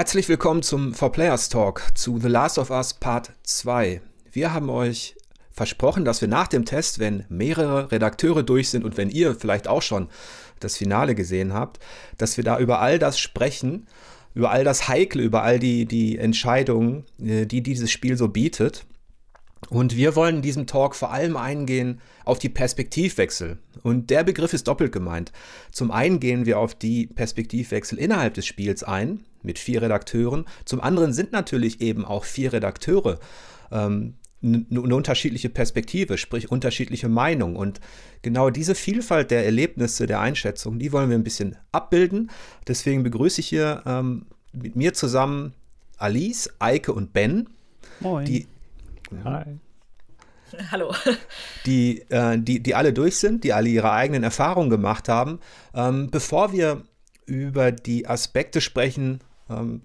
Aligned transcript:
Herzlich 0.00 0.30
willkommen 0.30 0.62
zum 0.62 0.94
For 0.94 1.12
Players 1.12 1.50
Talk 1.50 1.82
zu 1.94 2.18
The 2.18 2.28
Last 2.28 2.56
of 2.56 2.70
Us 2.70 2.94
Part 2.94 3.32
2. 3.42 4.00
Wir 4.32 4.54
haben 4.54 4.70
euch 4.70 5.14
versprochen, 5.50 6.06
dass 6.06 6.22
wir 6.22 6.28
nach 6.28 6.48
dem 6.48 6.64
Test, 6.64 7.00
wenn 7.00 7.26
mehrere 7.28 7.92
Redakteure 7.92 8.42
durch 8.42 8.70
sind 8.70 8.82
und 8.82 8.96
wenn 8.96 9.10
ihr 9.10 9.34
vielleicht 9.34 9.68
auch 9.68 9.82
schon 9.82 10.08
das 10.58 10.78
Finale 10.78 11.14
gesehen 11.14 11.52
habt, 11.52 11.80
dass 12.16 12.38
wir 12.38 12.44
da 12.44 12.58
über 12.58 12.80
all 12.80 12.98
das 12.98 13.18
sprechen, 13.18 13.88
über 14.34 14.50
all 14.50 14.64
das 14.64 14.88
Heikle, 14.88 15.22
über 15.22 15.42
all 15.42 15.58
die, 15.58 15.84
die 15.84 16.16
Entscheidungen, 16.16 17.04
äh, 17.22 17.44
die 17.44 17.62
dieses 17.62 17.90
Spiel 17.90 18.16
so 18.16 18.28
bietet. 18.28 18.86
Und 19.68 19.94
wir 19.96 20.16
wollen 20.16 20.36
in 20.36 20.42
diesem 20.42 20.66
Talk 20.66 20.96
vor 20.96 21.12
allem 21.12 21.36
eingehen 21.36 22.00
auf 22.24 22.38
die 22.38 22.48
Perspektivwechsel. 22.48 23.58
Und 23.82 24.10
der 24.10 24.24
Begriff 24.24 24.52
ist 24.52 24.66
doppelt 24.66 24.92
gemeint. 24.92 25.32
Zum 25.70 25.90
einen 25.90 26.18
gehen 26.18 26.46
wir 26.46 26.58
auf 26.58 26.74
die 26.74 27.06
Perspektivwechsel 27.06 27.98
innerhalb 27.98 28.34
des 28.34 28.46
Spiels 28.46 28.82
ein, 28.82 29.24
mit 29.42 29.58
vier 29.58 29.82
Redakteuren. 29.82 30.46
Zum 30.64 30.80
anderen 30.80 31.12
sind 31.12 31.32
natürlich 31.32 31.80
eben 31.80 32.04
auch 32.04 32.24
vier 32.24 32.52
Redakteure 32.52 33.20
ähm, 33.70 34.14
eine 34.42 34.94
unterschiedliche 34.94 35.50
Perspektive, 35.50 36.16
sprich 36.16 36.50
unterschiedliche 36.50 37.08
Meinungen. 37.08 37.56
Und 37.56 37.80
genau 38.22 38.48
diese 38.48 38.74
Vielfalt 38.74 39.30
der 39.30 39.44
Erlebnisse, 39.44 40.06
der 40.06 40.20
Einschätzungen, 40.20 40.78
die 40.78 40.92
wollen 40.92 41.10
wir 41.10 41.18
ein 41.18 41.24
bisschen 41.24 41.56
abbilden. 41.72 42.30
Deswegen 42.66 43.02
begrüße 43.02 43.40
ich 43.40 43.48
hier 43.48 43.82
ähm, 43.84 44.26
mit 44.52 44.76
mir 44.76 44.94
zusammen 44.94 45.52
Alice, 45.98 46.50
Eike 46.58 46.94
und 46.94 47.12
Ben. 47.12 47.48
Moin. 48.00 48.24
Die, 48.24 48.46
Hi. 49.24 49.58
Hallo. 50.70 50.94
Die, 51.66 52.00
äh, 52.10 52.38
die, 52.38 52.60
die 52.60 52.74
alle 52.74 52.92
durch 52.92 53.16
sind, 53.16 53.44
die 53.44 53.52
alle 53.52 53.68
ihre 53.68 53.92
eigenen 53.92 54.24
Erfahrungen 54.24 54.70
gemacht 54.70 55.08
haben. 55.08 55.38
Ähm, 55.74 56.10
bevor 56.10 56.52
wir 56.52 56.82
über 57.26 57.70
die 57.70 58.08
Aspekte 58.08 58.60
sprechen, 58.60 59.20
ähm, 59.48 59.82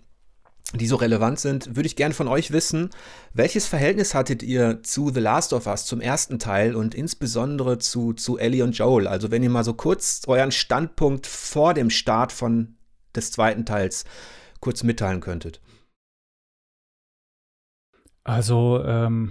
die 0.74 0.88
so 0.88 0.96
relevant 0.96 1.40
sind, 1.40 1.76
würde 1.76 1.86
ich 1.86 1.96
gerne 1.96 2.16
von 2.16 2.28
euch 2.28 2.52
wissen, 2.52 2.90
welches 3.34 3.68
Verhältnis 3.68 4.16
hattet 4.16 4.42
ihr 4.42 4.82
zu 4.82 5.12
The 5.14 5.20
Last 5.20 5.54
of 5.54 5.68
Us, 5.68 5.86
zum 5.86 6.02
ersten 6.02 6.40
Teil 6.40 6.76
und 6.76 6.96
insbesondere 6.96 7.78
zu, 7.78 8.14
zu 8.14 8.40
Ellie 8.40 8.64
und 8.64 8.76
Joel? 8.76 9.08
Also 9.08 9.30
wenn 9.30 9.44
ihr 9.44 9.52
mal 9.52 9.64
so 9.64 9.76
kurz 9.76 10.22
euren 10.26 10.52
Standpunkt 10.52 11.28
vor 11.28 11.76
dem 11.76 11.92
Start 11.92 12.32
von 12.32 12.76
des 13.16 13.32
zweiten 13.32 13.66
Teils 13.66 14.06
kurz 14.60 14.82
mitteilen 14.84 15.22
könntet. 15.22 15.62
Also, 18.26 18.84
ähm, 18.84 19.30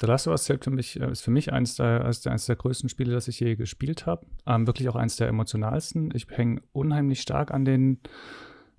The 0.00 0.06
Last 0.06 0.26
of 0.26 0.32
Us 0.32 0.44
zählt 0.44 0.64
für 0.64 0.70
mich, 0.70 1.00
äh, 1.00 1.10
ist 1.10 1.22
für 1.22 1.30
mich 1.30 1.52
eines 1.52 1.76
der, 1.76 2.04
eines 2.04 2.46
der 2.46 2.56
größten 2.56 2.88
Spiele, 2.88 3.12
das 3.12 3.28
ich 3.28 3.40
je 3.40 3.56
gespielt 3.56 4.06
habe. 4.06 4.26
Ähm, 4.46 4.66
wirklich 4.66 4.88
auch 4.88 4.96
eines 4.96 5.16
der 5.16 5.28
emotionalsten. 5.28 6.10
Ich 6.14 6.26
hänge 6.28 6.60
unheimlich 6.72 7.20
stark 7.20 7.52
an 7.52 7.64
den 7.64 8.00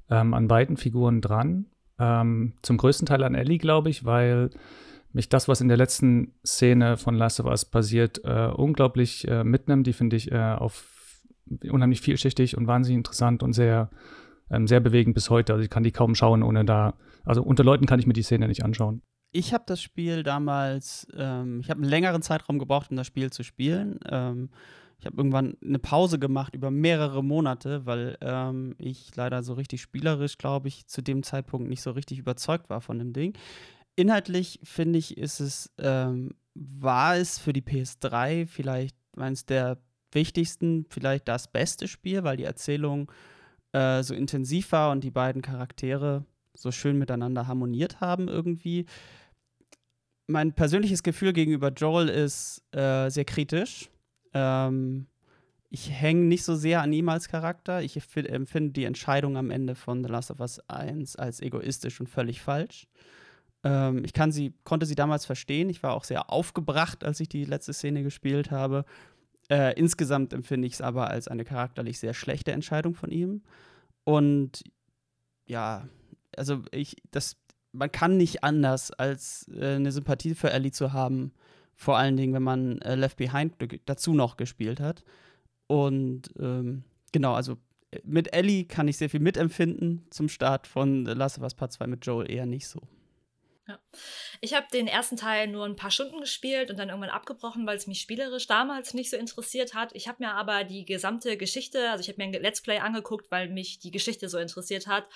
ähm, 0.09 0.33
an 0.33 0.47
beiden 0.47 0.77
Figuren 0.77 1.21
dran. 1.21 1.65
Ähm, 1.99 2.53
zum 2.61 2.77
größten 2.77 3.05
Teil 3.05 3.23
an 3.23 3.35
Ellie, 3.35 3.57
glaube 3.57 3.89
ich, 3.89 4.05
weil 4.05 4.49
mich 5.11 5.29
das, 5.29 5.47
was 5.47 5.61
in 5.61 5.67
der 5.67 5.77
letzten 5.77 6.33
Szene 6.45 6.97
von 6.97 7.15
Last 7.15 7.39
of 7.39 7.47
Us 7.47 7.65
passiert, 7.65 8.23
äh, 8.23 8.51
unglaublich 8.53 9.27
äh, 9.27 9.43
mitnimmt. 9.43 9.87
Die 9.87 9.93
finde 9.93 10.15
ich 10.15 10.31
äh, 10.31 10.53
auf 10.53 11.23
unheimlich 11.69 12.01
vielschichtig 12.01 12.57
und 12.57 12.67
wahnsinnig 12.67 12.97
interessant 12.97 13.41
und 13.41 13.53
sehr, 13.53 13.89
ähm, 14.51 14.67
sehr 14.67 14.79
bewegend 14.79 15.15
bis 15.15 15.29
heute. 15.29 15.53
Also 15.53 15.63
ich 15.63 15.69
kann 15.69 15.83
die 15.83 15.91
kaum 15.91 16.13
schauen, 16.13 16.43
ohne 16.43 16.63
da, 16.63 16.93
also 17.25 17.41
unter 17.41 17.63
Leuten 17.63 17.85
kann 17.85 17.99
ich 17.99 18.07
mir 18.07 18.13
die 18.13 18.23
Szene 18.23 18.47
nicht 18.47 18.63
anschauen. 18.63 19.01
Ich 19.31 19.53
habe 19.53 19.63
das 19.67 19.81
Spiel 19.81 20.23
damals, 20.23 21.07
ähm, 21.15 21.59
ich 21.59 21.69
habe 21.69 21.81
einen 21.81 21.89
längeren 21.89 22.21
Zeitraum 22.21 22.57
gebraucht, 22.57 22.89
um 22.89 22.97
das 22.97 23.07
Spiel 23.07 23.31
zu 23.31 23.43
spielen. 23.43 23.99
Ähm, 24.09 24.49
ich 24.99 25.05
habe 25.05 25.15
irgendwann 25.17 25.55
eine 25.63 25.79
Pause 25.79 26.19
gemacht 26.19 26.55
über 26.55 26.71
mehrere 26.71 27.23
Monate, 27.23 27.85
weil 27.85 28.17
ähm, 28.21 28.75
ich 28.77 29.15
leider 29.15 29.43
so 29.43 29.53
richtig 29.53 29.81
spielerisch, 29.81 30.37
glaube 30.37 30.67
ich, 30.67 30.87
zu 30.87 31.01
dem 31.01 31.23
Zeitpunkt 31.23 31.69
nicht 31.69 31.81
so 31.81 31.91
richtig 31.91 32.17
überzeugt 32.17 32.69
war 32.69 32.81
von 32.81 32.99
dem 32.99 33.13
Ding. 33.13 33.37
Inhaltlich 33.95 34.59
finde 34.63 34.99
ich, 34.99 35.17
ist 35.17 35.39
es, 35.39 35.71
ähm, 35.77 36.35
war 36.53 37.15
es 37.15 37.39
für 37.39 37.53
die 37.53 37.61
PS3 37.61 38.45
vielleicht 38.45 38.95
eines 39.15 39.45
der 39.45 39.77
wichtigsten, 40.11 40.85
vielleicht 40.89 41.27
das 41.27 41.49
beste 41.51 41.87
Spiel, 41.87 42.23
weil 42.23 42.37
die 42.37 42.43
Erzählung 42.43 43.11
äh, 43.71 44.03
so 44.03 44.13
intensiv 44.13 44.71
war 44.71 44.91
und 44.91 45.03
die 45.03 45.11
beiden 45.11 45.41
Charaktere 45.41 46.25
so 46.61 46.71
schön 46.71 46.97
miteinander 46.97 47.47
harmoniert 47.47 48.01
haben 48.01 48.27
irgendwie. 48.27 48.85
Mein 50.27 50.53
persönliches 50.53 51.03
Gefühl 51.03 51.33
gegenüber 51.33 51.69
Joel 51.69 52.09
ist 52.09 52.63
äh, 52.75 53.09
sehr 53.09 53.25
kritisch 53.25 53.89
ähm, 54.33 55.07
ich 55.69 55.91
hänge 55.91 56.25
nicht 56.25 56.43
so 56.43 56.55
sehr 56.55 56.81
an 56.81 56.93
ihm 56.93 57.09
als 57.09 57.27
Charakter. 57.27 57.81
Ich 57.83 57.95
empfinde 57.95 58.71
die 58.71 58.85
Entscheidung 58.85 59.37
am 59.37 59.51
Ende 59.51 59.75
von 59.75 60.03
The 60.03 60.09
Last 60.09 60.31
of 60.31 60.39
Us 60.39 60.59
1 60.67 61.15
als 61.15 61.41
egoistisch 61.41 61.99
und 61.99 62.09
völlig 62.09 62.41
falsch. 62.41 62.87
Ähm, 63.63 64.03
ich 64.03 64.13
kann 64.13 64.31
sie, 64.31 64.53
konnte 64.63 64.85
sie 64.85 64.95
damals 64.95 65.25
verstehen. 65.25 65.69
Ich 65.69 65.83
war 65.83 65.93
auch 65.93 66.05
sehr 66.05 66.31
aufgebracht, 66.31 67.03
als 67.03 67.19
ich 67.19 67.29
die 67.29 67.45
letzte 67.45 67.73
Szene 67.73 68.03
gespielt 68.03 68.49
habe. 68.49 68.85
Äh, 69.49 69.77
insgesamt 69.77 70.33
empfinde 70.33 70.67
ich 70.67 70.73
es 70.73 70.81
aber 70.81 71.09
als 71.09 71.27
eine 71.27 71.45
charakterlich 71.45 71.99
sehr 71.99 72.13
schlechte 72.13 72.51
Entscheidung 72.51 72.95
von 72.95 73.11
ihm. 73.11 73.43
Und 74.05 74.63
ja, 75.45 75.87
also 76.39 76.63
ich, 76.71 76.95
das, 77.11 77.37
man 77.71 77.91
kann 77.91 78.17
nicht 78.17 78.43
anders, 78.43 78.91
als 78.91 79.47
äh, 79.53 79.75
eine 79.75 79.91
Sympathie 79.91 80.33
für 80.33 80.51
Ellie 80.51 80.71
zu 80.71 80.93
haben 80.93 81.33
vor 81.75 81.97
allen 81.97 82.17
Dingen, 82.17 82.33
wenn 82.33 82.43
man 82.43 82.81
äh, 82.81 82.95
Left 82.95 83.15
Behind 83.15 83.53
dazu 83.85 84.13
noch 84.13 84.35
gespielt 84.35 84.81
hat. 84.81 85.03
Und 85.67 86.23
ähm, 86.37 86.83
genau, 87.13 87.35
also 87.35 87.57
äh, 87.91 87.99
mit 88.03 88.33
Ellie 88.33 88.65
kann 88.65 88.89
ich 88.89 88.97
sehr 88.97 89.09
viel 89.09 89.21
mitempfinden 89.21 90.05
zum 90.09 90.27
Start 90.27 90.67
von 90.67 91.05
The 91.05 91.13
Last 91.13 91.37
of 91.37 91.43
Us 91.43 91.53
Part 91.53 91.71
2 91.71 91.87
mit 91.87 92.05
Joel 92.05 92.29
eher 92.29 92.45
nicht 92.45 92.67
so. 92.67 92.81
Ja. 93.69 93.79
Ich 94.41 94.55
habe 94.55 94.65
den 94.73 94.87
ersten 94.87 95.15
Teil 95.15 95.47
nur 95.47 95.63
ein 95.63 95.75
paar 95.75 95.91
Stunden 95.91 96.19
gespielt 96.19 96.71
und 96.71 96.77
dann 96.77 96.89
irgendwann 96.89 97.11
abgebrochen, 97.11 97.67
weil 97.67 97.77
es 97.77 97.87
mich 97.87 98.01
spielerisch 98.01 98.47
damals 98.47 98.93
nicht 98.93 99.11
so 99.11 99.15
interessiert 99.15 99.73
hat. 99.75 99.95
Ich 99.95 100.07
habe 100.07 100.23
mir 100.23 100.33
aber 100.33 100.63
die 100.63 100.85
gesamte 100.85 101.37
Geschichte, 101.37 101.91
also 101.91 102.01
ich 102.01 102.09
habe 102.09 102.17
mir 102.17 102.35
ein 102.35 102.41
Let's 102.41 102.61
Play 102.61 102.79
angeguckt, 102.79 103.29
weil 103.29 103.47
mich 103.47 103.79
die 103.79 103.91
Geschichte 103.91 104.27
so 104.27 104.39
interessiert 104.39 104.87
hat. 104.87 105.07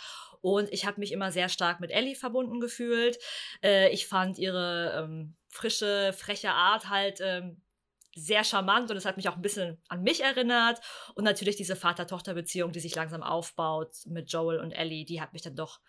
Und 0.44 0.74
ich 0.74 0.86
habe 0.86 1.00
mich 1.00 1.14
immer 1.14 1.32
sehr 1.32 1.48
stark 1.48 1.80
mit 1.80 1.90
Ellie 1.90 2.16
verbunden 2.16 2.60
gefühlt. 2.60 3.18
Äh, 3.64 3.90
ich 3.92 4.08
fand 4.08 4.38
ihre 4.38 5.02
ähm, 5.02 5.38
frische, 5.48 6.12
freche 6.12 6.52
Art 6.52 6.90
halt 6.90 7.22
ähm, 7.22 7.62
sehr 8.14 8.44
charmant 8.44 8.92
und 8.92 8.98
es 8.98 9.06
hat 9.06 9.16
mich 9.16 9.30
auch 9.30 9.38
ein 9.38 9.42
bisschen 9.42 9.82
an 9.88 10.04
mich 10.04 10.22
erinnert. 10.22 10.82
Und 11.16 11.24
natürlich 11.24 11.56
diese 11.56 11.78
Vater-Tochter-Beziehung, 11.78 12.74
die 12.74 12.82
sich 12.82 12.94
langsam 12.94 13.24
aufbaut 13.24 13.94
mit 14.06 14.30
Joel 14.34 14.60
und 14.60 14.74
Ellie, 14.74 15.06
die 15.06 15.22
hat 15.22 15.32
mich 15.32 15.44
dann 15.44 15.56
doch 15.56 15.80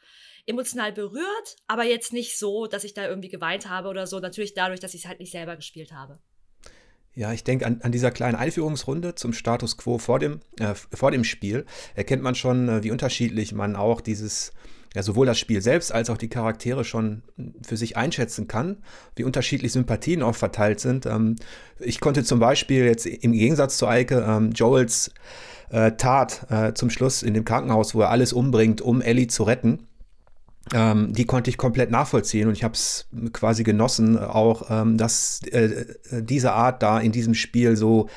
emotional 0.47 0.93
berührt, 0.93 1.57
aber 1.67 1.83
jetzt 1.83 2.13
nicht 2.13 2.39
so, 2.39 2.69
dass 2.69 2.85
ich 2.85 2.95
da 2.95 3.09
irgendwie 3.09 3.31
geweint 3.31 3.69
habe 3.69 3.89
oder 3.89 4.07
so. 4.07 4.21
Natürlich 4.21 4.55
dadurch, 4.55 4.79
dass 4.79 4.95
ich 4.95 5.03
es 5.03 5.09
halt 5.09 5.19
nicht 5.19 5.33
selber 5.33 5.57
gespielt 5.57 5.91
habe. 5.91 6.21
Ja, 7.15 7.33
ich 7.33 7.45
denke, 7.45 7.67
an, 7.67 7.81
an 7.83 7.93
dieser 7.93 8.11
kleinen 8.11 8.35
Einführungsrunde 8.35 9.15
zum 9.15 9.33
Status 9.33 9.77
quo 9.77 9.99
vor 9.99 10.19
dem, 10.19 10.41
äh, 10.59 10.75
vor 10.75 11.11
dem 11.11 11.23
Spiel 11.25 11.65
erkennt 11.95 12.23
man 12.23 12.35
schon, 12.35 12.69
äh, 12.69 12.83
wie 12.83 12.91
unterschiedlich 12.91 13.53
man 13.53 13.77
auch 13.77 14.01
dieses 14.01 14.53
ja, 14.95 15.03
sowohl 15.03 15.27
das 15.27 15.39
Spiel 15.39 15.61
selbst 15.61 15.93
als 15.93 16.09
auch 16.09 16.17
die 16.17 16.29
Charaktere 16.29 16.85
schon 16.85 17.23
für 17.63 17.77
sich 17.77 17.97
einschätzen 17.97 18.47
kann, 18.47 18.79
wie 19.17 19.25
unterschiedlich 19.25 19.73
Sympathien 19.73 20.23
auch 20.23 20.37
verteilt 20.37 20.79
sind. 20.81 21.05
Ähm, 21.07 21.37
ich 21.81 22.01
konnte 22.01 22.23
zum 22.23 22.39
Beispiel 22.39 22.85
jetzt 22.85 23.07
im 23.07 23.33
Gegensatz 23.33 23.77
zu 23.77 23.89
Eike 23.89 24.25
ähm, 24.27 24.53
Joels 24.53 25.11
äh, 25.71 25.93
Tat 25.93 26.47
äh, 26.49 26.75
zum 26.75 26.91
Schluss 26.91 27.23
in 27.23 27.35
dem 27.35 27.45
Krankenhaus, 27.45 27.95
wo 27.95 28.03
er 28.03 28.11
alles 28.11 28.33
umbringt, 28.33 28.81
um 28.81 29.03
Ellie 29.03 29.27
zu 29.27 29.43
retten, 29.43 29.89
ähm, 30.73 31.13
die 31.13 31.27
konnte 31.27 31.51
ich 31.51 31.59
komplett 31.59 31.91
nachvollziehen 31.91 32.49
und 32.49 32.55
ich 32.55 32.65
habe 32.65 32.75
es 32.75 33.07
quasi 33.33 33.65
genossen, 33.65 34.19
auch 34.19 34.71
ähm, 34.71 34.97
dass 34.97 35.43
äh, 35.51 35.85
diese 36.11 36.53
Art 36.53 36.83
da 36.83 37.01
in 37.01 37.13
diesem 37.13 37.35
Spiel 37.35 37.77
so 37.77 38.09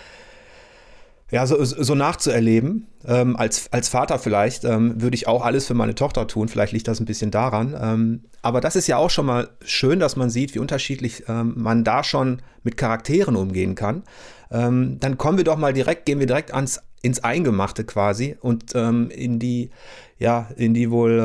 ja, 1.30 1.46
so, 1.46 1.62
so 1.62 1.94
nachzuerleben. 1.94 2.88
Ähm, 3.06 3.36
als, 3.36 3.72
als 3.74 3.90
Vater 3.90 4.18
vielleicht 4.18 4.64
ähm, 4.64 5.02
würde 5.02 5.16
ich 5.16 5.28
auch 5.28 5.44
alles 5.44 5.68
für 5.68 5.74
meine 5.74 5.94
Tochter 5.94 6.26
tun. 6.26 6.48
Vielleicht 6.48 6.72
liegt 6.72 6.88
das 6.88 7.02
ein 7.02 7.06
bisschen 7.06 7.32
daran. 7.32 7.78
Ähm, 7.80 8.24
aber 8.42 8.62
das 8.62 8.78
ist 8.78 8.88
ja 8.88 8.98
auch 8.98 9.10
schon 9.10 9.26
mal 9.26 9.50
schön, 9.62 10.00
dass 10.00 10.16
man 10.16 10.30
sieht, 10.30 10.56
wie 10.56 10.60
unterschiedlich 10.60 11.26
ähm, 11.28 11.54
man 11.58 11.84
da 11.84 12.04
schon 12.04 12.42
mit 12.64 12.78
Charakteren 12.78 13.36
umgehen 13.36 13.76
kann. 13.76 14.04
Ähm, 14.52 15.00
dann 15.02 15.18
kommen 15.18 15.38
wir 15.38 15.44
doch 15.44 15.58
mal 15.58 15.74
direkt, 15.74 16.06
gehen 16.06 16.20
wir 16.20 16.28
direkt 16.28 16.54
ans, 16.54 16.82
ins 17.02 17.22
Eingemachte 17.22 17.84
quasi 17.84 18.38
und 18.40 18.74
ähm, 18.76 19.10
in 19.10 19.38
die, 19.38 19.72
ja, 20.18 20.48
in 20.56 20.74
die 20.74 20.90
wohl 20.90 21.20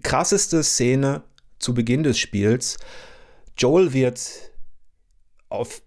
krasseste 0.00 0.62
Szene 0.62 1.22
zu 1.58 1.74
Beginn 1.74 2.02
des 2.02 2.18
Spiels. 2.18 2.78
Joel 3.56 3.92
wird 3.92 4.52
auf 5.48 5.82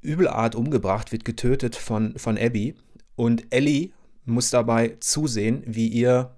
Übelart 0.00 0.54
umgebracht, 0.54 1.12
wird 1.12 1.24
getötet 1.24 1.76
von, 1.76 2.16
von 2.18 2.38
Abby. 2.38 2.76
Und 3.16 3.46
Ellie 3.50 3.90
muss 4.24 4.50
dabei 4.50 4.96
zusehen, 5.00 5.62
wie 5.66 5.88
ihr, 5.88 6.36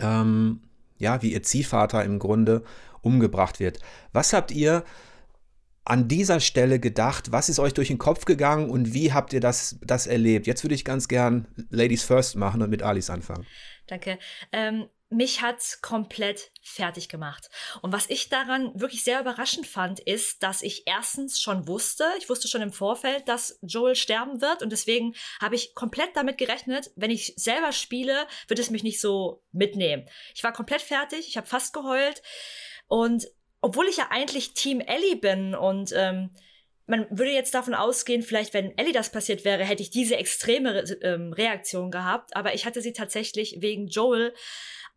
ähm, 0.00 0.62
ja, 0.98 1.22
wie 1.22 1.32
ihr 1.32 1.42
Ziehvater 1.42 2.04
im 2.04 2.18
Grunde 2.18 2.64
umgebracht 3.02 3.60
wird. 3.60 3.78
Was 4.12 4.32
habt 4.32 4.50
ihr 4.50 4.84
an 5.84 6.08
dieser 6.08 6.40
Stelle 6.40 6.80
gedacht? 6.80 7.30
Was 7.30 7.48
ist 7.48 7.60
euch 7.60 7.72
durch 7.72 7.88
den 7.88 7.98
Kopf 7.98 8.24
gegangen 8.24 8.68
und 8.68 8.92
wie 8.92 9.12
habt 9.12 9.32
ihr 9.32 9.40
das, 9.40 9.78
das 9.82 10.06
erlebt? 10.06 10.46
Jetzt 10.46 10.64
würde 10.64 10.74
ich 10.74 10.84
ganz 10.84 11.06
gern 11.06 11.46
Ladies 11.70 12.02
First 12.02 12.36
machen 12.36 12.60
und 12.60 12.70
mit 12.70 12.82
Alice 12.82 13.08
anfangen. 13.08 13.46
Danke. 13.86 14.18
Ähm, 14.52 14.86
mich 15.08 15.40
hat 15.40 15.78
komplett 15.82 16.50
fertig 16.62 17.08
gemacht. 17.08 17.48
Und 17.80 17.92
was 17.92 18.10
ich 18.10 18.28
daran 18.28 18.72
wirklich 18.78 19.04
sehr 19.04 19.20
überraschend 19.20 19.66
fand, 19.66 20.00
ist, 20.00 20.42
dass 20.42 20.62
ich 20.62 20.82
erstens 20.86 21.40
schon 21.40 21.68
wusste, 21.68 22.04
ich 22.18 22.28
wusste 22.28 22.48
schon 22.48 22.62
im 22.62 22.72
Vorfeld, 22.72 23.28
dass 23.28 23.58
Joel 23.62 23.94
sterben 23.94 24.40
wird 24.40 24.62
und 24.62 24.70
deswegen 24.70 25.14
habe 25.40 25.54
ich 25.54 25.74
komplett 25.74 26.16
damit 26.16 26.38
gerechnet, 26.38 26.90
wenn 26.96 27.10
ich 27.10 27.34
selber 27.36 27.70
spiele, 27.70 28.26
wird 28.48 28.58
es 28.58 28.70
mich 28.70 28.82
nicht 28.82 29.00
so 29.00 29.42
mitnehmen. 29.52 30.08
Ich 30.34 30.42
war 30.42 30.52
komplett 30.52 30.82
fertig, 30.82 31.28
ich 31.28 31.36
habe 31.36 31.46
fast 31.46 31.72
geheult 31.72 32.20
und 32.88 33.28
obwohl 33.60 33.86
ich 33.86 33.98
ja 33.98 34.08
eigentlich 34.10 34.54
Team 34.54 34.80
Ellie 34.80 35.16
bin 35.16 35.54
und 35.54 35.92
ähm, 35.94 36.30
man 36.86 37.06
würde 37.10 37.32
jetzt 37.32 37.54
davon 37.54 37.74
ausgehen, 37.74 38.22
vielleicht 38.22 38.54
wenn 38.54 38.76
Ellie 38.78 38.92
das 38.92 39.10
passiert 39.10 39.44
wäre, 39.44 39.64
hätte 39.64 39.82
ich 39.82 39.90
diese 39.90 40.16
extreme 40.16 40.74
Re 40.74 40.98
ähm, 41.02 41.32
Reaktion 41.32 41.90
gehabt, 41.90 42.34
aber 42.36 42.54
ich 42.54 42.64
hatte 42.64 42.80
sie 42.80 42.92
tatsächlich 42.92 43.56
wegen 43.60 43.88
Joel 43.88 44.34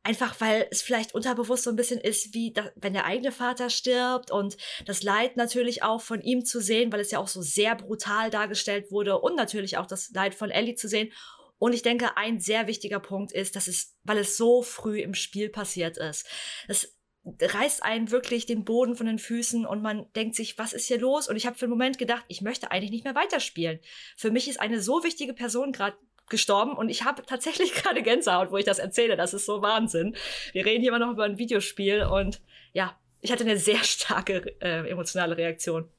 Einfach 0.04 0.40
weil 0.40 0.68
es 0.72 0.81
vielleicht 0.81 1.13
unterbewusst 1.13 1.63
so 1.63 1.69
ein 1.69 1.75
bisschen 1.75 2.00
ist, 2.00 2.34
wie 2.34 2.54
da, 2.54 2.72
wenn 2.75 2.94
der 2.94 3.06
eigene 3.06 3.31
Vater 3.31 3.69
stirbt 3.69 4.31
und 4.31 4.56
das 4.86 5.04
Leid 5.04 5.36
natürlich 5.36 5.84
auch 5.84 6.01
von 6.01 6.22
ihm 6.22 6.46
zu 6.46 6.62
sehen, 6.62 6.92
weil 6.92 7.01
es 7.01 7.12
ja 7.12 7.19
auch 7.19 7.28
so 7.28 7.42
sehr 7.42 7.75
brutal 7.75 8.30
dargestellt 8.30 8.92
wurde 8.92 9.19
und 9.19 9.36
natürlich 9.36 9.78
auch 9.78 9.86
das 9.86 10.10
Leid 10.12 10.36
von 10.36 10.51
Ellie 10.51 10.75
zu 10.75 10.88
sehen. 10.88 11.12
Und 11.57 11.74
ich 11.74 11.81
denke, 11.81 12.16
ein 12.16 12.40
sehr 12.40 12.68
wichtiger 12.68 13.01
Punkt 13.01 13.34
ist, 13.34 13.57
dass 13.57 13.68
es, 13.68 13.98
weil 14.04 14.18
es 14.18 14.38
so 14.38 14.62
früh 14.62 15.01
im 15.01 15.13
Spiel 15.13 15.50
passiert 15.50 15.98
ist. 15.98 16.25
Es 16.69 16.98
reißt 17.42 17.84
einen 17.84 18.12
wirklich 18.12 18.45
den 18.45 18.63
Boden 18.63 18.95
von 18.95 19.06
den 19.06 19.19
Füßen 19.19 19.66
und 19.66 19.81
man 19.81 20.12
denkt 20.13 20.36
sich, 20.36 20.57
was 20.57 20.72
ist 20.72 20.88
hier 20.88 21.00
los? 21.00 21.28
Und 21.28 21.36
ich 21.36 21.45
habe 21.45 21.57
für 21.57 21.66
einen 21.66 21.72
Moment 21.72 21.98
gedacht, 21.98 22.24
ich 22.30 22.42
möchte 22.42 22.72
eigentlich 22.72 22.92
nicht 22.92 23.04
mehr 23.04 23.16
weiterspielen. 23.16 23.80
Für 24.16 24.31
mich 24.31 24.48
ist 24.48 24.60
eine 24.60 24.81
so 24.81 25.04
wichtige 25.04 25.34
Person 25.34 25.74
gerade 25.74 25.98
gestorben 26.30 26.74
und 26.74 26.90
ich 26.90 27.04
habe 27.04 27.24
tatsächlich 27.26 27.74
gerade 27.76 28.02
Gänsehaut, 28.02 28.52
wo 28.52 28.58
ich 28.58 28.66
das 28.66 28.80
erzähle. 28.80 29.16
Das 29.16 29.34
ist 29.34 29.46
so 29.46 29.62
Wahnsinn. 29.62 30.16
Wir 30.54 30.66
reden 30.66 30.81
hier 30.81 30.90
immer 30.90 31.00
noch 31.00 31.12
über 31.12 31.26
ein 31.26 31.38
Videospiel 31.38 32.04
und 32.04 32.42
ja, 32.74 32.96
ich 33.22 33.31
hatte 33.31 33.44
eine 33.44 33.58
sehr 33.58 33.84
starke 33.84 34.56
äh, 34.62 34.90
emotionale 34.90 35.36
Reaktion. 35.38 35.90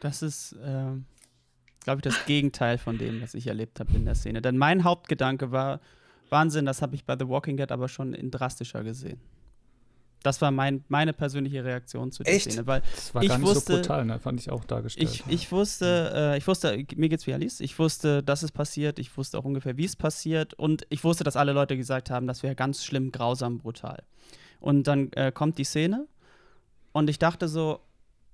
Das 0.00 0.22
ist, 0.22 0.52
äh, 0.52 0.92
glaube 1.84 1.98
ich, 1.98 2.02
das 2.02 2.26
Gegenteil 2.26 2.78
von 2.78 2.98
dem, 2.98 3.22
was 3.22 3.34
ich 3.34 3.46
erlebt 3.46 3.80
habe 3.80 3.94
in 3.94 4.04
der 4.04 4.14
Szene. 4.14 4.42
Denn 4.42 4.58
mein 4.58 4.84
Hauptgedanke 4.84 5.52
war, 5.52 5.80
Wahnsinn, 6.30 6.66
das 6.66 6.82
habe 6.82 6.94
ich 6.94 7.04
bei 7.04 7.16
The 7.18 7.28
Walking 7.28 7.56
Dead 7.56 7.70
aber 7.70 7.88
schon 7.88 8.12
in 8.12 8.30
drastischer 8.30 8.82
gesehen. 8.82 9.20
Das 10.24 10.40
war 10.40 10.50
mein, 10.50 10.82
meine 10.88 11.12
persönliche 11.12 11.62
Reaktion 11.64 12.10
zu 12.10 12.22
der 12.22 12.34
Echt? 12.34 12.50
Szene. 12.50 12.66
Weil 12.66 12.82
Das 12.94 13.14
war 13.14 13.22
ich 13.22 13.28
gar 13.28 13.36
nicht 13.36 13.46
wusste, 13.46 13.74
so 13.74 13.78
brutal, 13.78 14.06
ne? 14.06 14.18
fand 14.18 14.40
ich 14.40 14.50
auch 14.50 14.64
dargestellt. 14.64 15.10
Ich, 15.10 15.22
ich 15.28 15.52
wusste, 15.52 16.12
äh, 16.16 16.38
ich 16.38 16.48
wusste, 16.48 16.82
mir 16.96 17.10
geht's 17.10 17.26
wie 17.26 17.34
Alice. 17.34 17.60
Ich 17.60 17.78
wusste, 17.78 18.22
dass 18.22 18.42
es 18.42 18.50
passiert. 18.50 18.98
Ich 18.98 19.14
wusste 19.18 19.38
auch 19.38 19.44
ungefähr, 19.44 19.76
wie 19.76 19.84
es 19.84 19.96
passiert. 19.96 20.54
Und 20.54 20.86
ich 20.88 21.04
wusste, 21.04 21.24
dass 21.24 21.36
alle 21.36 21.52
Leute 21.52 21.76
gesagt 21.76 22.08
haben, 22.08 22.26
das 22.26 22.42
wäre 22.42 22.54
ganz 22.54 22.82
schlimm, 22.86 23.12
grausam, 23.12 23.58
brutal. 23.58 24.02
Und 24.60 24.86
dann 24.86 25.12
äh, 25.12 25.30
kommt 25.30 25.58
die 25.58 25.64
Szene. 25.64 26.08
Und 26.92 27.10
ich 27.10 27.18
dachte 27.18 27.46
so, 27.46 27.80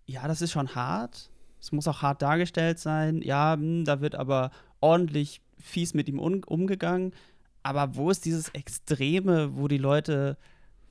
ja, 0.06 0.28
das 0.28 0.42
ist 0.42 0.52
schon 0.52 0.76
hart. 0.76 1.28
Es 1.60 1.72
muss 1.72 1.88
auch 1.88 2.02
hart 2.02 2.22
dargestellt 2.22 2.78
sein. 2.78 3.20
Ja, 3.20 3.56
mh, 3.56 3.82
da 3.82 4.00
wird 4.00 4.14
aber 4.14 4.52
ordentlich 4.78 5.40
fies 5.58 5.92
mit 5.92 6.08
ihm 6.08 6.20
um, 6.20 6.44
umgegangen. 6.44 7.14
Aber 7.64 7.96
wo 7.96 8.10
ist 8.10 8.24
dieses 8.24 8.48
Extreme, 8.50 9.56
wo 9.56 9.66
die 9.66 9.78
Leute 9.78 10.36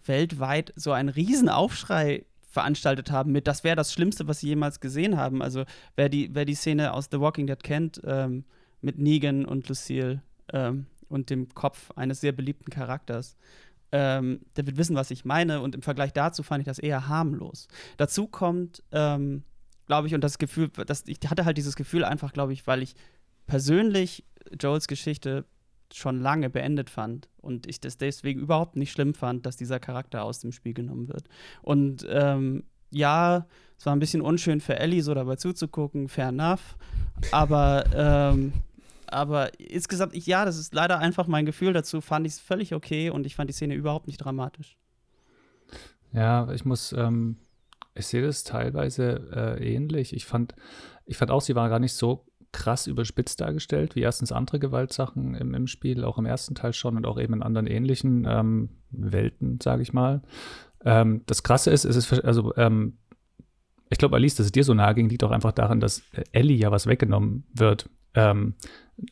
weltweit 0.05 0.73
so 0.75 0.91
einen 0.91 1.09
Riesenaufschrei 1.09 2.25
veranstaltet 2.49 3.11
haben 3.11 3.31
mit, 3.31 3.47
das 3.47 3.63
wäre 3.63 3.75
das 3.75 3.93
Schlimmste, 3.93 4.27
was 4.27 4.39
sie 4.39 4.47
jemals 4.47 4.79
gesehen 4.79 5.17
haben. 5.17 5.41
Also 5.41 5.65
wer 5.95 6.09
die, 6.09 6.33
wer 6.33 6.45
die 6.45 6.55
Szene 6.55 6.93
aus 6.93 7.09
The 7.11 7.19
Walking 7.19 7.47
Dead 7.47 7.61
kennt, 7.61 8.01
ähm, 8.03 8.43
mit 8.81 8.97
Negan 8.97 9.45
und 9.45 9.67
Lucille 9.69 10.21
ähm, 10.51 10.87
und 11.09 11.29
dem 11.29 11.53
Kopf 11.53 11.91
eines 11.95 12.21
sehr 12.21 12.31
beliebten 12.31 12.71
Charakters, 12.71 13.35
ähm, 13.91 14.41
der 14.55 14.65
wird 14.65 14.77
wissen, 14.77 14.95
was 14.95 15.11
ich 15.11 15.25
meine. 15.25 15.61
Und 15.61 15.75
im 15.75 15.81
Vergleich 15.81 16.13
dazu 16.13 16.43
fand 16.43 16.61
ich 16.61 16.65
das 16.65 16.79
eher 16.79 17.07
harmlos. 17.07 17.67
Dazu 17.97 18.27
kommt, 18.27 18.83
ähm, 18.91 19.43
glaube 19.85 20.07
ich, 20.07 20.15
und 20.15 20.23
das 20.23 20.37
Gefühl, 20.37 20.69
dass 20.69 21.03
ich 21.07 21.19
hatte 21.27 21.45
halt 21.45 21.57
dieses 21.57 21.75
Gefühl 21.75 22.03
einfach, 22.03 22.33
glaube 22.33 22.53
ich, 22.53 22.67
weil 22.67 22.83
ich 22.83 22.95
persönlich 23.47 24.23
Joels 24.59 24.87
Geschichte 24.87 25.45
schon 25.93 26.19
lange 26.19 26.49
beendet 26.49 26.89
fand 26.89 27.29
und 27.37 27.67
ich 27.67 27.79
das 27.79 27.97
deswegen 27.97 28.39
überhaupt 28.39 28.75
nicht 28.75 28.91
schlimm 28.91 29.13
fand, 29.13 29.45
dass 29.45 29.57
dieser 29.57 29.79
Charakter 29.79 30.23
aus 30.23 30.39
dem 30.39 30.51
Spiel 30.51 30.73
genommen 30.73 31.07
wird. 31.07 31.27
Und 31.61 32.05
ähm, 32.09 32.63
ja, 32.91 33.47
es 33.77 33.85
war 33.85 33.95
ein 33.95 33.99
bisschen 33.99 34.21
unschön 34.21 34.61
für 34.61 34.77
Ellie, 34.77 35.01
so 35.01 35.13
dabei 35.13 35.35
zuzugucken, 35.35 36.09
fair 36.09 36.29
enough. 36.29 36.77
Aber, 37.31 37.85
ähm, 37.93 38.53
aber 39.07 39.59
insgesamt, 39.59 40.15
ich, 40.15 40.25
ja, 40.25 40.45
das 40.45 40.57
ist 40.57 40.73
leider 40.73 40.99
einfach 40.99 41.27
mein 41.27 41.45
Gefühl 41.45 41.73
dazu, 41.73 42.01
fand 42.01 42.27
ich 42.27 42.33
es 42.33 42.39
völlig 42.39 42.73
okay 42.73 43.09
und 43.09 43.25
ich 43.25 43.35
fand 43.35 43.49
die 43.49 43.53
Szene 43.53 43.75
überhaupt 43.75 44.07
nicht 44.07 44.17
dramatisch. 44.17 44.77
Ja, 46.11 46.51
ich 46.51 46.65
muss, 46.65 46.91
ähm, 46.93 47.37
ich 47.95 48.07
sehe 48.07 48.21
das 48.21 48.43
teilweise 48.43 49.57
äh, 49.59 49.75
ähnlich. 49.75 50.13
Ich 50.13 50.25
fand, 50.25 50.55
ich 51.05 51.17
fand 51.17 51.31
auch, 51.31 51.41
sie 51.41 51.55
war 51.55 51.69
gar 51.69 51.79
nicht 51.79 51.93
so 51.93 52.25
krass 52.51 52.87
überspitzt 52.87 53.41
dargestellt, 53.41 53.95
wie 53.95 54.01
erstens 54.01 54.31
andere 54.31 54.59
Gewaltsachen 54.59 55.35
im, 55.35 55.53
im 55.53 55.67
Spiel, 55.67 56.03
auch 56.03 56.17
im 56.17 56.25
ersten 56.25 56.55
Teil 56.55 56.73
schon 56.73 56.97
und 56.97 57.05
auch 57.05 57.19
eben 57.19 57.33
in 57.33 57.43
anderen 57.43 57.67
ähnlichen 57.67 58.25
ähm, 58.27 58.69
Welten, 58.89 59.59
sage 59.61 59.81
ich 59.83 59.93
mal. 59.93 60.21
Ähm, 60.83 61.21
das 61.25 61.43
Krasse 61.43 61.71
ist, 61.71 61.85
es 61.85 61.95
ist, 61.95 62.11
also, 62.23 62.55
ähm, 62.55 62.97
ich 63.89 63.97
glaube, 63.97 64.15
Alice, 64.15 64.35
dass 64.35 64.47
es 64.47 64.51
dir 64.51 64.63
so 64.63 64.73
nahe 64.73 64.95
ging, 64.95 65.09
liegt 65.09 65.23
auch 65.23 65.31
einfach 65.31 65.51
daran, 65.51 65.79
dass 65.79 66.03
Ellie 66.31 66.57
ja 66.57 66.71
was 66.71 66.87
weggenommen 66.87 67.45
wird. 67.53 67.89
Ähm, 68.13 68.55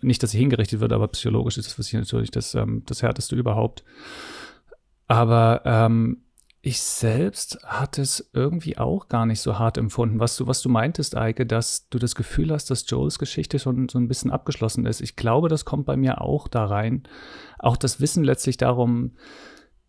nicht, 0.01 0.21
dass 0.23 0.31
sie 0.31 0.39
hingerichtet 0.39 0.79
wird, 0.79 0.93
aber 0.93 1.07
psychologisch 1.09 1.57
ist 1.57 1.67
das 1.67 1.73
für 1.73 1.83
sie 1.83 1.97
natürlich 1.97 2.31
das, 2.31 2.55
ähm, 2.55 2.83
das 2.85 3.01
Härteste 3.01 3.35
überhaupt. 3.35 3.83
Aber 5.07 5.61
ähm, 5.65 6.23
ich 6.67 6.81
selbst 6.81 7.59
hatte 7.63 8.01
es 8.01 8.29
irgendwie 8.33 8.77
auch 8.77 9.07
gar 9.07 9.25
nicht 9.25 9.39
so 9.39 9.57
hart 9.57 9.77
empfunden. 9.77 10.19
Was 10.19 10.35
du, 10.35 10.47
was 10.47 10.61
du 10.61 10.67
meintest, 10.67 11.15
Eike, 11.15 11.45
dass 11.45 11.87
du 11.87 11.97
das 11.97 12.13
Gefühl 12.13 12.51
hast, 12.51 12.69
dass 12.69 12.89
Joels 12.89 13.19
Geschichte 13.19 13.57
schon 13.57 13.87
so 13.87 13.97
ein 13.97 14.09
bisschen 14.09 14.31
abgeschlossen 14.31 14.85
ist. 14.85 14.99
Ich 14.99 15.15
glaube, 15.15 15.47
das 15.47 15.63
kommt 15.63 15.85
bei 15.85 15.95
mir 15.95 16.19
auch 16.19 16.49
da 16.49 16.65
rein. 16.65 17.03
Auch 17.57 17.77
das 17.77 18.01
Wissen 18.01 18.21
letztlich 18.25 18.57
darum, 18.57 19.13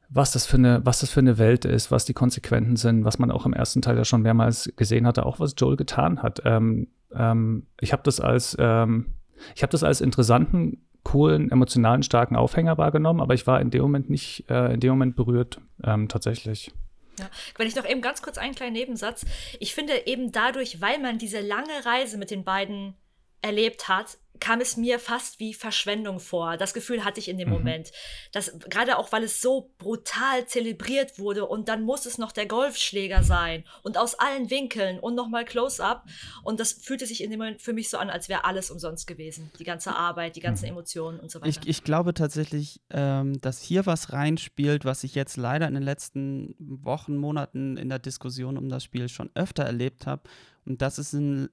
was 0.09 0.31
das 0.31 0.47
für 0.47 0.57
eine, 0.57 0.87
was 0.87 1.01
das 1.01 1.11
für 1.11 1.19
eine 1.19 1.37
Welt 1.37 1.65
ist, 1.65 1.91
was 1.91 2.05
die 2.05 2.15
Konsequenzen 2.15 2.77
sind, 2.77 3.05
was 3.05 3.19
man 3.19 3.33
auch 3.33 3.45
im 3.45 3.55
ersten 3.55 3.83
Teil 3.83 3.97
ja 3.97 4.05
schon 4.05 4.23
mehrmals 4.23 4.73
gesehen 4.77 5.05
hatte, 5.05 5.27
auch 5.27 5.41
was 5.41 5.57
Joel 5.59 5.77
getan 5.77 6.23
hat. 6.23 6.43
Ähm, 6.45 6.87
ähm, 7.13 7.67
ich 7.81 7.93
habe 7.93 8.05
das 8.05 8.21
als, 8.21 8.57
ähm, 8.61 9.15
ich 9.57 9.65
habe 9.65 9.73
das 9.73 9.83
als 9.83 10.01
interessanten 10.01 10.87
coolen, 11.05 11.50
emotionalen, 11.50 12.03
starken 12.03 12.37
Aufhänger 12.37 12.79
wahrgenommen, 12.79 13.20
aber 13.20 13.34
ich 13.34 13.46
war 13.46 13.61
in 13.61 13.70
dem 13.70 13.82
Moment 13.82 14.11
nicht, 14.11 14.44
äh, 14.51 14.75
in 14.75 14.81
dem 14.81 14.91
Moment 14.91 15.17
berührt, 15.17 15.61
ähm, 15.84 16.08
tatsächlich. 16.08 16.72
Ja. 17.19 17.29
Wenn 17.56 17.67
ich 17.67 17.75
noch 17.75 17.89
eben 17.89 18.01
ganz 18.01 18.22
kurz 18.22 18.39
einen 18.39 18.55
kleinen 18.55 18.75
Nebensatz. 18.75 19.27
Ich 19.58 19.75
finde 19.75 20.06
eben 20.06 20.31
dadurch, 20.31 20.81
weil 20.81 21.01
man 21.01 21.19
diese 21.19 21.41
lange 21.41 21.84
Reise 21.84 22.17
mit 22.17 22.31
den 22.31 22.44
beiden 22.44 22.94
erlebt 23.43 23.89
hat, 23.89 24.19
kam 24.41 24.61
es 24.61 24.77
mir 24.77 24.99
fast 24.99 25.41
wie 25.41 25.55
Verschwendung 25.55 26.21
vor. 26.21 26.57
Das 26.57 26.75
Gefühl 26.75 27.05
hatte 27.05 27.21
ich 27.21 27.29
in 27.29 27.39
dem 27.39 27.49
mhm. 27.49 27.55
Moment. 27.55 27.93
Das, 28.33 28.53
gerade 28.69 28.99
auch, 28.99 29.13
weil 29.13 29.25
es 29.25 29.41
so 29.41 29.73
brutal 29.79 30.47
zelebriert 30.47 31.19
wurde 31.19 31.47
und 31.47 31.69
dann 31.69 31.83
muss 31.83 32.07
es 32.07 32.19
noch 32.19 32.33
der 32.33 32.47
Golfschläger 32.47 33.23
sein 33.23 33.65
und 33.83 33.99
aus 33.99 34.15
allen 34.15 34.51
Winkeln 34.51 34.99
und 34.99 35.15
nochmal 35.15 35.45
Close-up. 35.45 36.05
Und 36.43 36.61
das 36.61 36.73
fühlte 36.73 37.07
sich 37.07 37.23
in 37.23 37.31
dem 37.31 37.39
Moment 37.39 37.63
für 37.63 37.73
mich 37.73 37.91
so 37.91 37.99
an, 37.99 38.11
als 38.11 38.29
wäre 38.29 38.45
alles 38.45 38.71
umsonst 38.71 39.07
gewesen. 39.07 39.51
Die 39.59 39.65
ganze 39.65 39.95
Arbeit, 39.95 40.37
die 40.37 40.41
ganzen 40.41 40.67
mhm. 40.67 40.73
Emotionen 40.73 41.21
und 41.21 41.31
so 41.31 41.41
weiter. 41.41 41.49
Ich, 41.49 41.69
ich 41.69 41.85
glaube 41.85 42.15
tatsächlich, 42.15 42.81
ähm, 42.91 43.41
dass 43.41 43.61
hier 43.61 43.87
was 43.87 44.13
reinspielt, 44.13 44.85
was 44.85 45.05
ich 45.05 45.15
jetzt 45.15 45.37
leider 45.37 45.67
in 45.67 45.75
den 45.75 45.83
letzten 45.83 46.55
Wochen, 46.59 47.17
Monaten 47.17 47.77
in 47.77 47.89
der 47.89 47.99
Diskussion 47.99 48.57
um 48.57 48.69
das 48.69 48.85
Spiel 48.85 49.09
schon 49.09 49.31
öfter 49.35 49.65
erlebt 49.65 50.07
habe. 50.07 50.23
Und 50.65 50.83
das 50.83 50.99
ist 50.99 51.15
ein 51.15 51.49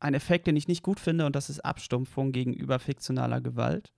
ein 0.00 0.14
Effekt, 0.14 0.46
den 0.46 0.56
ich 0.56 0.68
nicht 0.68 0.82
gut 0.82 1.00
finde, 1.00 1.26
und 1.26 1.34
das 1.36 1.50
ist 1.50 1.60
Abstumpfung 1.60 2.32
gegenüber 2.32 2.78
fiktionaler 2.78 3.40
Gewalt. 3.40 3.92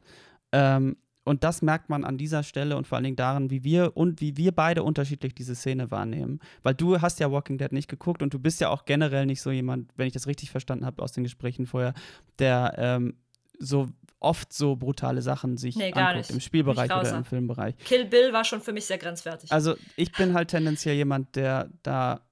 Ähm, 0.52 0.97
und 1.25 1.45
das 1.45 1.62
merkt 1.62 1.90
man 1.90 2.04
an 2.04 2.16
dieser 2.16 2.42
Stelle 2.42 2.76
und 2.76 2.87
vor 2.87 2.97
allen 2.97 3.04
Dingen 3.04 3.16
daran, 3.16 3.50
wie 3.50 3.62
wir 3.62 3.97
und 3.97 4.21
wie 4.21 4.37
wir 4.37 4.52
beide 4.52 4.83
unterschiedlich 4.83 5.35
diese 5.35 5.54
Szene 5.54 5.90
wahrnehmen. 5.90 6.40
Weil 6.62 6.75
du 6.75 7.00
hast 7.00 7.21
ja 7.21 7.30
Walking 7.30 7.59
Dead 7.59 7.73
nicht 7.73 7.88
geguckt 7.88 8.23
und 8.23 8.33
du 8.33 8.38
bist 8.38 8.61
ja 8.61 8.71
auch 8.71 8.85
generell 8.85 9.26
nicht 9.26 9.42
so 9.42 9.50
jemand, 9.50 9.92
wenn 9.97 10.07
ich 10.07 10.14
das 10.14 10.26
richtig 10.26 10.50
verstanden 10.50 10.87
habe 10.87 11.02
aus 11.02 11.12
den 11.12 11.25
Gesprächen 11.25 11.66
vorher, 11.66 11.92
der 12.38 12.75
ähm, 12.78 13.14
so 13.59 13.87
oft 14.19 14.52
so 14.52 14.76
brutale 14.76 15.23
Sachen 15.23 15.57
sich 15.57 15.76
nee, 15.76 15.92
anguckt 15.92 16.16
nicht. 16.16 16.30
im 16.30 16.40
Spielbereich 16.40 16.90
oder 16.90 17.16
im 17.16 17.25
Filmbereich. 17.25 17.76
Kill 17.78 18.07
Bill 18.07 18.33
war 18.33 18.45
schon 18.45 18.61
für 18.61 18.73
mich 18.73 18.87
sehr 18.87 18.99
grenzwertig. 18.99 19.52
Also 19.52 19.76
ich 19.97 20.12
bin 20.12 20.35
halt 20.35 20.49
tendenziell 20.49 20.97
jemand, 20.97 21.37
der 21.37 21.71
da 21.83 22.23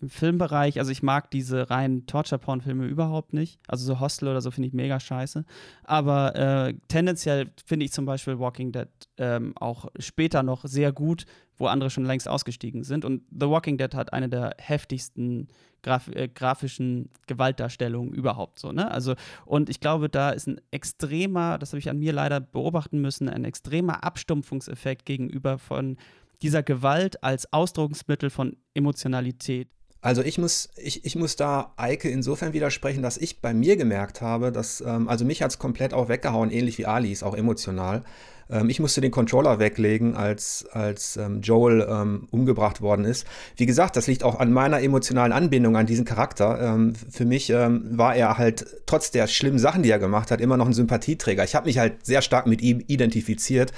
im 0.00 0.08
Filmbereich, 0.08 0.78
also 0.78 0.92
ich 0.92 1.02
mag 1.02 1.30
diese 1.30 1.68
reinen 1.68 2.06
Torture-Porn-Filme 2.06 2.86
überhaupt 2.86 3.32
nicht. 3.32 3.58
Also 3.66 3.84
so 3.84 4.00
Hostel 4.00 4.28
oder 4.28 4.40
so 4.40 4.50
finde 4.50 4.68
ich 4.68 4.74
mega 4.74 5.00
scheiße. 5.00 5.44
Aber 5.84 6.36
äh, 6.36 6.74
tendenziell 6.88 7.50
finde 7.66 7.84
ich 7.86 7.92
zum 7.92 8.06
Beispiel 8.06 8.38
Walking 8.38 8.72
Dead 8.72 8.88
ähm, 9.18 9.52
auch 9.56 9.88
später 9.98 10.42
noch 10.42 10.64
sehr 10.64 10.92
gut, 10.92 11.26
wo 11.56 11.66
andere 11.66 11.90
schon 11.90 12.04
längst 12.04 12.28
ausgestiegen 12.28 12.84
sind. 12.84 13.04
Und 13.04 13.22
The 13.30 13.48
Walking 13.48 13.78
Dead 13.78 13.94
hat 13.94 14.12
eine 14.12 14.28
der 14.28 14.54
heftigsten 14.58 15.48
Graf 15.82 16.08
äh, 16.08 16.28
grafischen 16.28 17.10
Gewaltdarstellungen 17.26 18.12
überhaupt 18.12 18.58
so, 18.58 18.70
ne? 18.70 18.90
Also, 18.90 19.14
und 19.46 19.70
ich 19.70 19.80
glaube, 19.80 20.10
da 20.10 20.30
ist 20.30 20.46
ein 20.46 20.60
extremer, 20.70 21.58
das 21.58 21.72
habe 21.72 21.78
ich 21.78 21.88
an 21.88 21.98
mir 21.98 22.12
leider 22.12 22.38
beobachten 22.38 23.00
müssen, 23.00 23.30
ein 23.30 23.44
extremer 23.44 24.04
Abstumpfungseffekt 24.04 25.06
gegenüber 25.06 25.58
von 25.58 25.96
dieser 26.42 26.62
Gewalt 26.62 27.22
als 27.22 27.52
Ausdrucksmittel 27.52 28.30
von 28.30 28.56
Emotionalität. 28.74 29.68
Also 30.02 30.22
ich 30.22 30.38
muss, 30.38 30.70
ich, 30.76 31.04
ich 31.04 31.14
muss 31.14 31.36
da 31.36 31.72
Eike 31.76 32.08
insofern 32.08 32.52
widersprechen, 32.54 33.02
dass 33.02 33.18
ich 33.18 33.40
bei 33.40 33.52
mir 33.52 33.76
gemerkt 33.76 34.22
habe, 34.22 34.50
dass, 34.50 34.80
ähm, 34.80 35.08
also 35.08 35.24
mich 35.24 35.42
hat 35.42 35.50
es 35.50 35.58
komplett 35.58 35.92
auch 35.92 36.08
weggehauen, 36.08 36.50
ähnlich 36.50 36.78
wie 36.78 36.86
Alice, 36.86 37.22
auch 37.22 37.36
emotional. 37.36 38.02
Ähm, 38.48 38.70
ich 38.70 38.80
musste 38.80 39.02
den 39.02 39.10
Controller 39.10 39.58
weglegen, 39.58 40.16
als, 40.16 40.64
als 40.72 41.18
ähm, 41.18 41.42
Joel 41.42 41.86
ähm, 41.88 42.28
umgebracht 42.30 42.80
worden 42.80 43.04
ist. 43.04 43.26
Wie 43.56 43.66
gesagt, 43.66 43.96
das 43.96 44.06
liegt 44.06 44.24
auch 44.24 44.40
an 44.40 44.52
meiner 44.52 44.80
emotionalen 44.80 45.32
Anbindung 45.32 45.76
an 45.76 45.86
diesen 45.86 46.06
Charakter. 46.06 46.60
Ähm, 46.60 46.94
für 46.94 47.26
mich 47.26 47.50
ähm, 47.50 47.86
war 47.92 48.14
er 48.14 48.38
halt, 48.38 48.66
trotz 48.86 49.10
der 49.10 49.26
schlimmen 49.26 49.58
Sachen, 49.58 49.82
die 49.82 49.90
er 49.90 49.98
gemacht 49.98 50.30
hat, 50.30 50.40
immer 50.40 50.56
noch 50.56 50.66
ein 50.66 50.72
Sympathieträger. 50.72 51.44
Ich 51.44 51.54
habe 51.54 51.66
mich 51.66 51.78
halt 51.78 52.06
sehr 52.06 52.22
stark 52.22 52.46
mit 52.46 52.62
ihm 52.62 52.82
identifiziert 52.86 53.72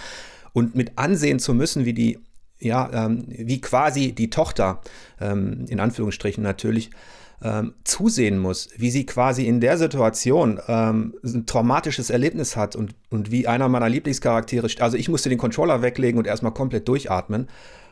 und 0.52 0.74
mit 0.74 0.98
ansehen 0.98 1.38
zu 1.38 1.52
müssen, 1.52 1.84
wie 1.84 1.94
die 1.94 2.18
ja, 2.62 3.06
ähm, 3.06 3.24
wie 3.28 3.60
quasi 3.60 4.12
die 4.12 4.30
Tochter, 4.30 4.80
ähm, 5.20 5.66
in 5.68 5.80
Anführungsstrichen 5.80 6.42
natürlich, 6.42 6.90
ähm, 7.42 7.74
zusehen 7.82 8.38
muss, 8.38 8.68
wie 8.76 8.90
sie 8.90 9.04
quasi 9.04 9.46
in 9.46 9.60
der 9.60 9.76
Situation 9.76 10.60
ähm, 10.68 11.14
ein 11.24 11.44
traumatisches 11.44 12.08
Erlebnis 12.08 12.56
hat 12.56 12.76
und, 12.76 12.94
und 13.10 13.32
wie 13.32 13.48
einer 13.48 13.68
meiner 13.68 13.88
Lieblingscharaktere, 13.88 14.68
also 14.78 14.96
ich 14.96 15.08
musste 15.08 15.28
den 15.28 15.38
Controller 15.38 15.82
weglegen 15.82 16.18
und 16.18 16.26
erstmal 16.28 16.54
komplett 16.54 16.86
durchatmen. 16.86 17.48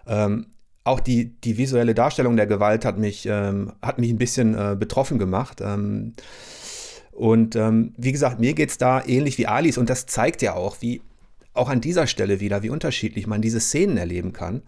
Ähm, 0.06 0.46
auch 0.84 1.00
die, 1.00 1.40
die 1.40 1.58
visuelle 1.58 1.94
Darstellung 1.94 2.36
der 2.36 2.46
Gewalt 2.46 2.84
hat 2.84 2.96
mich, 2.96 3.26
ähm, 3.26 3.72
hat 3.82 3.98
mich 3.98 4.10
ein 4.10 4.18
bisschen 4.18 4.54
äh, 4.54 4.76
betroffen 4.78 5.18
gemacht. 5.18 5.60
und 5.60 7.54
wie 7.54 8.12
gesagt, 8.12 8.40
mir 8.40 8.54
geht 8.54 8.70
es 8.70 8.78
da 8.78 9.04
ähnlich 9.04 9.36
wie 9.36 9.46
Alice 9.46 9.78
und 9.78 9.90
das 9.90 10.06
zeigt 10.06 10.42
ja 10.42 10.54
auch, 10.54 10.76
wie 10.80 11.02
auch 11.52 11.68
an 11.68 11.80
dieser 11.80 12.06
Stelle 12.06 12.40
wieder, 12.40 12.62
wie 12.62 12.70
unterschiedlich 12.70 13.26
man 13.26 13.42
diese 13.42 13.60
Szenen 13.60 13.96
erleben 13.96 14.32
kann. 14.32 14.62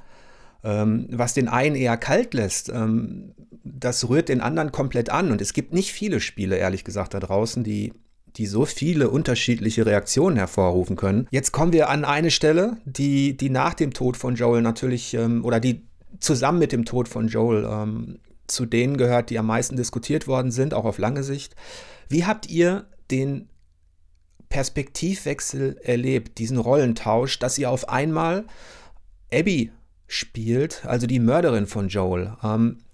Ähm, 0.64 1.06
was 1.10 1.34
den 1.34 1.48
einen 1.48 1.74
eher 1.74 1.96
kalt 1.96 2.34
lässt, 2.34 2.68
ähm, 2.68 3.34
das 3.64 4.08
rührt 4.08 4.28
den 4.28 4.40
anderen 4.40 4.72
komplett 4.72 5.10
an. 5.10 5.32
Und 5.32 5.40
es 5.40 5.52
gibt 5.52 5.72
nicht 5.72 5.92
viele 5.92 6.20
Spiele, 6.20 6.56
ehrlich 6.56 6.84
gesagt, 6.84 7.14
da 7.14 7.20
draußen, 7.20 7.64
die, 7.64 7.92
die 8.36 8.46
so 8.46 8.64
viele 8.64 9.10
unterschiedliche 9.10 9.86
Reaktionen 9.86 10.36
hervorrufen 10.36 10.96
können. 10.96 11.26
Jetzt 11.30 11.52
kommen 11.52 11.72
wir 11.72 11.88
an 11.88 12.04
eine 12.04 12.30
Stelle, 12.30 12.76
die, 12.84 13.36
die 13.36 13.50
nach 13.50 13.74
dem 13.74 13.92
Tod 13.92 14.16
von 14.16 14.36
Joel 14.36 14.62
natürlich, 14.62 15.14
ähm, 15.14 15.44
oder 15.44 15.58
die 15.58 15.82
zusammen 16.20 16.58
mit 16.58 16.72
dem 16.72 16.84
Tod 16.84 17.08
von 17.08 17.28
Joel 17.28 17.68
ähm, 17.68 18.18
zu 18.46 18.66
denen 18.66 18.96
gehört, 18.96 19.30
die 19.30 19.38
am 19.38 19.46
meisten 19.46 19.76
diskutiert 19.76 20.26
worden 20.26 20.50
sind, 20.50 20.74
auch 20.74 20.84
auf 20.84 20.98
lange 20.98 21.22
Sicht. 21.22 21.56
Wie 22.08 22.24
habt 22.24 22.48
ihr 22.48 22.84
den 23.10 23.48
Perspektivwechsel 24.52 25.78
erlebt, 25.82 26.36
diesen 26.36 26.58
Rollentausch, 26.58 27.38
dass 27.38 27.56
ihr 27.56 27.70
auf 27.70 27.88
einmal 27.88 28.44
Abby 29.32 29.72
spielt, 30.06 30.84
also 30.84 31.06
die 31.06 31.20
Mörderin 31.20 31.66
von 31.66 31.88
Joel. 31.88 32.36
Ähm, 32.44 32.84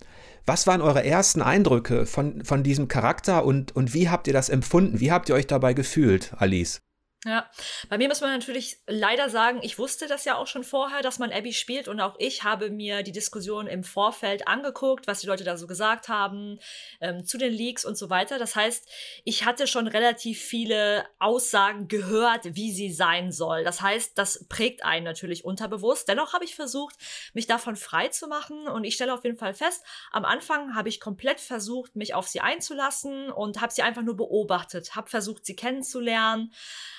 was 0.46 0.68
waren 0.68 0.80
eure 0.80 1.04
ersten 1.04 1.42
Eindrücke 1.42 2.06
von, 2.06 2.44
von 2.44 2.62
diesem 2.62 2.86
Charakter 2.86 3.44
und, 3.44 3.74
und 3.74 3.92
wie 3.92 4.08
habt 4.08 4.28
ihr 4.28 4.32
das 4.32 4.50
empfunden? 4.50 5.00
Wie 5.00 5.10
habt 5.10 5.28
ihr 5.28 5.34
euch 5.34 5.48
dabei 5.48 5.74
gefühlt, 5.74 6.32
Alice? 6.38 6.78
Ja, 7.24 7.50
bei 7.88 7.98
mir 7.98 8.06
muss 8.06 8.20
man 8.20 8.30
natürlich 8.30 8.76
leider 8.86 9.28
sagen, 9.28 9.58
ich 9.62 9.76
wusste 9.76 10.06
das 10.06 10.24
ja 10.24 10.36
auch 10.36 10.46
schon 10.46 10.62
vorher, 10.62 11.02
dass 11.02 11.18
man 11.18 11.32
Abby 11.32 11.52
spielt 11.52 11.88
und 11.88 12.00
auch 12.00 12.14
ich 12.20 12.44
habe 12.44 12.70
mir 12.70 13.02
die 13.02 13.10
Diskussion 13.10 13.66
im 13.66 13.82
Vorfeld 13.82 14.46
angeguckt, 14.46 15.08
was 15.08 15.22
die 15.22 15.26
Leute 15.26 15.42
da 15.42 15.56
so 15.56 15.66
gesagt 15.66 16.08
haben, 16.08 16.60
ähm, 17.00 17.26
zu 17.26 17.36
den 17.36 17.52
Leaks 17.52 17.84
und 17.84 17.98
so 17.98 18.08
weiter. 18.08 18.38
Das 18.38 18.54
heißt, 18.54 18.88
ich 19.24 19.44
hatte 19.44 19.66
schon 19.66 19.88
relativ 19.88 20.40
viele 20.40 21.04
Aussagen 21.18 21.88
gehört, 21.88 22.54
wie 22.54 22.70
sie 22.70 22.92
sein 22.92 23.32
soll. 23.32 23.64
Das 23.64 23.80
heißt, 23.80 24.16
das 24.16 24.46
prägt 24.48 24.84
einen 24.84 25.04
natürlich 25.04 25.44
unterbewusst. 25.44 26.08
Dennoch 26.08 26.34
habe 26.34 26.44
ich 26.44 26.54
versucht, 26.54 26.94
mich 27.34 27.48
davon 27.48 27.74
frei 27.74 28.06
zu 28.08 28.28
machen 28.28 28.68
und 28.68 28.84
ich 28.84 28.94
stelle 28.94 29.12
auf 29.12 29.24
jeden 29.24 29.38
Fall 29.38 29.54
fest, 29.54 29.82
am 30.12 30.24
Anfang 30.24 30.76
habe 30.76 30.88
ich 30.88 31.00
komplett 31.00 31.40
versucht, 31.40 31.96
mich 31.96 32.14
auf 32.14 32.28
sie 32.28 32.40
einzulassen 32.40 33.32
und 33.32 33.60
habe 33.60 33.72
sie 33.72 33.82
einfach 33.82 34.02
nur 34.02 34.16
beobachtet, 34.16 34.94
habe 34.94 35.10
versucht, 35.10 35.44
sie 35.44 35.56
kennenzulernen 35.56 36.52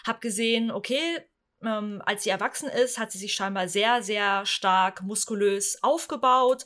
habe 0.09 0.19
gesehen, 0.19 0.71
okay, 0.71 1.19
ähm, 1.63 2.01
als 2.05 2.23
sie 2.23 2.29
erwachsen 2.29 2.69
ist, 2.69 2.97
hat 2.97 3.11
sie 3.11 3.17
sich 3.17 3.33
scheinbar 3.33 3.67
sehr, 3.67 4.01
sehr 4.01 4.45
stark 4.45 5.01
muskulös 5.01 5.81
aufgebaut. 5.83 6.65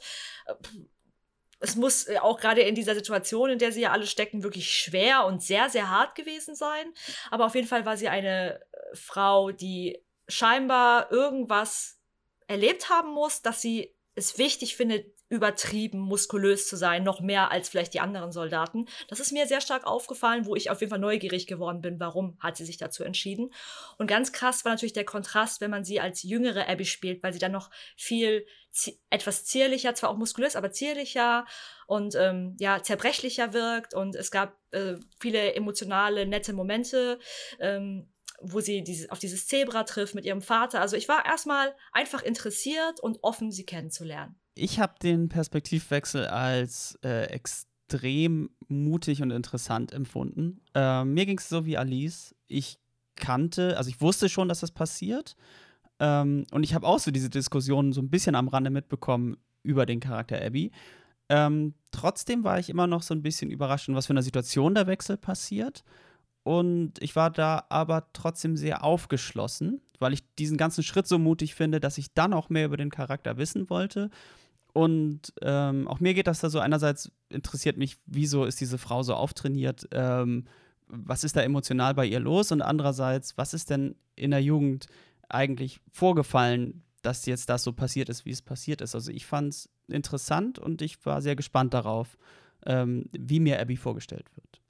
Es 1.60 1.76
muss 1.76 2.08
äh, 2.08 2.18
auch 2.20 2.40
gerade 2.40 2.62
in 2.62 2.76
dieser 2.76 2.96
Situation, 2.96 3.50
in 3.50 3.60
der 3.60 3.72
sie 3.72 3.82
ja 3.82 3.92
alle 3.92 4.08
stecken, 4.08 4.44
wirklich 4.44 4.74
schwer 4.74 5.26
und 5.26 5.42
sehr, 5.42 5.70
sehr 5.70 5.90
hart 5.90 6.16
gewesen 6.16 6.56
sein. 6.56 6.94
Aber 7.32 7.46
auf 7.46 7.56
jeden 7.56 7.68
Fall 7.68 7.86
war 7.86 7.98
sie 7.98 8.10
eine 8.10 8.60
äh, 8.60 8.96
Frau, 8.96 9.52
die 9.52 10.04
scheinbar 10.28 11.12
irgendwas 11.12 12.00
erlebt 12.48 12.90
haben 12.90 13.12
muss, 13.12 13.42
dass 13.42 13.62
sie 13.62 13.96
es 14.16 14.38
wichtig 14.38 14.76
findet, 14.76 15.13
übertrieben 15.34 15.98
muskulös 15.98 16.68
zu 16.68 16.78
sein, 16.78 17.04
noch 17.04 17.20
mehr 17.20 17.50
als 17.50 17.68
vielleicht 17.68 17.96
die 17.96 18.00
anderen 18.00 18.32
Soldaten. 18.32 18.86
Das 19.08 19.20
ist 19.20 19.32
mir 19.32 19.48
sehr 19.48 19.62
stark 19.62 19.88
aufgefallen, 19.88 20.46
wo 20.46 20.56
ich 20.56 20.70
auf 20.70 20.80
jeden 20.80 20.92
Fall 20.92 21.00
neugierig 21.00 21.48
geworden 21.48 21.82
bin, 21.82 22.00
warum 22.00 22.38
hat 22.40 22.56
sie 22.56 22.66
sich 22.66 22.78
dazu 22.78 23.04
entschieden. 23.04 23.52
Und 23.98 24.06
ganz 24.06 24.32
krass 24.32 24.64
war 24.64 24.72
natürlich 24.72 24.94
der 24.94 25.06
Kontrast, 25.06 25.60
wenn 25.60 25.72
man 25.72 25.84
sie 25.84 26.00
als 26.00 26.22
jüngere 26.22 26.70
Abby 26.70 26.86
spielt, 26.86 27.24
weil 27.24 27.34
sie 27.34 27.40
dann 27.40 27.52
noch 27.52 27.72
viel 27.98 28.46
etwas 29.10 29.44
zierlicher, 29.44 29.96
zwar 29.96 30.12
auch 30.12 30.18
muskulös, 30.18 30.56
aber 30.56 30.72
zierlicher 30.72 31.48
und 31.88 32.14
ähm, 32.14 32.56
ja 32.60 32.84
zerbrechlicher 32.84 33.54
wirkt. 33.54 33.96
Und 33.96 34.16
es 34.16 34.30
gab 34.30 34.56
äh, 34.70 34.98
viele 35.20 35.56
emotionale, 35.56 36.28
nette 36.28 36.54
Momente. 36.54 37.18
Ähm, 37.60 38.08
wo 38.46 38.60
sie 38.60 38.84
dieses, 38.84 39.10
auf 39.10 39.20
dieses 39.20 39.48
Zebra 39.48 39.84
trifft 39.84 40.16
mit 40.16 40.26
ihrem 40.26 40.42
Vater. 40.42 40.82
Also 40.82 40.98
ich 40.98 41.08
war 41.08 41.26
erstmal 41.26 41.74
einfach 41.94 42.22
interessiert 42.22 43.00
und 43.00 43.20
offen, 43.22 43.54
sie 43.54 43.66
kennenzulernen 43.66 44.38
ich 44.56 44.80
habe 44.80 44.94
den 45.02 45.30
Perspektivwechsel 45.30 46.28
als 46.28 46.98
äh, 47.04 47.26
extrem 47.26 48.50
mutig 48.68 49.22
und 49.22 49.32
interessant 49.32 49.92
empfunden. 49.92 50.62
Äh, 50.74 51.06
mir 51.06 51.26
ging 51.26 51.38
es 51.38 51.50
so 51.50 51.66
wie 51.66 51.78
Alice. 51.78 52.36
Ich 52.48 52.78
kannte, 53.16 53.78
also 53.78 53.90
ich 53.90 54.02
wusste 54.02 54.30
schon, 54.30 54.50
dass 54.50 54.60
das 54.60 54.72
passiert. 54.72 55.36
Ähm, 56.00 56.46
und 56.52 56.64
ich 56.64 56.74
habe 56.74 56.88
auch 56.88 57.00
so 57.00 57.12
diese 57.12 57.30
Diskussionen 57.30 57.94
so 57.94 58.02
ein 58.02 58.10
bisschen 58.10 58.36
am 58.36 58.48
Rande 58.48 58.70
mitbekommen 58.70 59.38
über 59.64 59.86
den 59.86 60.00
Charakter 60.00 60.44
Abby. 60.44 60.72
Ähm, 61.30 61.74
trotzdem 61.92 62.44
war 62.44 62.60
ich 62.60 62.70
immer 62.70 62.88
noch 62.88 63.02
so 63.02 63.14
ein 63.14 63.24
bisschen 63.24 63.50
überrascht, 63.50 63.88
in 63.88 63.96
was 63.96 64.08
für 64.08 64.14
einer 64.14 64.24
Situation 64.24 64.76
der 64.76 64.88
Wechsel 64.88 65.18
passiert. 65.18 65.84
Und 66.44 67.02
ich 67.02 67.16
war 67.16 67.32
da 67.32 67.66
aber 67.70 68.12
trotzdem 68.12 68.58
sehr 68.58 68.84
aufgeschlossen, 68.84 69.82
weil 70.00 70.14
ich 70.14 70.24
diesen 70.36 70.58
ganzen 70.58 70.84
Schritt 70.84 71.08
so 71.08 71.18
mutig 71.18 71.56
finde, 71.56 71.80
dass 71.80 71.98
ich 71.98 72.14
dann 72.14 72.34
auch 72.34 72.50
mehr 72.50 72.66
über 72.66 72.76
den 72.76 72.90
Charakter 72.90 73.38
wissen 73.38 73.70
wollte 73.70 74.10
und 74.74 75.34
ähm, 75.42 75.88
auch 75.88 76.00
mir 76.00 76.16
geht 76.16 76.28
das 76.28 76.40
da 76.40 76.50
so, 76.50 76.60
einerseits 76.60 77.12
interessiert 77.30 77.78
mich, 77.78 77.98
wieso 78.08 78.46
ist 78.46 78.60
diese 78.60 78.80
Frau 78.80 79.04
so 79.04 79.14
auftrainiert, 79.14 79.88
ähm, 79.92 80.46
was 80.88 81.24
ist 81.24 81.36
da 81.36 81.42
emotional 81.42 81.94
bei 81.94 82.06
ihr 82.06 82.20
los 82.20 82.52
und 82.52 82.62
andererseits, 82.62 83.38
was 83.38 83.54
ist 83.54 83.70
denn 83.70 83.96
in 84.16 84.32
der 84.32 84.42
Jugend 84.42 84.88
eigentlich 85.30 85.80
vorgefallen, 85.92 86.84
dass 87.04 87.26
jetzt 87.26 87.50
das 87.50 87.64
so 87.64 87.74
passiert 87.74 88.10
ist, 88.10 88.26
wie 88.26 88.32
es 88.32 88.42
passiert 88.42 88.82
ist. 88.82 88.96
Also 88.96 89.12
ich 89.12 89.26
fand 89.26 89.54
es 89.54 89.70
interessant 89.88 90.58
und 90.58 90.82
ich 90.82 91.06
war 91.06 91.22
sehr 91.22 91.36
gespannt 91.36 91.74
darauf, 91.74 92.18
ähm, 92.66 93.10
wie 93.12 93.40
mir 93.40 93.60
Abby 93.60 93.78
vorgestellt 93.78 94.26
wird. 94.36 94.62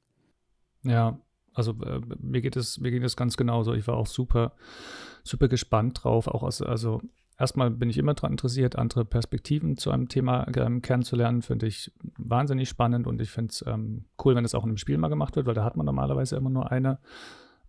Ja, 0.84 1.18
also 1.54 1.72
äh, 1.84 2.02
mir 2.20 2.42
geht 2.42 2.56
es 2.56 2.80
mir 2.80 2.92
ging 2.92 3.04
es 3.04 3.16
ganz 3.16 3.38
genauso. 3.38 3.74
Ich 3.74 3.88
war 3.88 3.96
auch 3.96 4.08
super 4.08 4.54
super 5.24 5.48
gespannt 5.48 6.04
drauf, 6.04 6.28
auch 6.28 6.44
aus 6.44 6.62
also 6.62 7.02
erstmal 7.44 7.70
bin 7.70 7.90
ich 7.90 7.98
immer 7.98 8.14
daran 8.14 8.32
interessiert, 8.32 8.78
andere 8.78 9.04
Perspektiven 9.04 9.78
zu 9.78 9.92
einem 9.92 10.08
Thema 10.08 10.48
ähm, 10.56 10.82
kennenzulernen. 10.82 11.42
Finde 11.42 11.68
ich 11.68 11.92
wahnsinnig 12.18 12.70
spannend 12.70 13.06
und 13.06 13.22
ich 13.22 13.30
finde 13.30 13.52
es 13.52 13.64
ähm, 13.68 14.06
cool, 14.24 14.36
wenn 14.36 14.46
es 14.46 14.56
auch 14.56 14.64
in 14.64 14.70
einem 14.70 14.78
Spiel 14.78 14.98
mal 14.98 15.10
gemacht 15.10 15.36
wird, 15.36 15.46
weil 15.46 15.54
da 15.54 15.64
hat 15.64 15.76
man 15.76 15.86
normalerweise 15.86 16.38
immer 16.38 16.50
nur 16.50 16.72
eine. 16.72 17.00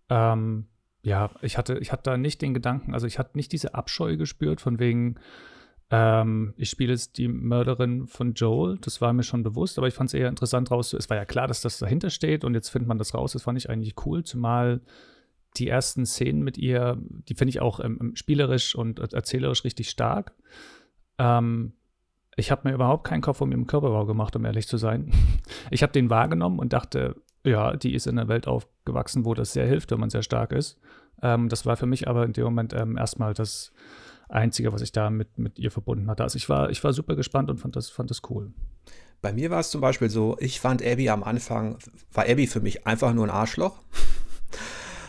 Ähm, 0.09 0.67
ja, 1.03 1.29
ich 1.41 1.57
hatte, 1.57 1.77
ich 1.79 1.91
hatte 1.91 2.09
da 2.09 2.17
nicht 2.17 2.41
den 2.41 2.53
Gedanken, 2.53 2.93
also 2.93 3.05
ich 3.05 3.19
hatte 3.19 3.37
nicht 3.37 3.51
diese 3.51 3.75
Abscheu 3.75 4.15
gespürt, 4.15 4.61
von 4.61 4.79
wegen, 4.79 5.15
ähm, 5.91 6.53
ich 6.57 6.69
spiele 6.69 6.93
jetzt 6.93 7.17
die 7.17 7.27
Mörderin 7.27 8.07
von 8.07 8.33
Joel. 8.33 8.77
Das 8.79 9.01
war 9.01 9.13
mir 9.13 9.23
schon 9.23 9.43
bewusst, 9.43 9.77
aber 9.77 9.87
ich 9.87 9.93
fand 9.93 10.09
es 10.09 10.13
eher 10.13 10.29
interessant 10.29 10.71
raus. 10.71 10.93
Es 10.93 11.09
war 11.09 11.17
ja 11.17 11.25
klar, 11.25 11.47
dass 11.47 11.61
das 11.61 11.77
dahinter 11.77 12.09
steht 12.09 12.43
und 12.43 12.53
jetzt 12.53 12.69
findet 12.69 12.87
man 12.87 12.97
das 12.97 13.13
raus. 13.13 13.33
Das 13.33 13.43
fand 13.43 13.57
ich 13.57 13.69
eigentlich 13.69 13.93
cool, 14.05 14.23
zumal 14.23 14.81
die 15.59 15.67
ersten 15.67 16.05
Szenen 16.05 16.43
mit 16.43 16.57
ihr, 16.57 16.97
die 17.27 17.35
finde 17.35 17.49
ich 17.49 17.61
auch 17.61 17.79
ähm, 17.79 18.11
spielerisch 18.15 18.75
und 18.75 18.99
erzählerisch 18.99 19.63
richtig 19.63 19.89
stark. 19.89 20.33
Ähm, 21.17 21.73
Ich 22.37 22.51
habe 22.51 22.67
mir 22.67 22.75
überhaupt 22.75 23.05
keinen 23.07 23.21
Kopf 23.21 23.39
um 23.41 23.51
ihren 23.51 23.65
Körperbau 23.67 24.05
gemacht, 24.05 24.35
um 24.35 24.45
ehrlich 24.45 24.67
zu 24.67 24.77
sein. 24.77 25.11
Ich 25.71 25.81
habe 25.83 25.93
den 25.93 26.09
wahrgenommen 26.09 26.59
und 26.59 26.73
dachte, 26.73 27.15
ja, 27.43 27.75
die 27.75 27.93
ist 27.93 28.07
in 28.07 28.19
einer 28.19 28.27
Welt 28.27 28.47
aufgewachsen, 28.47 29.23
wo 29.25 29.33
das 29.33 29.53
sehr 29.53 29.65
hilft, 29.65 29.91
wenn 29.91 29.99
man 29.99 30.09
sehr 30.09 30.23
stark 30.23 30.51
ist. 30.51 30.77
Ähm, 31.21 31.47
das 31.49 31.65
war 31.65 31.77
für 31.77 31.85
mich 31.85 32.07
aber 32.07 32.25
in 32.25 32.33
dem 32.33 32.43
Moment 32.43 32.73
ähm, 32.73 32.97
erstmal 32.97 33.33
das 33.33 33.71
Einzige, 34.27 34.73
was 34.73 34.81
ich 34.81 34.91
da 34.91 35.09
mit, 35.09 35.37
mit 35.37 35.59
ihr 35.59 35.71
verbunden 35.71 36.09
hatte. 36.09 36.23
Also 36.23 36.37
ich 36.37 36.49
war, 36.49 36.69
ich 36.71 36.83
war 36.83 36.93
super 36.93 37.15
gespannt 37.15 37.49
und 37.49 37.59
fand 37.59 37.75
das, 37.75 37.89
fand 37.89 38.09
das 38.09 38.21
cool. 38.29 38.51
Bei 39.21 39.31
mir 39.31 39.49
war 39.49 39.59
es 39.59 39.69
zum 39.71 39.81
Beispiel 39.81 40.09
so, 40.09 40.35
ich 40.39 40.59
fand 40.59 40.85
Abby 40.85 41.09
am 41.09 41.23
Anfang, 41.23 41.77
war 42.11 42.25
Abby 42.27 42.47
für 42.47 42.59
mich 42.59 42.85
einfach 42.85 43.13
nur 43.13 43.25
ein 43.25 43.31
Arschloch. 43.31 43.81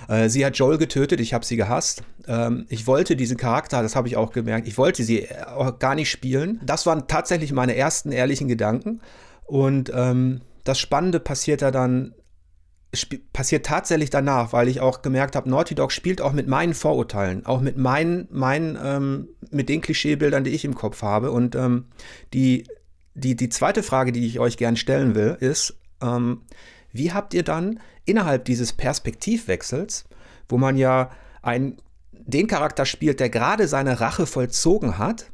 Äh, 0.08 0.28
sie 0.28 0.44
hat 0.44 0.56
Joel 0.56 0.78
getötet, 0.78 1.20
ich 1.20 1.34
habe 1.34 1.44
sie 1.44 1.56
gehasst. 1.56 2.02
Ähm, 2.26 2.66
ich 2.68 2.86
wollte 2.86 3.16
diesen 3.16 3.36
Charakter, 3.36 3.82
das 3.82 3.96
habe 3.96 4.08
ich 4.08 4.16
auch 4.16 4.32
gemerkt, 4.32 4.66
ich 4.68 4.78
wollte 4.78 5.02
sie 5.02 5.28
auch 5.46 5.78
gar 5.78 5.94
nicht 5.94 6.10
spielen. 6.10 6.60
Das 6.64 6.86
waren 6.86 7.08
tatsächlich 7.08 7.52
meine 7.52 7.76
ersten 7.76 8.12
ehrlichen 8.12 8.48
Gedanken. 8.48 9.00
Und 9.44 9.92
ähm, 9.94 10.40
das 10.64 10.78
Spannende 10.78 11.20
passiert 11.20 11.62
ja 11.62 11.70
dann 11.70 12.14
passiert 13.32 13.66
tatsächlich 13.66 14.10
danach, 14.10 14.52
weil 14.52 14.68
ich 14.68 14.80
auch 14.80 15.02
gemerkt 15.02 15.36
habe, 15.36 15.50
Naughty 15.50 15.74
Dog 15.74 15.92
spielt 15.92 16.20
auch 16.20 16.32
mit 16.32 16.46
meinen 16.46 16.74
Vorurteilen, 16.74 17.44
auch 17.44 17.60
mit 17.60 17.76
meinen, 17.76 18.28
meinen 18.30 18.78
ähm, 18.82 19.28
mit 19.50 19.68
den 19.68 19.80
Klischeebildern, 19.80 20.44
die 20.44 20.50
ich 20.50 20.64
im 20.64 20.74
Kopf 20.74 21.02
habe. 21.02 21.30
Und 21.30 21.54
ähm, 21.54 21.86
die, 22.32 22.64
die, 23.14 23.36
die 23.36 23.48
zweite 23.48 23.82
Frage, 23.82 24.12
die 24.12 24.26
ich 24.26 24.40
euch 24.40 24.56
gern 24.56 24.76
stellen 24.76 25.14
will, 25.14 25.36
ist, 25.40 25.78
ähm, 26.00 26.42
wie 26.96 27.12
habt 27.12 27.34
ihr 27.34 27.42
dann 27.42 27.80
innerhalb 28.04 28.44
dieses 28.44 28.72
Perspektivwechsels, 28.72 30.04
wo 30.48 30.58
man 30.58 30.76
ja 30.76 31.10
einen, 31.42 31.76
den 32.12 32.46
Charakter 32.46 32.86
spielt, 32.86 33.20
der 33.20 33.30
gerade 33.30 33.68
seine 33.68 34.00
Rache 34.00 34.26
vollzogen 34.26 34.98
hat, 34.98 35.30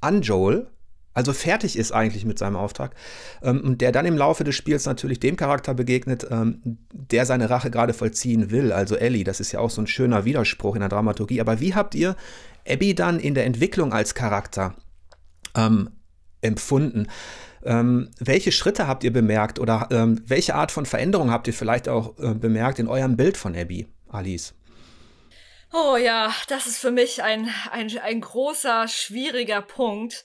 an 0.00 0.22
Joel, 0.22 0.68
also 1.16 1.32
fertig 1.32 1.78
ist 1.78 1.92
eigentlich 1.92 2.26
mit 2.26 2.38
seinem 2.38 2.56
Auftrag, 2.56 2.94
ähm, 3.42 3.62
und 3.62 3.80
der 3.80 3.90
dann 3.90 4.04
im 4.04 4.18
Laufe 4.18 4.44
des 4.44 4.54
Spiels 4.54 4.84
natürlich 4.84 5.18
dem 5.18 5.36
Charakter 5.36 5.72
begegnet, 5.72 6.26
ähm, 6.30 6.78
der 6.92 7.24
seine 7.24 7.48
Rache 7.48 7.70
gerade 7.70 7.94
vollziehen 7.94 8.50
will, 8.50 8.70
also 8.70 8.96
Ellie. 8.96 9.24
Das 9.24 9.40
ist 9.40 9.50
ja 9.50 9.60
auch 9.60 9.70
so 9.70 9.80
ein 9.80 9.86
schöner 9.86 10.26
Widerspruch 10.26 10.74
in 10.74 10.80
der 10.80 10.90
Dramaturgie. 10.90 11.40
Aber 11.40 11.58
wie 11.58 11.74
habt 11.74 11.94
ihr 11.94 12.16
Abby 12.68 12.94
dann 12.94 13.18
in 13.18 13.34
der 13.34 13.46
Entwicklung 13.46 13.94
als 13.94 14.14
Charakter 14.14 14.74
ähm, 15.54 15.88
empfunden? 16.42 17.06
Ähm, 17.66 18.10
welche 18.18 18.52
Schritte 18.52 18.86
habt 18.86 19.04
ihr 19.04 19.12
bemerkt 19.12 19.58
oder 19.58 19.88
ähm, 19.90 20.22
welche 20.26 20.54
Art 20.54 20.72
von 20.72 20.86
Veränderung 20.86 21.30
habt 21.30 21.46
ihr 21.46 21.54
vielleicht 21.54 21.88
auch 21.88 22.18
äh, 22.18 22.34
bemerkt 22.34 22.78
in 22.78 22.88
eurem 22.88 23.16
Bild 23.16 23.36
von 23.36 23.56
Abby, 23.56 23.86
Alice? 24.08 24.54
Oh 25.72 25.96
ja, 25.96 26.32
das 26.48 26.66
ist 26.66 26.78
für 26.78 26.92
mich 26.92 27.22
ein, 27.22 27.50
ein, 27.70 27.90
ein 27.98 28.20
großer, 28.20 28.88
schwieriger 28.88 29.62
Punkt 29.62 30.24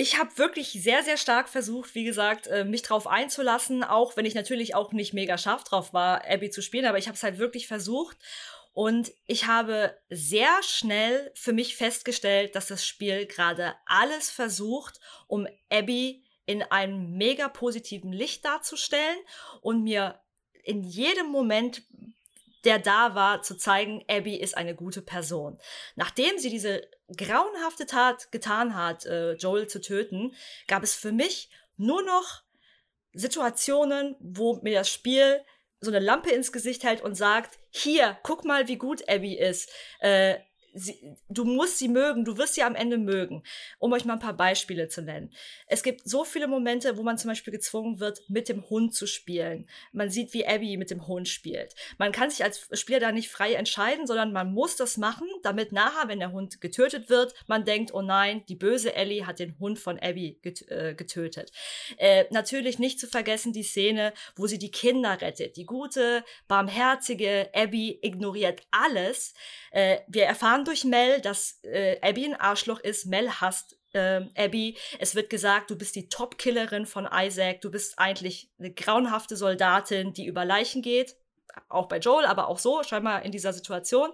ich 0.00 0.16
habe 0.16 0.38
wirklich 0.38 0.70
sehr, 0.80 1.02
sehr 1.02 1.16
stark 1.16 1.48
versucht, 1.48 1.96
wie 1.96 2.04
gesagt, 2.04 2.46
äh, 2.46 2.64
mich 2.64 2.82
drauf 2.82 3.08
einzulassen, 3.08 3.82
auch 3.82 4.16
wenn 4.16 4.26
ich 4.26 4.36
natürlich 4.36 4.76
auch 4.76 4.92
nicht 4.92 5.12
mega 5.12 5.36
scharf 5.36 5.64
drauf 5.64 5.92
war, 5.92 6.22
Abby 6.24 6.50
zu 6.50 6.62
spielen, 6.62 6.86
aber 6.86 6.98
ich 6.98 7.08
habe 7.08 7.16
es 7.16 7.24
halt 7.24 7.38
wirklich 7.38 7.66
versucht. 7.66 8.16
Und 8.72 9.10
ich 9.26 9.48
habe 9.48 9.98
sehr 10.08 10.62
schnell 10.62 11.32
für 11.34 11.52
mich 11.52 11.74
festgestellt, 11.74 12.54
dass 12.54 12.68
das 12.68 12.86
Spiel 12.86 13.26
gerade 13.26 13.74
alles 13.86 14.30
versucht, 14.30 15.00
um 15.26 15.48
Abby 15.68 16.22
in 16.48 16.62
einem 16.62 17.18
mega 17.18 17.48
positiven 17.48 18.10
Licht 18.10 18.42
darzustellen 18.46 19.18
und 19.60 19.84
mir 19.84 20.18
in 20.64 20.82
jedem 20.82 21.26
Moment 21.26 21.82
der 22.64 22.78
da 22.80 23.14
war, 23.14 23.42
zu 23.42 23.56
zeigen, 23.56 24.02
Abby 24.08 24.34
ist 24.34 24.56
eine 24.56 24.74
gute 24.74 25.00
Person. 25.00 25.60
Nachdem 25.94 26.38
sie 26.38 26.50
diese 26.50 26.82
grauenhafte 27.16 27.86
Tat 27.86 28.32
getan 28.32 28.74
hat, 28.74 29.06
äh, 29.06 29.34
Joel 29.34 29.68
zu 29.68 29.80
töten, 29.80 30.34
gab 30.66 30.82
es 30.82 30.94
für 30.94 31.12
mich 31.12 31.50
nur 31.76 32.02
noch 32.02 32.42
Situationen, 33.12 34.16
wo 34.18 34.56
mir 34.62 34.74
das 34.74 34.90
Spiel 34.90 35.40
so 35.80 35.90
eine 35.90 36.00
Lampe 36.00 36.30
ins 36.30 36.50
Gesicht 36.50 36.82
hält 36.82 37.00
und 37.00 37.14
sagt, 37.14 37.60
hier, 37.70 38.18
guck 38.24 38.44
mal, 38.44 38.66
wie 38.66 38.76
gut 38.76 39.08
Abby 39.08 39.38
ist. 39.38 39.70
Äh, 40.00 40.38
sie, 40.74 41.16
du 41.28 41.44
musst 41.44 41.78
sie 41.78 41.88
mögen, 41.88 42.24
du 42.24 42.36
wirst 42.38 42.54
sie 42.54 42.62
am 42.62 42.74
Ende 42.74 42.98
mögen. 42.98 43.42
Um 43.78 43.92
euch 43.92 44.04
mal 44.04 44.14
ein 44.14 44.18
paar 44.18 44.36
Beispiele 44.36 44.88
zu 44.88 45.02
nennen. 45.02 45.32
Es 45.66 45.82
gibt 45.82 46.08
so 46.08 46.24
viele 46.24 46.48
Momente, 46.48 46.96
wo 46.96 47.02
man 47.02 47.18
zum 47.18 47.30
Beispiel 47.30 47.52
gezwungen 47.52 48.00
wird, 48.00 48.22
mit 48.28 48.48
dem 48.48 48.68
Hund 48.68 48.94
zu 48.94 49.06
spielen. 49.06 49.68
Man 49.92 50.10
sieht, 50.10 50.32
wie 50.32 50.46
Abby 50.46 50.76
mit 50.76 50.90
dem 50.90 51.06
Hund 51.06 51.28
spielt. 51.28 51.74
Man 51.98 52.12
kann 52.12 52.30
sich 52.30 52.44
als 52.44 52.68
Spieler 52.72 53.00
da 53.00 53.12
nicht 53.12 53.30
frei 53.30 53.54
entscheiden, 53.54 54.06
sondern 54.06 54.32
man 54.32 54.52
muss 54.52 54.76
das 54.76 54.96
machen, 54.96 55.26
damit 55.42 55.72
nachher, 55.72 56.08
wenn 56.08 56.20
der 56.20 56.32
Hund 56.32 56.60
getötet 56.60 57.08
wird, 57.08 57.34
man 57.46 57.64
denkt, 57.64 57.92
oh 57.94 58.02
nein, 58.02 58.44
die 58.48 58.56
böse 58.56 58.94
Ellie 58.94 59.26
hat 59.26 59.38
den 59.38 59.58
Hund 59.58 59.78
von 59.78 59.98
Abby 59.98 60.38
äh, 60.42 60.94
getötet. 60.94 61.52
Äh, 61.96 62.24
natürlich 62.30 62.78
nicht 62.78 63.00
zu 63.00 63.06
vergessen 63.06 63.52
die 63.52 63.62
Szene, 63.62 64.12
wo 64.36 64.46
sie 64.46 64.58
die 64.58 64.70
Kinder 64.70 65.20
rettet. 65.20 65.56
Die 65.56 65.66
gute, 65.66 66.24
barmherzige 66.46 67.50
Abby 67.54 67.98
ignoriert 68.02 68.62
alles. 68.70 69.34
Äh, 69.70 69.98
wir 70.08 70.24
erfahren 70.24 70.57
durch 70.64 70.84
Mel, 70.84 71.20
dass 71.20 71.60
äh, 71.62 71.98
Abby 72.02 72.26
ein 72.26 72.34
Arschloch 72.34 72.80
ist. 72.80 73.06
Mel 73.06 73.30
hasst 73.30 73.78
äh, 73.92 74.22
Abby. 74.36 74.76
Es 74.98 75.14
wird 75.14 75.30
gesagt, 75.30 75.70
du 75.70 75.76
bist 75.76 75.96
die 75.96 76.08
Top-Killerin 76.08 76.86
von 76.86 77.08
Isaac. 77.12 77.60
Du 77.60 77.70
bist 77.70 77.98
eigentlich 77.98 78.50
eine 78.58 78.72
grauenhafte 78.72 79.36
Soldatin, 79.36 80.12
die 80.12 80.26
über 80.26 80.44
Leichen 80.44 80.82
geht. 80.82 81.16
Auch 81.68 81.86
bei 81.86 81.98
Joel, 81.98 82.26
aber 82.26 82.48
auch 82.48 82.58
so, 82.58 82.82
scheinbar 82.82 83.24
in 83.24 83.32
dieser 83.32 83.52
Situation. 83.52 84.10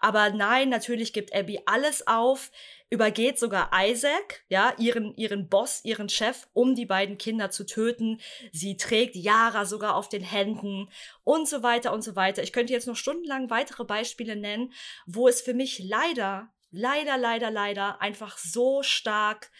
Aber 0.00 0.30
nein, 0.30 0.68
natürlich 0.68 1.12
gibt 1.12 1.34
Abby 1.34 1.60
alles 1.66 2.06
auf, 2.06 2.50
übergeht 2.90 3.38
sogar 3.38 3.70
Isaac, 3.74 4.44
ja, 4.48 4.74
ihren, 4.78 5.14
ihren 5.16 5.48
Boss, 5.48 5.80
ihren 5.84 6.08
Chef, 6.08 6.46
um 6.52 6.74
die 6.74 6.86
beiden 6.86 7.18
Kinder 7.18 7.50
zu 7.50 7.66
töten. 7.66 8.20
Sie 8.52 8.76
trägt 8.76 9.16
Yara 9.16 9.64
sogar 9.64 9.96
auf 9.96 10.08
den 10.08 10.22
Händen 10.22 10.88
und 11.24 11.48
so 11.48 11.62
weiter 11.62 11.92
und 11.92 12.02
so 12.02 12.14
weiter. 12.14 12.42
Ich 12.42 12.52
könnte 12.52 12.72
jetzt 12.72 12.86
noch 12.86 12.96
stundenlang 12.96 13.50
weitere 13.50 13.84
Beispiele 13.84 14.36
nennen, 14.36 14.72
wo 15.06 15.28
es 15.28 15.40
für 15.40 15.54
mich 15.54 15.80
leider, 15.80 16.48
leider, 16.70 17.18
leider, 17.18 17.50
leider 17.50 18.00
einfach 18.00 18.38
so 18.38 18.82
stark 18.82 19.50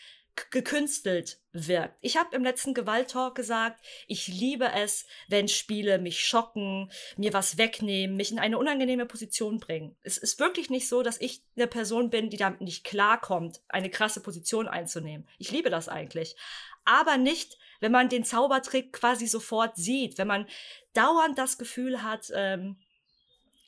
gekünstelt 0.51 1.41
wirkt. 1.53 1.97
Ich 2.01 2.17
habe 2.17 2.35
im 2.37 2.45
letzten 2.45 2.75
Gewalttalk 2.75 3.35
gesagt, 3.35 3.81
ich 4.07 4.29
liebe 4.29 4.71
es, 4.73 5.07
wenn 5.29 5.49
Spiele 5.49 5.99
mich 5.99 6.27
schocken, 6.27 6.91
mir 7.17 7.33
was 7.33 7.59
wegnehmen, 7.59 8.17
mich 8.17 8.31
in 8.31 8.39
eine 8.39 8.59
unangenehme 8.59 9.07
Position 9.07 9.59
bringen. 9.59 9.97
Es 10.03 10.19
ist 10.19 10.39
wirklich 10.39 10.71
nicht 10.71 10.89
so, 10.89 11.03
dass 11.03 11.21
ich 11.21 11.43
eine 11.57 11.67
Person 11.67 12.11
bin, 12.11 12.31
die 12.31 12.37
damit 12.37 12.61
nicht 12.61 12.85
klarkommt, 12.85 13.61
eine 13.69 13.91
krasse 13.91 14.21
Position 14.23 14.69
einzunehmen. 14.69 15.27
Ich 15.39 15.51
liebe 15.51 15.71
das 15.71 15.89
eigentlich. 15.89 16.37
Aber 16.85 17.17
nicht, 17.17 17.59
wenn 17.81 17.93
man 17.93 18.09
den 18.09 18.25
Zaubertrick 18.25 18.93
quasi 18.93 19.27
sofort 19.27 19.77
sieht, 19.77 20.19
wenn 20.19 20.29
man 20.29 20.47
dauernd 20.93 21.39
das 21.39 21.59
Gefühl 21.59 22.03
hat, 22.03 22.31
ähm, 22.35 22.77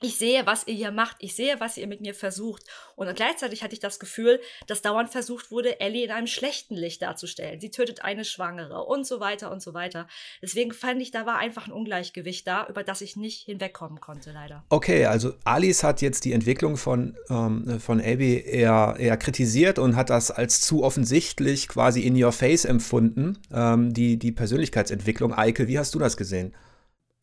ich 0.01 0.17
sehe, 0.17 0.47
was 0.47 0.67
ihr 0.67 0.75
hier 0.75 0.93
macht, 0.93 1.17
ich 1.19 1.35
sehe, 1.35 1.59
was 1.59 1.77
ihr 1.77 1.89
mit 1.89 2.01
mir 2.01 2.15
versucht. 2.15 2.63
Und 2.95 3.13
gleichzeitig 3.17 3.63
hatte 3.63 3.75
ich 3.75 3.81
das 3.81 3.99
Gefühl, 3.99 4.41
dass 4.67 4.83
dauernd 4.83 5.11
versucht 5.11 5.51
wurde, 5.51 5.81
Ellie 5.81 6.05
in 6.05 6.11
einem 6.13 6.29
schlechten 6.29 6.77
Licht 6.77 7.03
darzustellen. 7.03 7.61
Sie 7.61 7.71
tötet 7.71 8.05
eine 8.05 8.25
Schwangere 8.25 8.85
und 8.85 9.07
so 9.07 9.19
weiter 9.19 9.51
und 9.51 9.61
so 9.61 9.75
weiter. 9.75 10.07
Deswegen 10.41 10.73
fand 10.73 11.03
ich, 11.03 11.11
da 11.11 11.27
war 11.27 11.39
einfach 11.39 11.67
ein 11.67 11.73
Ungleichgewicht 11.73 12.47
da, 12.47 12.67
über 12.69 12.85
das 12.85 13.01
ich 13.01 13.17
nicht 13.17 13.45
hinwegkommen 13.45 14.01
konnte, 14.01 14.31
leider. 14.31 14.65
Okay, 14.69 15.07
also 15.07 15.35
Alice 15.45 15.83
hat 15.83 16.01
jetzt 16.01 16.25
die 16.25 16.33
Entwicklung 16.33 16.77
von, 16.77 17.17
ähm, 17.29 17.81
von 17.81 18.01
Abby 18.01 18.41
eher, 18.41 18.97
eher 18.99 19.17
kritisiert 19.17 19.81
und 19.81 19.97
hat 19.97 20.11
das 20.11 20.31
als 20.31 20.61
zu 20.61 20.85
offensichtlich 20.85 21.67
quasi 21.67 22.03
in 22.03 22.23
your 22.23 22.33
face 22.33 22.65
empfunden, 22.65 23.39
ähm, 23.53 23.93
die, 23.93 24.17
die 24.17 24.31
Persönlichkeitsentwicklung. 24.31 25.35
Eike, 25.35 25.67
wie 25.67 25.79
hast 25.79 25.95
du 25.95 25.99
das 25.99 26.17
gesehen? 26.17 26.55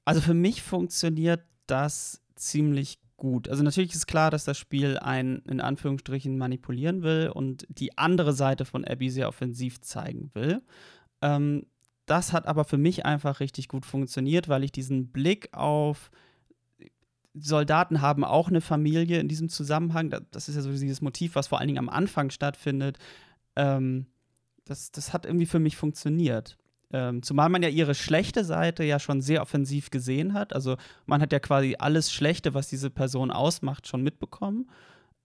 Also 0.03 0.21
für 0.21 0.33
mich 0.33 0.61
funktioniert 0.61 1.41
das 1.67 2.21
ziemlich 2.35 2.99
gut. 3.17 3.49
Also 3.49 3.63
natürlich 3.63 3.95
ist 3.95 4.07
klar, 4.07 4.31
dass 4.31 4.45
das 4.45 4.57
Spiel 4.57 4.97
einen 4.97 5.39
in 5.43 5.61
Anführungsstrichen 5.61 6.37
manipulieren 6.37 7.01
will 7.01 7.31
und 7.33 7.65
die 7.69 7.97
andere 7.97 8.33
Seite 8.33 8.65
von 8.65 8.85
Abby 8.85 9.09
sehr 9.09 9.27
offensiv 9.27 9.81
zeigen 9.81 10.31
will. 10.33 10.61
Ähm, 11.21 11.65
das 12.05 12.33
hat 12.33 12.45
aber 12.45 12.65
für 12.65 12.77
mich 12.77 13.05
einfach 13.05 13.39
richtig 13.39 13.67
gut 13.67 13.85
funktioniert, 13.85 14.47
weil 14.47 14.63
ich 14.63 14.71
diesen 14.71 15.11
Blick 15.11 15.49
auf 15.53 16.11
Soldaten 17.33 18.01
haben 18.01 18.23
auch 18.23 18.47
eine 18.47 18.61
Familie 18.61 19.19
in 19.19 19.27
diesem 19.27 19.49
Zusammenhang. 19.49 20.15
Das 20.31 20.47
ist 20.47 20.55
ja 20.55 20.61
so 20.61 20.71
dieses 20.71 21.01
Motiv, 21.01 21.35
was 21.35 21.47
vor 21.47 21.59
allen 21.59 21.67
Dingen 21.67 21.79
am 21.79 21.89
Anfang 21.89 22.29
stattfindet. 22.29 22.97
Ähm, 23.55 24.05
das, 24.65 24.91
das 24.91 25.13
hat 25.13 25.25
irgendwie 25.25 25.45
für 25.45 25.59
mich 25.59 25.75
funktioniert. 25.75 26.57
Ähm, 26.91 27.23
zumal 27.23 27.49
man 27.49 27.63
ja 27.63 27.69
ihre 27.69 27.95
schlechte 27.95 28.43
Seite 28.43 28.83
ja 28.83 28.99
schon 28.99 29.21
sehr 29.21 29.41
offensiv 29.41 29.89
gesehen 29.89 30.33
hat. 30.33 30.53
Also 30.53 30.77
man 31.05 31.21
hat 31.21 31.33
ja 31.33 31.39
quasi 31.39 31.75
alles 31.79 32.11
Schlechte, 32.11 32.53
was 32.53 32.67
diese 32.67 32.89
Person 32.89 33.31
ausmacht, 33.31 33.87
schon 33.87 34.03
mitbekommen. 34.03 34.69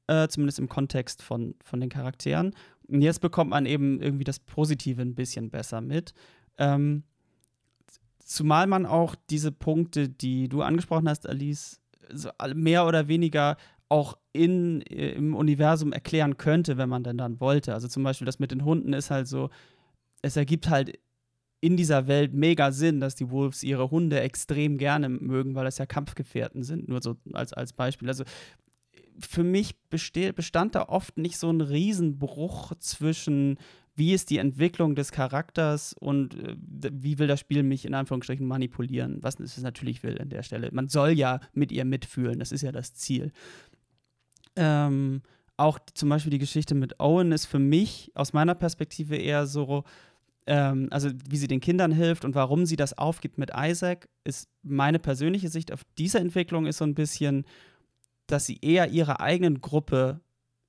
Äh, 0.07 0.29
zumindest 0.29 0.59
im 0.59 0.68
Kontext 0.68 1.23
von, 1.23 1.55
von 1.62 1.81
den 1.81 1.88
Charakteren. 1.88 2.55
Und 2.88 3.03
jetzt 3.03 3.20
bekommt 3.20 3.51
man 3.51 3.66
eben 3.66 4.01
irgendwie 4.01 4.25
das 4.25 4.40
Positive 4.40 5.01
ein 5.01 5.14
bisschen 5.14 5.51
besser 5.51 5.81
mit. 5.81 6.14
Ähm, 6.59 7.05
zumal 8.18 8.66
man 8.66 8.87
auch 8.87 9.14
diese 9.29 9.53
Punkte, 9.53 10.09
die 10.09 10.49
du 10.49 10.62
angesprochen 10.62 11.09
hast, 11.09 11.29
Alice, 11.29 11.81
so 12.12 12.31
mehr 12.55 12.87
oder 12.87 13.07
weniger 13.07 13.57
auch 13.88 14.16
in, 14.33 14.83
äh, 14.83 15.11
im 15.12 15.35
Universum 15.35 15.92
erklären 15.92 16.37
könnte, 16.37 16.79
wenn 16.79 16.88
man 16.88 17.05
denn 17.05 17.18
dann 17.18 17.40
wollte. 17.40 17.75
Also 17.75 17.88
zum 17.88 18.03
Beispiel 18.03 18.27
das 18.27 18.38
mit 18.38 18.53
den 18.53 18.64
Hunden 18.64 18.92
ist 18.92 19.11
halt 19.11 19.29
so, 19.29 19.51
es 20.23 20.37
ergibt 20.37 20.68
halt 20.68 20.99
in 21.61 21.77
dieser 21.77 22.07
Welt 22.07 22.33
mega 22.33 22.73
Sinn, 22.73 23.01
dass 23.01 23.14
die 23.14 23.31
Wolves 23.31 23.62
ihre 23.62 23.90
Hunde 23.90 24.20
extrem 24.20 24.79
gerne 24.79 25.09
mögen, 25.09 25.55
weil 25.55 25.64
das 25.64 25.79
ja 25.79 25.87
Kampfgefährten 25.87 26.62
sind, 26.62 26.88
nur 26.88 27.03
so 27.03 27.16
als, 27.33 27.53
als 27.53 27.73
Beispiel. 27.73 28.09
Also 28.09 28.25
für 29.18 29.44
mich 29.44 29.79
besteht, 29.90 30.37
bestand 30.37 30.75
da 30.75 30.88
oft 30.88 31.18
nicht 31.18 31.37
so 31.37 31.51
ein 31.51 31.61
Riesenbruch 31.61 32.73
zwischen 32.79 33.59
wie 33.94 34.14
ist 34.14 34.31
die 34.31 34.38
Entwicklung 34.38 34.94
des 34.94 35.12
Charakters 35.12 35.92
und 35.92 36.35
äh, 36.35 36.57
wie 36.57 37.18
will 37.18 37.27
das 37.27 37.40
Spiel 37.40 37.62
mich 37.62 37.85
in 37.85 37.92
Anführungsstrichen 37.92 38.46
manipulieren, 38.46 39.18
was 39.20 39.38
es 39.38 39.61
natürlich 39.61 40.03
will 40.03 40.18
an 40.18 40.31
der 40.31 40.42
Stelle. 40.42 40.70
Man 40.73 40.88
soll 40.88 41.11
ja 41.11 41.40
mit 41.53 41.70
ihr 41.70 41.85
mitfühlen, 41.85 42.38
das 42.38 42.51
ist 42.51 42.62
ja 42.62 42.73
das 42.73 42.94
Ziel. 42.94 43.33
Ähm, 44.57 45.20
auch 45.59 45.79
zum 45.92 46.09
Beispiel 46.09 46.31
die 46.31 46.38
Geschichte 46.38 46.75
mit 46.75 46.99
Owen 46.99 47.33
ist 47.33 47.44
für 47.44 47.59
mich 47.59 48.11
aus 48.14 48.33
meiner 48.33 48.55
Perspektive 48.55 49.16
eher 49.16 49.46
so, 49.46 49.85
ähm, 50.51 50.89
also 50.91 51.11
wie 51.29 51.37
sie 51.37 51.47
den 51.47 51.61
Kindern 51.61 51.93
hilft 51.93 52.25
und 52.25 52.35
warum 52.35 52.67
sie 52.67 52.75
das 52.75 52.99
aufgibt 52.99 53.39
mit 53.39 53.53
Isaac, 53.57 54.09
ist 54.25 54.51
meine 54.63 54.99
persönliche 54.99 55.49
Sicht 55.49 55.73
auf 55.73 55.83
diese 55.97 56.19
Entwicklung 56.19 56.67
ist 56.67 56.79
so 56.79 56.85
ein 56.85 56.97
bisschen, 56.97 57.45
dass 58.27 58.47
sie 58.47 58.59
eher 58.61 58.91
ihrer 58.91 59.21
eigenen 59.21 59.61
Gruppe 59.61 60.21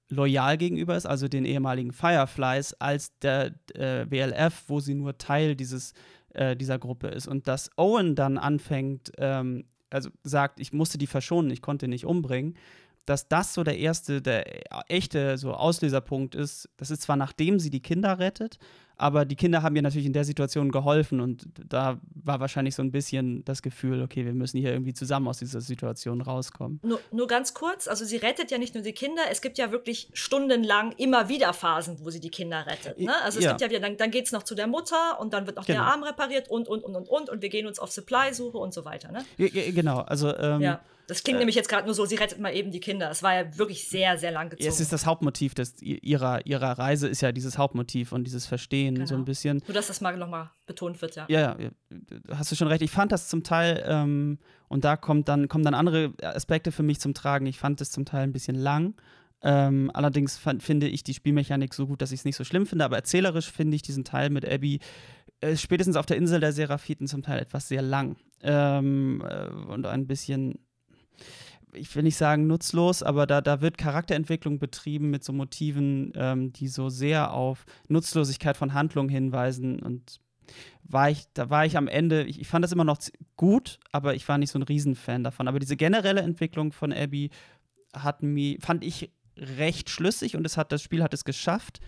loyal 0.07 0.57
gegenüber 0.59 0.95
ist, 0.95 1.07
also 1.07 1.27
den 1.27 1.45
ehemaligen 1.45 1.93
Fireflies, 1.93 2.75
als 2.75 3.17
der 3.19 3.55
äh, 3.73 4.05
WLF, 4.07 4.65
wo 4.67 4.79
sie 4.79 4.93
nur 4.93 5.17
Teil 5.17 5.55
dieses, 5.55 5.93
äh, 6.33 6.55
dieser 6.55 6.77
Gruppe 6.77 7.07
ist. 7.07 7.27
Und 7.27 7.47
dass 7.47 7.71
Owen 7.75 8.13
dann 8.13 8.37
anfängt, 8.37 9.11
ähm, 9.17 9.65
also 9.89 10.11
sagt, 10.21 10.59
ich 10.59 10.73
musste 10.73 10.99
die 10.99 11.07
verschonen, 11.07 11.49
ich 11.49 11.63
konnte 11.63 11.87
nicht 11.87 12.05
umbringen, 12.05 12.55
dass 13.05 13.27
das 13.27 13.55
so 13.55 13.63
der 13.63 13.79
erste, 13.79 14.21
der 14.21 14.45
echte 14.91 15.39
so 15.39 15.53
Auslöserpunkt 15.53 16.35
ist. 16.35 16.69
Das 16.77 16.91
ist 16.91 17.01
zwar 17.01 17.15
nachdem 17.15 17.57
sie 17.57 17.71
die 17.71 17.81
Kinder 17.81 18.19
rettet, 18.19 18.59
aber 19.01 19.25
die 19.25 19.35
Kinder 19.35 19.63
haben 19.63 19.75
ihr 19.75 19.81
natürlich 19.81 20.05
in 20.05 20.13
der 20.13 20.25
Situation 20.25 20.71
geholfen 20.71 21.21
und 21.21 21.47
da 21.67 21.99
war 22.23 22.39
wahrscheinlich 22.39 22.75
so 22.75 22.83
ein 22.83 22.91
bisschen 22.91 23.43
das 23.45 23.63
Gefühl, 23.63 24.03
okay, 24.03 24.25
wir 24.25 24.33
müssen 24.33 24.59
hier 24.59 24.71
irgendwie 24.71 24.93
zusammen 24.93 25.27
aus 25.27 25.39
dieser 25.39 25.59
Situation 25.59 26.21
rauskommen. 26.21 26.79
Nur, 26.83 26.99
nur 27.11 27.25
ganz 27.25 27.55
kurz, 27.55 27.87
also 27.87 28.05
sie 28.05 28.17
rettet 28.17 28.51
ja 28.51 28.59
nicht 28.59 28.75
nur 28.75 28.83
die 28.83 28.93
Kinder, 28.93 29.23
es 29.31 29.41
gibt 29.41 29.57
ja 29.57 29.71
wirklich 29.71 30.09
stundenlang 30.13 30.91
immer 30.97 31.29
wieder 31.29 31.51
Phasen, 31.53 31.97
wo 31.99 32.11
sie 32.11 32.19
die 32.19 32.29
Kinder 32.29 32.67
rettet. 32.67 32.99
Ne? 32.99 33.13
Also 33.23 33.39
es 33.39 33.45
ja. 33.45 33.51
gibt 33.51 33.61
ja 33.61 33.69
wieder, 33.71 33.79
dann, 33.79 33.97
dann 33.97 34.11
geht 34.11 34.27
es 34.27 34.31
noch 34.31 34.43
zu 34.43 34.53
der 34.53 34.67
Mutter 34.67 35.19
und 35.19 35.33
dann 35.33 35.47
wird 35.47 35.57
noch 35.57 35.65
genau. 35.65 35.79
der 35.79 35.87
Arm 35.87 36.03
repariert 36.03 36.49
und, 36.49 36.67
und, 36.67 36.83
und, 36.83 36.95
und, 36.95 37.09
und 37.09 37.29
und 37.31 37.41
wir 37.41 37.49
gehen 37.49 37.65
uns 37.65 37.79
auf 37.79 37.91
Supply-Suche 37.91 38.57
und 38.59 38.71
so 38.71 38.85
weiter. 38.85 39.11
Ne? 39.11 39.25
Ja, 39.37 39.47
genau, 39.71 40.01
also 40.01 40.35
ähm, 40.37 40.61
ja. 40.61 40.79
Das 41.11 41.23
klingt 41.23 41.35
äh, 41.35 41.39
nämlich 41.39 41.57
jetzt 41.57 41.67
gerade 41.67 41.85
nur 41.85 41.93
so, 41.93 42.05
sie 42.05 42.15
rettet 42.15 42.39
mal 42.39 42.55
eben 42.55 42.71
die 42.71 42.79
Kinder. 42.79 43.11
Es 43.11 43.21
war 43.21 43.35
ja 43.35 43.57
wirklich 43.57 43.85
sehr, 43.85 44.17
sehr 44.17 44.31
lang 44.31 44.49
gezogen. 44.49 44.69
Es 44.69 44.79
ist 44.79 44.93
das 44.93 45.05
Hauptmotiv 45.05 45.53
des, 45.53 45.81
ihrer, 45.81 46.45
ihrer 46.45 46.79
Reise, 46.79 47.09
ist 47.09 47.19
ja 47.19 47.33
dieses 47.33 47.57
Hauptmotiv 47.57 48.13
und 48.13 48.23
dieses 48.23 48.45
Verstehen 48.45 48.95
genau. 48.95 49.07
so 49.07 49.15
ein 49.15 49.25
bisschen. 49.25 49.61
Nur, 49.67 49.73
dass 49.73 49.87
das 49.87 49.99
mal 49.99 50.15
nochmal 50.15 50.51
betont 50.67 51.01
wird, 51.01 51.17
ja. 51.17 51.25
Ja, 51.27 51.57
ja, 51.59 51.69
hast 52.33 52.53
du 52.53 52.55
schon 52.55 52.69
recht. 52.69 52.81
Ich 52.81 52.91
fand 52.91 53.11
das 53.11 53.27
zum 53.27 53.43
Teil, 53.43 53.83
ähm, 53.85 54.39
und 54.69 54.85
da 54.85 54.95
kommt 54.95 55.27
dann, 55.27 55.49
kommen 55.49 55.65
dann 55.65 55.73
andere 55.73 56.13
Aspekte 56.21 56.71
für 56.71 56.81
mich 56.81 57.01
zum 57.01 57.13
Tragen. 57.13 57.45
Ich 57.45 57.59
fand 57.59 57.81
es 57.81 57.91
zum 57.91 58.05
Teil 58.05 58.23
ein 58.23 58.31
bisschen 58.31 58.55
lang. 58.55 58.93
Ähm, 59.43 59.91
allerdings 59.93 60.37
fand, 60.37 60.63
finde 60.63 60.87
ich 60.87 61.03
die 61.03 61.13
Spielmechanik 61.13 61.73
so 61.73 61.87
gut, 61.87 62.01
dass 62.01 62.13
ich 62.13 62.21
es 62.21 62.25
nicht 62.25 62.37
so 62.37 62.45
schlimm 62.45 62.65
finde. 62.65 62.85
Aber 62.85 62.95
erzählerisch 62.95 63.51
finde 63.51 63.75
ich 63.75 63.81
diesen 63.81 64.05
Teil 64.05 64.29
mit 64.29 64.49
Abby 64.49 64.79
äh, 65.41 65.57
spätestens 65.57 65.97
auf 65.97 66.05
der 66.05 66.15
Insel 66.15 66.39
der 66.39 66.53
Seraphiten 66.53 67.05
zum 67.07 67.21
Teil 67.21 67.39
etwas 67.39 67.67
sehr 67.67 67.81
lang. 67.81 68.15
Ähm, 68.43 69.21
äh, 69.27 69.47
und 69.49 69.85
ein 69.85 70.07
bisschen 70.07 70.57
ich 71.73 71.95
will 71.95 72.03
nicht 72.03 72.17
sagen 72.17 72.47
nutzlos, 72.47 73.03
aber 73.03 73.25
da, 73.25 73.41
da 73.41 73.61
wird 73.61 73.77
Charakterentwicklung 73.77 74.59
betrieben 74.59 75.09
mit 75.09 75.23
so 75.23 75.33
Motiven, 75.33 76.11
ähm, 76.15 76.51
die 76.53 76.67
so 76.67 76.89
sehr 76.89 77.33
auf 77.33 77.65
Nutzlosigkeit 77.87 78.57
von 78.57 78.73
Handlungen 78.73 79.09
hinweisen. 79.09 79.79
Und 79.79 80.19
war 80.83 81.09
ich, 81.09 81.27
da 81.33 81.49
war 81.49 81.65
ich 81.65 81.77
am 81.77 81.87
Ende, 81.87 82.23
ich, 82.23 82.41
ich 82.41 82.47
fand 82.47 82.63
das 82.63 82.71
immer 82.71 82.83
noch 82.83 82.99
gut, 83.37 83.79
aber 83.91 84.15
ich 84.15 84.27
war 84.27 84.37
nicht 84.37 84.51
so 84.51 84.59
ein 84.59 84.63
Riesenfan 84.63 85.23
davon. 85.23 85.47
Aber 85.47 85.59
diese 85.59 85.77
generelle 85.77 86.21
Entwicklung 86.21 86.71
von 86.71 86.91
Abby 86.91 87.29
hat 87.93 88.23
mir, 88.23 88.57
fand 88.59 88.83
ich 88.83 89.11
recht 89.37 89.89
schlüssig 89.89 90.35
und 90.35 90.45
es 90.45 90.57
hat, 90.57 90.71
das 90.71 90.81
Spiel 90.81 91.03
hat 91.03 91.13
es 91.13 91.25
geschafft, 91.25 91.79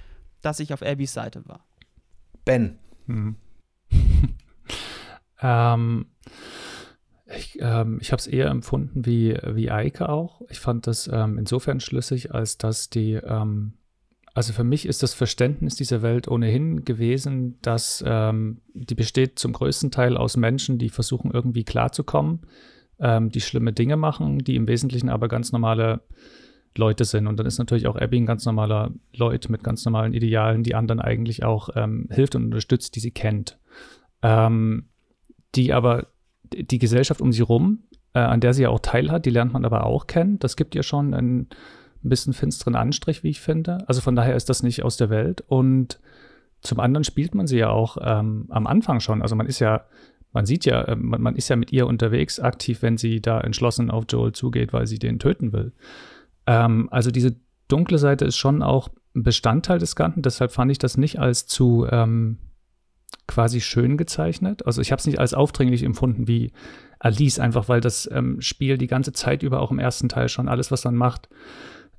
dass 0.41 0.59
ich 0.59 0.73
auf 0.73 0.81
Abbys 0.81 1.13
Seite 1.13 1.47
war. 1.47 1.65
Ben. 2.45 2.77
Hm. 3.07 3.35
ähm, 5.41 6.05
ich, 7.25 7.57
ähm, 7.61 7.99
ich 8.01 8.11
habe 8.11 8.19
es 8.19 8.27
eher 8.27 8.47
empfunden 8.47 9.05
wie, 9.05 9.37
wie 9.45 9.71
Eike 9.71 10.09
auch. 10.09 10.41
Ich 10.49 10.59
fand 10.59 10.87
das 10.87 11.09
ähm, 11.11 11.37
insofern 11.37 11.79
schlüssig, 11.79 12.33
als 12.33 12.57
dass 12.57 12.89
die, 12.89 13.13
ähm, 13.13 13.73
also 14.33 14.51
für 14.51 14.63
mich 14.63 14.85
ist 14.85 15.03
das 15.03 15.13
Verständnis 15.13 15.75
dieser 15.75 16.01
Welt 16.01 16.27
ohnehin 16.27 16.83
gewesen, 16.83 17.59
dass 17.61 18.03
ähm, 18.05 18.61
die 18.73 18.95
besteht 18.95 19.39
zum 19.39 19.53
größten 19.53 19.91
Teil 19.91 20.17
aus 20.17 20.35
Menschen, 20.35 20.79
die 20.79 20.89
versuchen 20.89 21.31
irgendwie 21.31 21.63
klarzukommen, 21.63 22.41
ähm, 22.99 23.29
die 23.29 23.41
schlimme 23.41 23.71
Dinge 23.71 23.95
machen, 23.95 24.39
die 24.39 24.55
im 24.55 24.67
Wesentlichen 24.67 25.09
aber 25.09 25.29
ganz 25.29 25.51
normale 25.53 26.01
Leute 26.75 27.05
sind. 27.05 27.27
Und 27.27 27.37
dann 27.37 27.45
ist 27.45 27.59
natürlich 27.59 27.87
auch 27.87 27.95
Abby 27.95 28.17
ein 28.17 28.25
ganz 28.25 28.45
normaler 28.45 28.91
Leut 29.15 29.47
mit 29.49 29.63
ganz 29.63 29.85
normalen 29.85 30.13
Idealen, 30.13 30.63
die 30.63 30.75
anderen 30.75 30.99
eigentlich 30.99 31.43
auch 31.43 31.69
ähm, 31.75 32.09
hilft 32.11 32.35
und 32.35 32.45
unterstützt, 32.45 32.95
die 32.95 32.99
sie 32.99 33.11
kennt. 33.11 33.59
die 35.55 35.73
aber 35.73 36.07
die 36.55 36.79
Gesellschaft 36.79 37.21
um 37.21 37.31
sie 37.31 37.41
rum, 37.41 37.83
äh, 38.13 38.19
an 38.19 38.39
der 38.39 38.53
sie 38.53 38.63
ja 38.63 38.69
auch 38.69 38.79
teilhat, 38.79 39.25
die 39.25 39.29
lernt 39.29 39.53
man 39.53 39.65
aber 39.65 39.85
auch 39.85 40.07
kennen. 40.07 40.39
Das 40.39 40.55
gibt 40.55 40.75
ihr 40.75 40.83
schon 40.83 41.13
einen 41.13 41.49
ein 42.03 42.09
bisschen 42.09 42.33
finsteren 42.33 42.75
Anstrich, 42.75 43.23
wie 43.23 43.29
ich 43.29 43.41
finde. 43.41 43.87
Also 43.87 44.01
von 44.01 44.15
daher 44.15 44.35
ist 44.35 44.49
das 44.49 44.63
nicht 44.63 44.83
aus 44.83 44.97
der 44.97 45.09
Welt. 45.09 45.41
Und 45.47 45.99
zum 46.61 46.79
anderen 46.79 47.03
spielt 47.03 47.33
man 47.35 47.47
sie 47.47 47.57
ja 47.57 47.69
auch 47.69 47.97
ähm, 48.01 48.47
am 48.49 48.67
Anfang 48.67 48.99
schon. 48.99 49.21
Also 49.21 49.35
man 49.35 49.47
ist 49.47 49.59
ja, 49.59 49.85
man 50.31 50.45
sieht 50.45 50.65
ja, 50.65 50.81
äh, 50.83 50.95
man, 50.95 51.21
man, 51.21 51.35
ist 51.35 51.49
ja 51.49 51.55
mit 51.55 51.71
ihr 51.71 51.87
unterwegs, 51.87 52.39
aktiv, 52.39 52.81
wenn 52.81 52.97
sie 52.97 53.21
da 53.21 53.39
entschlossen 53.39 53.89
auf 53.89 54.05
Joel 54.09 54.33
zugeht, 54.33 54.73
weil 54.73 54.87
sie 54.87 54.99
den 54.99 55.19
töten 55.19 55.53
will. 55.53 55.71
Ähm, 56.45 56.89
also 56.91 57.11
diese 57.11 57.35
dunkle 57.67 57.97
Seite 57.97 58.25
ist 58.25 58.37
schon 58.37 58.61
auch 58.61 58.89
Bestandteil 59.13 59.79
des 59.79 59.95
Ganzen. 59.95 60.21
Deshalb 60.21 60.51
fand 60.51 60.71
ich 60.71 60.79
das 60.79 60.97
nicht 60.97 61.19
als 61.19 61.47
zu 61.47 61.87
ähm, 61.89 62.37
quasi 63.27 63.61
schön 63.61 63.97
gezeichnet. 63.97 64.65
Also 64.65 64.81
ich 64.81 64.91
habe 64.91 64.99
es 64.99 65.05
nicht 65.05 65.19
als 65.19 65.33
aufdringlich 65.33 65.83
empfunden 65.83 66.27
wie 66.27 66.51
Alice, 66.99 67.39
einfach 67.39 67.69
weil 67.69 67.81
das 67.81 68.09
ähm, 68.11 68.41
Spiel 68.41 68.77
die 68.77 68.87
ganze 68.87 69.13
Zeit 69.13 69.43
über, 69.43 69.61
auch 69.61 69.71
im 69.71 69.79
ersten 69.79 70.09
Teil 70.09 70.29
schon, 70.29 70.47
alles, 70.47 70.71
was 70.71 70.83
man 70.85 70.95
macht, 70.95 71.29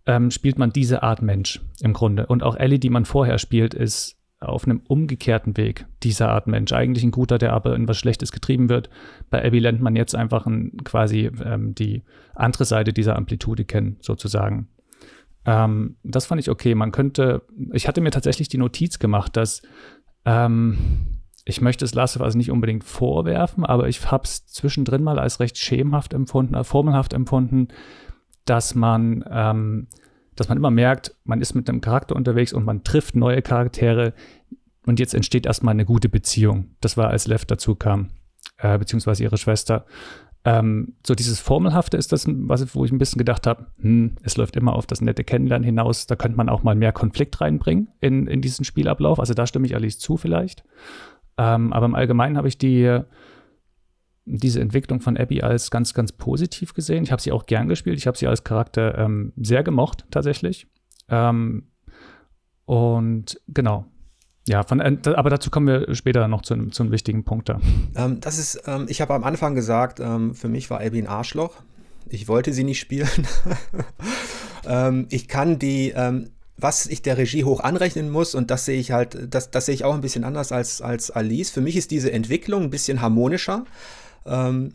ähm, 0.07 0.31
spielt 0.31 0.59
man 0.59 0.71
diese 0.71 1.03
Art 1.03 1.23
Mensch 1.23 1.61
im 1.81 1.93
Grunde. 1.93 2.27
Und 2.27 2.43
auch 2.43 2.57
Ellie, 2.57 2.79
die 2.79 2.91
man 2.91 3.05
vorher 3.05 3.39
spielt, 3.39 3.75
ist 3.75 4.17
auf 4.41 4.65
einem 4.65 4.83
umgekehrten 4.87 5.57
Weg 5.57 5.87
dieser 6.03 6.29
Art 6.29 6.47
Mensch. 6.47 6.73
Eigentlich 6.73 7.05
ein 7.05 7.11
guter, 7.11 7.39
der 7.39 7.53
aber 7.53 7.75
in 7.75 7.89
was 7.89 7.99
Schlechtes 7.99 8.33
getrieben 8.33 8.69
wird. 8.69 8.91
Bei 9.31 9.45
Abby 9.45 9.59
lernt 9.59 9.81
man 9.81 9.97
jetzt 9.97 10.15
einfach 10.15 10.47
ein, 10.47 10.77
quasi 10.85 11.31
ähm, 11.45 11.75
die 11.75 12.03
andere 12.35 12.65
Seite 12.65 12.93
dieser 12.93 13.17
Amplitude 13.17 13.65
kennen, 13.65 13.97
sozusagen. 14.01 14.69
Ähm, 15.47 15.97
das 16.03 16.27
fand 16.27 16.41
ich 16.41 16.51
okay. 16.51 16.75
Man 16.75 16.93
könnte, 16.93 17.43
ich 17.73 17.89
hatte 17.89 18.01
mir 18.01 18.11
tatsächlich 18.11 18.49
die 18.49 18.59
Notiz 18.59 18.99
gemacht, 18.99 19.37
dass 19.37 19.63
ähm, 20.25 20.79
ich 21.45 21.61
möchte 21.61 21.85
es 21.85 21.95
Last 21.95 22.17
of 22.17 22.23
Us 22.23 22.35
nicht 22.35 22.51
unbedingt 22.51 22.85
vorwerfen, 22.85 23.65
aber 23.65 23.89
ich 23.89 24.11
habe 24.11 24.25
es 24.25 24.47
zwischendrin 24.47 25.03
mal 25.03 25.19
als 25.19 25.41
recht 25.41 25.59
schemenhaft 25.59 26.15
empfunden, 26.15 26.55
äh, 26.55 26.65
formelhaft 26.65 27.13
empfunden, 27.13 27.69
dass 28.47 28.75
man, 28.75 29.25
ähm, 29.31 29.89
dass 30.37 30.49
man 30.49 30.59
immer 30.59 30.71
merkt, 30.71 31.15
man 31.25 31.41
ist 31.41 31.55
mit 31.55 31.69
einem 31.69 31.81
Charakter 31.81 32.17
unterwegs 32.17 32.53
und 32.53 32.65
man 32.65 32.83
trifft 32.85 33.15
neue 33.15 33.43
Charaktere 33.43 34.15
und 34.87 34.99
jetzt 35.01 35.15
entsteht 35.15 35.47
erstmal 35.47 35.73
eine 35.73 35.85
gute 35.85 36.09
Beziehung. 36.09 36.71
Das 36.81 36.97
war, 36.97 37.09
als 37.09 37.27
Lev 37.27 37.45
dazu 37.45 37.75
kam, 37.75 38.11
äh, 38.59 38.79
beziehungsweise 38.79 39.23
ihre 39.23 39.39
Schwester. 39.39 39.85
Ähm, 40.47 40.95
so 41.07 41.15
dieses 41.15 41.41
Formelhafte 41.41 41.97
ist 41.97 42.13
das, 42.13 42.27
was, 42.29 42.75
wo 42.75 42.85
ich 42.85 42.93
ein 42.93 42.99
bisschen 42.99 43.19
gedacht 43.19 43.47
habe, 43.47 43.67
hm, 43.81 44.17
es 44.23 44.37
läuft 44.37 44.57
immer 44.57 44.75
auf 44.75 44.87
das 44.87 45.01
nette 45.01 45.25
Kennenlernen 45.25 45.65
hinaus, 45.65 46.07
da 46.07 46.17
könnte 46.17 46.37
man 46.37 46.51
auch 46.51 46.63
mal 46.63 46.75
mehr 46.75 46.93
Konflikt 46.93 47.41
reinbringen 47.41 47.89
in, 48.01 48.27
in 48.27 48.43
diesen 48.43 48.65
Spielablauf. 48.65 49.19
Also 49.19 49.33
da 49.33 49.47
stimme 49.47 49.67
ich 49.67 49.75
Alice 49.75 49.99
zu 49.99 50.19
vielleicht. 50.19 50.65
Ähm, 51.39 51.73
aber 51.73 51.87
im 51.87 51.95
Allgemeinen 51.95 52.37
habe 52.37 52.49
ich 52.49 52.59
die, 52.59 53.01
diese 54.27 54.61
Entwicklung 54.61 55.01
von 55.01 55.17
Abby 55.17 55.41
als 55.41 55.71
ganz, 55.71 55.95
ganz 55.95 56.13
positiv 56.13 56.75
gesehen. 56.75 57.05
Ich 57.05 57.13
habe 57.13 57.23
sie 57.23 57.33
auch 57.33 57.47
gern 57.47 57.69
gespielt. 57.69 57.99
Ich 57.99 58.07
habe 58.07 58.19
sie 58.19 58.27
als 58.27 58.45
Charakter 58.45 58.99
ähm, 58.99 59.33
sehr 59.37 59.63
gemocht, 59.63 60.05
tatsächlich. 60.11 60.67
Ähm, 61.09 61.69
und 62.67 63.41
genau. 63.49 63.87
Ja, 64.47 64.63
von, 64.63 64.81
äh, 64.81 64.99
aber 65.15 65.31
dazu 65.31 65.51
kommen 65.51 65.67
wir 65.67 65.95
später 65.95 66.29
noch 66.29 66.43
zu, 66.43 66.69
zu 66.69 66.83
einem 66.83 66.93
wichtigen 66.93 67.25
Punkt 67.25 67.49
da. 67.49 67.61
Ähm, 67.97 68.21
das 68.21 68.39
ist, 68.39 68.63
ähm, 68.67 68.87
ich 68.89 69.01
habe 69.01 69.15
am 69.15 69.25
Anfang 69.25 69.55
gesagt, 69.55 70.01
ähm, 70.01 70.35
für 70.35 70.49
mich 70.49 70.69
war 70.71 70.81
Abby 70.81 70.99
ein 70.99 71.07
Arschloch. 71.07 71.55
Ich 72.09 72.29
wollte 72.29 72.53
sie 72.53 72.65
nicht 72.65 72.81
spielen. 72.81 73.09
ich 75.09 75.29
kann 75.29 75.59
die, 75.59 75.95
was 76.57 76.87
ich 76.87 77.03
der 77.03 77.19
Regie 77.19 77.45
hoch 77.45 77.61
anrechnen 77.61 78.11
muss, 78.11 78.35
und 78.35 78.51
das 78.51 78.65
sehe 78.65 78.79
ich 78.79 78.93
halt, 78.93 79.35
das, 79.35 79.51
das 79.51 79.67
sehe 79.67 79.75
ich 79.75 79.85
auch 79.85 79.95
ein 79.95 80.01
bisschen 80.01 80.25
anders 80.25 80.53
als, 80.53 80.81
als 80.81 81.11
Alice. 81.11 81.51
Für 81.51 81.61
mich 81.61 81.77
ist 81.77 81.91
diese 81.91 82.13
Entwicklung 82.13 82.65
ein 82.65 82.71
bisschen 82.71 83.01
harmonischer. 83.01 83.65
Ähm, 84.27 84.75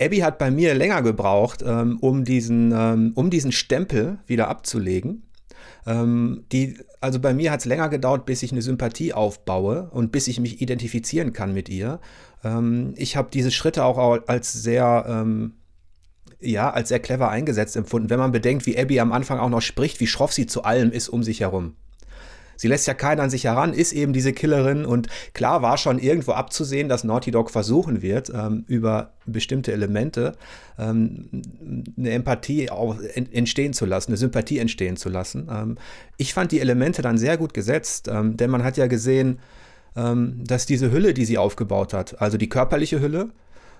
Abby 0.00 0.18
hat 0.18 0.38
bei 0.38 0.50
mir 0.50 0.74
länger 0.74 1.02
gebraucht, 1.02 1.62
ähm, 1.66 1.98
um, 2.00 2.24
diesen, 2.24 2.72
ähm, 2.72 3.12
um 3.14 3.30
diesen 3.30 3.52
Stempel 3.52 4.18
wieder 4.26 4.48
abzulegen. 4.48 5.22
Ähm, 5.86 6.44
die, 6.52 6.78
also 7.00 7.18
bei 7.18 7.34
mir 7.34 7.50
hat 7.50 7.60
es 7.60 7.66
länger 7.66 7.88
gedauert, 7.88 8.26
bis 8.26 8.42
ich 8.42 8.52
eine 8.52 8.62
Sympathie 8.62 9.12
aufbaue 9.12 9.90
und 9.90 10.12
bis 10.12 10.28
ich 10.28 10.40
mich 10.40 10.60
identifizieren 10.60 11.32
kann 11.32 11.52
mit 11.52 11.68
ihr. 11.68 12.00
Ähm, 12.44 12.94
ich 12.96 13.16
habe 13.16 13.28
diese 13.32 13.50
Schritte 13.50 13.84
auch 13.84 13.98
als 14.26 14.52
sehr, 14.52 15.04
ähm, 15.08 15.54
ja, 16.40 16.70
als 16.70 16.88
sehr 16.88 17.00
clever 17.00 17.30
eingesetzt 17.30 17.76
empfunden, 17.76 18.10
wenn 18.10 18.18
man 18.18 18.32
bedenkt, 18.32 18.66
wie 18.66 18.78
Abby 18.78 19.00
am 19.00 19.12
Anfang 19.12 19.38
auch 19.38 19.50
noch 19.50 19.62
spricht, 19.62 20.00
wie 20.00 20.06
schroff 20.06 20.32
sie 20.32 20.46
zu 20.46 20.64
allem 20.64 20.92
ist 20.92 21.08
um 21.08 21.22
sich 21.22 21.40
herum. 21.40 21.74
Sie 22.56 22.68
lässt 22.68 22.86
ja 22.86 22.94
keinen 22.94 23.20
an 23.20 23.30
sich 23.30 23.44
heran, 23.44 23.72
ist 23.72 23.92
eben 23.92 24.12
diese 24.12 24.32
Killerin 24.32 24.84
und 24.84 25.08
klar 25.34 25.62
war 25.62 25.76
schon 25.78 25.98
irgendwo 25.98 26.32
abzusehen, 26.32 26.88
dass 26.88 27.04
Naughty 27.04 27.30
Dog 27.30 27.50
versuchen 27.50 28.02
wird, 28.02 28.30
ähm, 28.34 28.64
über 28.66 29.12
bestimmte 29.26 29.72
Elemente 29.72 30.32
ähm, 30.78 31.28
eine 31.96 32.10
Empathie 32.10 32.68
entstehen 33.32 33.72
zu 33.72 33.86
lassen, 33.86 34.10
eine 34.10 34.16
Sympathie 34.16 34.58
entstehen 34.58 34.96
zu 34.96 35.08
lassen. 35.08 35.48
Ähm, 35.50 35.78
ich 36.16 36.34
fand 36.34 36.52
die 36.52 36.60
Elemente 36.60 37.02
dann 37.02 37.18
sehr 37.18 37.36
gut 37.36 37.54
gesetzt, 37.54 38.08
ähm, 38.08 38.36
denn 38.36 38.50
man 38.50 38.64
hat 38.64 38.76
ja 38.76 38.86
gesehen, 38.86 39.38
ähm, 39.96 40.42
dass 40.44 40.66
diese 40.66 40.90
Hülle, 40.90 41.14
die 41.14 41.24
sie 41.24 41.38
aufgebaut 41.38 41.92
hat, 41.92 42.20
also 42.20 42.38
die 42.38 42.48
körperliche 42.48 43.00
Hülle, 43.00 43.30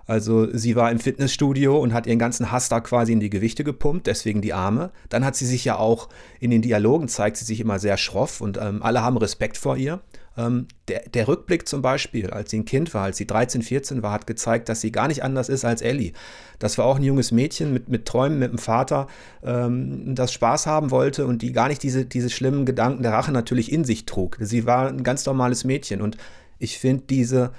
also 0.07 0.49
sie 0.57 0.77
war 0.77 0.91
im 0.91 0.99
Fitnessstudio 0.99 1.79
und 1.79 1.93
hat 1.93 2.07
ihren 2.07 2.19
ganzen 2.19 2.51
Hass 2.51 2.69
da 2.69 2.81
quasi 2.81 3.13
in 3.13 3.21
die 3.21 3.31
Gewichte 3.31 3.65
gepumpt, 3.65 4.07
deswegen 4.07 4.43
die 4.43 4.53
Arme. 4.53 4.91
Dann 5.09 5.25
hat 5.25 5.37
sie 5.37 5.47
sich 5.47 5.65
ja 5.65 5.77
auch 5.77 6.09
in 6.41 6.51
den 6.51 6.63
Dialogen 6.63 7.09
zeigt 7.09 7.37
sie 7.37 7.45
sich 7.45 7.61
immer 7.61 7.79
sehr 7.79 7.97
schroff 7.97 8.41
und 8.41 8.59
ähm, 8.59 8.83
alle 8.83 9.03
haben 9.03 9.17
Respekt 9.17 9.57
vor 9.57 9.77
ihr. 9.77 10.01
Ähm, 10.37 10.67
der, 10.89 11.03
der, 11.11 11.29
Rückblick 11.29 11.69
zum 11.69 11.83
Beispiel, 11.83 12.31
als 12.31 12.51
sie 12.51 12.61
ein 12.61 12.65
Kind 12.65 12.95
war, 12.95 13.05
als 13.05 13.19
sie 13.19 13.27
13, 13.27 13.61
14 13.63 14.03
war, 14.03 14.13
hat 14.13 14.27
gezeigt, 14.27 14.69
dass 14.71 14.81
sie 14.81 14.91
gar 14.91 15.09
nicht 15.09 15.23
anders 15.23 15.51
ist 15.51 15.65
als 15.65 15.83
Ellie. 15.83 16.13
Das 16.59 16.79
war 16.79 16.87
auch 16.87 16.97
ein 16.97 17.03
junges 17.03 17.33
Mädchen 17.33 17.73
mit, 17.73 17.91
mit 17.91 18.07
Träumen, 18.07 18.39
mit 18.39 18.49
einem 18.49 18.59
Vater, 18.59 19.09
ähm, 19.43 20.15
das 20.15 20.33
Spaß 20.33 20.67
haben 20.67 20.91
wollte 20.91 21.27
und 21.27 21.43
die 21.43 21.53
gar 21.53 21.69
nicht 21.69 21.83
diese, 21.83 22.07
diese 22.07 22.31
schlimmen 22.31 22.65
Gedanken 22.65 23.03
der 23.03 23.13
Rache 23.13 23.31
natürlich 23.31 23.71
in 23.71 23.85
sich 23.85 24.07
trug. 24.07 24.39
Sie 24.41 24.65
war 24.65 24.89
ein 24.89 25.03
ganz 25.03 25.27
normales 25.27 25.65
Mädchen 25.65 26.01
und 26.01 26.17
ich 26.59 26.79
finde 26.79 27.05
diese, 27.11 27.53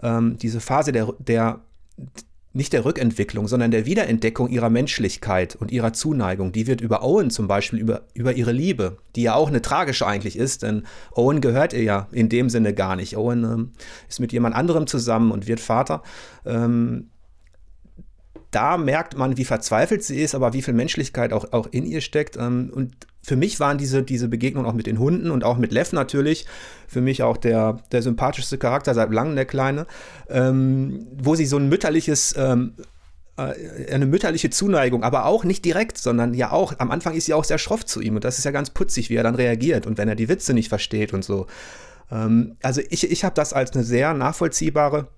ähm, 0.00 0.38
diese 0.38 0.60
Phase 0.60 0.92
der, 0.92 1.12
der 1.18 1.60
nicht 2.52 2.72
der 2.72 2.84
Rückentwicklung, 2.84 3.46
sondern 3.46 3.70
der 3.70 3.86
Wiederentdeckung 3.86 4.48
ihrer 4.48 4.70
Menschlichkeit 4.70 5.54
und 5.54 5.70
ihrer 5.70 5.92
Zuneigung. 5.92 6.50
Die 6.50 6.66
wird 6.66 6.80
über 6.80 7.04
Owen 7.04 7.30
zum 7.30 7.46
Beispiel, 7.46 7.78
über, 7.78 8.02
über 8.12 8.32
ihre 8.32 8.50
Liebe, 8.50 8.96
die 9.14 9.22
ja 9.22 9.34
auch 9.34 9.48
eine 9.48 9.62
tragische 9.62 10.06
eigentlich 10.06 10.36
ist, 10.36 10.64
denn 10.64 10.84
Owen 11.12 11.40
gehört 11.40 11.72
ihr 11.72 11.82
ja 11.84 12.08
in 12.10 12.28
dem 12.28 12.50
Sinne 12.50 12.74
gar 12.74 12.96
nicht. 12.96 13.16
Owen 13.16 13.44
ähm, 13.44 13.72
ist 14.08 14.18
mit 14.18 14.32
jemand 14.32 14.56
anderem 14.56 14.88
zusammen 14.88 15.30
und 15.30 15.46
wird 15.46 15.60
Vater. 15.60 16.02
Ähm, 16.44 17.10
da 18.50 18.76
merkt 18.76 19.16
man, 19.16 19.36
wie 19.36 19.44
verzweifelt 19.44 20.02
sie 20.02 20.20
ist, 20.20 20.34
aber 20.34 20.52
wie 20.52 20.62
viel 20.62 20.74
Menschlichkeit 20.74 21.32
auch, 21.32 21.52
auch 21.52 21.68
in 21.70 21.86
ihr 21.86 22.00
steckt. 22.00 22.36
Ähm, 22.36 22.72
und 22.74 23.06
für 23.22 23.36
mich 23.36 23.60
waren 23.60 23.78
diese, 23.78 24.02
diese 24.02 24.28
Begegnungen 24.28 24.68
auch 24.68 24.74
mit 24.74 24.86
den 24.86 24.98
Hunden 24.98 25.30
und 25.30 25.44
auch 25.44 25.58
mit 25.58 25.72
Lev 25.72 25.92
natürlich, 25.92 26.46
für 26.88 27.00
mich 27.00 27.22
auch 27.22 27.36
der, 27.36 27.78
der 27.92 28.02
sympathischste 28.02 28.58
Charakter 28.58 28.94
seit 28.94 29.12
langem, 29.12 29.36
der 29.36 29.44
Kleine, 29.44 29.86
ähm, 30.28 31.06
wo 31.18 31.34
sie 31.34 31.46
so 31.46 31.58
ein 31.58 31.68
mütterliches, 31.68 32.34
ähm, 32.36 32.74
äh, 33.36 33.92
eine 33.92 34.06
mütterliche 34.06 34.50
Zuneigung, 34.50 35.02
aber 35.02 35.26
auch 35.26 35.44
nicht 35.44 35.64
direkt, 35.64 35.98
sondern 35.98 36.34
ja 36.34 36.50
auch, 36.50 36.74
am 36.78 36.90
Anfang 36.90 37.14
ist 37.14 37.26
sie 37.26 37.34
auch 37.34 37.44
sehr 37.44 37.58
schroff 37.58 37.84
zu 37.84 38.00
ihm 38.00 38.16
und 38.16 38.24
das 38.24 38.38
ist 38.38 38.44
ja 38.44 38.50
ganz 38.50 38.70
putzig, 38.70 39.10
wie 39.10 39.16
er 39.16 39.22
dann 39.22 39.34
reagiert 39.34 39.86
und 39.86 39.98
wenn 39.98 40.08
er 40.08 40.16
die 40.16 40.28
Witze 40.28 40.54
nicht 40.54 40.68
versteht 40.68 41.12
und 41.12 41.24
so. 41.24 41.46
Ähm, 42.10 42.56
also 42.62 42.80
ich, 42.88 43.10
ich 43.10 43.24
habe 43.24 43.34
das 43.34 43.52
als 43.52 43.72
eine 43.72 43.84
sehr 43.84 44.14
nachvollziehbare 44.14 45.08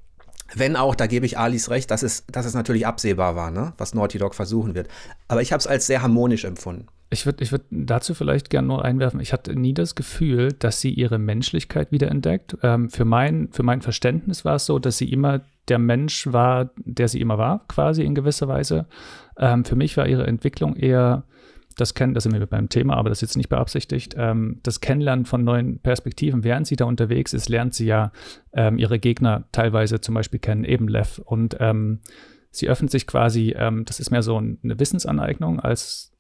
wenn 0.55 0.77
auch, 0.77 0.95
da 0.95 1.07
gebe 1.07 1.25
ich 1.25 1.39
Alice 1.39 1.71
recht, 1.71 1.91
dass 1.91 2.03
es, 2.03 2.25
dass 2.27 2.45
es 2.45 2.53
natürlich 2.53 2.87
absehbar 2.87 3.37
war, 3.37 3.51
ne? 3.51 3.73
was 3.79 3.95
Naughty 3.95 4.19
Dog 4.19 4.35
versuchen 4.35 4.75
wird. 4.75 4.89
Aber 5.29 5.41
ich 5.41 5.51
habe 5.51 5.61
es 5.61 5.67
als 5.67 5.87
sehr 5.87 6.03
harmonisch 6.03 6.45
empfunden. 6.45 6.89
Ich 7.13 7.27
würde 7.27 7.45
ich 7.45 7.53
würd 7.53 7.63
dazu 7.71 8.15
vielleicht 8.15 8.49
gerne 8.49 8.69
nur 8.69 8.85
einwerfen, 8.85 9.21
ich 9.21 9.33
hatte 9.33 9.55
nie 9.55 9.75
das 9.75 9.95
Gefühl, 9.95 10.49
dass 10.59 10.81
sie 10.81 10.91
ihre 10.91 11.19
Menschlichkeit 11.19 11.93
wiederentdeckt. 11.93 12.57
Ähm, 12.63 12.89
für, 12.89 13.05
mein, 13.05 13.49
für 13.53 13.63
mein 13.63 13.83
Verständnis 13.83 14.45
war 14.45 14.57
es 14.57 14.67
so, 14.67 14.79
dass 14.79 14.97
sie 14.97 15.13
immer 15.13 15.43
der 15.69 15.79
Mensch 15.79 16.33
war, 16.33 16.71
der 16.77 17.09
sie 17.09 17.21
immer 17.21 17.39
war, 17.39 17.67
quasi 17.69 18.03
in 18.03 18.15
gewisser 18.15 18.49
Weise. 18.49 18.87
Ähm, 19.37 19.65
für 19.65 19.77
mich 19.77 19.97
war 19.97 20.09
ihre 20.09 20.27
Entwicklung 20.27 20.75
eher 20.75 21.25
das 21.77 21.95
kennen, 21.95 22.15
das 22.15 22.25
sind 22.25 22.33
wir 22.33 22.47
beim 22.47 22.69
Thema, 22.69 22.97
aber 22.97 23.09
das 23.09 23.19
ist 23.19 23.31
jetzt 23.31 23.37
nicht 23.37 23.49
beabsichtigt, 23.49 24.15
ähm, 24.19 24.61
das 24.63 24.81
Kennenlernen 24.81 25.25
von 25.25 25.45
neuen 25.45 25.79
Perspektiven. 25.79 26.45
Während 26.45 26.67
sie 26.67 26.77
da 26.77 26.85
unterwegs 26.85 27.33
ist, 27.33 27.49
lernt 27.49 27.75
sie 27.75 27.87
ja 27.87 28.13
ähm, 28.53 28.79
ihre 28.79 28.99
Gegner 28.99 29.45
teilweise 29.53 30.01
zum 30.01 30.15
Beispiel 30.15 30.41
kennen, 30.41 30.65
eben 30.65 30.89
Lev. 30.89 31.19
Und 31.19 31.57
ähm, 31.61 32.01
sie 32.51 32.69
öffnet 32.69 32.91
sich 32.91 33.07
quasi, 33.07 33.55
ähm, 33.57 33.85
das 33.85 34.01
ist 34.01 34.11
mehr 34.11 34.23
so 34.23 34.37
eine 34.37 34.79
Wissensaneignung 34.79 35.61
als 35.61 36.12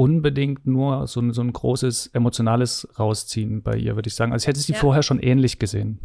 unbedingt 0.00 0.66
nur 0.66 1.06
so 1.06 1.20
ein, 1.20 1.34
so 1.34 1.42
ein 1.42 1.52
großes 1.52 2.06
emotionales 2.14 2.88
Rausziehen 2.98 3.62
bei 3.62 3.76
ihr, 3.76 3.96
würde 3.96 4.08
ich 4.08 4.14
sagen. 4.14 4.32
Also 4.32 4.44
ich 4.44 4.48
hätte 4.48 4.58
sie 4.58 4.72
ja. 4.72 4.78
vorher 4.78 5.02
schon 5.02 5.20
ähnlich 5.20 5.58
gesehen. 5.58 6.00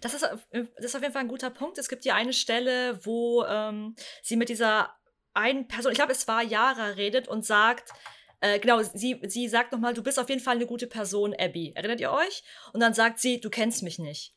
Das 0.00 0.14
ist, 0.14 0.28
das 0.52 0.84
ist 0.84 0.96
auf 0.96 1.02
jeden 1.02 1.12
Fall 1.12 1.22
ein 1.22 1.28
guter 1.28 1.50
Punkt. 1.50 1.78
Es 1.78 1.88
gibt 1.88 2.02
hier 2.02 2.16
eine 2.16 2.32
Stelle, 2.32 2.98
wo 3.04 3.44
ähm, 3.44 3.94
sie 4.20 4.34
mit 4.34 4.48
dieser 4.48 4.90
einen 5.32 5.68
Person, 5.68 5.92
ich 5.92 5.98
glaube, 5.98 6.10
es 6.10 6.26
war 6.26 6.42
Yara, 6.42 6.86
redet 6.96 7.28
und 7.28 7.44
sagt, 7.44 7.92
äh, 8.40 8.58
genau, 8.58 8.82
sie, 8.82 9.20
sie 9.28 9.46
sagt 9.46 9.70
nochmal, 9.70 9.94
du 9.94 10.02
bist 10.02 10.18
auf 10.18 10.28
jeden 10.28 10.42
Fall 10.42 10.56
eine 10.56 10.66
gute 10.66 10.88
Person, 10.88 11.32
Abby. 11.38 11.72
Erinnert 11.76 12.00
ihr 12.00 12.10
euch? 12.10 12.42
Und 12.72 12.80
dann 12.80 12.94
sagt 12.94 13.20
sie, 13.20 13.38
du 13.38 13.48
kennst 13.48 13.84
mich 13.84 14.00
nicht. 14.00 14.34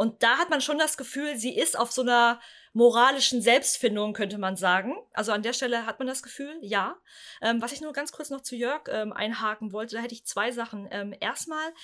Und 0.00 0.22
da 0.22 0.38
hat 0.38 0.48
man 0.48 0.62
schon 0.62 0.78
das 0.78 0.96
Gefühl, 0.96 1.36
sie 1.36 1.54
ist 1.54 1.78
auf 1.78 1.92
so 1.92 2.00
einer 2.00 2.40
moralischen 2.72 3.42
Selbstfindung, 3.42 4.14
könnte 4.14 4.38
man 4.38 4.56
sagen. 4.56 4.94
Also 5.12 5.30
an 5.32 5.42
der 5.42 5.52
Stelle 5.52 5.84
hat 5.84 5.98
man 5.98 6.08
das 6.08 6.22
Gefühl, 6.22 6.56
ja. 6.62 6.96
Ähm, 7.42 7.60
was 7.60 7.72
ich 7.72 7.82
nur 7.82 7.92
ganz 7.92 8.10
kurz 8.10 8.30
noch 8.30 8.40
zu 8.40 8.56
Jörg 8.56 8.84
ähm, 8.88 9.12
einhaken 9.12 9.72
wollte, 9.72 9.96
da 9.96 10.02
hätte 10.02 10.14
ich 10.14 10.24
zwei 10.24 10.52
Sachen. 10.52 10.88
Ähm, 10.90 11.14
erstmal, 11.20 11.74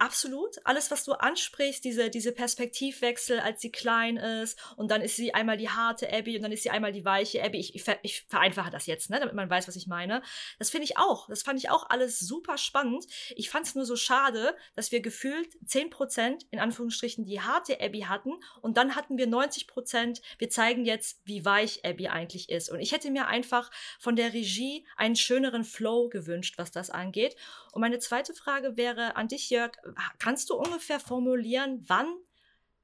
Absolut. 0.00 0.56
Alles, 0.64 0.92
was 0.92 1.04
du 1.04 1.12
ansprichst, 1.12 1.82
diese, 1.82 2.08
diese 2.08 2.30
Perspektivwechsel, 2.30 3.40
als 3.40 3.60
sie 3.60 3.72
klein 3.72 4.16
ist 4.16 4.56
und 4.76 4.92
dann 4.92 5.02
ist 5.02 5.16
sie 5.16 5.34
einmal 5.34 5.56
die 5.56 5.70
harte 5.70 6.12
Abby 6.12 6.36
und 6.36 6.42
dann 6.42 6.52
ist 6.52 6.62
sie 6.62 6.70
einmal 6.70 6.92
die 6.92 7.04
weiche 7.04 7.42
Abby. 7.42 7.58
Ich, 7.58 7.74
ich, 7.74 7.84
ich 8.02 8.22
vereinfache 8.28 8.70
das 8.70 8.86
jetzt, 8.86 9.10
ne, 9.10 9.18
damit 9.18 9.34
man 9.34 9.50
weiß, 9.50 9.66
was 9.66 9.74
ich 9.74 9.88
meine. 9.88 10.22
Das 10.60 10.70
finde 10.70 10.84
ich 10.84 10.98
auch. 10.98 11.28
Das 11.28 11.42
fand 11.42 11.58
ich 11.58 11.70
auch 11.70 11.90
alles 11.90 12.20
super 12.20 12.58
spannend. 12.58 13.06
Ich 13.34 13.50
fand 13.50 13.66
es 13.66 13.74
nur 13.74 13.84
so 13.84 13.96
schade, 13.96 14.56
dass 14.76 14.92
wir 14.92 15.00
gefühlt 15.00 15.48
10% 15.66 16.44
in 16.52 16.60
Anführungsstrichen 16.60 17.24
die 17.24 17.40
harte 17.40 17.80
Abby 17.80 18.02
hatten 18.02 18.34
und 18.62 18.76
dann 18.76 18.94
hatten 18.94 19.18
wir 19.18 19.26
90%, 19.26 20.22
wir 20.38 20.48
zeigen 20.48 20.84
jetzt, 20.84 21.20
wie 21.24 21.44
weich 21.44 21.84
Abby 21.84 22.06
eigentlich 22.06 22.50
ist. 22.50 22.70
Und 22.70 22.78
ich 22.78 22.92
hätte 22.92 23.10
mir 23.10 23.26
einfach 23.26 23.68
von 23.98 24.14
der 24.14 24.32
Regie 24.32 24.86
einen 24.96 25.16
schöneren 25.16 25.64
Flow 25.64 26.08
gewünscht, 26.08 26.54
was 26.56 26.70
das 26.70 26.88
angeht. 26.88 27.34
Und 27.78 27.82
meine 27.82 28.00
zweite 28.00 28.34
Frage 28.34 28.76
wäre 28.76 29.14
an 29.14 29.28
dich, 29.28 29.50
Jörg. 29.50 29.70
Kannst 30.18 30.50
du 30.50 30.56
ungefähr 30.56 30.98
formulieren, 30.98 31.84
wann 31.86 32.12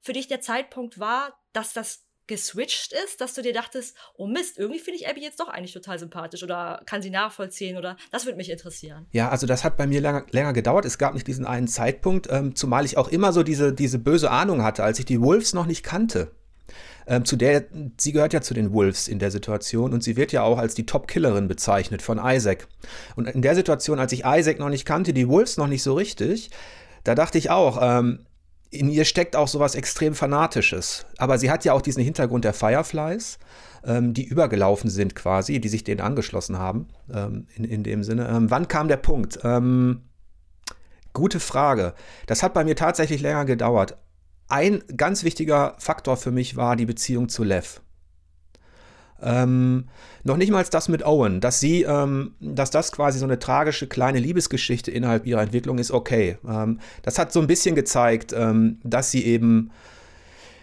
für 0.00 0.12
dich 0.12 0.28
der 0.28 0.40
Zeitpunkt 0.40 1.00
war, 1.00 1.36
dass 1.52 1.72
das 1.72 2.04
geswitcht 2.28 2.92
ist, 3.04 3.20
dass 3.20 3.34
du 3.34 3.42
dir 3.42 3.52
dachtest, 3.52 3.96
oh 4.14 4.28
Mist, 4.28 4.56
irgendwie 4.56 4.78
finde 4.78 5.00
ich 5.00 5.08
Abby 5.08 5.20
jetzt 5.20 5.40
doch 5.40 5.48
eigentlich 5.48 5.72
total 5.72 5.98
sympathisch 5.98 6.44
oder 6.44 6.80
kann 6.86 7.02
sie 7.02 7.10
nachvollziehen 7.10 7.76
oder 7.76 7.96
das 8.12 8.24
würde 8.24 8.36
mich 8.36 8.48
interessieren. 8.48 9.08
Ja, 9.10 9.30
also 9.30 9.48
das 9.48 9.64
hat 9.64 9.76
bei 9.76 9.88
mir 9.88 10.00
länger, 10.00 10.26
länger 10.30 10.52
gedauert. 10.52 10.84
Es 10.84 10.96
gab 10.96 11.14
nicht 11.14 11.26
diesen 11.26 11.44
einen 11.44 11.66
Zeitpunkt, 11.66 12.28
ähm, 12.30 12.54
zumal 12.54 12.84
ich 12.84 12.96
auch 12.96 13.08
immer 13.08 13.32
so 13.32 13.42
diese, 13.42 13.72
diese 13.72 13.98
böse 13.98 14.30
Ahnung 14.30 14.62
hatte, 14.62 14.84
als 14.84 15.00
ich 15.00 15.06
die 15.06 15.20
Wolves 15.20 15.54
noch 15.54 15.66
nicht 15.66 15.82
kannte. 15.82 16.30
Ähm, 17.06 17.24
zu 17.24 17.36
der, 17.36 17.64
sie 17.98 18.12
gehört 18.12 18.32
ja 18.32 18.40
zu 18.40 18.54
den 18.54 18.72
Wolves 18.72 19.08
in 19.08 19.18
der 19.18 19.30
Situation 19.30 19.92
und 19.92 20.02
sie 20.02 20.16
wird 20.16 20.32
ja 20.32 20.42
auch 20.42 20.58
als 20.58 20.74
die 20.74 20.86
Top-Killerin 20.86 21.48
bezeichnet 21.48 22.00
von 22.00 22.18
Isaac. 22.22 22.66
Und 23.16 23.28
in 23.28 23.42
der 23.42 23.54
Situation, 23.54 23.98
als 23.98 24.12
ich 24.12 24.24
Isaac 24.24 24.58
noch 24.58 24.70
nicht 24.70 24.86
kannte, 24.86 25.12
die 25.12 25.28
Wolves 25.28 25.56
noch 25.56 25.66
nicht 25.66 25.82
so 25.82 25.94
richtig, 25.94 26.50
da 27.04 27.14
dachte 27.14 27.36
ich 27.36 27.50
auch, 27.50 27.78
ähm, 27.82 28.20
in 28.70 28.88
ihr 28.88 29.04
steckt 29.04 29.36
auch 29.36 29.48
sowas 29.48 29.74
extrem 29.74 30.14
Fanatisches. 30.14 31.06
Aber 31.18 31.38
sie 31.38 31.50
hat 31.50 31.64
ja 31.64 31.72
auch 31.72 31.82
diesen 31.82 32.02
Hintergrund 32.02 32.44
der 32.44 32.54
Fireflies, 32.54 33.38
ähm, 33.84 34.14
die 34.14 34.24
übergelaufen 34.24 34.90
sind 34.90 35.14
quasi, 35.14 35.60
die 35.60 35.68
sich 35.68 35.84
denen 35.84 36.00
angeschlossen 36.00 36.58
haben, 36.58 36.88
ähm, 37.12 37.46
in, 37.54 37.64
in 37.64 37.82
dem 37.84 38.02
Sinne. 38.02 38.28
Ähm, 38.28 38.50
wann 38.50 38.68
kam 38.68 38.88
der 38.88 38.96
Punkt? 38.96 39.38
Ähm, 39.44 40.02
gute 41.12 41.40
Frage. 41.40 41.94
Das 42.26 42.42
hat 42.42 42.54
bei 42.54 42.64
mir 42.64 42.76
tatsächlich 42.76 43.20
länger 43.20 43.44
gedauert. 43.44 43.96
Ein 44.54 44.84
ganz 44.96 45.24
wichtiger 45.24 45.74
Faktor 45.78 46.16
für 46.16 46.30
mich 46.30 46.54
war 46.54 46.76
die 46.76 46.86
Beziehung 46.86 47.28
zu 47.28 47.42
Lev. 47.42 47.80
Ähm, 49.20 49.88
noch 50.22 50.36
nicht 50.36 50.52
mal 50.52 50.64
das 50.70 50.88
mit 50.88 51.04
Owen, 51.04 51.40
dass 51.40 51.58
sie, 51.58 51.82
ähm, 51.82 52.36
dass 52.38 52.70
das 52.70 52.92
quasi 52.92 53.18
so 53.18 53.24
eine 53.24 53.40
tragische 53.40 53.88
kleine 53.88 54.20
Liebesgeschichte 54.20 54.92
innerhalb 54.92 55.26
ihrer 55.26 55.42
Entwicklung 55.42 55.78
ist, 55.78 55.90
okay. 55.90 56.38
Ähm, 56.48 56.78
das 57.02 57.18
hat 57.18 57.32
so 57.32 57.40
ein 57.40 57.48
bisschen 57.48 57.74
gezeigt, 57.74 58.32
ähm, 58.32 58.78
dass 58.84 59.10
sie 59.10 59.24
eben, 59.24 59.72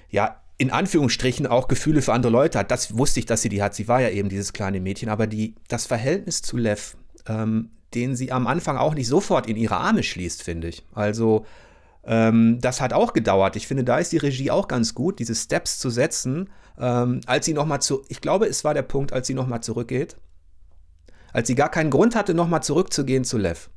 ja, 0.10 0.40
in 0.58 0.72
Anführungsstrichen 0.72 1.46
auch 1.46 1.68
Gefühle 1.68 2.02
für 2.02 2.14
andere 2.14 2.32
Leute 2.32 2.60
hat. 2.60 2.72
Das 2.72 2.98
wusste 2.98 3.20
ich, 3.20 3.26
dass 3.26 3.42
sie 3.42 3.50
die 3.50 3.62
hat. 3.62 3.76
Sie 3.76 3.90
war 3.90 4.00
ja 4.00 4.08
eben 4.08 4.30
dieses 4.30 4.54
kleine 4.54 4.80
Mädchen, 4.80 5.10
aber 5.10 5.28
die, 5.28 5.56
das 5.68 5.86
Verhältnis 5.86 6.42
zu 6.42 6.56
Lev, 6.56 6.96
ähm, 7.28 7.72
den 7.94 8.16
sie 8.16 8.32
am 8.32 8.48
Anfang 8.48 8.78
auch 8.78 8.94
nicht 8.94 9.10
sofort 9.10 9.48
in 9.48 9.58
ihre 9.58 9.76
Arme 9.76 10.02
schließt, 10.02 10.44
finde 10.44 10.70
ich. 10.70 10.86
Also, 10.94 11.46
Ähm, 12.04 12.60
das 12.62 12.82
hat 12.82 12.94
auch 12.94 13.14
gedauert. 13.14 13.56
Ich 13.56 13.68
finde, 13.68 13.84
da 13.84 14.00
ist 14.00 14.12
die 14.12 14.18
Regie 14.18 14.52
auch 14.52 14.68
ganz 14.68 14.96
gut, 14.96 15.20
diese 15.20 15.36
Steps 15.36 15.80
zu 15.80 15.90
setzen, 15.90 16.50
ähm, 16.80 17.22
als 17.26 17.46
sie 17.46 17.54
nochmal 17.54 17.82
zu, 17.82 18.04
ich 18.08 18.22
glaube, 18.22 18.48
es 18.48 18.64
war 18.64 18.74
der 18.74 18.82
Punkt, 18.82 19.14
als 19.14 19.28
sie 19.28 19.34
nochmal 19.34 19.62
zurückgeht. 19.62 20.18
Als 21.34 21.48
sie 21.48 21.56
gar 21.56 21.70
keinen 21.70 21.92
Grund 21.92 22.16
hatte, 22.16 22.34
nochmal 22.34 22.64
zurückzugehen 22.64 23.24
zu 23.24 23.38
Lev. 23.38 23.70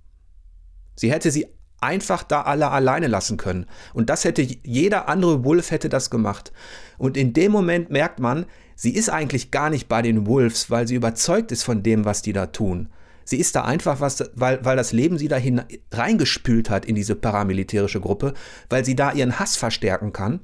Sie 0.96 1.12
hätte 1.12 1.30
sie 1.30 1.46
einfach 1.80 2.22
da 2.22 2.42
alle 2.42 2.70
alleine 2.70 3.08
lassen 3.08 3.36
können. 3.36 3.66
Und 3.92 4.08
das 4.08 4.24
hätte 4.24 4.42
jeder 4.42 5.08
andere 5.08 5.44
Wolf 5.44 5.70
hätte 5.70 5.88
das 5.88 6.08
gemacht. 6.08 6.52
Und 6.96 7.16
in 7.16 7.34
dem 7.34 7.52
Moment 7.52 7.90
merkt 7.90 8.20
man, 8.20 8.46
sie 8.74 8.94
ist 8.94 9.10
eigentlich 9.10 9.50
gar 9.50 9.70
nicht 9.70 9.88
bei 9.88 10.00
den 10.00 10.26
Wolves, 10.26 10.70
weil 10.70 10.88
sie 10.88 10.94
überzeugt 10.94 11.52
ist 11.52 11.62
von 11.62 11.82
dem, 11.82 12.04
was 12.04 12.22
die 12.22 12.32
da 12.32 12.46
tun. 12.46 12.88
Sie 13.24 13.38
ist 13.38 13.54
da 13.56 13.62
einfach 13.62 14.00
was, 14.00 14.30
weil, 14.34 14.64
weil 14.64 14.76
das 14.76 14.92
Leben 14.92 15.18
sie 15.18 15.28
dahin 15.28 15.62
reingespült 15.92 16.70
hat 16.70 16.84
in 16.84 16.94
diese 16.94 17.14
paramilitärische 17.14 18.00
Gruppe, 18.00 18.34
weil 18.68 18.84
sie 18.84 18.96
da 18.96 19.12
ihren 19.12 19.38
Hass 19.38 19.56
verstärken 19.56 20.12
kann, 20.12 20.40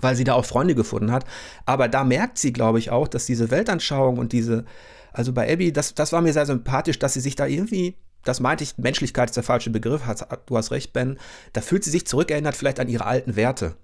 weil 0.00 0.16
sie 0.16 0.24
da 0.24 0.34
auch 0.34 0.44
Freunde 0.44 0.74
gefunden 0.74 1.12
hat. 1.12 1.24
Aber 1.64 1.88
da 1.88 2.04
merkt 2.04 2.38
sie, 2.38 2.52
glaube 2.52 2.78
ich, 2.78 2.90
auch, 2.90 3.08
dass 3.08 3.26
diese 3.26 3.50
Weltanschauung 3.50 4.18
und 4.18 4.32
diese, 4.32 4.64
also 5.12 5.32
bei 5.32 5.52
Abby, 5.52 5.72
das, 5.72 5.94
das 5.94 6.12
war 6.12 6.22
mir 6.22 6.32
sehr 6.32 6.46
sympathisch, 6.46 6.98
dass 6.98 7.14
sie 7.14 7.20
sich 7.20 7.36
da 7.36 7.46
irgendwie 7.46 7.96
das 8.26 8.40
meinte 8.40 8.64
ich, 8.64 8.76
Menschlichkeit 8.76 9.30
ist 9.30 9.36
der 9.36 9.44
falsche 9.44 9.70
Begriff, 9.70 10.02
du 10.46 10.56
hast 10.56 10.70
recht, 10.72 10.92
Ben. 10.92 11.16
Da 11.52 11.60
fühlt 11.60 11.84
sie 11.84 11.90
sich 11.90 12.06
zurückerinnert 12.06 12.56
vielleicht 12.56 12.80
an 12.80 12.88
ihre 12.88 13.06
alten 13.06 13.36
Werte, 13.36 13.76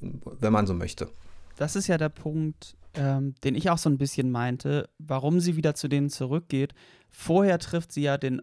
wenn 0.00 0.52
man 0.52 0.66
so 0.66 0.74
möchte. 0.74 1.08
Das 1.56 1.74
ist 1.74 1.88
ja 1.88 1.98
der 1.98 2.08
Punkt, 2.08 2.76
ähm, 2.98 3.34
den 3.44 3.54
ich 3.54 3.70
auch 3.70 3.78
so 3.78 3.88
ein 3.88 3.96
bisschen 3.96 4.30
meinte, 4.30 4.90
warum 4.98 5.38
sie 5.38 5.56
wieder 5.56 5.74
zu 5.74 5.88
denen 5.88 6.10
zurückgeht. 6.10 6.74
Vorher 7.08 7.58
trifft 7.60 7.92
sie 7.92 8.02
ja 8.02 8.18
den, 8.18 8.42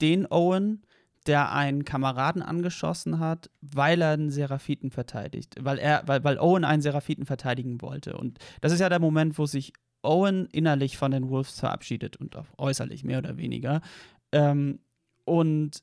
den 0.00 0.26
Owen, 0.30 0.82
der 1.26 1.52
einen 1.52 1.84
Kameraden 1.84 2.42
angeschossen 2.42 3.20
hat, 3.20 3.50
weil 3.62 4.02
er 4.02 4.10
einen 4.10 4.30
Seraphiten 4.30 4.90
verteidigt. 4.90 5.54
Weil, 5.60 5.78
er, 5.78 6.02
weil, 6.06 6.24
weil 6.24 6.38
Owen 6.38 6.64
einen 6.64 6.82
Seraphiten 6.82 7.24
verteidigen 7.24 7.80
wollte. 7.80 8.16
Und 8.16 8.38
das 8.60 8.72
ist 8.72 8.80
ja 8.80 8.88
der 8.88 8.98
Moment, 8.98 9.38
wo 9.38 9.46
sich 9.46 9.72
Owen 10.02 10.46
innerlich 10.46 10.98
von 10.98 11.12
den 11.12 11.30
Wolves 11.30 11.60
verabschiedet 11.60 12.16
und 12.16 12.36
auch 12.36 12.46
äußerlich 12.58 13.04
mehr 13.04 13.18
oder 13.18 13.38
weniger. 13.38 13.80
Ähm, 14.32 14.80
und 15.24 15.82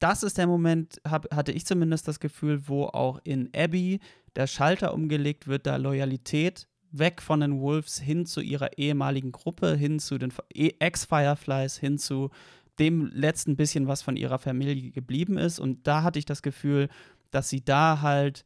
das 0.00 0.24
ist 0.24 0.36
der 0.36 0.48
Moment, 0.48 1.00
hab, 1.08 1.32
hatte 1.34 1.52
ich 1.52 1.64
zumindest 1.64 2.08
das 2.08 2.18
Gefühl, 2.18 2.68
wo 2.68 2.86
auch 2.86 3.20
in 3.22 3.48
Abby 3.54 4.00
der 4.36 4.48
Schalter 4.48 4.92
umgelegt 4.92 5.46
wird, 5.46 5.66
da 5.66 5.76
Loyalität 5.76 6.66
weg 6.98 7.20
von 7.20 7.40
den 7.40 7.60
Wolves 7.60 7.98
hin 7.98 8.26
zu 8.26 8.40
ihrer 8.40 8.78
ehemaligen 8.78 9.32
Gruppe, 9.32 9.74
hin 9.74 9.98
zu 9.98 10.18
den 10.18 10.32
e, 10.52 10.72
Ex-Fireflies, 10.78 11.76
hin 11.76 11.98
zu 11.98 12.30
dem 12.78 13.06
letzten 13.06 13.56
bisschen, 13.56 13.86
was 13.86 14.02
von 14.02 14.16
ihrer 14.16 14.38
Familie 14.38 14.90
geblieben 14.90 15.38
ist. 15.38 15.58
Und 15.58 15.86
da 15.86 16.02
hatte 16.02 16.18
ich 16.18 16.24
das 16.24 16.42
Gefühl, 16.42 16.88
dass 17.30 17.48
sie 17.48 17.64
da 17.64 18.00
halt, 18.00 18.44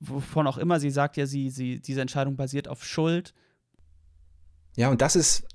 wovon 0.00 0.46
auch 0.46 0.58
immer 0.58 0.80
sie 0.80 0.90
sagt, 0.90 1.16
ja, 1.16 1.26
sie, 1.26 1.50
sie, 1.50 1.80
diese 1.80 2.00
Entscheidung 2.00 2.36
basiert 2.36 2.68
auf 2.68 2.84
Schuld. 2.84 3.34
Ja, 4.76 4.90
und 4.90 5.00
das 5.00 5.16
ist 5.16 5.46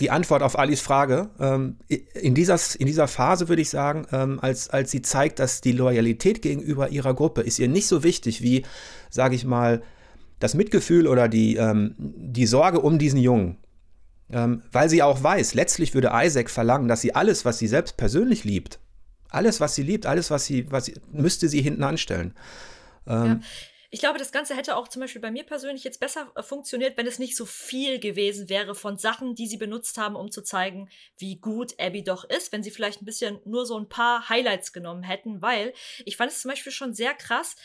die 0.00 0.10
Antwort 0.10 0.42
auf 0.42 0.58
Alis 0.58 0.80
Frage. 0.80 1.30
Ähm, 1.38 1.78
in, 1.88 2.34
dieser, 2.34 2.58
in 2.78 2.86
dieser 2.86 3.08
Phase 3.08 3.48
würde 3.48 3.62
ich 3.62 3.70
sagen, 3.70 4.06
ähm, 4.10 4.40
als, 4.40 4.68
als 4.68 4.90
sie 4.90 5.02
zeigt, 5.02 5.38
dass 5.38 5.60
die 5.60 5.72
Loyalität 5.72 6.42
gegenüber 6.42 6.88
ihrer 6.88 7.14
Gruppe 7.14 7.42
ist 7.42 7.58
ihr 7.58 7.68
nicht 7.68 7.86
so 7.86 8.02
wichtig 8.02 8.42
wie, 8.42 8.64
sage 9.08 9.36
ich 9.36 9.44
mal, 9.44 9.82
das 10.44 10.52
Mitgefühl 10.52 11.06
oder 11.06 11.26
die, 11.26 11.56
ähm, 11.56 11.94
die 11.98 12.46
Sorge 12.46 12.80
um 12.80 12.98
diesen 12.98 13.18
Jungen. 13.18 13.56
Ähm, 14.30 14.62
weil 14.72 14.90
sie 14.90 15.02
auch 15.02 15.22
weiß, 15.22 15.54
letztlich 15.54 15.94
würde 15.94 16.10
Isaac 16.12 16.50
verlangen, 16.50 16.86
dass 16.86 17.00
sie 17.00 17.14
alles, 17.14 17.46
was 17.46 17.58
sie 17.58 17.66
selbst 17.66 17.96
persönlich 17.96 18.44
liebt, 18.44 18.78
alles, 19.30 19.60
was 19.60 19.74
sie 19.74 19.82
liebt, 19.82 20.04
alles, 20.04 20.30
was 20.30 20.44
sie, 20.44 20.70
was 20.70 20.84
sie 20.84 20.94
müsste 21.12 21.48
sie 21.48 21.62
hinten 21.62 21.82
anstellen. 21.82 22.34
Ähm, 23.06 23.24
ja. 23.24 23.40
Ich 23.90 24.00
glaube, 24.00 24.18
das 24.18 24.32
Ganze 24.32 24.54
hätte 24.54 24.76
auch 24.76 24.88
zum 24.88 25.00
Beispiel 25.00 25.22
bei 25.22 25.30
mir 25.30 25.44
persönlich 25.44 25.84
jetzt 25.84 26.00
besser 26.00 26.30
äh, 26.34 26.42
funktioniert, 26.42 26.98
wenn 26.98 27.06
es 27.06 27.18
nicht 27.18 27.36
so 27.36 27.46
viel 27.46 27.98
gewesen 27.98 28.50
wäre 28.50 28.74
von 28.74 28.98
Sachen, 28.98 29.34
die 29.34 29.46
sie 29.46 29.56
benutzt 29.56 29.96
haben, 29.96 30.16
um 30.16 30.30
zu 30.30 30.42
zeigen, 30.42 30.90
wie 31.16 31.36
gut 31.36 31.74
Abby 31.80 32.04
doch 32.04 32.24
ist, 32.24 32.52
wenn 32.52 32.62
sie 32.62 32.70
vielleicht 32.70 33.00
ein 33.00 33.06
bisschen 33.06 33.38
nur 33.46 33.64
so 33.64 33.78
ein 33.78 33.88
paar 33.88 34.28
Highlights 34.28 34.74
genommen 34.74 35.04
hätten, 35.04 35.40
weil 35.40 35.72
ich 36.04 36.18
fand 36.18 36.32
es 36.32 36.42
zum 36.42 36.50
Beispiel 36.50 36.72
schon 36.72 36.92
sehr 36.92 37.14
krass, 37.14 37.56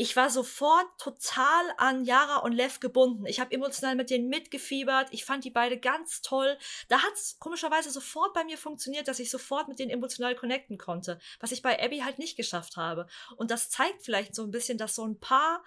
ich 0.00 0.14
war 0.14 0.30
sofort 0.30 0.86
total 0.96 1.64
an 1.76 2.04
Yara 2.04 2.36
und 2.38 2.52
Lev 2.52 2.78
gebunden. 2.78 3.26
Ich 3.26 3.40
habe 3.40 3.50
emotional 3.50 3.96
mit 3.96 4.10
denen 4.10 4.28
mitgefiebert. 4.28 5.08
Ich 5.10 5.24
fand 5.24 5.44
die 5.44 5.50
beide 5.50 5.76
ganz 5.76 6.22
toll. 6.22 6.56
Da 6.86 7.02
hat 7.02 7.14
es 7.14 7.36
komischerweise 7.40 7.90
sofort 7.90 8.32
bei 8.32 8.44
mir 8.44 8.58
funktioniert, 8.58 9.08
dass 9.08 9.18
ich 9.18 9.28
sofort 9.28 9.66
mit 9.66 9.80
denen 9.80 9.90
emotional 9.90 10.36
connecten 10.36 10.78
konnte, 10.78 11.18
was 11.40 11.50
ich 11.50 11.62
bei 11.62 11.82
Abby 11.82 11.98
halt 11.98 12.20
nicht 12.20 12.36
geschafft 12.36 12.76
habe. 12.76 13.08
Und 13.36 13.50
das 13.50 13.70
zeigt 13.70 14.04
vielleicht 14.04 14.36
so 14.36 14.44
ein 14.44 14.52
bisschen, 14.52 14.78
dass 14.78 14.94
so 14.94 15.04
ein 15.04 15.18
paar 15.18 15.64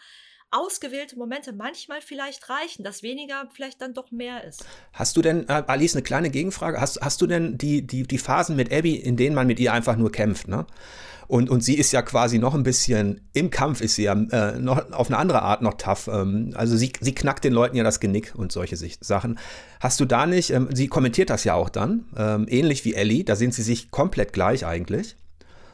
ausgewählte 0.52 1.18
Momente 1.18 1.54
manchmal 1.54 2.02
vielleicht 2.02 2.50
reichen, 2.50 2.84
dass 2.84 3.04
weniger 3.04 3.48
vielleicht 3.54 3.82
dann 3.82 3.94
doch 3.94 4.12
mehr 4.12 4.44
ist. 4.44 4.66
Hast 4.94 5.18
du 5.18 5.22
denn, 5.22 5.48
äh, 5.48 5.64
Alice, 5.68 5.96
eine 5.96 6.04
kleine 6.04 6.30
Gegenfrage? 6.30 6.80
Hast, 6.80 7.02
hast 7.02 7.22
du 7.22 7.28
denn 7.28 7.58
die, 7.58 7.86
die, 7.88 8.04
die 8.04 8.18
Phasen 8.18 8.56
mit 8.56 8.72
Abby, 8.72 8.96
in 8.96 9.18
denen 9.18 9.36
man 9.36 9.48
mit 9.48 9.60
ihr 9.60 9.74
einfach 9.74 9.96
nur 9.96 10.12
kämpft, 10.12 10.48
ne? 10.48 10.66
Und, 11.32 11.50
und 11.50 11.64
sie 11.64 11.76
ist 11.78 11.94
ja 11.94 12.02
quasi 12.02 12.40
noch 12.40 12.56
ein 12.56 12.64
bisschen, 12.64 13.22
im 13.32 13.52
Kampf 13.52 13.80
ist 13.80 13.96
sie 13.96 14.04
ja 14.04 14.12
äh, 14.14 14.60
noch 14.60 14.92
auf 14.92 15.08
eine 15.08 15.18
andere 15.18 15.44
Art 15.44 15.62
noch 15.62 15.76
tough. 15.76 16.10
Ähm, 16.12 16.52
also 16.56 16.76
sie, 16.76 16.92
sie 17.00 17.16
knackt 17.16 17.46
den 17.46 17.54
Leuten 17.54 17.78
ja 17.78 17.86
das 17.86 18.02
Genick 18.02 18.34
und 18.36 18.52
solche 18.52 18.76
Sachen. 18.76 19.40
Hast 19.80 20.02
du 20.02 20.06
da 20.06 20.26
nicht, 20.26 20.50
ähm, 20.50 20.68
sie 20.74 20.90
kommentiert 20.90 21.30
das 21.30 21.46
ja 21.46 21.54
auch 21.54 21.70
dann, 21.70 22.06
ähm, 22.18 22.48
ähnlich 22.50 22.84
wie 22.84 22.96
Ellie, 22.96 23.24
da 23.24 23.38
sind 23.38 23.54
sie 23.54 23.64
sich 23.64 23.92
komplett 23.92 24.34
gleich 24.34 24.66
eigentlich. 24.66 25.16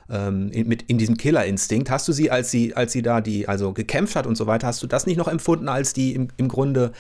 Ähm, 0.10 0.50
in, 0.52 0.68
mit, 0.70 0.84
in 0.84 0.98
diesem 0.98 1.18
Killerinstinkt. 1.18 1.90
Hast 1.90 2.08
du 2.08 2.14
sie, 2.14 2.32
als 2.32 2.50
sie, 2.50 2.74
als 2.74 2.94
sie 2.94 3.02
da 3.02 3.20
die, 3.20 3.48
also 3.48 3.74
gekämpft 3.74 4.16
hat 4.16 4.26
und 4.26 4.36
so 4.36 4.48
weiter, 4.48 4.68
hast 4.68 4.82
du 4.82 4.88
das 4.88 5.06
nicht 5.06 5.18
noch 5.18 5.28
empfunden 5.28 5.68
als 5.68 5.92
die 5.92 6.14
im, 6.16 6.30
im 6.38 6.48
Grunde 6.48 6.94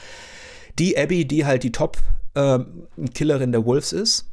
die 0.78 0.98
Abby, 0.98 1.26
die 1.26 1.46
halt 1.46 1.64
die 1.64 1.72
Top-Killerin 1.72 3.44
ähm, 3.44 3.52
der 3.52 3.66
Wolves 3.66 3.94
ist? 3.94 4.30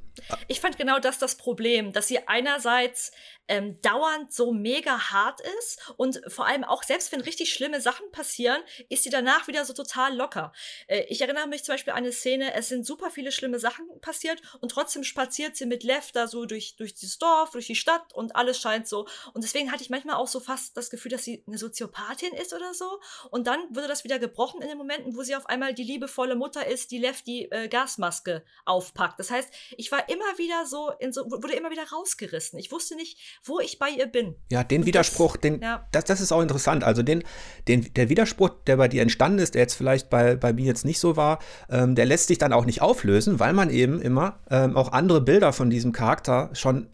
Ich 0.49 0.61
fand 0.61 0.79
genau 0.79 0.99
das 0.99 1.19
das 1.19 1.37
Problem, 1.37 1.93
dass 1.93 2.09
sie 2.09 2.19
einerseits 2.27 3.13
ähm, 3.49 3.81
dauernd 3.83 4.33
so 4.33 4.53
mega 4.53 5.11
hart 5.11 5.41
ist 5.59 5.93
und 5.97 6.21
vor 6.29 6.47
allem 6.47 6.65
auch 6.65 6.83
selbst 6.83 7.13
wenn 7.13 7.21
richtig 7.21 7.53
schlimme 7.53 7.81
Sachen 7.81 8.11
passieren, 8.11 8.63
ist 8.89 9.05
sie 9.05 9.11
danach 9.11 9.49
wieder 9.49 9.65
so 9.65 9.73
total 9.73 10.17
locker. 10.17 10.53
Äh, 10.87 11.05
ich 11.09 11.21
erinnere 11.21 11.47
mich 11.47 11.65
zum 11.65 11.75
Beispiel 11.75 11.93
an 11.93 11.99
eine 11.99 12.13
Szene, 12.13 12.55
es 12.55 12.69
sind 12.69 12.87
super 12.87 13.11
viele 13.11 13.33
schlimme 13.33 13.59
Sachen 13.59 13.87
passiert 14.01 14.41
und 14.61 14.71
trotzdem 14.71 15.05
spaziert 15.05 15.57
sie 15.57 15.67
mit 15.67 15.83
Lev 15.83 16.13
da 16.13 16.27
so 16.27 16.45
durch, 16.47 16.77
durch 16.77 16.95
dieses 16.95 17.19
Dorf, 17.19 17.51
durch 17.51 17.67
die 17.67 17.75
Stadt 17.75 18.13
und 18.15 18.37
alles 18.37 18.59
scheint 18.61 18.89
so. 18.89 19.07
Und 19.33 19.45
deswegen 19.45 19.73
hatte 19.73 19.83
ich 19.83 19.91
manchmal 19.91 20.17
auch 20.17 20.29
so 20.29 20.41
fast 20.41 20.77
das 20.77 20.91
Gefühl, 20.91 21.11
dass 21.11 21.25
sie 21.25 21.45
eine 21.47 21.59
Soziopathin 21.59 22.33
ist 22.35 22.53
oder 22.53 22.75
so. 22.75 23.01
Und 23.31 23.47
dann 23.47 23.61
wurde 23.75 23.89
das 23.89 24.05
wieder 24.05 24.19
gebrochen 24.19 24.63
in 24.63 24.69
den 24.69 24.79
Momenten, 24.79 25.17
wo 25.17 25.23
sie 25.23 25.37
auf 25.37 25.47
einmal 25.47 25.75
die 25.75 25.85
liebevolle 25.85 26.37
Mutter 26.37 26.67
ist, 26.67 26.91
die 26.91 26.99
Lev 26.99 27.23
die 27.23 27.51
äh, 27.51 27.69
Gasmaske 27.69 28.45
aufpackt. 28.65 29.19
Das 29.19 29.31
heißt, 29.31 29.53
ich 29.77 29.91
war 29.93 30.09
immer 30.09 30.39
wieder 30.39 30.67
so, 30.67 30.93
so, 31.11 31.25
wurde 31.31 31.55
immer 31.55 31.71
wieder 31.71 31.89
rausgerissen. 31.89 32.59
Ich 32.59 32.73
wusste 32.73 32.97
nicht, 32.97 33.19
wo 33.45 33.61
ich 33.61 33.79
bei 33.79 33.89
ihr 33.89 34.07
bin. 34.07 34.35
Ja, 34.51 34.65
den 34.65 34.83
und 34.83 34.87
Widerspruch, 34.87 35.37
das, 35.37 35.41
den, 35.41 35.61
ja. 35.61 35.87
das, 35.93 36.05
das 36.05 36.21
ist 36.21 36.33
auch 36.33 36.41
interessant. 36.41 36.85
Also 36.85 37.03
den, 37.03 37.25
den, 37.69 37.93
der 37.95 38.09
Widerspruch, 38.09 38.51
der 38.67 38.77
bei 38.77 38.89
dir 38.89 39.03
entstanden 39.03 39.39
ist, 39.39 39.55
der 39.55 39.63
jetzt 39.63 39.75
vielleicht 39.75 40.11
bei, 40.11 40.37
bei 40.37 40.53
mir 40.53 40.67
jetzt 40.67 40.85
nicht 40.85 40.99
so 40.99 41.17
war, 41.17 41.39
ähm, 41.71 41.95
der 41.95 42.07
lässt 42.07 42.29
sich 42.29 42.39
dann 42.39 42.53
auch 42.53 42.65
nicht 42.65 42.83
auflösen, 42.83 43.41
weil 43.41 43.53
man 43.53 43.71
eben 43.71 44.01
immer 44.01 44.41
ähm, 44.51 44.77
auch 44.77 44.93
andere 44.93 45.21
Bilder 45.21 45.53
von 45.53 45.71
diesem 45.71 45.93
Charakter 45.93 46.51
schon, 46.53 46.89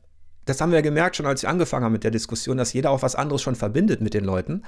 das 0.45 0.61
haben 0.61 0.71
wir 0.71 0.79
ja 0.79 0.83
gemerkt 0.83 1.17
schon, 1.17 1.27
als 1.27 1.43
wir 1.43 1.49
angefangen 1.49 1.85
haben 1.85 1.93
mit 1.93 2.05
der 2.05 2.11
Diskussion, 2.11 2.57
dass 2.57 2.73
jeder 2.73 2.91
auch 2.91 3.03
was 3.03 3.15
anderes 3.15 3.43
schon 3.43 3.55
verbindet 3.55 4.01
mit 4.01 4.15
den 4.15 4.25
Leuten. 4.25 4.65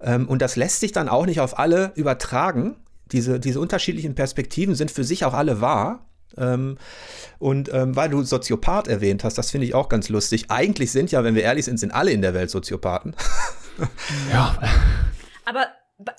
Ähm, 0.00 0.28
und 0.28 0.42
das 0.42 0.56
lässt 0.56 0.80
sich 0.80 0.92
dann 0.92 1.08
auch 1.08 1.26
nicht 1.26 1.40
auf 1.40 1.58
alle 1.58 1.92
übertragen. 1.94 2.76
Diese, 3.12 3.38
diese 3.38 3.60
unterschiedlichen 3.60 4.14
Perspektiven 4.14 4.74
sind 4.74 4.90
für 4.90 5.04
sich 5.04 5.24
auch 5.24 5.34
alle 5.34 5.60
wahr. 5.60 6.06
Ähm, 6.38 6.78
und 7.38 7.72
ähm, 7.72 7.96
weil 7.96 8.08
du 8.08 8.22
Soziopath 8.22 8.88
erwähnt 8.88 9.24
hast, 9.24 9.38
das 9.38 9.50
finde 9.50 9.66
ich 9.66 9.74
auch 9.74 9.88
ganz 9.88 10.08
lustig. 10.08 10.46
Eigentlich 10.48 10.92
sind 10.92 11.12
ja, 11.12 11.24
wenn 11.24 11.34
wir 11.34 11.42
ehrlich 11.42 11.64
sind, 11.64 11.78
sind 11.78 11.92
alle 11.92 12.12
in 12.12 12.22
der 12.22 12.34
Welt 12.34 12.50
Soziopathen. 12.50 13.14
ja. 14.32 14.58
Aber 15.44 15.68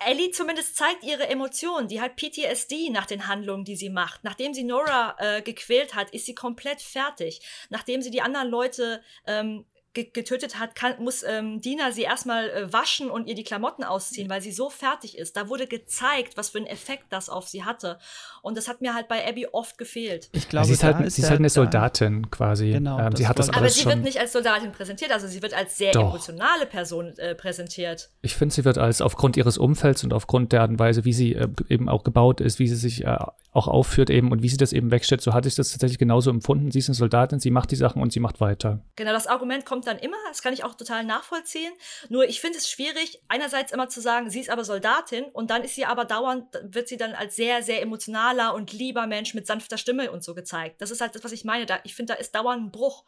Ellie 0.06 0.32
zumindest 0.32 0.76
zeigt 0.76 1.04
ihre 1.04 1.28
Emotionen. 1.28 1.88
Die 1.88 2.02
hat 2.02 2.15
PTSD 2.15 2.89
nach 2.89 3.06
den 3.06 3.28
Handlungen, 3.28 3.65
die 3.65 3.76
sie 3.76 3.89
macht. 3.89 4.23
Nachdem 4.23 4.54
sie 4.54 4.63
Nora 4.63 5.15
äh, 5.19 5.41
gequält 5.41 5.95
hat, 5.95 6.10
ist 6.12 6.26
sie 6.26 6.36
komplett 6.36 6.82
fertig. 6.82 7.41
Nachdem 7.69 8.02
sie 8.02 8.12
die 8.12 8.21
anderen 8.21 8.49
Leute 8.49 9.02
ähm, 9.28 9.65
getötet 9.93 10.60
hat, 10.60 10.75
kann, 10.75 10.95
muss 10.99 11.23
ähm, 11.23 11.62
Dina 11.62 11.91
sie 11.91 12.01
erstmal 12.01 12.49
äh, 12.49 12.73
waschen 12.73 13.10
und 13.10 13.27
ihr 13.27 13.36
die 13.36 13.43
Klamotten 13.43 13.84
ausziehen, 13.84 14.29
weil 14.29 14.41
sie 14.41 14.51
so 14.51 14.69
fertig 14.69 15.17
ist. 15.17 15.38
Da 15.38 15.49
wurde 15.49 15.67
gezeigt, 15.67 16.36
was 16.36 16.49
für 16.49 16.58
einen 16.58 16.67
Effekt 16.67 17.06
das 17.12 17.29
auf 17.29 17.47
sie 17.47 17.63
hatte. 17.63 17.99
Und 18.41 18.58
das 18.58 18.67
hat 18.67 18.82
mir 18.82 18.95
halt 18.95 19.08
bei 19.08 19.27
Abby 19.27 19.47
oft 19.51 19.77
gefehlt. 19.77 20.29
Ich 20.34 20.49
glaube, 20.49 20.67
sie 20.67 20.73
ist 20.73 20.84
halt, 20.84 20.99
ist 21.06 21.15
sie 21.15 21.21
ist 21.21 21.29
halt 21.29 21.39
eine 21.39 21.49
Soldatin 21.49 22.32
quasi. 22.32 22.71
Genau, 22.71 22.99
ähm, 22.99 23.15
sie 23.15 23.27
hat 23.27 23.38
das 23.38 23.49
aber 23.49 23.69
sie 23.69 23.86
wird 23.86 23.99
nicht 23.99 24.19
als 24.19 24.34
Soldatin 24.34 24.71
präsentiert, 24.71 25.12
also 25.12 25.27
sie 25.27 25.41
wird 25.41 25.53
als 25.53 25.77
sehr 25.77 25.91
Doch. 25.91 26.10
emotionale 26.10 26.65
Person 26.65 27.17
äh, 27.17 27.36
präsentiert. 27.36 28.10
Ich 28.21 28.36
finde, 28.36 28.53
sie 28.56 28.65
wird 28.65 28.77
als 28.77 29.01
aufgrund 29.01 29.38
ihres 29.38 29.58
Umfelds 29.58 30.03
und 30.03 30.13
aufgrund 30.13 30.51
der 30.51 30.61
Art 30.61 30.72
und 30.72 30.80
Weise, 30.80 31.05
wie 31.05 31.13
sie 31.13 31.34
äh, 31.34 31.47
eben 31.70 31.88
auch 31.88 32.03
gebaut 32.03 32.41
ist, 32.41 32.59
wie 32.59 32.67
sie 32.67 32.76
sich 32.76 33.05
äh, 33.05 33.17
auch 33.53 33.67
aufführt 33.67 34.09
eben 34.09 34.32
und 34.32 34.41
wie 34.41 34.49
sie 34.49 34.57
das 34.57 34.74
eben 34.74 34.91
wegstellt, 34.91 35.22
so 35.22 35.34
hatte 35.34 35.47
ich 35.47 35.55
das 35.55 35.72
tatsächlich 35.72 35.99
genauso 35.99 36.30
empfunden. 36.30 36.72
Sie 36.72 36.80
ist 36.80 36.89
eine 36.89 36.95
Soldatin, 36.95 37.39
sie 37.39 37.51
macht 37.51 37.72
die 37.72 37.76
Sachen 37.76 38.01
und 38.01 38.11
sie 38.11 38.20
macht 38.20 38.41
weiter. 38.41 38.82
Genau, 38.95 39.11
das 39.11 39.28
Argument 39.28 39.65
kommt 39.65 39.82
kommt 39.84 39.88
dann 39.88 40.03
immer, 40.03 40.17
das 40.27 40.41
kann 40.41 40.53
ich 40.53 40.63
auch 40.63 40.75
total 40.75 41.03
nachvollziehen. 41.03 41.73
Nur 42.09 42.25
ich 42.25 42.41
finde 42.41 42.57
es 42.57 42.69
schwierig, 42.69 43.21
einerseits 43.27 43.71
immer 43.71 43.89
zu 43.89 44.01
sagen, 44.01 44.29
sie 44.29 44.39
ist 44.39 44.49
aber 44.49 44.63
Soldatin 44.63 45.25
und 45.25 45.49
dann 45.49 45.63
ist 45.63 45.75
sie 45.75 45.86
aber 45.86 46.05
dauernd, 46.05 46.45
wird 46.63 46.88
sie 46.88 46.97
dann 46.97 47.13
als 47.13 47.36
sehr, 47.36 47.63
sehr 47.63 47.81
emotionaler 47.81 48.53
und 48.53 48.71
lieber 48.71 49.07
Mensch 49.07 49.34
mit 49.34 49.47
sanfter 49.47 49.77
Stimme 49.77 50.11
und 50.11 50.23
so 50.23 50.34
gezeigt. 50.34 50.81
Das 50.81 50.91
ist 50.91 51.01
halt 51.01 51.15
das, 51.15 51.23
was 51.23 51.31
ich 51.31 51.43
meine. 51.43 51.65
Da, 51.65 51.79
ich 51.84 51.95
finde, 51.95 52.13
da 52.13 52.19
ist 52.19 52.34
dauernd 52.36 52.65
ein 52.65 52.71
Bruch. 52.71 53.03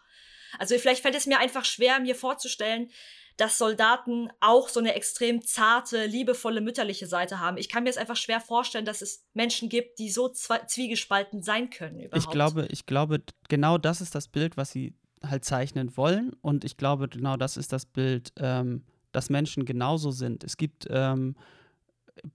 Also 0.58 0.78
vielleicht 0.78 1.02
fällt 1.02 1.16
es 1.16 1.26
mir 1.26 1.40
einfach 1.40 1.66
schwer, 1.66 2.00
mir 2.00 2.16
vorzustellen, 2.16 2.90
dass 3.38 3.58
Soldaten 3.58 4.30
auch 4.40 4.70
so 4.70 4.80
eine 4.80 4.96
extrem 4.96 5.42
zarte, 5.42 6.06
liebevolle, 6.06 6.62
mütterliche 6.62 7.06
Seite 7.06 7.42
haben. 7.42 7.58
Ich 7.58 7.68
kann 7.68 7.84
mir 7.84 7.90
es 7.90 7.98
einfach 7.98 8.16
schwer 8.16 8.40
vorstellen, 8.40 8.86
dass 8.86 9.02
es 9.02 9.26
Menschen 9.34 9.68
gibt, 9.68 10.00
die 10.00 10.10
so 10.10 10.30
zwiegespalten 10.30 11.44
sein 11.44 11.70
können 11.70 12.00
überhaupt. 12.00 12.26
Ich 12.26 12.32
glaube, 12.32 12.68
ich 12.70 12.86
glaube, 12.86 13.22
genau 13.50 13.78
das 13.78 14.00
ist 14.00 14.16
das 14.16 14.30
Bild, 14.30 14.56
was 14.56 14.72
sie 14.72 14.94
halt 15.30 15.46
zeichnen 15.46 15.96
wollen. 15.98 16.34
Und 16.42 16.64
ich 16.64 16.78
glaube, 16.78 17.08
genau 17.08 17.38
das 17.38 17.58
ist 17.58 17.74
das 17.74 17.86
Bild, 17.86 18.34
ähm, 18.38 18.84
dass 19.12 19.30
Menschen 19.30 19.66
genauso 19.66 20.12
sind. 20.12 20.44
Es 20.44 20.58
gibt 20.58 20.88
ähm, 20.90 21.36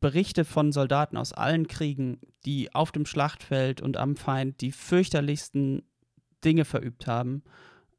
Berichte 0.00 0.44
von 0.44 0.72
Soldaten 0.72 1.16
aus 1.16 1.32
allen 1.32 1.66
Kriegen, 1.66 2.20
die 2.44 2.74
auf 2.74 2.92
dem 2.92 3.06
Schlachtfeld 3.06 3.80
und 3.80 3.96
am 3.96 4.16
Feind 4.16 4.60
die 4.60 4.72
fürchterlichsten 4.72 5.82
Dinge 6.44 6.64
verübt 6.64 7.06
haben 7.06 7.42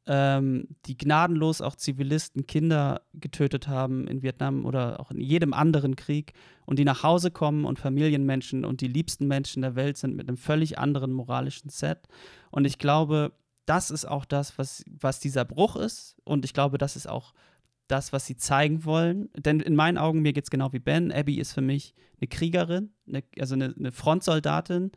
ähm, 0.06 0.66
die 0.86 0.96
gnadenlos 0.96 1.60
auch 1.60 1.76
Zivilisten, 1.76 2.46
Kinder 2.46 3.02
getötet 3.14 3.68
haben 3.68 4.08
in 4.08 4.22
Vietnam 4.22 4.64
oder 4.64 4.98
auch 5.00 5.10
in 5.10 5.20
jedem 5.20 5.52
anderen 5.52 5.96
Krieg 5.96 6.32
und 6.66 6.78
die 6.78 6.84
nach 6.84 7.02
Hause 7.02 7.30
kommen 7.30 7.64
und 7.64 7.78
Familienmenschen 7.78 8.64
und 8.64 8.80
die 8.80 8.88
liebsten 8.88 9.28
Menschen 9.28 9.62
der 9.62 9.76
Welt 9.76 9.96
sind 9.96 10.16
mit 10.16 10.28
einem 10.28 10.36
völlig 10.36 10.78
anderen 10.78 11.12
moralischen 11.12 11.70
Set. 11.70 12.08
Und 12.50 12.64
ich 12.64 12.78
glaube, 12.78 13.32
das 13.66 13.90
ist 13.90 14.04
auch 14.04 14.24
das, 14.24 14.58
was, 14.58 14.84
was 14.86 15.20
dieser 15.20 15.44
Bruch 15.44 15.76
ist. 15.76 16.16
Und 16.24 16.44
ich 16.44 16.54
glaube, 16.54 16.78
das 16.78 16.96
ist 16.96 17.08
auch 17.08 17.32
das, 17.88 18.12
was 18.12 18.26
sie 18.26 18.36
zeigen 18.36 18.84
wollen. 18.84 19.28
Denn 19.36 19.60
in 19.60 19.76
meinen 19.76 19.98
Augen, 19.98 20.22
mir 20.22 20.32
geht 20.32 20.44
es 20.44 20.50
genau 20.50 20.72
wie 20.72 20.78
Ben. 20.78 21.12
Abby 21.12 21.38
ist 21.38 21.52
für 21.52 21.60
mich 21.60 21.94
eine 22.20 22.28
Kriegerin, 22.28 22.92
eine, 23.06 23.22
also 23.38 23.54
eine, 23.54 23.74
eine 23.78 23.92
Frontsoldatin, 23.92 24.92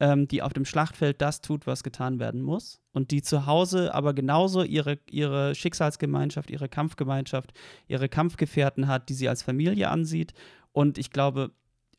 ähm, 0.00 0.28
die 0.28 0.42
auf 0.42 0.52
dem 0.52 0.64
Schlachtfeld 0.64 1.20
das 1.20 1.40
tut, 1.40 1.66
was 1.66 1.82
getan 1.82 2.20
werden 2.20 2.40
muss. 2.42 2.80
Und 2.92 3.10
die 3.10 3.22
zu 3.22 3.46
Hause 3.46 3.94
aber 3.94 4.14
genauso 4.14 4.62
ihre, 4.62 4.98
ihre 5.10 5.54
Schicksalsgemeinschaft, 5.54 6.50
ihre 6.50 6.68
Kampfgemeinschaft, 6.68 7.52
ihre 7.88 8.08
Kampfgefährten 8.08 8.86
hat, 8.86 9.08
die 9.08 9.14
sie 9.14 9.28
als 9.28 9.42
Familie 9.42 9.88
ansieht. 9.88 10.32
Und 10.72 10.98
ich 10.98 11.10
glaube, 11.10 11.50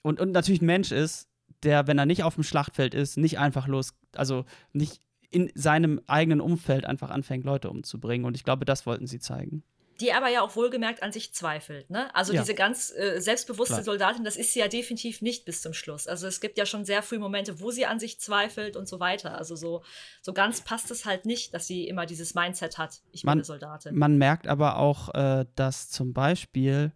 und, 0.01 0.19
und 0.19 0.31
natürlich 0.31 0.61
ein 0.61 0.67
Mensch 0.67 0.91
ist, 0.91 1.27
der, 1.63 1.87
wenn 1.87 1.99
er 1.99 2.05
nicht 2.05 2.23
auf 2.23 2.35
dem 2.35 2.43
Schlachtfeld 2.43 2.93
ist, 2.93 3.17
nicht 3.17 3.37
einfach 3.37 3.67
los, 3.67 3.93
also 4.15 4.45
nicht 4.71 5.01
in 5.31 5.51
seinem 5.55 6.01
eigenen 6.07 6.41
Umfeld 6.41 6.85
einfach 6.85 7.09
anfängt, 7.09 7.45
Leute 7.45 7.69
umzubringen. 7.69 8.25
Und 8.25 8.35
ich 8.35 8.43
glaube, 8.43 8.65
das 8.65 8.85
wollten 8.85 9.07
sie 9.07 9.19
zeigen 9.19 9.63
die 9.99 10.13
aber 10.13 10.29
ja 10.29 10.41
auch 10.41 10.55
wohlgemerkt 10.55 11.03
an 11.03 11.11
sich 11.11 11.33
zweifelt. 11.33 11.89
Ne? 11.89 12.13
Also 12.15 12.33
ja. 12.33 12.41
diese 12.41 12.53
ganz 12.53 12.93
äh, 12.95 13.19
selbstbewusste 13.19 13.75
Klar. 13.75 13.83
Soldatin, 13.83 14.23
das 14.23 14.37
ist 14.37 14.53
sie 14.53 14.59
ja 14.59 14.67
definitiv 14.67 15.21
nicht 15.21 15.45
bis 15.45 15.61
zum 15.61 15.73
Schluss. 15.73 16.07
Also 16.07 16.27
es 16.27 16.39
gibt 16.39 16.57
ja 16.57 16.65
schon 16.65 16.85
sehr 16.85 17.03
früh 17.03 17.19
Momente, 17.19 17.59
wo 17.59 17.71
sie 17.71 17.85
an 17.85 17.99
sich 17.99 18.19
zweifelt 18.19 18.77
und 18.77 18.87
so 18.87 18.99
weiter. 18.99 19.37
Also 19.37 19.55
so, 19.55 19.83
so 20.21 20.33
ganz 20.33 20.61
passt 20.61 20.89
es 20.91 21.05
halt 21.05 21.25
nicht, 21.25 21.53
dass 21.53 21.67
sie 21.67 21.87
immer 21.87 22.05
dieses 22.05 22.33
Mindset 22.33 22.77
hat, 22.77 23.01
ich 23.11 23.23
man, 23.23 23.33
bin 23.33 23.39
eine 23.39 23.45
Soldatin. 23.45 23.95
Man 23.95 24.17
merkt 24.17 24.47
aber 24.47 24.77
auch, 24.77 25.13
äh, 25.13 25.45
dass 25.55 25.89
zum 25.89 26.13
Beispiel, 26.13 26.93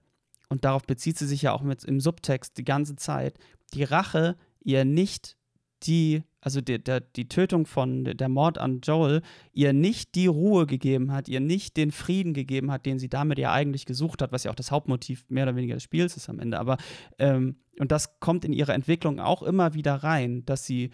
und 0.49 0.63
darauf 0.63 0.84
bezieht 0.84 1.17
sie 1.17 1.27
sich 1.27 1.41
ja 1.41 1.51
auch 1.51 1.61
mit 1.61 1.84
im 1.84 1.99
Subtext 1.99 2.57
die 2.57 2.65
ganze 2.65 2.95
Zeit, 2.95 3.38
die 3.73 3.84
Rache 3.84 4.38
ihr 4.61 4.86
nicht 4.86 5.36
die 5.84 6.23
also 6.43 6.59
der, 6.59 6.77
der, 6.79 6.99
die 6.99 7.29
Tötung 7.29 7.65
von 7.65 8.03
der 8.03 8.29
Mord 8.29 8.57
an 8.57 8.81
Joel, 8.81 9.21
ihr 9.53 9.71
nicht 9.71 10.13
die 10.15 10.27
Ruhe 10.27 10.67
gegeben 10.67 11.13
hat, 11.13 11.29
ihr 11.29 11.39
nicht 11.39 11.77
den 11.77 11.91
Frieden 11.91 12.33
gegeben 12.33 12.69
hat, 12.69 12.85
den 12.85 12.99
sie 12.99 13.07
damit 13.07 13.39
ja 13.39 13.53
eigentlich 13.53 13.85
gesucht 13.85 14.21
hat, 14.21 14.33
was 14.33 14.43
ja 14.43 14.51
auch 14.51 14.55
das 14.55 14.69
Hauptmotiv 14.69 15.25
mehr 15.29 15.43
oder 15.43 15.55
weniger 15.55 15.75
des 15.75 15.83
Spiels 15.83 16.17
ist 16.17 16.29
am 16.29 16.39
Ende. 16.39 16.59
Aber 16.59 16.77
ähm, 17.17 17.55
und 17.79 17.91
das 17.91 18.19
kommt 18.19 18.43
in 18.43 18.51
ihre 18.51 18.73
Entwicklung 18.73 19.19
auch 19.21 19.41
immer 19.41 19.73
wieder 19.73 19.95
rein, 19.95 20.45
dass 20.45 20.65
sie, 20.65 20.91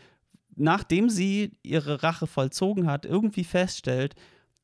nachdem 0.55 1.09
sie 1.09 1.57
ihre 1.63 2.03
Rache 2.03 2.27
vollzogen 2.27 2.87
hat, 2.87 3.05
irgendwie 3.05 3.43
feststellt, 3.43 4.13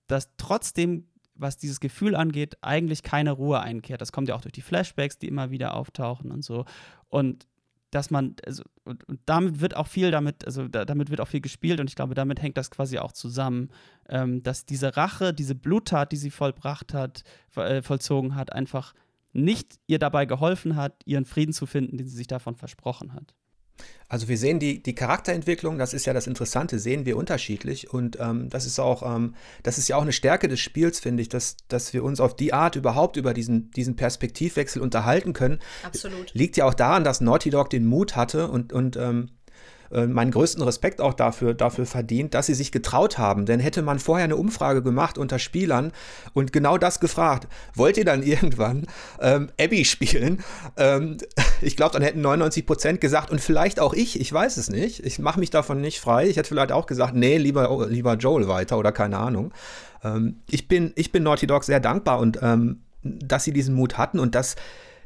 dass 0.07 0.36
trotzdem 0.38 1.07
was 1.38 1.57
dieses 1.57 1.81
Gefühl 1.81 2.15
angeht, 2.15 2.57
eigentlich 2.61 3.03
keine 3.03 3.31
Ruhe 3.31 3.59
einkehrt. 3.59 3.99
Das 3.99 4.13
kommt 4.13 4.29
ja 4.29 4.36
auch 4.36 4.41
durch 4.41 4.53
die 4.53 4.61
Flashbacks, 4.61 5.17
die 5.17 5.27
immer 5.27 5.51
wieder 5.51 5.73
auftauchen 5.73 6.31
und 6.31 6.45
so. 6.45 6.63
Und 7.09 7.45
dass 7.95 8.11
man, 8.11 8.35
also, 8.45 8.63
und, 8.83 9.07
und, 9.07 9.21
damit 9.25 9.61
wird 9.61 9.77
auch 9.77 9.87
viel 9.87 10.11
damit, 10.11 10.45
also 10.45 10.67
da, 10.67 10.83
damit 10.83 11.09
wird 11.09 11.21
auch 11.21 11.29
viel 11.29 11.39
gespielt 11.39 11.79
und 11.79 11.89
ich 11.89 11.95
glaube, 11.95 12.13
damit 12.13 12.41
hängt 12.41 12.57
das 12.57 12.69
quasi 12.69 12.99
auch 12.99 13.13
zusammen, 13.13 13.69
ähm, 14.09 14.43
dass 14.43 14.65
diese 14.65 14.97
Rache, 14.97 15.33
diese 15.33 15.55
Bluttat, 15.55 16.11
die 16.11 16.17
sie 16.17 16.29
vollbracht 16.29 16.93
hat, 16.93 17.23
äh, 17.55 17.81
vollzogen 17.81 18.35
hat, 18.35 18.51
einfach 18.51 18.93
nicht 19.31 19.79
ihr 19.87 19.97
dabei 19.97 20.25
geholfen 20.25 20.75
hat, 20.75 21.01
ihren 21.05 21.25
Frieden 21.25 21.53
zu 21.53 21.65
finden, 21.65 21.97
den 21.97 22.07
sie 22.07 22.17
sich 22.17 22.27
davon 22.27 22.55
versprochen 22.55 23.13
hat. 23.13 23.33
Also 24.07 24.28
wir 24.28 24.38
sehen 24.38 24.59
die, 24.59 24.84
die 24.84 24.93
Charakterentwicklung, 24.93 25.80
das 25.80 25.93
ist 25.93 26.05
ja 26.05 26.13
das 26.13 26.28
Interessante, 26.28 26.78
sehen 26.78 27.05
wir 27.05 27.17
unterschiedlich 27.17 27.91
und 27.91 28.17
ähm, 28.19 28.49
das 28.49 28.65
ist 28.65 28.80
auch, 28.80 29.03
ähm, 29.03 29.34
das 29.63 29.78
ist 29.78 29.88
ja 29.88 29.97
auch 29.97 30.03
eine 30.03 30.13
Stärke 30.13 30.47
des 30.47 30.59
Spiels, 30.59 30.99
finde 30.99 31.23
ich, 31.23 31.30
dass, 31.30 31.57
dass 31.69 31.91
wir 31.91 32.03
uns 32.03 32.19
auf 32.19 32.36
die 32.36 32.53
Art 32.53 32.76
überhaupt 32.76 33.17
über 33.17 33.34
diesen, 33.34 33.71
diesen 33.71 33.95
Perspektivwechsel 33.95 34.82
unterhalten 34.82 35.34
können. 35.34 35.59
Absolut. 35.84 36.34
Liegt 36.34 36.55
ja 36.55 36.65
auch 36.65 36.76
daran, 36.76 37.03
dass 37.03 37.19
Naughty 37.19 37.49
Dog 37.49 37.71
den 37.71 37.86
Mut 37.86 38.15
hatte 38.15 38.47
und, 38.47 38.73
und 38.73 38.95
ähm, 38.95 39.32
äh, 39.91 40.05
meinen 40.05 40.31
größten 40.31 40.63
Respekt 40.63 41.01
auch 41.01 41.13
dafür, 41.13 41.53
dafür 41.53 41.86
verdient, 41.86 42.33
dass 42.33 42.47
sie 42.47 42.53
sich 42.53 42.71
getraut 42.71 43.17
haben. 43.17 43.45
Denn 43.45 43.59
hätte 43.59 43.81
man 43.81 43.99
vorher 43.99 44.25
eine 44.25 44.36
Umfrage 44.36 44.81
gemacht 44.81 45.17
unter 45.17 45.39
Spielern 45.39 45.91
und 46.33 46.53
genau 46.53 46.77
das 46.77 46.99
gefragt, 46.99 47.47
wollt 47.75 47.97
ihr 47.97 48.05
dann 48.05 48.23
irgendwann 48.23 48.88
ähm, 49.19 49.49
Abby 49.59 49.86
spielen? 49.86 50.43
Ähm, 50.77 51.17
ich 51.61 51.75
glaube, 51.75 51.93
dann 51.93 52.01
hätten 52.01 52.21
99 52.21 52.65
Prozent 52.65 53.01
gesagt 53.01 53.29
und 53.31 53.41
vielleicht 53.41 53.79
auch 53.79 53.93
ich, 53.93 54.19
ich 54.19 54.31
weiß 54.31 54.57
es 54.57 54.69
nicht. 54.69 55.05
Ich 55.05 55.19
mache 55.19 55.39
mich 55.39 55.49
davon 55.49 55.81
nicht 55.81 55.99
frei. 55.99 56.27
Ich 56.27 56.38
hätte 56.38 56.49
vielleicht 56.49 56.71
auch 56.71 56.86
gesagt, 56.86 57.15
nee, 57.15 57.38
lieber, 57.38 57.88
lieber 57.89 58.15
Joel 58.15 58.47
weiter 58.47 58.77
oder 58.77 58.91
keine 58.91 59.17
Ahnung. 59.17 59.53
Ähm, 60.03 60.41
ich, 60.49 60.67
bin, 60.67 60.93
ich 60.95 61.11
bin 61.11 61.23
Naughty 61.23 61.47
Dog 61.47 61.63
sehr 61.63 61.79
dankbar 61.79 62.19
und 62.19 62.39
ähm, 62.41 62.81
dass 63.03 63.43
sie 63.43 63.53
diesen 63.53 63.75
Mut 63.75 63.97
hatten 63.97 64.19
und 64.19 64.36
dass 64.36 64.55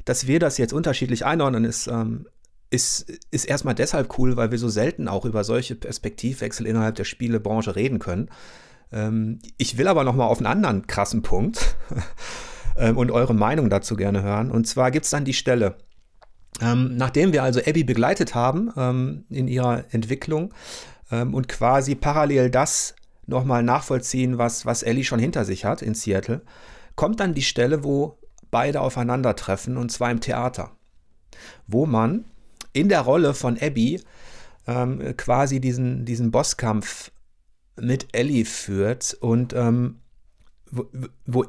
dass 0.04 0.26
wir 0.26 0.38
das 0.38 0.58
jetzt 0.58 0.72
unterschiedlich 0.72 1.24
einordnen, 1.24 1.64
ist, 1.64 1.86
ähm, 1.86 2.26
ist, 2.70 3.10
ist 3.30 3.44
erstmal 3.44 3.74
deshalb 3.74 4.16
cool, 4.18 4.36
weil 4.36 4.52
wir 4.52 4.58
so 4.58 4.68
selten 4.68 5.08
auch 5.08 5.24
über 5.24 5.44
solche 5.44 5.74
Perspektivwechsel 5.74 6.66
innerhalb 6.66 6.94
der 6.94 7.04
Spielebranche 7.04 7.74
reden 7.74 7.98
können. 7.98 8.30
Ähm, 8.92 9.40
ich 9.58 9.76
will 9.76 9.88
aber 9.88 10.04
noch 10.04 10.14
mal 10.14 10.26
auf 10.26 10.38
einen 10.38 10.46
anderen 10.46 10.86
krassen 10.86 11.22
Punkt 11.22 11.76
ähm, 12.76 12.96
und 12.96 13.10
eure 13.10 13.34
Meinung 13.34 13.70
dazu 13.70 13.96
gerne 13.96 14.22
hören. 14.22 14.50
Und 14.50 14.66
zwar 14.68 14.90
gibt 14.92 15.04
es 15.04 15.10
dann 15.10 15.24
die 15.24 15.34
Stelle, 15.34 15.76
ähm, 16.60 16.96
nachdem 16.96 17.32
wir 17.32 17.42
also 17.42 17.60
Abby 17.60 17.84
begleitet 17.84 18.34
haben 18.34 18.72
ähm, 18.76 19.24
in 19.28 19.48
ihrer 19.48 19.84
Entwicklung 19.90 20.54
ähm, 21.10 21.34
und 21.34 21.48
quasi 21.48 21.96
parallel 21.96 22.50
das 22.50 22.94
nochmal 23.26 23.62
nachvollziehen, 23.62 24.38
was, 24.38 24.64
was 24.64 24.82
Ellie 24.82 25.04
schon 25.04 25.18
hinter 25.18 25.44
sich 25.44 25.64
hat 25.64 25.82
in 25.82 25.94
Seattle, 25.94 26.42
kommt 26.94 27.20
dann 27.20 27.34
die 27.34 27.42
Stelle, 27.42 27.84
wo 27.84 28.18
beide 28.50 28.80
aufeinandertreffen 28.80 29.76
und 29.76 29.90
zwar 29.90 30.10
im 30.10 30.20
Theater, 30.20 30.72
wo 31.66 31.86
man 31.86 32.24
in 32.72 32.88
der 32.88 33.00
Rolle 33.00 33.34
von 33.34 33.58
Abby 33.60 34.00
ähm, 34.66 35.16
quasi 35.16 35.60
diesen, 35.60 36.04
diesen 36.04 36.30
Bosskampf 36.30 37.10
mit 37.80 38.08
Ellie 38.12 38.44
führt 38.44 39.14
und 39.20 39.52
ähm, 39.54 40.00
wo, 40.70 40.86
wo, 41.26 41.44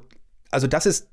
also 0.49 0.67
das 0.67 0.85
ist, 0.85 1.09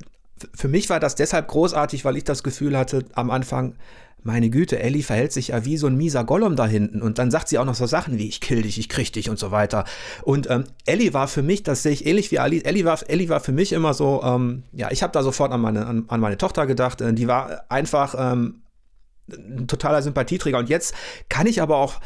für 0.55 0.69
mich 0.69 0.89
war 0.89 1.01
das 1.01 1.15
deshalb 1.15 1.49
großartig, 1.49 2.05
weil 2.05 2.17
ich 2.17 2.25
das 2.25 2.43
Gefühl 2.43 2.79
hatte 2.79 3.05
am 3.15 3.31
Anfang, 3.31 3.75
meine 4.23 4.51
Güte, 4.51 4.79
Ellie 4.81 5.03
verhält 5.03 5.33
sich 5.33 5.49
ja 5.49 5.65
wie 5.65 5.77
so 5.77 5.87
ein 5.87 5.97
mieser 5.97 6.25
Gollum 6.25 6.57
da 6.57 6.67
hinten 6.67 7.03
und 7.03 7.19
dann 7.19 7.31
sagt 7.31 7.49
sie 7.49 7.59
auch 7.59 7.65
noch 7.65 7.75
so 7.75 7.87
Sachen 7.87 8.19
wie 8.19 8.29
ich 8.29 8.41
kill 8.41 8.63
dich, 8.63 8.79
ich 8.79 8.89
krieg 8.89 9.13
dich 9.13 9.31
und 9.31 9.39
so 9.39 9.51
weiter. 9.51 9.85
Und 10.23 10.51
ähm, 10.51 10.65
Ellie 10.87 11.15
war 11.15 11.29
für 11.29 11.43
mich, 11.43 11.63
das 11.63 11.83
sehe 11.83 11.93
ich 11.93 12.05
ähnlich 12.05 12.31
wie 12.31 12.39
Ali, 12.39 12.63
Ellie 12.63 12.85
war, 12.85 12.99
Ellie 13.09 13.29
war 13.29 13.41
für 13.41 13.53
mich 13.53 13.73
immer 13.73 13.95
so, 13.95 14.23
ähm, 14.25 14.65
ja, 14.73 14.91
ich 14.91 15.03
habe 15.03 15.13
da 15.13 15.23
sofort 15.23 15.53
an 15.53 15.61
meine, 15.61 15.87
an, 15.87 16.05
an 16.09 16.21
meine 16.21 16.37
Tochter 16.37 16.67
gedacht, 16.67 17.01
äh, 17.01 17.13
die 17.13 17.29
war 17.29 17.65
einfach 17.69 18.15
ähm, 18.19 18.63
ein 19.33 19.69
totaler 19.69 20.03
Sympathieträger. 20.03 20.59
Und 20.59 20.69
jetzt 20.69 20.95
kann 21.29 21.47
ich 21.47 21.63
aber 21.63 21.77
auch 21.77 22.01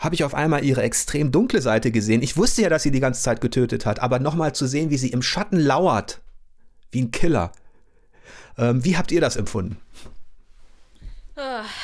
habe 0.00 0.14
ich 0.14 0.24
auf 0.24 0.34
einmal 0.34 0.64
ihre 0.64 0.82
extrem 0.82 1.30
dunkle 1.30 1.60
Seite 1.60 1.90
gesehen. 1.90 2.22
Ich 2.22 2.38
wusste 2.38 2.62
ja, 2.62 2.70
dass 2.70 2.82
sie 2.82 2.90
die 2.90 3.00
ganze 3.00 3.22
Zeit 3.22 3.42
getötet 3.42 3.84
hat, 3.84 4.00
aber 4.00 4.18
nochmal 4.18 4.54
zu 4.54 4.66
sehen, 4.66 4.88
wie 4.88 4.96
sie 4.96 5.10
im 5.10 5.20
Schatten 5.20 5.60
lauert, 5.60 6.22
wie 6.90 7.02
ein 7.02 7.10
Killer. 7.10 7.52
Ähm, 8.56 8.82
wie 8.82 8.96
habt 8.96 9.12
ihr 9.12 9.20
das 9.20 9.36
empfunden? 9.36 9.78
Ah. 11.36 11.64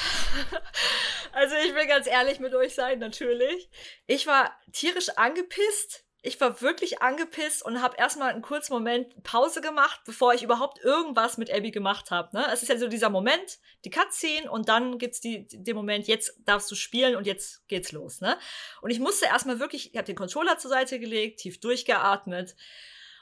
Also 1.38 1.54
ich 1.66 1.74
will 1.74 1.86
ganz 1.86 2.06
ehrlich 2.06 2.40
mit 2.40 2.54
euch 2.54 2.74
sein, 2.74 2.98
natürlich. 2.98 3.68
Ich 4.06 4.26
war 4.26 4.58
tierisch 4.72 5.10
angepisst, 5.16 6.05
ich 6.26 6.40
war 6.40 6.60
wirklich 6.60 7.02
angepisst 7.02 7.64
und 7.64 7.80
habe 7.80 7.96
erstmal 7.96 8.32
einen 8.32 8.42
kurzen 8.42 8.72
Moment 8.72 9.22
Pause 9.22 9.60
gemacht, 9.60 10.00
bevor 10.04 10.34
ich 10.34 10.42
überhaupt 10.42 10.82
irgendwas 10.82 11.38
mit 11.38 11.52
Abby 11.52 11.70
gemacht 11.70 12.10
habe. 12.10 12.36
Ne? 12.36 12.46
Es 12.52 12.62
ist 12.62 12.68
ja 12.68 12.76
so 12.76 12.88
dieser 12.88 13.10
Moment, 13.10 13.58
die 13.84 13.90
Cutscene 13.90 14.50
und 14.50 14.68
dann 14.68 14.98
gibt's 14.98 15.20
die, 15.20 15.46
den 15.46 15.76
Moment, 15.76 16.08
jetzt 16.08 16.36
darfst 16.44 16.70
du 16.70 16.74
spielen 16.74 17.14
und 17.14 17.26
jetzt 17.26 17.66
geht's 17.68 17.92
los. 17.92 18.20
Ne? 18.20 18.36
Und 18.82 18.90
ich 18.90 18.98
musste 18.98 19.26
erstmal 19.26 19.60
wirklich, 19.60 19.92
ich 19.92 19.96
habe 19.96 20.06
den 20.06 20.16
Controller 20.16 20.58
zur 20.58 20.70
Seite 20.70 20.98
gelegt, 20.98 21.40
tief 21.40 21.60
durchgeatmet 21.60 22.56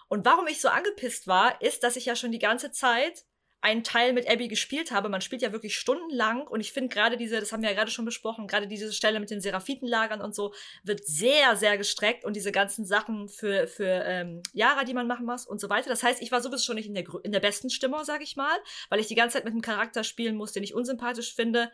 Und 0.08 0.24
warum 0.24 0.46
ich 0.46 0.60
so 0.60 0.68
angepisst 0.68 1.26
war, 1.26 1.60
ist, 1.60 1.82
dass 1.82 1.96
ich 1.96 2.06
ja 2.06 2.16
schon 2.16 2.32
die 2.32 2.38
ganze 2.38 2.72
Zeit 2.72 3.24
einen 3.64 3.82
Teil 3.82 4.12
mit 4.12 4.30
Abby 4.30 4.46
gespielt 4.48 4.90
habe. 4.90 5.08
Man 5.08 5.22
spielt 5.22 5.40
ja 5.40 5.50
wirklich 5.50 5.76
stundenlang 5.76 6.46
und 6.46 6.60
ich 6.60 6.72
finde 6.72 6.90
gerade 6.90 7.16
diese, 7.16 7.40
das 7.40 7.50
haben 7.50 7.62
wir 7.62 7.70
ja 7.70 7.74
gerade 7.74 7.90
schon 7.90 8.04
besprochen, 8.04 8.46
gerade 8.46 8.68
diese 8.68 8.92
Stelle 8.92 9.20
mit 9.20 9.30
den 9.30 9.40
Seraphitenlagern 9.40 10.20
und 10.20 10.34
so 10.34 10.52
wird 10.82 11.04
sehr, 11.06 11.56
sehr 11.56 11.78
gestreckt 11.78 12.26
und 12.26 12.36
diese 12.36 12.52
ganzen 12.52 12.84
Sachen 12.84 13.28
für, 13.30 13.66
für 13.66 14.04
ähm, 14.04 14.42
Yara, 14.52 14.84
die 14.84 14.92
man 14.92 15.06
machen 15.06 15.24
muss 15.24 15.46
und 15.46 15.62
so 15.62 15.70
weiter. 15.70 15.88
Das 15.88 16.02
heißt, 16.02 16.20
ich 16.20 16.30
war 16.30 16.42
sowieso 16.42 16.62
schon 16.62 16.76
nicht 16.76 16.88
in 16.88 16.94
der, 16.94 17.06
in 17.22 17.32
der 17.32 17.40
besten 17.40 17.70
Stimmung, 17.70 18.04
sag 18.04 18.22
ich 18.22 18.36
mal, 18.36 18.54
weil 18.90 19.00
ich 19.00 19.06
die 19.06 19.14
ganze 19.14 19.38
Zeit 19.38 19.44
mit 19.44 19.52
einem 19.52 19.62
Charakter 19.62 20.04
spielen 20.04 20.36
muss, 20.36 20.52
den 20.52 20.62
ich 20.62 20.74
unsympathisch 20.74 21.34
finde. 21.34 21.72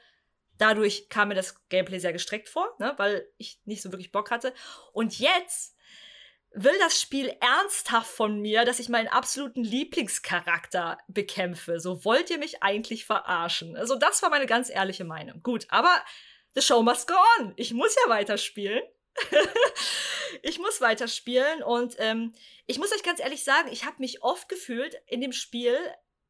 Dadurch 0.59 1.09
kam 1.09 1.29
mir 1.29 1.35
das 1.35 1.67
Gameplay 1.71 1.99
sehr 1.99 2.13
gestreckt 2.13 2.49
vor, 2.49 2.69
ne, 2.79 2.95
weil 2.99 3.27
ich 3.37 3.61
nicht 3.65 3.83
so 3.83 3.91
wirklich 3.91 4.13
Bock 4.13 4.31
hatte. 4.31 4.55
Und 4.93 5.19
jetzt 5.19 5.75
will 6.53 6.77
das 6.81 7.01
Spiel 7.01 7.35
ernsthaft 7.41 8.11
von 8.11 8.41
mir, 8.41 8.65
dass 8.65 8.81
ich 8.81 8.89
meinen 8.89 9.09
absoluten 9.09 9.63
Lieblingscharakter 9.63 10.99
bekämpfe. 11.09 11.79
So 11.79 12.05
wollt 12.05 12.31
ihr 12.31 12.39
mich 12.39 12.63
eigentlich 12.63 13.05
verarschen. 13.05 13.77
Also 13.77 13.95
das 13.97 14.23
war 14.23 14.31
meine 14.31 14.47
ganz 14.47 14.69
ehrliche 14.69 15.05
Meinung. 15.05 15.43
Gut, 15.43 15.67
aber 15.69 16.03
the 16.55 16.63
show 16.63 16.83
must 16.83 17.07
go 17.07 17.15
on. 17.39 17.53
Ich 17.57 17.73
muss 17.73 17.95
ja 18.05 18.11
weiterspielen. 18.11 18.83
ich 20.43 20.59
muss 20.59 20.81
weiterspielen 20.81 21.63
und 21.63 21.97
ähm, 21.99 22.33
ich 22.67 22.79
muss 22.79 22.93
euch 22.93 23.03
ganz 23.03 23.21
ehrlich 23.21 23.45
sagen, 23.45 23.69
ich 23.73 23.85
habe 23.85 23.97
mich 23.99 24.23
oft 24.23 24.49
gefühlt 24.49 24.97
in 25.07 25.21
dem 25.21 25.33
Spiel, 25.33 25.77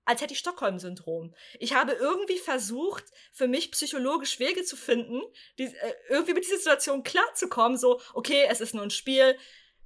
als 0.06 0.22
hätte 0.22 0.32
ich 0.32 0.40
Stockholm-Syndrom. 0.40 1.34
Ich 1.58 1.74
habe 1.74 1.92
irgendwie 1.92 2.38
versucht, 2.38 3.04
für 3.32 3.48
mich 3.48 3.70
psychologisch 3.70 4.40
Wege 4.40 4.64
zu 4.64 4.76
finden, 4.76 5.22
die, 5.58 5.64
äh, 5.64 5.94
irgendwie 6.08 6.34
mit 6.34 6.44
dieser 6.44 6.56
Situation 6.56 7.02
klarzukommen. 7.02 7.78
So, 7.78 8.00
okay, 8.14 8.46
es 8.48 8.60
ist 8.60 8.74
nur 8.74 8.82
ein 8.82 8.90
Spiel, 8.90 9.38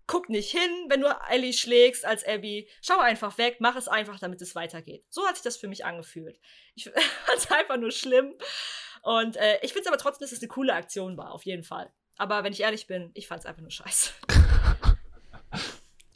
guck 0.06 0.28
nicht 0.28 0.50
hin, 0.50 0.86
wenn 0.88 1.00
du 1.00 1.08
Ellie 1.30 1.52
schlägst 1.52 2.04
als 2.04 2.26
Abby. 2.26 2.68
Schau 2.82 2.98
einfach 2.98 3.38
weg, 3.38 3.56
mach 3.60 3.76
es 3.76 3.88
einfach, 3.88 4.18
damit 4.18 4.40
es 4.42 4.54
weitergeht. 4.54 5.04
So 5.08 5.26
hat 5.26 5.36
sich 5.36 5.42
das 5.42 5.56
für 5.56 5.68
mich 5.68 5.84
angefühlt. 5.84 6.38
Ich 6.74 6.84
fand 7.26 7.38
es 7.38 7.50
einfach 7.50 7.76
nur 7.76 7.90
schlimm. 7.90 8.34
Und 9.02 9.36
äh, 9.36 9.58
ich 9.62 9.72
finde 9.72 9.82
es 9.82 9.86
aber 9.88 9.98
trotzdem, 9.98 10.24
dass 10.24 10.32
es 10.32 10.40
eine 10.40 10.48
coole 10.48 10.74
Aktion 10.74 11.16
war, 11.16 11.32
auf 11.32 11.44
jeden 11.44 11.62
Fall. 11.62 11.92
Aber 12.16 12.44
wenn 12.44 12.52
ich 12.52 12.60
ehrlich 12.60 12.86
bin, 12.86 13.10
ich 13.14 13.26
fand 13.26 13.40
es 13.40 13.46
einfach 13.46 13.62
nur 13.62 13.70
scheiße. 13.70 14.12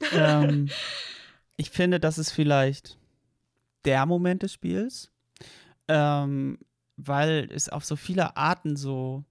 ähm, 0.12 0.70
ich 1.56 1.70
finde, 1.70 2.00
das 2.00 2.18
ist 2.18 2.30
vielleicht 2.30 2.98
der 3.84 4.06
Moment 4.06 4.42
des 4.42 4.52
Spiels, 4.52 5.10
ähm, 5.88 6.58
weil 6.96 7.48
es 7.52 7.68
auf 7.68 7.84
so 7.84 7.96
viele 7.96 8.36
Arten 8.36 8.76
so 8.76 9.24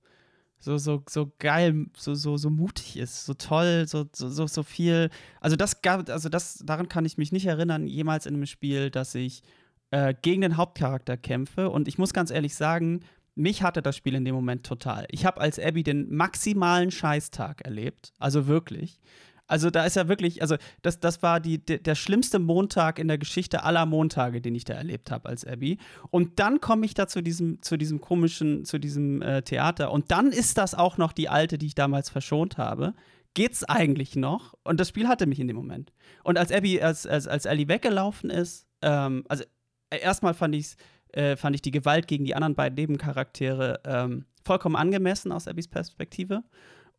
so, 0.60 0.78
so, 0.78 1.04
so 1.08 1.32
geil, 1.40 1.86
so, 1.96 2.14
so, 2.16 2.38
so 2.38 2.50
mutig 2.50 2.98
ist, 2.98 3.26
so 3.26 3.34
toll, 3.34 3.86
so, 3.88 4.06
so, 4.14 4.48
so 4.48 4.64
viel. 4.64 5.10
Also 5.40 5.56
das 5.56 5.82
gab, 5.82 6.10
also 6.10 6.30
das, 6.30 6.62
daran 6.66 6.90
kann 6.90 7.06
ich 7.06 7.18
mich 7.18 7.32
nicht 7.32 7.46
erinnern, 7.46 7.88
jemals 7.88 8.26
in 8.26 8.36
einem 8.36 8.46
Spiel, 8.46 8.90
dass 8.90 9.14
ich 9.16 9.44
äh, 9.92 10.14
gegen 10.22 10.42
den 10.42 10.58
Hauptcharakter 10.58 11.16
kämpfe. 11.18 11.70
Und 11.70 11.88
ich 11.88 11.98
muss 11.98 12.14
ganz 12.14 12.32
ehrlich 12.32 12.56
sagen, 12.56 13.02
mich 13.36 13.62
hatte 13.62 13.82
das 13.82 13.96
Spiel 13.96 14.16
in 14.16 14.26
dem 14.26 14.36
Moment 14.36 14.66
total. 14.66 15.06
Ich 15.12 15.26
habe 15.26 15.40
als 15.40 15.60
Abby 15.60 15.84
den 15.84 16.14
maximalen 16.14 16.90
Scheißtag 16.92 17.62
erlebt. 17.62 18.14
Also 18.18 18.48
wirklich. 18.48 19.00
Also 19.48 19.70
da 19.70 19.86
ist 19.86 19.96
ja 19.96 20.08
wirklich, 20.08 20.42
also 20.42 20.58
das, 20.82 21.00
das 21.00 21.24
war 21.24 21.40
die, 21.40 21.64
der, 21.64 21.80
der 21.80 21.96
schlimmste 21.96 22.38
Montag 22.38 23.00
in 23.00 23.08
der 23.08 23.18
Geschichte 23.18 23.64
aller 23.64 23.86
Montage, 23.86 24.42
den 24.42 24.54
ich 24.56 24.66
da 24.66 24.74
erlebt 24.74 25.10
habe 25.10 25.30
als 25.30 25.46
Abby. 25.46 25.78
Und 26.10 26.40
dann 26.40 26.60
komme 26.60 26.86
ich 26.86 26.94
da 26.94 27.08
zu 27.08 27.24
diesem, 27.24 27.62
zu 27.62 27.78
diesem 27.78 28.02
komischen, 28.02 28.66
zu 28.66 28.78
diesem 28.78 29.22
äh, 29.22 29.42
Theater. 29.42 29.92
Und 29.92 30.12
dann 30.12 30.32
ist 30.32 30.58
das 30.58 30.76
auch 30.76 30.98
noch 30.98 31.14
die 31.14 31.30
alte, 31.30 31.58
die 31.58 31.68
ich 31.68 31.76
damals 31.76 32.10
verschont 32.10 32.58
habe. 32.58 32.94
Geht's 33.34 33.64
eigentlich 33.64 34.16
noch? 34.16 34.56
Und 34.64 34.80
das 34.80 34.90
Spiel 34.90 35.08
hatte 35.08 35.28
mich 35.28 35.40
in 35.40 35.48
dem 35.48 35.56
Moment. 35.56 35.94
Und 36.24 36.38
als 36.38 36.52
Abby, 36.52 36.82
als, 36.82 37.08
als, 37.08 37.28
als 37.28 37.46
Ellie 37.46 37.68
weggelaufen 37.68 38.30
ist, 38.30 38.68
ähm, 38.82 39.24
also 39.30 39.44
äh, 39.90 40.00
erstmal 40.00 40.34
fand 40.34 40.56
ich's, 40.56 40.76
äh, 41.14 41.38
fand 41.38 41.56
ich 41.56 41.62
die 41.62 41.72
Gewalt 41.72 42.08
gegen 42.08 42.26
die 42.26 42.36
anderen 42.36 42.56
beiden 42.56 42.76
Nebencharaktere 42.76 43.80
ähm, 43.86 44.26
vollkommen 44.44 44.76
angemessen 44.76 45.32
aus 45.32 45.48
Abbys 45.48 45.68
Perspektive. 45.68 46.44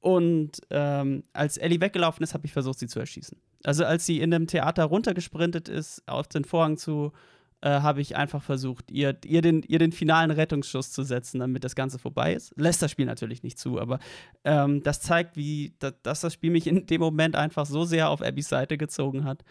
Und 0.01 0.61
ähm, 0.71 1.25
als 1.33 1.57
Ellie 1.57 1.81
weggelaufen 1.81 2.23
ist, 2.23 2.35
habe 2.35 2.47
ich 2.47 2.53
versucht, 2.53 2.79
sie 2.79 2.87
zu 2.87 3.01
erschießen. 3.01 3.39
Also 3.65 3.85
als 3.85 4.07
sie 4.07 4.21
in 4.21 4.31
dem 4.31 4.47
Theater 4.47 4.85
runtergesprintet 4.85 5.69
ist, 5.69 6.07
auf 6.07 6.29
den 6.29 6.45
Vorhang 6.45 6.77
zu, 6.77 7.13
äh, 7.61 7.69
habe 7.69 8.01
ich 8.01 8.17
einfach 8.17 8.43
versucht, 8.43 8.91
ihr, 8.93 9.17
ihr, 9.25 9.43
den, 9.43 9.65
ihr 9.65 9.81
den 9.81 9.91
finalen 9.91 10.31
Rettungsschuss 10.31 10.93
zu 10.93 11.03
setzen, 11.03 11.41
damit 11.41 11.65
das 11.65 11.75
Ganze 11.75 11.99
vorbei 11.99 12.35
ist. 12.35 12.53
Lässt 12.57 12.81
das 12.81 12.93
Spiel 12.93 13.07
natürlich 13.07 13.43
nicht 13.43 13.59
zu, 13.59 13.81
aber 13.81 13.99
ähm, 14.45 14.83
das 14.85 15.01
zeigt, 15.01 15.37
wie 15.37 15.75
da, 15.81 15.91
dass 15.91 16.21
das 16.21 16.35
Spiel 16.35 16.51
mich 16.51 16.69
in 16.69 16.87
dem 16.87 17.01
Moment 17.01 17.35
einfach 17.35 17.67
so 17.67 17.85
sehr 17.85 18.11
auf 18.11 18.23
Abbys 18.23 18.49
Seite 18.49 18.79
gezogen 18.79 19.25
hat, 19.25 19.45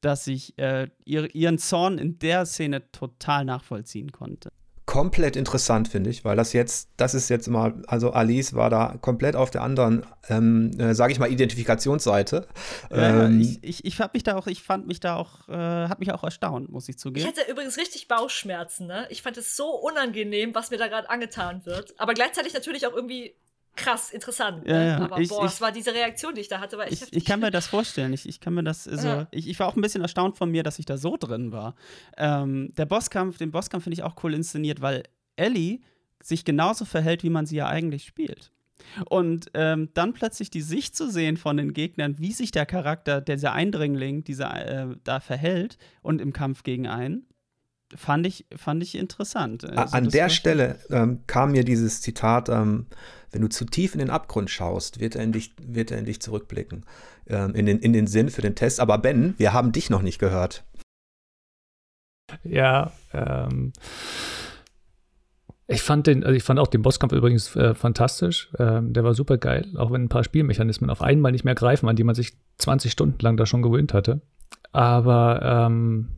dass 0.00 0.26
ich 0.26 0.58
äh, 0.58 0.88
ihr, 1.04 1.32
ihren 1.34 1.58
Zorn 1.58 1.98
in 1.98 2.18
der 2.18 2.44
Szene 2.44 2.90
total 2.90 3.44
nachvollziehen 3.44 4.10
konnte 4.10 4.50
komplett 4.94 5.34
interessant, 5.34 5.88
finde 5.88 6.08
ich, 6.08 6.24
weil 6.24 6.36
das 6.36 6.52
jetzt, 6.52 6.88
das 6.96 7.14
ist 7.14 7.28
jetzt 7.28 7.48
mal, 7.48 7.82
also 7.88 8.12
Alice 8.12 8.54
war 8.54 8.70
da 8.70 8.96
komplett 9.00 9.34
auf 9.34 9.50
der 9.50 9.62
anderen, 9.62 10.06
ähm, 10.28 10.70
äh, 10.78 10.94
sage 10.94 11.12
ich 11.12 11.18
mal, 11.18 11.32
Identifikationsseite. 11.32 12.46
Ja, 12.92 13.24
ähm, 13.24 13.40
ich, 13.40 13.58
ich, 13.64 13.84
ich 13.84 13.98
mich 14.12 14.22
da 14.22 14.36
auch, 14.36 14.46
ich 14.46 14.62
fand 14.62 14.86
mich 14.86 15.00
da 15.00 15.16
auch, 15.16 15.48
äh, 15.48 15.88
hat 15.88 15.98
mich 15.98 16.12
auch 16.12 16.22
erstaunt, 16.22 16.70
muss 16.70 16.88
ich 16.88 16.96
zugeben. 16.96 17.26
Ich 17.26 17.26
hatte 17.26 17.50
übrigens 17.50 17.76
richtig 17.76 18.06
Bauchschmerzen, 18.06 18.86
ne? 18.86 19.08
Ich 19.10 19.22
fand 19.22 19.36
es 19.36 19.56
so 19.56 19.66
unangenehm, 19.66 20.54
was 20.54 20.70
mir 20.70 20.78
da 20.78 20.86
gerade 20.86 21.10
angetan 21.10 21.66
wird. 21.66 21.98
Aber 21.98 22.14
gleichzeitig 22.14 22.54
natürlich 22.54 22.86
auch 22.86 22.94
irgendwie 22.94 23.34
krass, 23.76 24.10
interessant. 24.10 24.66
Ja, 24.66 24.82
ja. 24.82 24.98
Aber 24.98 25.18
ich, 25.20 25.28
boah, 25.28 25.44
es 25.44 25.60
war 25.60 25.72
diese 25.72 25.92
Reaktion, 25.92 26.34
die 26.34 26.40
ich 26.40 26.48
da 26.48 26.60
hatte, 26.60 26.78
war 26.78 26.86
echt 26.86 27.02
ich, 27.02 27.12
ich 27.12 27.24
kann 27.24 27.40
mir 27.40 27.50
das 27.52 27.66
vorstellen. 27.66 28.12
Ich, 28.12 28.28
ich 28.28 28.40
kann 28.40 28.54
mir 28.54 28.64
das 28.64 28.84
so. 28.84 29.06
Ja. 29.06 29.28
Ich, 29.30 29.48
ich 29.48 29.58
war 29.58 29.68
auch 29.68 29.76
ein 29.76 29.82
bisschen 29.82 30.02
erstaunt 30.02 30.36
von 30.36 30.50
mir, 30.50 30.62
dass 30.62 30.78
ich 30.78 30.86
da 30.86 30.96
so 30.96 31.16
drin 31.16 31.52
war. 31.52 31.74
Ähm, 32.16 32.72
der 32.76 32.86
Bosskampf, 32.86 33.38
den 33.38 33.50
Bosskampf 33.50 33.84
finde 33.84 33.94
ich 33.94 34.02
auch 34.02 34.16
cool 34.22 34.34
inszeniert, 34.34 34.80
weil 34.80 35.04
Ellie 35.36 35.80
sich 36.22 36.44
genauso 36.44 36.84
verhält, 36.84 37.22
wie 37.22 37.30
man 37.30 37.46
sie 37.46 37.56
ja 37.56 37.66
eigentlich 37.66 38.04
spielt. 38.04 38.50
Und 39.08 39.46
ähm, 39.54 39.90
dann 39.94 40.12
plötzlich 40.12 40.50
die 40.50 40.60
Sicht 40.60 40.96
zu 40.96 41.10
sehen 41.10 41.36
von 41.36 41.56
den 41.56 41.72
Gegnern, 41.72 42.18
wie 42.18 42.32
sich 42.32 42.50
der 42.50 42.66
Charakter, 42.66 43.20
dieser 43.20 43.52
Eindringling, 43.52 44.24
dieser 44.24 44.90
äh, 44.90 44.96
da 45.04 45.20
verhält 45.20 45.78
und 46.02 46.20
im 46.20 46.32
Kampf 46.32 46.62
gegen 46.62 46.86
einen, 46.86 47.26
fand 47.94 48.26
ich, 48.26 48.46
fand 48.56 48.82
ich 48.82 48.96
interessant. 48.96 49.64
Also, 49.64 49.96
An 49.96 50.08
der 50.08 50.28
Stelle 50.28 50.78
ähm, 50.90 51.20
kam 51.26 51.52
mir 51.52 51.64
dieses 51.64 52.00
Zitat, 52.00 52.48
ähm, 52.48 52.86
wenn 53.30 53.42
du 53.42 53.48
zu 53.48 53.64
tief 53.64 53.94
in 53.94 53.98
den 53.98 54.10
Abgrund 54.10 54.50
schaust, 54.50 55.00
wird 55.00 55.16
er 55.16 55.24
in 55.24 55.32
dich, 55.32 55.54
wird 55.60 55.90
er 55.90 55.98
in 55.98 56.04
dich 56.04 56.20
zurückblicken. 56.20 56.84
Ähm, 57.26 57.54
in, 57.54 57.66
den, 57.66 57.78
in 57.80 57.92
den 57.92 58.06
Sinn 58.06 58.30
für 58.30 58.42
den 58.42 58.54
Test. 58.54 58.80
Aber 58.80 58.98
Ben, 58.98 59.34
wir 59.38 59.52
haben 59.52 59.72
dich 59.72 59.90
noch 59.90 60.02
nicht 60.02 60.18
gehört. 60.18 60.64
Ja, 62.42 62.92
ähm. 63.12 63.72
Ich 65.66 65.82
fand 65.82 66.06
den, 66.06 66.24
also 66.24 66.36
ich 66.36 66.42
fand 66.42 66.60
auch 66.60 66.66
den 66.66 66.82
Bosskampf 66.82 67.12
übrigens 67.12 67.56
äh, 67.56 67.74
fantastisch. 67.74 68.50
Ähm, 68.58 68.92
der 68.92 69.02
war 69.02 69.14
super 69.14 69.38
geil, 69.38 69.72
auch 69.76 69.90
wenn 69.90 70.04
ein 70.04 70.08
paar 70.10 70.24
Spielmechanismen 70.24 70.90
auf 70.90 71.00
einmal 71.00 71.32
nicht 71.32 71.44
mehr 71.44 71.54
greifen, 71.54 71.88
an 71.88 71.96
die 71.96 72.04
man 72.04 72.14
sich 72.14 72.36
20 72.58 72.92
Stunden 72.92 73.18
lang 73.20 73.38
da 73.38 73.46
schon 73.46 73.62
gewöhnt 73.62 73.94
hatte. 73.94 74.20
Aber 74.72 75.40
ähm, 75.42 76.08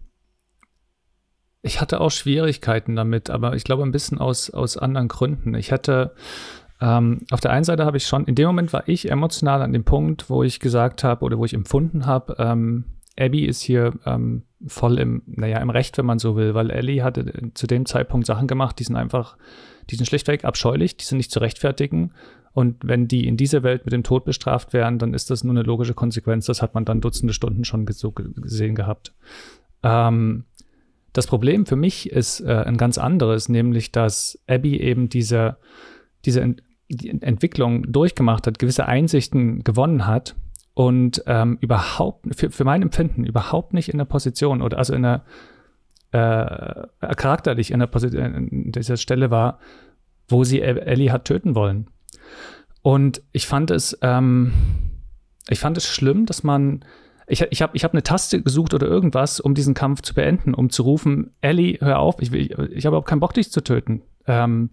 ich 1.66 1.80
hatte 1.80 2.00
auch 2.00 2.10
Schwierigkeiten 2.10 2.96
damit, 2.96 3.28
aber 3.28 3.54
ich 3.54 3.64
glaube 3.64 3.82
ein 3.82 3.92
bisschen 3.92 4.18
aus, 4.18 4.50
aus 4.50 4.76
anderen 4.76 5.08
Gründen. 5.08 5.54
Ich 5.54 5.72
hatte 5.72 6.12
ähm, 6.80 7.20
auf 7.30 7.40
der 7.40 7.52
einen 7.52 7.64
Seite 7.64 7.84
habe 7.84 7.96
ich 7.96 8.06
schon, 8.06 8.24
in 8.24 8.34
dem 8.34 8.46
Moment 8.46 8.72
war 8.72 8.86
ich 8.88 9.10
emotional 9.10 9.62
an 9.62 9.72
dem 9.72 9.84
Punkt, 9.84 10.28
wo 10.28 10.42
ich 10.42 10.60
gesagt 10.60 11.04
habe 11.04 11.24
oder 11.24 11.38
wo 11.38 11.44
ich 11.44 11.54
empfunden 11.54 12.06
habe, 12.06 12.36
ähm, 12.38 12.84
Abby 13.18 13.46
ist 13.46 13.62
hier 13.62 13.94
ähm, 14.04 14.42
voll 14.66 14.98
im, 14.98 15.22
naja, 15.26 15.58
im 15.58 15.70
Recht, 15.70 15.96
wenn 15.96 16.06
man 16.06 16.18
so 16.18 16.36
will, 16.36 16.54
weil 16.54 16.70
Ellie 16.70 17.02
hatte 17.02 17.50
zu 17.54 17.66
dem 17.66 17.86
Zeitpunkt 17.86 18.26
Sachen 18.26 18.46
gemacht, 18.46 18.78
die 18.78 18.84
sind 18.84 18.96
einfach, 18.96 19.38
die 19.88 19.96
sind 19.96 20.06
schlichtweg 20.06 20.44
abscheulich, 20.44 20.96
die 20.96 21.04
sind 21.04 21.16
nicht 21.16 21.30
zu 21.30 21.38
rechtfertigen. 21.38 22.12
Und 22.52 22.76
wenn 22.82 23.08
die 23.08 23.26
in 23.26 23.36
dieser 23.36 23.62
Welt 23.62 23.84
mit 23.84 23.92
dem 23.92 24.02
Tod 24.02 24.24
bestraft 24.24 24.72
werden, 24.72 24.98
dann 24.98 25.14
ist 25.14 25.30
das 25.30 25.44
nur 25.44 25.54
eine 25.54 25.62
logische 25.62 25.94
Konsequenz. 25.94 26.46
Das 26.46 26.62
hat 26.62 26.74
man 26.74 26.86
dann 26.86 27.02
Dutzende 27.02 27.34
Stunden 27.34 27.64
schon 27.64 27.86
so 27.90 28.12
gesehen 28.12 28.74
gehabt. 28.74 29.14
Ähm, 29.82 30.44
das 31.16 31.26
Problem 31.26 31.64
für 31.64 31.76
mich 31.76 32.10
ist 32.10 32.40
äh, 32.40 32.64
ein 32.66 32.76
ganz 32.76 32.98
anderes, 32.98 33.48
nämlich 33.48 33.90
dass 33.90 34.38
Abby 34.46 34.78
eben 34.80 35.08
diese, 35.08 35.56
diese 36.24 36.40
Ent 36.40 36.62
die 36.88 37.10
Entwicklung 37.10 37.90
durchgemacht 37.90 38.46
hat, 38.46 38.60
gewisse 38.60 38.86
Einsichten 38.86 39.64
gewonnen 39.64 40.06
hat 40.06 40.36
und 40.72 41.20
ähm, 41.26 41.58
überhaupt, 41.60 42.26
für, 42.36 42.50
für 42.50 42.62
mein 42.62 42.82
Empfinden, 42.82 43.24
überhaupt 43.24 43.72
nicht 43.72 43.88
in 43.88 43.98
der 43.98 44.04
Position 44.04 44.62
oder 44.62 44.78
also 44.78 44.94
in 44.94 45.02
der 45.02 45.24
äh, 46.12 47.14
charakterlich 47.16 47.72
in 47.72 47.80
der 47.80 47.88
Position, 47.88 48.48
in 48.48 48.70
dieser 48.70 48.96
Stelle 48.98 49.32
war, 49.32 49.58
wo 50.28 50.44
sie 50.44 50.60
Ellie 50.60 51.10
hat 51.10 51.24
töten 51.24 51.56
wollen. 51.56 51.88
Und 52.82 53.20
ich 53.32 53.48
fand 53.48 53.72
es, 53.72 53.98
ähm, 54.02 54.52
ich 55.48 55.58
fand 55.58 55.76
es 55.76 55.88
schlimm, 55.88 56.24
dass 56.24 56.44
man 56.44 56.84
ich, 57.26 57.42
ich 57.50 57.62
habe 57.62 57.76
ich 57.76 57.84
hab 57.84 57.92
eine 57.92 58.02
Taste 58.02 58.42
gesucht 58.42 58.74
oder 58.74 58.86
irgendwas, 58.86 59.40
um 59.40 59.54
diesen 59.54 59.74
Kampf 59.74 60.02
zu 60.02 60.14
beenden, 60.14 60.54
um 60.54 60.70
zu 60.70 60.82
rufen, 60.82 61.32
Ellie, 61.40 61.78
hör 61.80 61.98
auf, 61.98 62.16
ich, 62.20 62.32
ich, 62.32 62.50
ich 62.50 62.86
habe 62.86 62.96
auch 62.96 63.04
keinen 63.04 63.20
Bock, 63.20 63.34
dich 63.34 63.50
zu 63.50 63.62
töten. 63.62 64.02
Ähm, 64.26 64.70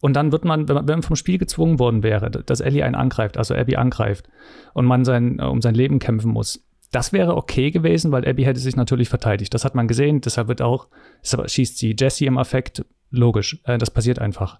und 0.00 0.14
dann 0.14 0.30
wird 0.30 0.44
man, 0.44 0.68
wenn 0.68 0.84
man 0.84 1.02
vom 1.02 1.16
Spiel 1.16 1.38
gezwungen 1.38 1.78
worden 1.78 2.02
wäre, 2.02 2.30
dass 2.30 2.60
Ellie 2.60 2.84
einen 2.84 2.94
angreift, 2.94 3.38
also 3.38 3.54
Abby 3.54 3.76
angreift, 3.76 4.28
und 4.74 4.84
man 4.84 5.04
sein, 5.04 5.40
um 5.40 5.62
sein 5.62 5.74
Leben 5.74 5.98
kämpfen 5.98 6.30
muss, 6.30 6.62
Das 6.92 7.12
wäre 7.12 7.36
okay 7.36 7.70
gewesen, 7.70 8.12
weil 8.12 8.28
Abby 8.28 8.44
hätte 8.44 8.60
sich 8.60 8.76
natürlich 8.76 9.08
verteidigt. 9.08 9.52
Das 9.54 9.64
hat 9.64 9.74
man 9.74 9.88
gesehen, 9.88 10.20
deshalb 10.20 10.48
wird 10.48 10.62
auch, 10.62 10.88
deshalb 11.22 11.48
schießt 11.48 11.78
sie 11.78 11.96
Jesse 11.98 12.26
im 12.26 12.38
Affekt, 12.38 12.84
logisch, 13.10 13.58
äh, 13.64 13.78
das 13.78 13.90
passiert 13.90 14.18
einfach. 14.18 14.58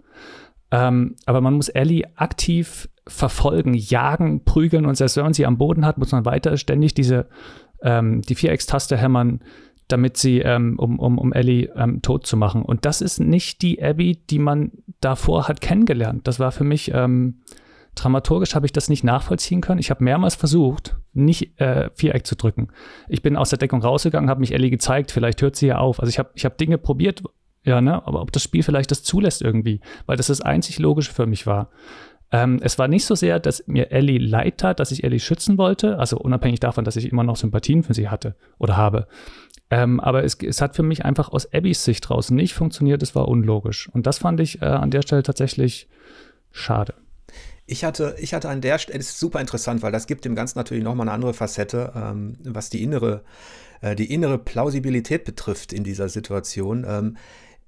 Ähm, 0.70 1.16
aber 1.26 1.40
man 1.40 1.54
muss 1.54 1.68
Ellie 1.68 2.04
aktiv 2.16 2.88
verfolgen, 3.06 3.74
jagen, 3.74 4.44
prügeln 4.44 4.84
und 4.84 4.96
selbst 4.96 5.16
wenn 5.16 5.24
man 5.24 5.34
sie 5.34 5.46
am 5.46 5.58
Boden 5.58 5.86
hat, 5.86 5.98
muss 5.98 6.12
man 6.12 6.24
weiter 6.24 6.56
ständig 6.56 6.94
diese 6.94 7.28
ähm, 7.82 8.22
die 8.22 8.34
Viereckstaste 8.34 8.96
hämmern, 8.96 9.40
damit 9.88 10.16
sie, 10.16 10.40
ähm, 10.40 10.78
um, 10.78 10.98
um, 10.98 11.18
um 11.18 11.32
Ellie 11.32 11.70
ähm, 11.76 12.02
tot 12.02 12.26
zu 12.26 12.36
machen. 12.36 12.62
Und 12.62 12.84
das 12.84 13.00
ist 13.00 13.20
nicht 13.20 13.62
die 13.62 13.82
Abby, 13.82 14.18
die 14.28 14.38
man 14.38 14.72
davor 15.00 15.48
hat 15.48 15.60
kennengelernt. 15.60 16.26
Das 16.26 16.40
war 16.40 16.50
für 16.50 16.64
mich, 16.64 16.90
ähm, 16.92 17.42
dramaturgisch 17.94 18.54
habe 18.54 18.66
ich 18.66 18.72
das 18.72 18.88
nicht 18.88 19.04
nachvollziehen 19.04 19.60
können. 19.60 19.80
Ich 19.80 19.90
habe 19.90 20.04
mehrmals 20.04 20.34
versucht, 20.34 20.96
nicht 21.12 21.58
äh, 21.60 21.90
Viereck 21.94 22.26
zu 22.26 22.36
drücken. 22.36 22.68
Ich 23.08 23.22
bin 23.22 23.36
aus 23.36 23.50
der 23.50 23.58
Deckung 23.58 23.80
rausgegangen, 23.80 24.28
habe 24.28 24.40
mich 24.40 24.52
Ellie 24.52 24.70
gezeigt, 24.70 25.12
vielleicht 25.12 25.40
hört 25.40 25.56
sie 25.56 25.68
ja 25.68 25.78
auf. 25.78 26.00
Also 26.00 26.10
ich 26.10 26.18
habe 26.18 26.30
ich 26.34 26.44
hab 26.44 26.58
Dinge 26.58 26.78
probiert, 26.78 27.22
ja, 27.66 27.80
ne, 27.80 28.06
aber 28.06 28.22
ob 28.22 28.32
das 28.32 28.42
Spiel 28.42 28.62
vielleicht 28.62 28.90
das 28.90 29.02
zulässt 29.02 29.42
irgendwie, 29.42 29.80
weil 30.06 30.16
das 30.16 30.28
das 30.28 30.40
einzig 30.40 30.78
Logische 30.78 31.12
für 31.12 31.26
mich 31.26 31.46
war. 31.46 31.70
Ähm, 32.32 32.60
es 32.62 32.78
war 32.78 32.88
nicht 32.88 33.04
so 33.04 33.14
sehr, 33.14 33.38
dass 33.38 33.66
mir 33.66 33.90
Ellie 33.90 34.18
leid 34.18 34.58
tat, 34.58 34.80
dass 34.80 34.92
ich 34.92 35.04
Ellie 35.04 35.20
schützen 35.20 35.58
wollte, 35.58 35.98
also 35.98 36.16
unabhängig 36.16 36.60
davon, 36.60 36.84
dass 36.84 36.96
ich 36.96 37.10
immer 37.10 37.24
noch 37.24 37.36
Sympathien 37.36 37.82
für 37.82 37.94
sie 37.94 38.08
hatte 38.08 38.36
oder 38.58 38.76
habe. 38.76 39.08
Ähm, 39.68 39.98
aber 39.98 40.22
es, 40.22 40.36
es, 40.40 40.60
hat 40.60 40.76
für 40.76 40.84
mich 40.84 41.04
einfach 41.04 41.28
aus 41.30 41.52
Abbys 41.52 41.84
Sicht 41.84 42.08
draußen 42.08 42.36
nicht 42.36 42.54
funktioniert, 42.54 43.02
es 43.02 43.16
war 43.16 43.26
unlogisch. 43.26 43.88
Und 43.92 44.06
das 44.06 44.18
fand 44.18 44.38
ich 44.40 44.62
äh, 44.62 44.66
an 44.66 44.92
der 44.92 45.02
Stelle 45.02 45.24
tatsächlich 45.24 45.88
schade. 46.52 46.94
Ich 47.66 47.84
hatte, 47.84 48.14
ich 48.20 48.32
hatte 48.32 48.48
an 48.48 48.60
der 48.60 48.78
Stelle, 48.78 48.98
das 48.98 49.08
ist 49.08 49.18
super 49.18 49.40
interessant, 49.40 49.82
weil 49.82 49.90
das 49.90 50.06
gibt 50.06 50.24
dem 50.24 50.36
Ganzen 50.36 50.58
natürlich 50.58 50.84
nochmal 50.84 51.08
eine 51.08 51.14
andere 51.14 51.34
Facette, 51.34 51.92
ähm, 51.96 52.38
was 52.44 52.70
die 52.70 52.84
innere, 52.84 53.24
äh, 53.80 53.96
die 53.96 54.12
innere 54.12 54.38
Plausibilität 54.38 55.24
betrifft 55.24 55.72
in 55.72 55.82
dieser 55.82 56.08
Situation. 56.08 56.86
Ähm, 56.88 57.16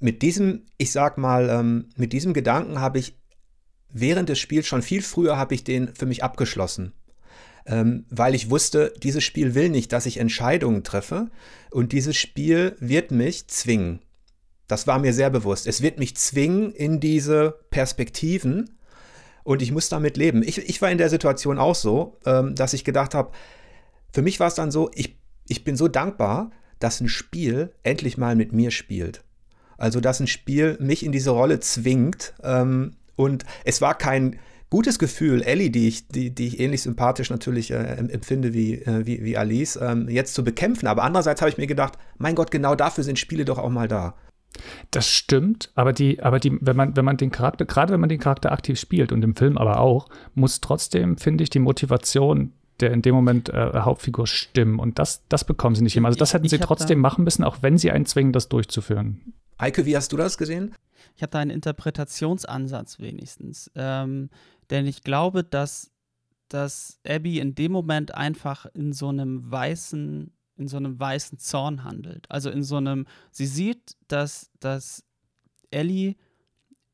mit 0.00 0.22
diesem, 0.22 0.66
ich 0.76 0.92
sag 0.92 1.18
mal, 1.18 1.48
ähm, 1.50 1.88
mit 1.96 2.12
diesem 2.12 2.32
Gedanken 2.32 2.80
habe 2.80 2.98
ich 2.98 3.16
während 3.90 4.28
des 4.28 4.38
Spiels 4.38 4.66
schon 4.66 4.82
viel 4.82 5.02
früher 5.02 5.38
habe 5.38 5.54
ich 5.54 5.64
den 5.64 5.94
für 5.94 6.06
mich 6.06 6.22
abgeschlossen 6.22 6.92
ähm, 7.68 8.06
weil 8.08 8.34
ich 8.34 8.50
wusste, 8.50 8.92
dieses 9.02 9.22
Spiel 9.22 9.54
will 9.54 9.68
nicht, 9.68 9.92
dass 9.92 10.06
ich 10.06 10.16
Entscheidungen 10.16 10.82
treffe 10.82 11.30
und 11.70 11.92
dieses 11.92 12.16
Spiel 12.16 12.76
wird 12.80 13.10
mich 13.10 13.46
zwingen. 13.48 14.00
Das 14.66 14.86
war 14.86 14.98
mir 14.98 15.12
sehr 15.12 15.30
bewusst. 15.30 15.66
Es 15.66 15.82
wird 15.82 15.98
mich 15.98 16.16
zwingen 16.16 16.72
in 16.72 16.98
diese 16.98 17.58
Perspektiven 17.70 18.78
und 19.44 19.62
ich 19.62 19.70
muss 19.70 19.88
damit 19.88 20.16
leben. 20.16 20.42
Ich, 20.42 20.58
ich 20.58 20.82
war 20.82 20.90
in 20.90 20.98
der 20.98 21.10
Situation 21.10 21.58
auch 21.58 21.74
so, 21.74 22.18
ähm, 22.24 22.54
dass 22.54 22.72
ich 22.72 22.84
gedacht 22.84 23.14
habe, 23.14 23.32
für 24.12 24.22
mich 24.22 24.40
war 24.40 24.48
es 24.48 24.54
dann 24.54 24.70
so, 24.70 24.90
ich, 24.94 25.18
ich 25.46 25.64
bin 25.64 25.76
so 25.76 25.88
dankbar, 25.88 26.50
dass 26.78 27.00
ein 27.00 27.08
Spiel 27.08 27.72
endlich 27.82 28.16
mal 28.16 28.34
mit 28.34 28.52
mir 28.52 28.70
spielt. 28.70 29.24
Also, 29.78 30.00
dass 30.00 30.20
ein 30.20 30.26
Spiel 30.26 30.76
mich 30.80 31.04
in 31.04 31.12
diese 31.12 31.30
Rolle 31.30 31.60
zwingt. 31.60 32.34
Ähm, 32.42 32.96
und 33.16 33.44
es 33.64 33.80
war 33.80 33.96
kein, 33.96 34.38
gutes 34.70 34.98
Gefühl, 34.98 35.42
Ellie, 35.42 35.70
die 35.70 35.88
ich, 35.88 36.08
die, 36.08 36.30
die 36.30 36.46
ich 36.46 36.60
ähnlich 36.60 36.82
sympathisch 36.82 37.30
natürlich 37.30 37.70
äh, 37.70 37.76
empfinde 37.76 38.52
wie, 38.52 38.74
äh, 38.74 39.06
wie, 39.06 39.24
wie 39.24 39.36
Alice, 39.36 39.78
ähm, 39.80 40.08
jetzt 40.08 40.34
zu 40.34 40.44
bekämpfen. 40.44 40.86
Aber 40.86 41.04
andererseits 41.04 41.40
habe 41.40 41.50
ich 41.50 41.58
mir 41.58 41.66
gedacht, 41.66 41.94
mein 42.18 42.34
Gott, 42.34 42.50
genau 42.50 42.74
dafür 42.74 43.04
sind 43.04 43.18
Spiele 43.18 43.44
doch 43.44 43.58
auch 43.58 43.70
mal 43.70 43.88
da. 43.88 44.14
Das 44.90 45.08
stimmt, 45.08 45.70
aber 45.74 45.92
die, 45.92 46.22
aber 46.22 46.40
die, 46.40 46.56
wenn 46.60 46.76
man, 46.76 46.96
wenn 46.96 47.04
man 47.04 47.16
den 47.16 47.30
Charakter, 47.30 47.64
gerade 47.64 47.92
wenn 47.92 48.00
man 48.00 48.08
den 48.08 48.18
Charakter 48.18 48.50
aktiv 48.50 48.78
spielt 48.78 49.12
und 49.12 49.22
im 49.22 49.36
Film 49.36 49.56
aber 49.56 49.78
auch, 49.78 50.08
muss 50.34 50.60
trotzdem, 50.60 51.16
finde 51.18 51.44
ich, 51.44 51.50
die 51.50 51.58
Motivation 51.58 52.52
der 52.80 52.92
in 52.92 53.02
dem 53.02 53.12
Moment 53.12 53.48
äh, 53.48 53.72
Hauptfigur 53.74 54.28
stimmen. 54.28 54.78
Und 54.78 55.00
das, 55.00 55.24
das 55.28 55.44
bekommen 55.44 55.74
sie 55.74 55.82
nicht 55.82 55.96
immer. 55.96 56.06
Also 56.06 56.18
das 56.18 56.32
hätten 56.32 56.48
sie 56.48 56.58
trotzdem 56.58 57.00
machen 57.00 57.24
müssen, 57.24 57.42
auch 57.42 57.58
wenn 57.60 57.76
sie 57.76 57.90
einen 57.90 58.06
zwingen, 58.06 58.32
das 58.32 58.48
durchzuführen. 58.48 59.34
Eike, 59.58 59.84
wie 59.84 59.96
hast 59.96 60.12
du 60.12 60.16
das 60.16 60.38
gesehen? 60.38 60.74
Ich 61.16 61.22
habe 61.22 61.30
da 61.30 61.40
einen 61.40 61.50
Interpretationsansatz 61.50 63.00
wenigstens. 63.00 63.70
Ähm, 63.74 64.30
denn 64.70 64.86
ich 64.86 65.02
glaube, 65.02 65.42
dass, 65.42 65.90
dass 66.48 67.00
Abby 67.06 67.40
in 67.40 67.54
dem 67.56 67.72
Moment 67.72 68.14
einfach 68.14 68.66
in 68.66 68.92
so 68.92 69.08
einem 69.08 69.50
weißen, 69.50 70.32
in 70.56 70.68
so 70.68 70.76
einem 70.76 70.98
weißen 70.98 71.38
Zorn 71.38 71.82
handelt. 71.82 72.30
Also 72.30 72.50
in 72.50 72.62
so 72.62 72.76
einem, 72.76 73.06
sie 73.32 73.46
sieht, 73.46 73.96
dass, 74.06 74.50
dass 74.60 75.04
Ellie 75.70 76.14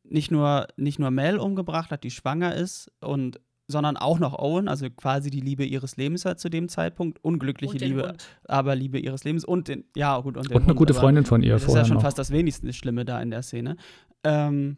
nicht 0.03 0.31
nur, 0.31 0.69
nicht 0.77 0.99
nur 0.99 1.11
Mel 1.11 1.39
umgebracht 1.39 1.91
hat, 1.91 2.03
die 2.03 2.11
schwanger 2.11 2.55
ist, 2.55 2.91
und, 3.01 3.41
sondern 3.67 3.97
auch 3.97 4.19
noch 4.19 4.39
Owen, 4.39 4.69
also 4.69 4.89
quasi 4.91 5.31
die 5.31 5.41
Liebe 5.41 5.65
ihres 5.65 5.97
Lebens 5.97 6.25
hat 6.25 6.39
zu 6.39 6.51
dem 6.51 6.69
Zeitpunkt, 6.69 7.23
unglückliche 7.25 7.79
Liebe, 7.79 8.09
Hund. 8.09 8.29
aber 8.47 8.75
Liebe 8.75 8.99
ihres 8.99 9.25
Lebens 9.25 9.45
und 9.45 9.69
den, 9.69 9.85
ja 9.97 10.19
gut 10.19 10.37
und, 10.37 10.49
und 10.49 10.57
eine 10.57 10.67
Hund, 10.67 10.77
gute 10.77 10.95
Freundin 10.95 11.25
von 11.25 11.43
ihr. 11.43 11.55
Das 11.55 11.65
ist 11.65 11.75
ja 11.75 11.85
schon 11.85 11.97
noch. 11.97 12.03
fast 12.03 12.19
das 12.19 12.31
wenigste 12.31 12.73
Schlimme 12.73 13.05
da 13.05 13.21
in 13.23 13.31
der 13.31 13.43
Szene. 13.43 13.77
Ähm, 14.23 14.77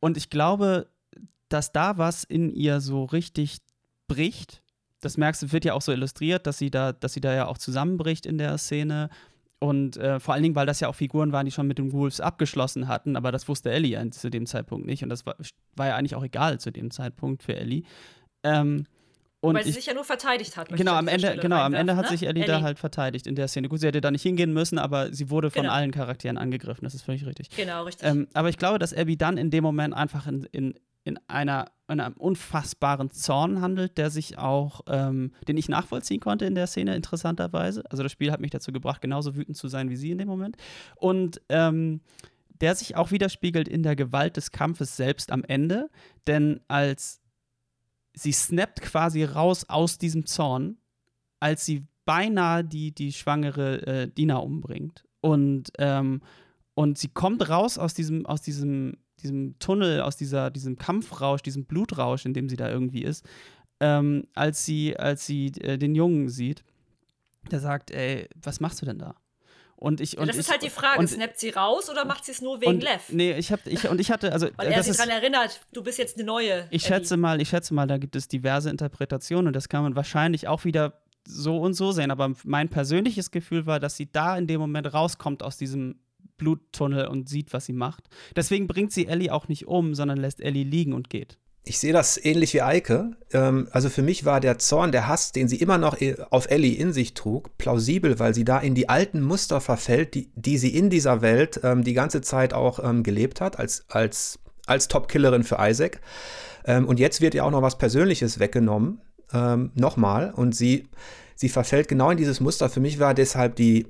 und 0.00 0.16
ich 0.16 0.30
glaube, 0.30 0.88
dass 1.48 1.72
da 1.72 1.96
was 1.96 2.24
in 2.24 2.50
ihr 2.50 2.80
so 2.80 3.04
richtig 3.04 3.58
bricht. 4.08 4.62
Das 5.00 5.16
merkst 5.16 5.42
du, 5.42 5.52
wird 5.52 5.64
ja 5.64 5.74
auch 5.74 5.82
so 5.82 5.92
illustriert, 5.92 6.46
dass 6.46 6.58
sie 6.58 6.70
da, 6.70 6.92
dass 6.92 7.14
sie 7.14 7.20
da 7.20 7.34
ja 7.34 7.46
auch 7.46 7.58
zusammenbricht 7.58 8.26
in 8.26 8.38
der 8.38 8.58
Szene. 8.58 9.08
Und 9.62 9.96
äh, 9.96 10.18
vor 10.18 10.34
allen 10.34 10.42
Dingen, 10.42 10.56
weil 10.56 10.66
das 10.66 10.80
ja 10.80 10.88
auch 10.88 10.94
Figuren 10.96 11.30
waren, 11.30 11.46
die 11.46 11.52
schon 11.52 11.68
mit 11.68 11.78
den 11.78 11.92
Wolves 11.92 12.20
abgeschlossen 12.20 12.88
hatten, 12.88 13.14
aber 13.14 13.30
das 13.30 13.46
wusste 13.46 13.70
Ellie 13.70 13.92
ja 13.92 14.10
zu 14.10 14.28
dem 14.28 14.44
Zeitpunkt 14.44 14.86
nicht. 14.86 15.04
Und 15.04 15.08
das 15.08 15.24
war, 15.24 15.36
war 15.76 15.86
ja 15.86 15.94
eigentlich 15.94 16.16
auch 16.16 16.24
egal 16.24 16.58
zu 16.58 16.72
dem 16.72 16.90
Zeitpunkt 16.90 17.44
für 17.44 17.54
Ellie. 17.54 17.84
Ähm, 18.42 18.86
und 19.40 19.54
Weil 19.54 19.62
sie 19.62 19.70
ich, 19.70 19.76
sich 19.76 19.86
ja 19.86 19.94
nur 19.94 20.02
verteidigt 20.02 20.56
hat. 20.56 20.68
Genau, 20.68 20.94
am 20.94 21.06
Ende, 21.06 21.36
genau 21.36 21.58
am 21.58 21.74
Ende 21.74 21.94
hat 21.94 22.06
ne? 22.06 22.10
sich 22.10 22.24
Ellie, 22.24 22.42
Ellie, 22.42 22.52
da 22.52 22.62
halt 22.62 22.80
verteidigt 22.80 23.28
in 23.28 23.36
der 23.36 23.46
Szene. 23.46 23.68
Gut, 23.68 23.78
sie 23.78 23.86
hätte 23.86 24.00
da 24.00 24.10
nicht 24.10 24.22
hingehen 24.22 24.52
müssen, 24.52 24.80
aber 24.80 25.12
sie 25.12 25.30
wurde 25.30 25.52
von 25.52 25.62
genau. 25.62 25.74
allen 25.74 25.92
Charakteren 25.92 26.38
angegriffen. 26.38 26.82
Das 26.82 26.94
ist 26.94 27.02
völlig 27.02 27.24
richtig. 27.24 27.50
Genau, 27.50 27.84
richtig. 27.84 28.08
Ähm, 28.08 28.26
aber 28.34 28.48
ich 28.48 28.58
glaube, 28.58 28.80
dass 28.80 28.92
Abby 28.92 29.16
dann 29.16 29.36
in 29.36 29.50
dem 29.50 29.62
Moment 29.62 29.94
einfach 29.94 30.26
in, 30.26 30.42
in, 30.50 30.74
in, 31.04 31.18
einer, 31.28 31.70
in 31.88 32.00
einem 32.00 32.16
unfassbaren 32.16 33.10
Zorn 33.10 33.60
handelt, 33.60 33.98
der 33.98 34.10
sich 34.10 34.38
auch, 34.38 34.82
ähm, 34.86 35.32
den 35.48 35.56
ich 35.56 35.68
nachvollziehen 35.68 36.20
konnte 36.20 36.44
in 36.44 36.54
der 36.54 36.66
Szene, 36.66 36.94
interessanterweise. 36.94 37.82
Also 37.90 38.02
das 38.02 38.12
Spiel 38.12 38.30
hat 38.30 38.40
mich 38.40 38.50
dazu 38.50 38.72
gebracht, 38.72 39.00
genauso 39.00 39.36
wütend 39.36 39.56
zu 39.56 39.68
sein 39.68 39.90
wie 39.90 39.96
sie 39.96 40.12
in 40.12 40.18
dem 40.18 40.28
Moment. 40.28 40.56
Und 40.96 41.40
ähm, 41.48 42.00
der 42.60 42.76
sich 42.76 42.96
auch 42.96 43.10
widerspiegelt 43.10 43.66
in 43.66 43.82
der 43.82 43.96
Gewalt 43.96 44.36
des 44.36 44.52
Kampfes 44.52 44.96
selbst 44.96 45.32
am 45.32 45.42
Ende. 45.42 45.90
Denn 46.28 46.60
als 46.68 47.20
sie 48.14 48.32
snappt 48.32 48.80
quasi 48.82 49.24
raus 49.24 49.68
aus 49.68 49.98
diesem 49.98 50.26
Zorn, 50.26 50.76
als 51.40 51.66
sie 51.66 51.88
beinahe 52.04 52.64
die, 52.64 52.94
die 52.94 53.12
schwangere 53.12 53.86
äh, 53.86 54.08
Dina 54.08 54.36
umbringt. 54.36 55.04
Und, 55.20 55.72
ähm, 55.78 56.22
und 56.74 56.98
sie 56.98 57.08
kommt 57.08 57.48
raus 57.48 57.78
aus 57.78 57.94
diesem, 57.94 58.26
aus 58.26 58.42
diesem 58.42 58.96
diesem 59.22 59.58
Tunnel, 59.58 60.00
aus 60.00 60.16
dieser, 60.16 60.50
diesem 60.50 60.76
Kampfrausch, 60.76 61.42
diesem 61.42 61.64
Blutrausch, 61.64 62.26
in 62.26 62.34
dem 62.34 62.48
sie 62.48 62.56
da 62.56 62.68
irgendwie 62.68 63.02
ist, 63.02 63.24
ähm, 63.80 64.28
als 64.34 64.64
sie, 64.64 64.96
als 64.96 65.26
sie 65.26 65.48
äh, 65.60 65.78
den 65.78 65.94
Jungen 65.94 66.28
sieht, 66.28 66.64
der 67.50 67.60
sagt, 67.60 67.90
ey, 67.90 68.28
was 68.40 68.60
machst 68.60 68.80
du 68.80 68.86
denn 68.86 68.98
da? 68.98 69.16
Und 69.82 70.00
ich, 70.00 70.16
und 70.16 70.28
das 70.28 70.36
ich, 70.36 70.42
ist 70.42 70.50
halt 70.52 70.62
die 70.62 70.70
Frage, 70.70 71.00
und, 71.00 71.08
snappt 71.08 71.40
sie 71.40 71.50
raus 71.50 71.90
oder 71.90 72.04
macht 72.04 72.24
sie 72.24 72.30
es 72.30 72.40
nur 72.40 72.60
wegen 72.60 72.74
und, 72.74 72.82
Lev? 72.84 73.02
Nee, 73.08 73.32
ich 73.32 73.50
hab, 73.50 73.66
ich, 73.66 73.88
und 73.88 74.00
ich 74.00 74.12
hatte, 74.12 74.32
also. 74.32 74.46
Weil 74.56 74.68
er 74.68 74.80
sich 74.84 74.96
daran 74.96 75.10
erinnert, 75.10 75.60
du 75.72 75.82
bist 75.82 75.98
jetzt 75.98 76.16
eine 76.16 76.24
neue. 76.24 76.68
Ich 76.70 76.84
schätze 76.84 77.16
mal, 77.16 77.40
ich 77.40 77.48
schätze 77.48 77.74
mal, 77.74 77.88
da 77.88 77.98
gibt 77.98 78.14
es 78.14 78.28
diverse 78.28 78.70
Interpretationen 78.70 79.48
und 79.48 79.56
das 79.56 79.68
kann 79.68 79.82
man 79.82 79.96
wahrscheinlich 79.96 80.46
auch 80.46 80.64
wieder 80.64 81.02
so 81.26 81.58
und 81.58 81.74
so 81.74 81.90
sehen. 81.90 82.12
Aber 82.12 82.32
mein 82.44 82.68
persönliches 82.68 83.32
Gefühl 83.32 83.66
war, 83.66 83.80
dass 83.80 83.96
sie 83.96 84.08
da 84.10 84.38
in 84.38 84.46
dem 84.46 84.60
Moment 84.60 84.94
rauskommt 84.94 85.42
aus 85.42 85.56
diesem 85.56 85.98
Bluttunnel 86.42 87.06
und 87.06 87.28
sieht, 87.28 87.52
was 87.52 87.66
sie 87.66 87.72
macht. 87.72 88.08
Deswegen 88.34 88.66
bringt 88.66 88.92
sie 88.92 89.06
Ellie 89.06 89.32
auch 89.32 89.46
nicht 89.46 89.68
um, 89.68 89.94
sondern 89.94 90.18
lässt 90.18 90.40
Ellie 90.40 90.64
liegen 90.64 90.92
und 90.92 91.08
geht. 91.08 91.38
Ich 91.64 91.78
sehe 91.78 91.92
das 91.92 92.22
ähnlich 92.22 92.54
wie 92.54 92.62
Eike. 92.62 93.12
Ähm, 93.32 93.68
also 93.70 93.88
für 93.88 94.02
mich 94.02 94.24
war 94.24 94.40
der 94.40 94.58
Zorn, 94.58 94.90
der 94.90 95.06
Hass, 95.06 95.30
den 95.30 95.46
sie 95.46 95.56
immer 95.56 95.78
noch 95.78 96.00
äh, 96.00 96.16
auf 96.30 96.50
Ellie 96.50 96.74
in 96.74 96.92
sich 96.92 97.14
trug, 97.14 97.56
plausibel, 97.56 98.18
weil 98.18 98.34
sie 98.34 98.44
da 98.44 98.58
in 98.58 98.74
die 98.74 98.88
alten 98.88 99.20
Muster 99.20 99.60
verfällt, 99.60 100.14
die, 100.14 100.32
die 100.34 100.58
sie 100.58 100.76
in 100.76 100.90
dieser 100.90 101.22
Welt 101.22 101.60
ähm, 101.62 101.84
die 101.84 101.94
ganze 101.94 102.20
Zeit 102.20 102.52
auch 102.52 102.82
ähm, 102.82 103.04
gelebt 103.04 103.40
hat, 103.40 103.60
als, 103.60 103.84
als, 103.88 104.40
als 104.66 104.88
Top-Killerin 104.88 105.44
für 105.44 105.58
Isaac. 105.60 106.00
und 106.64 107.00
jetzt 107.00 107.20
wird 107.20 107.34
ihr 107.34 107.44
auch 107.44 107.50
noch 107.50 107.62
was 107.62 107.76
Persönliches 107.76 108.38
weggenommen, 108.38 109.00
nochmal. 109.74 110.32
Und 110.32 110.54
sie, 110.54 110.88
sie 111.34 111.48
verfällt 111.48 111.88
genau 111.88 112.10
in 112.10 112.16
dieses 112.16 112.38
Muster. 112.38 112.68
Für 112.68 112.78
mich 112.78 113.00
war 113.00 113.14
deshalb 113.14 113.56
die, 113.56 113.88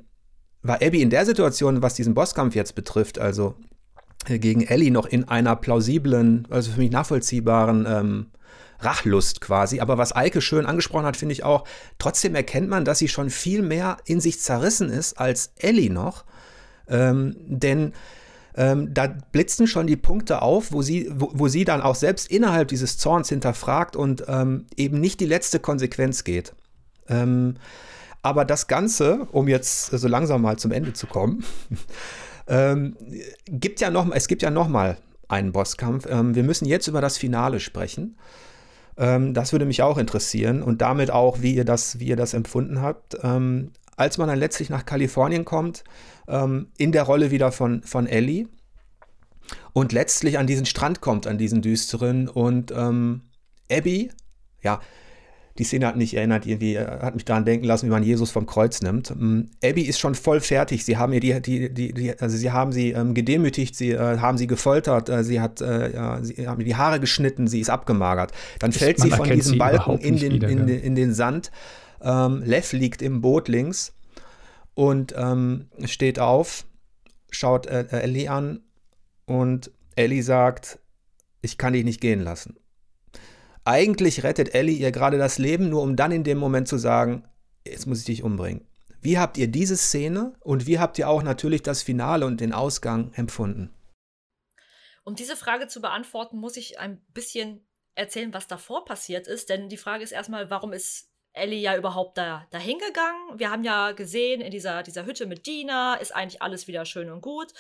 war 0.63 0.77
Abby 0.83 1.03
in 1.03 1.11
der 1.11 1.27
Situation, 1.27 1.83
was 1.83 1.95
diesen 1.95 2.15
Bosskampf 2.15 2.55
jetzt 2.55 2.75
betrifft, 2.75 3.19
also 3.19 3.55
äh, 4.27 4.39
gegen 4.39 4.63
Ellie 4.63 4.91
noch 4.91 5.07
in 5.07 5.29
einer 5.29 5.57
plausiblen, 5.57 6.47
also 6.51 6.73
für 6.73 6.81
mich 6.81 6.91
nachvollziehbaren 6.91 7.87
ähm, 7.89 8.27
Rachlust 8.81 9.41
quasi. 9.41 9.81
Aber 9.81 9.99
was 9.99 10.15
Eike 10.15 10.41
schön 10.41 10.67
angesprochen 10.67 11.07
hat, 11.07 11.17
finde 11.17 11.33
ich 11.33 11.45
auch, 11.45 11.65
trotzdem 11.99 12.35
erkennt 12.35 12.69
man, 12.69 12.85
dass 12.85 12.99
sie 12.99 13.09
schon 13.09 13.31
viel 13.31 13.63
mehr 13.63 13.97
in 14.05 14.21
sich 14.21 14.41
zerrissen 14.41 14.91
ist 14.91 15.19
als 15.19 15.53
Ellie 15.57 15.91
noch. 15.91 16.25
Ähm, 16.89 17.37
denn 17.39 17.93
ähm, 18.55 18.93
da 18.93 19.07
blitzen 19.07 19.67
schon 19.67 19.87
die 19.87 19.97
Punkte 19.97 20.43
auf, 20.43 20.73
wo 20.73 20.83
sie, 20.83 21.11
wo, 21.15 21.31
wo, 21.33 21.49
sie 21.49 21.65
dann 21.65 21.81
auch 21.81 21.95
selbst 21.95 22.31
innerhalb 22.31 22.69
dieses 22.69 22.99
Zorns 22.99 23.29
hinterfragt 23.31 23.97
und 23.97 24.25
ähm, 24.29 24.67
eben 24.77 25.01
nicht 25.01 25.21
die 25.21 25.27
letzte 25.27 25.59
Konsequenz 25.59 26.25
geht. 26.25 26.53
Ähm, 27.09 27.55
Aber 28.23 28.45
das 28.45 28.69
Ganze, 28.69 29.27
um 29.33 29.49
jetzt 29.49 29.87
so 29.87 30.09
langsam 30.09 30.43
mal 30.43 30.57
zum 30.57 30.71
Ende 30.71 30.93
zu 30.93 31.07
kommen, 31.07 31.45
ähm, 32.47 32.97
gibt 33.49 33.81
ja 33.81 33.91
noch, 33.91 34.11
es 34.13 34.29
gibt 34.29 34.43
ja 34.43 34.51
noch 34.51 34.69
mal 34.69 34.97
einen 35.29 35.53
Bosskampf. 35.53 36.07
Ähm, 36.09 36.35
wir 36.35 36.45
müssen 36.45 36.67
jetzt 36.67 36.87
über 36.87 37.01
das 37.01 37.19
Finale 37.19 37.59
sprechen. 37.59 38.17
Ähm, 38.97 39.35
das 39.35 39.53
würde 39.53 39.65
mich 39.65 39.83
auch 39.83 39.99
interessieren 39.99 40.63
und 40.63 40.83
damit 40.83 41.11
auch, 41.11 41.43
wie 41.43 41.55
ihr 41.55 41.65
das, 41.65 41.99
wie 41.99 42.07
ihr 42.07 42.17
das 42.17 42.35
empfunden 42.35 42.81
habt. 42.81 43.17
Ähm, 43.23 43.73
als 43.97 44.19
man 44.19 44.29
dann 44.29 44.39
letztlich 44.39 44.71
nach 44.71 44.85
Kalifornien 44.85 45.45
kommt, 45.45 45.85
ähm, 46.29 46.69
in 46.79 46.93
der 46.93 47.03
Rolle 47.03 47.31
wieder 47.31 47.53
von, 47.53 47.83
von 47.83 48.07
Ellie 48.07 48.47
und 49.73 49.93
letztlich 49.93 50.39
an 50.39 50.47
diesen 50.47 50.67
Strand 50.67 51.01
kommt, 51.01 51.27
an 51.27 51.39
diesen 51.39 51.63
düsteren 51.63 52.29
und 52.29 52.73
ähm, 52.73 53.23
Abby, 53.71 54.11
ja, 54.63 54.81
die 55.59 55.65
Szene 55.65 55.87
hat 55.87 55.97
mich 55.97 56.15
erinnert, 56.15 56.47
irgendwie 56.47 56.77
äh, 56.77 57.01
hat 57.01 57.15
mich 57.15 57.25
daran 57.25 57.45
denken 57.45 57.67
lassen, 57.67 57.87
wie 57.87 57.91
man 57.91 58.03
Jesus 58.03 58.31
vom 58.31 58.47
Kreuz 58.47 58.81
nimmt. 58.81 59.11
Ähm, 59.11 59.51
Abby 59.63 59.83
ist 59.83 60.01
schon 60.01 60.15
voll 60.15 60.41
fertig. 60.41 60.85
Sie 60.85 60.97
haben 60.97 61.13
ihr 61.13 61.21
die, 61.21 61.41
die, 61.43 61.73
die, 61.73 61.93
die 61.93 62.19
also 62.19 62.37
sie 62.37 62.51
haben 62.51 62.73
sie 62.73 62.93
ähm, 62.93 63.13
gedemütigt, 63.13 63.77
sie 63.77 63.91
äh, 63.91 64.19
haben 64.19 64.39
sie 64.39 64.47
gefoltert, 64.47 65.09
äh, 65.09 65.23
sie 65.25 65.41
hat, 65.41 65.61
äh, 65.61 65.93
ja, 65.93 66.23
sie 66.23 66.47
haben 66.47 66.65
die 66.65 66.77
Haare 66.77 67.01
geschnitten, 67.01 67.49
sie 67.49 67.61
ist 67.61 67.69
abgemagert. 67.69 68.33
Dann 68.61 68.73
fällt 68.73 68.99
sie 68.99 69.11
von 69.11 69.29
diesem 69.29 69.59
Balken 69.59 69.99
in 69.99 70.17
den, 70.17 70.33
wieder, 70.33 70.49
in, 70.49 70.67
den, 70.67 70.81
in 70.81 70.95
den 70.95 71.13
Sand. 71.13 71.51
Ähm, 72.01 72.43
Lev 72.45 72.73
liegt 72.73 73.03
im 73.03 73.21
Boot 73.21 73.49
links 73.49 73.93
und 74.75 75.15
ähm, 75.17 75.67
steht 75.85 76.19
auf, 76.19 76.65
schaut 77.31 77.67
äh, 77.67 77.87
Ellie 77.91 78.31
an 78.31 78.61
und 79.27 79.71
Ellie 79.97 80.23
sagt, 80.23 80.79
ich 81.43 81.59
kann 81.59 81.75
dich 81.75 81.85
nicht 81.85 82.01
gehen 82.01 82.21
lassen. 82.21 82.57
Eigentlich 83.65 84.25
rettet 84.25 84.55
Ellie 84.55 84.77
ihr 84.77 84.91
gerade 84.91 85.19
das 85.19 85.39
Leben, 85.39 85.69
nur 85.69 85.83
um 85.83 85.95
dann 85.95 86.11
in 86.11 86.25
dem 86.25 86.39
Moment 86.39 86.67
zu 86.67 86.79
sagen, 86.79 87.25
jetzt 87.65 87.87
muss 87.87 88.01
ich 88.01 88.05
dich 88.07 88.23
umbringen. 88.23 88.67
Wie 89.01 89.19
habt 89.19 89.39
ihr 89.39 89.49
diese 89.49 89.77
Szene 89.77 90.35
und 90.41 90.67
wie 90.67 90.79
habt 90.79 90.99
ihr 90.99 91.09
auch 91.09 91.23
natürlich 91.23 91.63
das 91.63 91.83
Finale 91.83 92.27
und 92.27 92.41
den 92.41 92.53
Ausgang 92.53 93.13
empfunden? 93.15 93.75
Um 95.05 95.17
diese 95.17 95.37
Frage 95.37 95.67
zu 95.67 95.81
beantworten, 95.81 96.39
muss 96.39 96.57
ich 96.57 96.79
ein 96.79 97.05
bisschen 97.09 97.67
erzählen, 97.95 98.33
was 98.33 98.47
davor 98.47 98.85
passiert 98.85 99.27
ist. 99.27 99.49
Denn 99.49 99.69
die 99.69 99.77
Frage 99.77 100.05
ist 100.05 100.13
erstmal, 100.13 100.51
warum 100.51 100.73
ist 100.73 101.11
Ellie 101.33 101.61
ja 101.61 101.77
überhaupt 101.77 102.19
da 102.19 102.47
dahin 102.51 102.79
gegangen? 102.79 103.39
Wir 103.39 103.51
haben 103.51 103.65
ja 103.65 103.93
gesehen, 103.93 104.41
in 104.41 104.51
dieser, 104.51 104.83
dieser 104.83 105.07
Hütte 105.07 105.27
mit 105.27 105.43
Gina 105.45 105.95
ist 105.97 106.15
eigentlich 106.15 106.43
alles 106.43 106.69
wieder 106.69 106.85
schön 106.85 107.11
und 107.11 107.21
gut. 107.23 107.53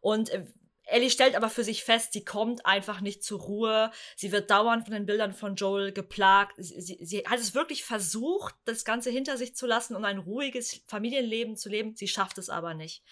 Und 0.00 0.30
äh, 0.30 0.46
Ellie 0.86 1.10
stellt 1.10 1.34
aber 1.34 1.48
für 1.48 1.64
sich 1.64 1.82
fest, 1.82 2.12
sie 2.12 2.24
kommt 2.24 2.66
einfach 2.66 3.00
nicht 3.00 3.24
zur 3.24 3.40
Ruhe. 3.40 3.90
Sie 4.16 4.32
wird 4.32 4.50
dauernd 4.50 4.84
von 4.84 4.92
den 4.92 5.06
Bildern 5.06 5.32
von 5.32 5.56
Joel 5.56 5.92
geplagt. 5.92 6.54
Sie, 6.58 6.80
sie, 6.80 6.98
sie, 7.00 7.24
hat 7.26 7.38
es 7.38 7.54
wirklich 7.54 7.84
versucht, 7.84 8.54
das 8.66 8.84
Ganze 8.84 9.10
hinter 9.10 9.36
sich 9.36 9.54
zu 9.56 9.66
lassen 9.66 9.96
und 9.96 10.04
ein 10.04 10.18
ruhiges 10.18 10.82
Familienleben 10.86 11.56
zu 11.56 11.68
leben. 11.68 11.96
Sie 11.96 12.08
schafft 12.08 12.38
es 12.38 12.50
aber 12.50 12.74
nicht. 12.74 13.02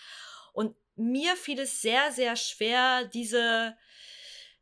Und 0.53 0.77
mir 0.97 1.35
fiel 1.37 1.61
es 1.61 1.81
sehr, 1.81 2.13
sehr 2.13 2.37
schwer, 2.37 3.07
diese 3.07 3.77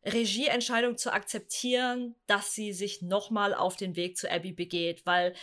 Regieentscheidung 0.05 0.97
zu 0.97 1.13
akzeptieren, 1.13 2.15
dass 2.27 2.55
sie 2.55 2.73
sich 2.73 3.03
nochmal 3.03 3.55
auf 3.55 3.77
den 3.77 3.97
Weg 3.97 4.17
zu 4.17 4.31
Abby 4.31 4.53
begeht, 4.53 5.05
weil 5.05 5.35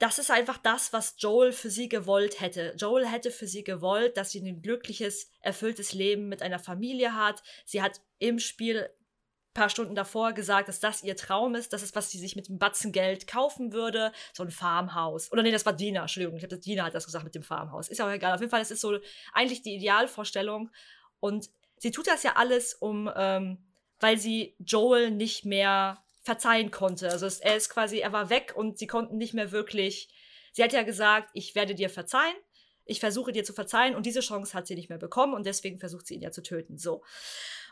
das 0.00 0.18
ist 0.18 0.30
einfach 0.30 0.56
das, 0.56 0.94
was 0.94 1.16
Joel 1.18 1.52
für 1.52 1.68
sie 1.68 1.90
gewollt 1.90 2.40
hätte. 2.40 2.74
Joel 2.78 3.06
hätte 3.06 3.30
für 3.30 3.46
sie 3.46 3.62
gewollt, 3.62 4.16
dass 4.16 4.30
sie 4.30 4.40
ein 4.40 4.62
glückliches, 4.62 5.30
erfülltes 5.40 5.92
Leben 5.92 6.30
mit 6.30 6.40
einer 6.40 6.58
Familie 6.58 7.14
hat. 7.14 7.42
Sie 7.66 7.82
hat 7.82 8.00
im 8.18 8.38
Spiel 8.38 8.88
ein 8.88 9.52
paar 9.52 9.68
Stunden 9.68 9.94
davor 9.94 10.32
gesagt, 10.32 10.68
dass 10.68 10.80
das 10.80 11.02
ihr 11.02 11.16
Traum 11.16 11.54
ist, 11.54 11.74
das 11.74 11.82
ist, 11.82 11.94
was 11.94 12.10
sie 12.10 12.18
sich 12.18 12.34
mit 12.34 12.48
dem 12.48 12.58
Batzen 12.58 12.92
Geld 12.92 13.26
kaufen 13.26 13.74
würde, 13.74 14.10
so 14.32 14.42
ein 14.42 14.50
Farmhaus. 14.50 15.30
Oder 15.32 15.42
nee, 15.42 15.52
das 15.52 15.66
war 15.66 15.74
Dina, 15.74 16.00
Entschuldigung, 16.00 16.38
ich 16.38 16.48
das 16.48 16.60
Dina 16.60 16.84
hat 16.84 16.94
das 16.94 17.04
gesagt 17.04 17.24
mit 17.24 17.34
dem 17.34 17.42
Farmhaus. 17.42 17.88
Ist 17.88 17.98
ja 17.98 18.06
auch 18.06 18.12
egal. 18.12 18.32
Auf 18.32 18.40
jeden 18.40 18.50
Fall, 18.50 18.62
es 18.62 18.70
ist 18.70 18.80
so 18.80 18.98
eigentlich 19.34 19.60
die 19.60 19.74
Idealvorstellung. 19.74 20.70
Und 21.18 21.50
sie 21.76 21.90
tut 21.90 22.06
das 22.06 22.22
ja 22.22 22.36
alles, 22.36 22.72
um, 22.72 23.10
ähm, 23.14 23.58
weil 23.98 24.16
sie 24.16 24.56
Joel 24.60 25.10
nicht 25.10 25.44
mehr 25.44 26.02
verzeihen 26.30 26.70
konnte. 26.70 27.10
Also 27.10 27.26
es, 27.26 27.40
er 27.40 27.56
ist 27.56 27.70
quasi, 27.70 27.98
er 27.98 28.12
war 28.12 28.30
weg 28.30 28.52
und 28.54 28.78
sie 28.78 28.86
konnten 28.86 29.16
nicht 29.16 29.34
mehr 29.34 29.50
wirklich. 29.50 30.08
Sie 30.52 30.62
hat 30.62 30.72
ja 30.72 30.84
gesagt, 30.84 31.28
ich 31.34 31.56
werde 31.56 31.74
dir 31.74 31.90
verzeihen, 31.90 32.36
ich 32.84 33.00
versuche 33.00 33.32
dir 33.32 33.42
zu 33.42 33.52
verzeihen 33.52 33.96
und 33.96 34.06
diese 34.06 34.20
Chance 34.20 34.54
hat 34.54 34.68
sie 34.68 34.76
nicht 34.76 34.88
mehr 34.88 34.98
bekommen 34.98 35.34
und 35.34 35.44
deswegen 35.44 35.80
versucht 35.80 36.06
sie 36.06 36.14
ihn 36.14 36.22
ja 36.22 36.30
zu 36.30 36.44
töten. 36.44 36.78
So. 36.78 37.02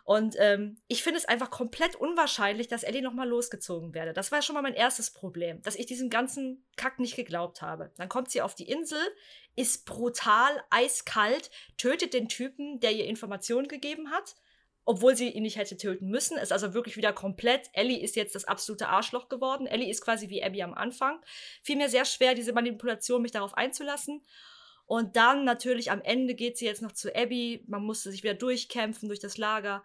Und 0.02 0.34
ähm, 0.40 0.80
ich 0.88 1.04
finde 1.04 1.18
es 1.18 1.24
einfach 1.24 1.50
komplett 1.50 1.94
unwahrscheinlich, 1.94 2.66
dass 2.66 2.82
Ellie 2.82 3.02
nochmal 3.02 3.28
losgezogen 3.28 3.94
werde. 3.94 4.12
Das 4.12 4.32
war 4.32 4.42
schon 4.42 4.54
mal 4.54 4.62
mein 4.62 4.74
erstes 4.74 5.12
Problem, 5.12 5.62
dass 5.62 5.76
ich 5.76 5.86
diesem 5.86 6.10
ganzen 6.10 6.64
Kack 6.76 6.98
nicht 6.98 7.14
geglaubt 7.14 7.62
habe. 7.62 7.92
Dann 7.96 8.08
kommt 8.08 8.32
sie 8.32 8.42
auf 8.42 8.56
die 8.56 8.68
Insel, 8.68 8.98
ist 9.54 9.86
brutal, 9.86 10.50
eiskalt, 10.70 11.52
tötet 11.76 12.12
den 12.12 12.28
Typen, 12.28 12.80
der 12.80 12.90
ihr 12.90 13.04
Informationen 13.04 13.68
gegeben 13.68 14.10
hat 14.10 14.34
obwohl 14.88 15.14
sie 15.14 15.28
ihn 15.28 15.42
nicht 15.42 15.58
hätte 15.58 15.76
töten 15.76 16.08
müssen. 16.08 16.38
Ist 16.38 16.50
also 16.50 16.72
wirklich 16.72 16.96
wieder 16.96 17.12
komplett. 17.12 17.68
Ellie 17.74 18.00
ist 18.00 18.16
jetzt 18.16 18.34
das 18.34 18.46
absolute 18.46 18.88
Arschloch 18.88 19.28
geworden. 19.28 19.66
Ellie 19.66 19.90
ist 19.90 20.00
quasi 20.00 20.30
wie 20.30 20.42
Abby 20.42 20.62
am 20.62 20.72
Anfang. 20.72 21.20
Fiel 21.62 21.76
mir 21.76 21.90
sehr 21.90 22.06
schwer, 22.06 22.34
diese 22.34 22.54
Manipulation, 22.54 23.20
mich 23.20 23.32
darauf 23.32 23.52
einzulassen. 23.52 24.24
Und 24.86 25.16
dann 25.16 25.44
natürlich 25.44 25.90
am 25.90 26.00
Ende 26.00 26.34
geht 26.34 26.56
sie 26.56 26.64
jetzt 26.64 26.80
noch 26.80 26.92
zu 26.92 27.14
Abby. 27.14 27.62
Man 27.66 27.84
musste 27.84 28.10
sich 28.10 28.22
wieder 28.22 28.32
durchkämpfen 28.32 29.10
durch 29.10 29.20
das 29.20 29.36
Lager 29.36 29.84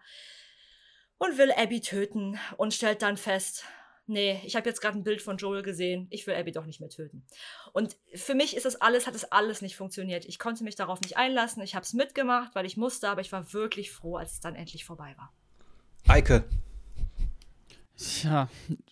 und 1.18 1.36
will 1.36 1.52
Abby 1.52 1.82
töten 1.82 2.40
und 2.56 2.72
stellt 2.72 3.02
dann 3.02 3.18
fest, 3.18 3.66
nee, 4.06 4.40
ich 4.44 4.56
habe 4.56 4.68
jetzt 4.68 4.80
gerade 4.80 4.98
ein 4.98 5.04
Bild 5.04 5.22
von 5.22 5.36
Joel 5.36 5.62
gesehen, 5.62 6.06
ich 6.10 6.26
will 6.26 6.34
Abby 6.34 6.52
doch 6.52 6.66
nicht 6.66 6.80
mehr 6.80 6.90
töten. 6.90 7.24
Und 7.72 7.96
für 8.14 8.34
mich 8.34 8.56
ist 8.56 8.66
das 8.66 8.76
alles, 8.76 9.06
hat 9.06 9.14
es 9.14 9.24
alles 9.32 9.62
nicht 9.62 9.76
funktioniert. 9.76 10.24
Ich 10.26 10.38
konnte 10.38 10.64
mich 10.64 10.74
darauf 10.74 11.00
nicht 11.00 11.16
einlassen, 11.16 11.62
ich 11.62 11.74
habe 11.74 11.84
es 11.84 11.92
mitgemacht, 11.92 12.54
weil 12.54 12.66
ich 12.66 12.76
musste, 12.76 13.08
aber 13.08 13.20
ich 13.20 13.32
war 13.32 13.52
wirklich 13.52 13.90
froh, 13.90 14.16
als 14.16 14.32
es 14.32 14.40
dann 14.40 14.54
endlich 14.54 14.84
vorbei 14.84 15.14
war. 15.16 15.32
Eike. 16.06 16.44
Ja, 18.22 18.48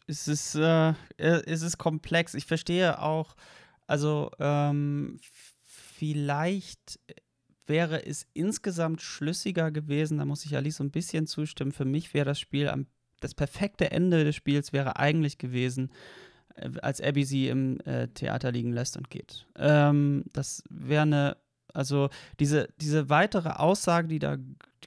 es 0.06 0.28
ist, 0.28 0.54
äh, 0.54 0.90
äh 0.90 1.42
es 1.46 1.62
ist 1.62 1.76
komplex. 1.76 2.34
Ich 2.34 2.46
verstehe 2.46 3.00
auch, 3.02 3.34
also 3.86 4.30
ähm, 4.38 5.18
vielleicht 5.64 7.00
wäre 7.66 8.06
es 8.06 8.26
insgesamt 8.32 9.02
schlüssiger 9.02 9.70
gewesen, 9.70 10.18
da 10.18 10.24
muss 10.24 10.44
ich 10.44 10.56
Alice 10.56 10.76
so 10.76 10.84
ein 10.84 10.90
bisschen 10.90 11.26
zustimmen. 11.26 11.72
Für 11.72 11.84
mich 11.84 12.14
wäre 12.14 12.26
das 12.26 12.38
Spiel 12.38 12.68
am 12.68 12.86
das 13.22 13.34
perfekte 13.34 13.90
Ende 13.90 14.24
des 14.24 14.36
Spiels 14.36 14.72
wäre 14.72 14.96
eigentlich 14.96 15.38
gewesen, 15.38 15.90
äh, 16.56 16.70
als 16.82 17.00
Abby 17.00 17.24
sie 17.24 17.48
im 17.48 17.80
äh, 17.80 18.08
Theater 18.08 18.52
liegen 18.52 18.72
lässt 18.72 18.96
und 18.96 19.10
geht. 19.10 19.46
Ähm, 19.56 20.24
das 20.32 20.62
wäre 20.68 21.02
eine, 21.02 21.36
also 21.72 22.10
diese, 22.40 22.68
diese 22.80 23.08
weitere 23.08 23.50
Aussage, 23.50 24.08
die 24.08 24.18
da 24.18 24.36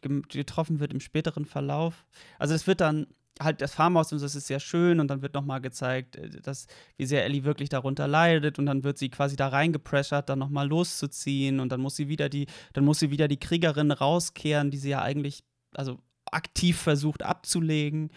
getroffen 0.01 0.79
wird 0.79 0.93
im 0.93 0.99
späteren 0.99 1.45
Verlauf, 1.45 2.05
also 2.37 2.53
es 2.53 2.67
wird 2.67 2.81
dann 2.81 3.07
halt 3.39 3.61
das 3.61 3.73
Farmhaus 3.73 4.13
und 4.13 4.21
das 4.21 4.35
ist 4.35 4.47
sehr 4.47 4.59
schön 4.59 4.99
und 4.99 5.09
dann 5.09 5.21
wird 5.21 5.33
nochmal 5.33 5.61
gezeigt, 5.61 6.15
äh, 6.15 6.29
dass, 6.41 6.67
wie 6.97 7.05
sehr 7.05 7.25
Ellie 7.25 7.43
wirklich 7.43 7.69
darunter 7.69 8.07
leidet 8.07 8.59
und 8.59 8.65
dann 8.65 8.83
wird 8.83 8.97
sie 8.97 9.09
quasi 9.09 9.35
da 9.35 9.49
reingepressert, 9.49 10.29
dann 10.29 10.39
nochmal 10.39 10.67
loszuziehen 10.67 11.59
und 11.59 11.69
dann 11.71 11.81
muss 11.81 11.95
sie 11.95 12.07
wieder 12.07 12.29
die, 12.29 12.47
dann 12.73 12.85
muss 12.85 12.99
sie 12.99 13.11
wieder 13.11 13.27
die 13.27 13.39
Kriegerin 13.39 13.91
rauskehren, 13.91 14.71
die 14.71 14.77
sie 14.77 14.89
ja 14.89 15.01
eigentlich, 15.01 15.43
also 15.73 15.99
aktiv 16.35 16.77
versucht 16.77 17.23
abzulegen. 17.23 18.11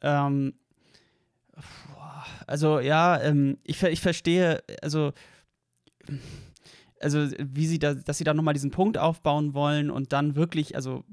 Ähm, 0.00 0.54
also 2.46 2.80
ja, 2.80 3.20
ähm, 3.20 3.58
ich, 3.64 3.82
ich 3.82 4.00
verstehe, 4.00 4.62
also 4.82 5.12
also 7.00 7.28
wie 7.38 7.66
sie 7.66 7.78
da, 7.78 7.94
dass 7.94 8.18
sie 8.18 8.24
da 8.24 8.32
nochmal 8.32 8.54
diesen 8.54 8.70
Punkt 8.70 8.96
aufbauen 8.96 9.52
wollen 9.52 9.90
und 9.90 10.12
dann 10.12 10.34
wirklich, 10.34 10.76
also 10.76 11.04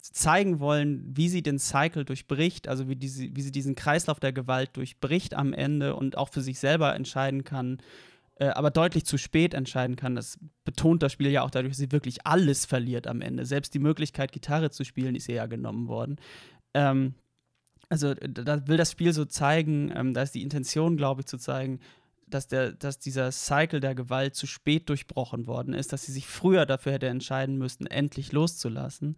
zeigen 0.00 0.60
wollen, 0.60 1.02
wie 1.16 1.28
sie 1.28 1.42
den 1.42 1.58
Cycle 1.58 2.04
durchbricht, 2.04 2.68
also 2.68 2.88
wie, 2.88 2.96
diese, 2.96 3.34
wie 3.34 3.40
sie 3.40 3.52
diesen 3.52 3.74
Kreislauf 3.74 4.20
der 4.20 4.32
Gewalt 4.32 4.76
durchbricht 4.76 5.34
am 5.34 5.54
Ende 5.54 5.96
und 5.96 6.18
auch 6.18 6.28
für 6.28 6.42
sich 6.42 6.58
selber 6.58 6.94
entscheiden 6.94 7.44
kann, 7.44 7.78
äh, 7.78 8.09
aber 8.48 8.70
deutlich 8.70 9.04
zu 9.04 9.18
spät 9.18 9.54
entscheiden 9.54 9.96
kann. 9.96 10.14
Das 10.14 10.38
betont 10.64 11.02
das 11.02 11.12
Spiel 11.12 11.30
ja 11.30 11.42
auch 11.42 11.50
dadurch, 11.50 11.72
dass 11.72 11.78
sie 11.78 11.92
wirklich 11.92 12.26
alles 12.26 12.64
verliert 12.64 13.06
am 13.06 13.20
Ende. 13.20 13.44
Selbst 13.44 13.74
die 13.74 13.78
Möglichkeit, 13.78 14.32
Gitarre 14.32 14.70
zu 14.70 14.84
spielen, 14.84 15.14
ist 15.14 15.28
ihr 15.28 15.36
ja 15.36 15.46
genommen 15.46 15.88
worden. 15.88 16.16
Ähm, 16.74 17.14
also 17.90 18.14
da 18.14 18.66
will 18.68 18.76
das 18.76 18.92
Spiel 18.92 19.12
so 19.12 19.24
zeigen, 19.24 19.92
ähm, 19.94 20.14
da 20.14 20.22
ist 20.22 20.34
die 20.34 20.42
Intention, 20.42 20.96
glaube 20.96 21.22
ich, 21.22 21.26
zu 21.26 21.38
zeigen, 21.38 21.80
dass, 22.28 22.46
der, 22.48 22.72
dass 22.72 22.98
dieser 22.98 23.32
Cycle 23.32 23.80
der 23.80 23.94
Gewalt 23.94 24.36
zu 24.36 24.46
spät 24.46 24.88
durchbrochen 24.88 25.46
worden 25.46 25.74
ist, 25.74 25.92
dass 25.92 26.04
sie 26.04 26.12
sich 26.12 26.26
früher 26.26 26.64
dafür 26.66 26.92
hätte 26.92 27.08
entscheiden 27.08 27.58
müssten, 27.58 27.86
endlich 27.86 28.32
loszulassen. 28.32 29.16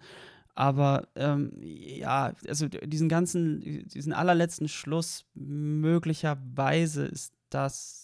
Aber 0.55 1.09
ähm, 1.15 1.53
ja, 1.61 2.33
also 2.49 2.69
diesen 2.69 3.09
ganzen, 3.09 3.89
diesen 3.89 4.13
allerletzten 4.13 4.69
Schluss, 4.69 5.27
möglicherweise 5.35 7.05
ist 7.05 7.35
das 7.51 8.02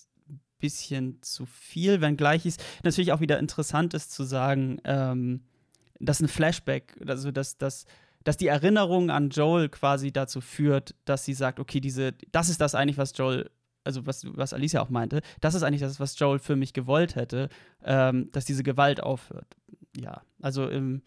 bisschen 0.59 1.23
zu 1.23 1.47
viel, 1.47 2.01
wenngleich 2.01 2.47
es 2.47 2.57
natürlich 2.83 3.13
auch 3.13 3.21
wieder 3.21 3.39
interessant 3.39 3.95
ist 3.95 4.13
zu 4.13 4.25
sagen, 4.25 4.81
ähm, 4.85 5.43
dass 6.01 6.21
ein 6.21 6.29
Flashback, 6.29 6.95
also 7.07 7.31
dass, 7.31 7.59
dass, 7.59 7.87
dass 8.25 8.37
die 8.37 8.47
Erinnerung 8.47 9.11
an 9.11 9.31
Joel 9.31 9.69
quasi 9.69 10.13
dazu 10.13 10.41
führt, 10.41 10.95
dass 11.05 11.25
sie 11.25 11.35
sagt, 11.35 11.61
okay, 11.61 11.81
diese, 11.81 12.15
das 12.33 12.49
ist 12.49 12.61
das 12.61 12.75
eigentlich, 12.75 12.99
was 12.99 13.17
Joel 13.17 13.51
also 13.85 14.07
was, 14.07 14.27
was 14.37 14.53
Alicia 14.53 14.83
auch 14.83 14.91
meinte, 14.91 15.23
das 15.41 15.55
ist 15.55 15.63
eigentlich 15.63 15.81
das, 15.81 15.99
was 15.99 16.19
Joel 16.19 16.39
für 16.39 16.57
mich 16.57 16.75
gewollt 16.75 17.17
hätte, 17.17 17.49
ähm, 17.83 18.31
dass 18.33 18.45
diese 18.45 18.63
Gewalt 18.63 19.03
aufhört. 19.03 19.57
Ja, 19.97 20.21
also 20.43 20.69
im, 20.69 21.01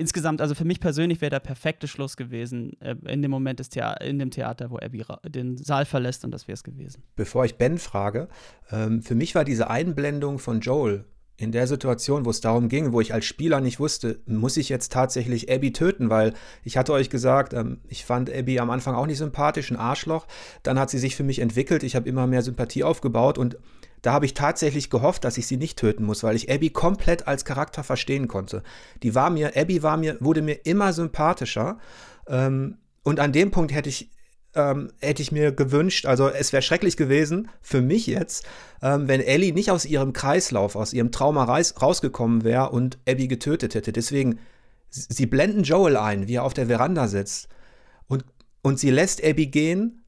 insgesamt, 0.00 0.40
also 0.40 0.54
für 0.54 0.64
mich 0.64 0.80
persönlich 0.80 1.20
wäre 1.20 1.30
der 1.30 1.40
perfekte 1.40 1.86
Schluss 1.86 2.16
gewesen 2.16 2.80
äh, 2.80 2.96
in 3.06 3.22
dem 3.22 3.30
Moment 3.30 3.60
des 3.60 3.68
Thea 3.68 3.92
in 3.94 4.18
dem 4.18 4.30
Theater, 4.30 4.70
wo 4.70 4.78
Abby 4.78 5.04
den 5.28 5.56
Saal 5.58 5.84
verlässt 5.84 6.24
und 6.24 6.32
das 6.32 6.48
wäre 6.48 6.54
es 6.54 6.64
gewesen. 6.64 7.02
Bevor 7.14 7.44
ich 7.44 7.56
Ben 7.56 7.78
frage, 7.78 8.28
ähm, 8.72 9.02
für 9.02 9.14
mich 9.14 9.34
war 9.34 9.44
diese 9.44 9.70
Einblendung 9.70 10.38
von 10.38 10.60
Joel 10.60 11.04
in 11.36 11.52
der 11.52 11.66
Situation, 11.66 12.26
wo 12.26 12.30
es 12.30 12.42
darum 12.42 12.68
ging, 12.68 12.92
wo 12.92 13.00
ich 13.00 13.14
als 13.14 13.24
Spieler 13.24 13.60
nicht 13.60 13.80
wusste, 13.80 14.20
muss 14.26 14.58
ich 14.58 14.68
jetzt 14.68 14.92
tatsächlich 14.92 15.50
Abby 15.50 15.72
töten, 15.72 16.10
weil 16.10 16.34
ich 16.64 16.76
hatte 16.76 16.92
euch 16.92 17.08
gesagt, 17.08 17.54
ähm, 17.54 17.80
ich 17.88 18.04
fand 18.04 18.30
Abby 18.30 18.58
am 18.58 18.70
Anfang 18.70 18.94
auch 18.94 19.06
nicht 19.06 19.18
sympathisch, 19.18 19.70
ein 19.70 19.76
Arschloch. 19.76 20.26
Dann 20.62 20.78
hat 20.78 20.90
sie 20.90 20.98
sich 20.98 21.16
für 21.16 21.24
mich 21.24 21.38
entwickelt, 21.38 21.82
ich 21.82 21.96
habe 21.96 22.08
immer 22.08 22.26
mehr 22.26 22.42
Sympathie 22.42 22.84
aufgebaut 22.84 23.38
und 23.38 23.56
da 24.02 24.12
habe 24.12 24.26
ich 24.26 24.34
tatsächlich 24.34 24.90
gehofft, 24.90 25.24
dass 25.24 25.38
ich 25.38 25.46
sie 25.46 25.56
nicht 25.56 25.78
töten 25.78 26.04
muss, 26.04 26.22
weil 26.22 26.36
ich 26.36 26.50
Abby 26.50 26.70
komplett 26.70 27.26
als 27.28 27.44
Charakter 27.44 27.84
verstehen 27.84 28.28
konnte. 28.28 28.62
Die 29.02 29.14
war 29.14 29.30
mir, 29.30 29.56
Abby 29.56 29.82
war 29.82 29.96
mir, 29.96 30.16
wurde 30.20 30.42
mir 30.42 30.64
immer 30.64 30.92
sympathischer. 30.92 31.78
Ähm, 32.26 32.78
und 33.02 33.20
an 33.20 33.32
dem 33.32 33.50
Punkt 33.50 33.72
hätte 33.72 33.88
ich 33.88 34.10
ähm, 34.54 34.90
hätte 35.00 35.22
ich 35.22 35.30
mir 35.30 35.52
gewünscht, 35.52 36.06
also 36.06 36.28
es 36.28 36.52
wäre 36.52 36.62
schrecklich 36.62 36.96
gewesen 36.96 37.48
für 37.60 37.80
mich 37.80 38.06
jetzt, 38.06 38.44
ähm, 38.82 39.06
wenn 39.06 39.20
Ellie 39.20 39.52
nicht 39.52 39.70
aus 39.70 39.84
ihrem 39.84 40.12
Kreislauf, 40.12 40.74
aus 40.76 40.92
ihrem 40.92 41.12
Trauma 41.12 41.44
raus, 41.44 41.74
rausgekommen 41.80 42.42
wäre 42.42 42.70
und 42.70 42.98
Abby 43.08 43.28
getötet 43.28 43.74
hätte. 43.74 43.92
Deswegen, 43.92 44.40
sie 44.88 45.26
blenden 45.26 45.62
Joel 45.62 45.96
ein, 45.96 46.26
wie 46.26 46.34
er 46.34 46.44
auf 46.44 46.54
der 46.54 46.66
Veranda 46.66 47.06
sitzt 47.06 47.48
und, 48.08 48.24
und 48.62 48.80
sie 48.80 48.90
lässt 48.90 49.24
Abby 49.24 49.46
gehen 49.46 49.99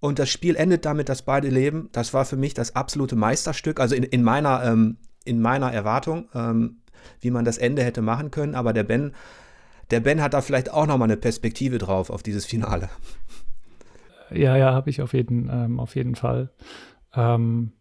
und 0.00 0.18
das 0.18 0.30
Spiel 0.30 0.56
endet 0.56 0.84
damit, 0.84 1.08
dass 1.08 1.22
beide 1.22 1.48
leben. 1.48 1.88
Das 1.92 2.14
war 2.14 2.24
für 2.24 2.36
mich 2.36 2.54
das 2.54 2.76
absolute 2.76 3.16
Meisterstück, 3.16 3.80
also 3.80 3.94
in, 3.94 4.04
in 4.04 4.22
meiner, 4.22 4.64
ähm, 4.64 4.98
in 5.24 5.40
meiner 5.40 5.72
Erwartung, 5.72 6.28
ähm, 6.34 6.78
wie 7.20 7.30
man 7.30 7.44
das 7.44 7.58
Ende 7.58 7.82
hätte 7.82 8.02
machen 8.02 8.30
können, 8.30 8.54
aber 8.54 8.72
der 8.72 8.84
Ben, 8.84 9.12
der 9.90 10.00
Ben 10.00 10.22
hat 10.22 10.34
da 10.34 10.40
vielleicht 10.40 10.72
auch 10.72 10.86
noch 10.86 10.98
mal 10.98 11.04
eine 11.04 11.16
Perspektive 11.16 11.78
drauf 11.78 12.10
auf 12.10 12.22
dieses 12.22 12.44
Finale. 12.44 12.90
Ja, 14.30 14.56
ja, 14.56 14.72
habe 14.72 14.90
ich 14.90 15.00
auf 15.00 15.14
jeden, 15.14 15.48
ähm, 15.50 15.80
auf 15.80 15.96
jeden 15.96 16.14
Fall. 16.14 16.50
Ähm, 17.14 17.72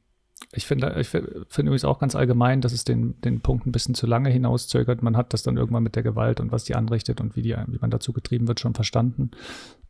ich 0.53 0.65
finde 0.65 0.95
ich 0.99 1.09
find 1.09 1.27
übrigens 1.57 1.83
auch 1.83 1.99
ganz 1.99 2.15
allgemein, 2.15 2.61
dass 2.61 2.71
es 2.71 2.83
den, 2.83 3.19
den 3.21 3.41
Punkt 3.41 3.65
ein 3.65 3.71
bisschen 3.71 3.95
zu 3.95 4.07
lange 4.07 4.29
hinauszögert. 4.29 5.03
Man 5.03 5.17
hat 5.17 5.33
das 5.33 5.43
dann 5.43 5.57
irgendwann 5.57 5.83
mit 5.83 5.95
der 5.95 6.03
Gewalt 6.03 6.39
und 6.39 6.51
was 6.51 6.63
die 6.63 6.75
anrichtet 6.75 7.19
und 7.19 7.35
wie, 7.35 7.41
die, 7.41 7.55
wie 7.67 7.79
man 7.81 7.91
dazu 7.91 8.13
getrieben 8.13 8.47
wird, 8.47 8.59
schon 8.59 8.73
verstanden. 8.73 9.31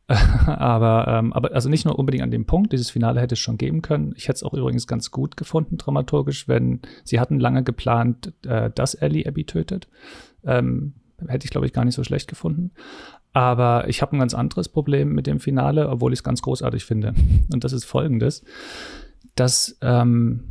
aber, 0.46 1.06
ähm, 1.08 1.34
aber 1.34 1.54
also 1.54 1.68
nicht 1.68 1.86
nur 1.86 2.00
unbedingt 2.00 2.24
an 2.24 2.32
dem 2.32 2.46
Punkt, 2.46 2.72
dieses 2.72 2.90
Finale 2.90 3.20
hätte 3.20 3.34
es 3.34 3.40
schon 3.40 3.58
geben 3.58 3.82
können. 3.82 4.14
Ich 4.16 4.30
hätte 4.30 4.38
es 4.38 4.44
auch 4.44 4.54
übrigens 4.54 4.88
ganz 4.88 5.12
gut 5.12 5.36
gefunden, 5.36 5.78
dramaturgisch, 5.78 6.48
wenn 6.48 6.82
sie 7.04 7.20
hatten 7.20 7.40
lange 7.40 7.64
geplant, 7.64 8.34
äh, 8.46 8.72
dass 8.74 8.94
Ellie 8.94 9.28
Abby 9.28 9.44
tötet. 9.44 9.90
Ähm, 10.46 10.94
hätte 11.28 11.46
ich, 11.46 11.52
glaube 11.52 11.66
ich, 11.66 11.74
gar 11.74 11.84
nicht 11.84 11.96
so 11.96 12.04
schlecht 12.04 12.30
gefunden. 12.30 12.72
Aber 13.34 13.90
ich 13.90 14.02
habe 14.02 14.16
ein 14.16 14.20
ganz 14.20 14.34
anderes 14.34 14.70
Problem 14.70 15.14
mit 15.14 15.28
dem 15.28 15.42
Finale, 15.42 15.90
obwohl 15.90 16.14
ich 16.14 16.20
es 16.20 16.24
ganz 16.24 16.42
großartig 16.42 16.86
finde. 16.86 17.14
Und 17.54 17.64
das 17.66 17.74
ist 17.74 17.84
folgendes, 17.84 18.46
dass 19.36 19.78
ähm, 19.82 20.46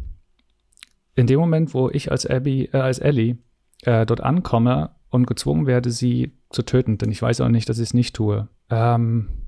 in 1.14 1.26
dem 1.26 1.40
Moment, 1.40 1.72
wo 1.72 1.88
ich 1.88 2.10
als 2.10 2.26
Abby, 2.26 2.68
äh, 2.72 2.76
als 2.76 2.98
Ellie 2.98 3.38
äh, 3.82 4.04
dort 4.04 4.20
ankomme 4.20 4.90
und 5.08 5.26
gezwungen 5.26 5.66
werde, 5.66 5.90
sie 5.90 6.36
zu 6.50 6.62
töten, 6.62 6.98
denn 6.98 7.10
ich 7.10 7.22
weiß 7.22 7.40
auch 7.40 7.48
nicht, 7.48 7.68
dass 7.70 7.78
ich 7.78 7.84
es 7.84 7.94
nicht 7.94 8.14
tue, 8.14 8.48
ähm, 8.68 9.45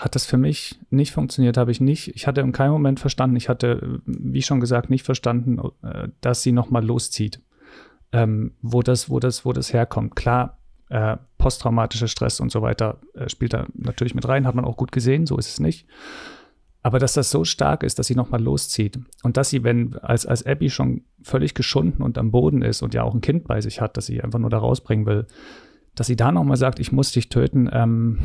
hat 0.00 0.14
das 0.14 0.24
für 0.24 0.38
mich 0.38 0.80
nicht 0.88 1.12
funktioniert, 1.12 1.58
habe 1.58 1.70
ich 1.70 1.80
nicht. 1.80 2.16
Ich 2.16 2.26
hatte 2.26 2.40
in 2.40 2.52
keinem 2.52 2.72
Moment 2.72 3.00
verstanden, 3.00 3.36
ich 3.36 3.50
hatte, 3.50 4.00
wie 4.06 4.40
schon 4.40 4.58
gesagt, 4.58 4.88
nicht 4.88 5.04
verstanden, 5.04 5.60
äh, 5.82 6.08
dass 6.22 6.42
sie 6.42 6.52
nochmal 6.52 6.84
loszieht. 6.84 7.40
Ähm, 8.12 8.54
wo 8.62 8.82
das, 8.82 9.10
wo 9.10 9.20
das, 9.20 9.44
wo 9.44 9.52
das 9.52 9.72
herkommt. 9.72 10.16
Klar, 10.16 10.58
äh, 10.88 11.18
posttraumatischer 11.38 12.08
Stress 12.08 12.40
und 12.40 12.50
so 12.50 12.62
weiter 12.62 12.98
äh, 13.14 13.28
spielt 13.28 13.52
da 13.52 13.66
natürlich 13.74 14.14
mit 14.14 14.26
rein, 14.26 14.46
hat 14.46 14.54
man 14.54 14.64
auch 14.64 14.76
gut 14.76 14.90
gesehen, 14.90 15.26
so 15.26 15.36
ist 15.36 15.48
es 15.48 15.60
nicht. 15.60 15.86
Aber 16.82 16.98
dass 16.98 17.12
das 17.12 17.30
so 17.30 17.44
stark 17.44 17.82
ist, 17.82 17.98
dass 17.98 18.06
sie 18.06 18.14
nochmal 18.14 18.42
loszieht 18.42 18.98
und 19.22 19.36
dass 19.36 19.50
sie, 19.50 19.62
wenn 19.64 19.96
als, 19.98 20.24
als 20.24 20.46
Abby 20.46 20.70
schon 20.70 21.02
völlig 21.22 21.54
geschunden 21.54 22.02
und 22.02 22.16
am 22.16 22.30
Boden 22.30 22.62
ist 22.62 22.80
und 22.82 22.94
ja 22.94 23.02
auch 23.02 23.14
ein 23.14 23.20
Kind 23.20 23.46
bei 23.46 23.60
sich 23.60 23.82
hat, 23.82 23.98
dass 23.98 24.06
sie 24.06 24.22
einfach 24.22 24.38
nur 24.38 24.50
da 24.50 24.58
rausbringen 24.58 25.04
will, 25.04 25.26
dass 25.94 26.06
sie 26.06 26.16
da 26.16 26.32
nochmal 26.32 26.56
sagt, 26.56 26.80
ich 26.80 26.90
muss 26.90 27.12
dich 27.12 27.28
töten, 27.28 27.68
ähm, 27.70 28.18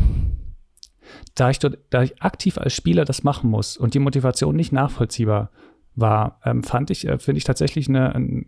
da, 1.35 1.49
ich 1.49 1.59
dort, 1.59 1.77
da 1.89 2.03
ich 2.03 2.21
aktiv 2.21 2.57
als 2.57 2.73
Spieler 2.73 3.05
das 3.05 3.23
machen 3.23 3.49
muss 3.49 3.77
und 3.77 3.93
die 3.93 3.99
Motivation 3.99 4.55
nicht 4.55 4.71
nachvollziehbar 4.71 5.51
war, 5.95 6.39
ähm, 6.43 6.63
fand 6.63 6.89
ich, 6.91 7.07
äh, 7.07 7.17
finde 7.19 7.37
ich 7.37 7.43
tatsächlich 7.43 7.87
eine, 7.87 8.13
einen 8.13 8.45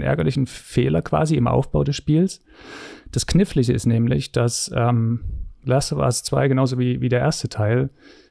ärgerlichen 0.00 0.46
Fehler 0.46 1.02
quasi 1.02 1.36
im 1.36 1.46
Aufbau 1.46 1.84
des 1.84 1.96
Spiels. 1.96 2.42
Das 3.10 3.26
Knifflige 3.26 3.72
ist 3.72 3.86
nämlich, 3.86 4.32
dass 4.32 4.70
ähm, 4.74 5.20
Last 5.64 5.92
of 5.92 6.00
Us 6.00 6.22
2 6.24 6.48
genauso 6.48 6.78
wie, 6.78 7.00
wie 7.00 7.08
der 7.08 7.20
erste 7.20 7.48
Teil 7.48 7.90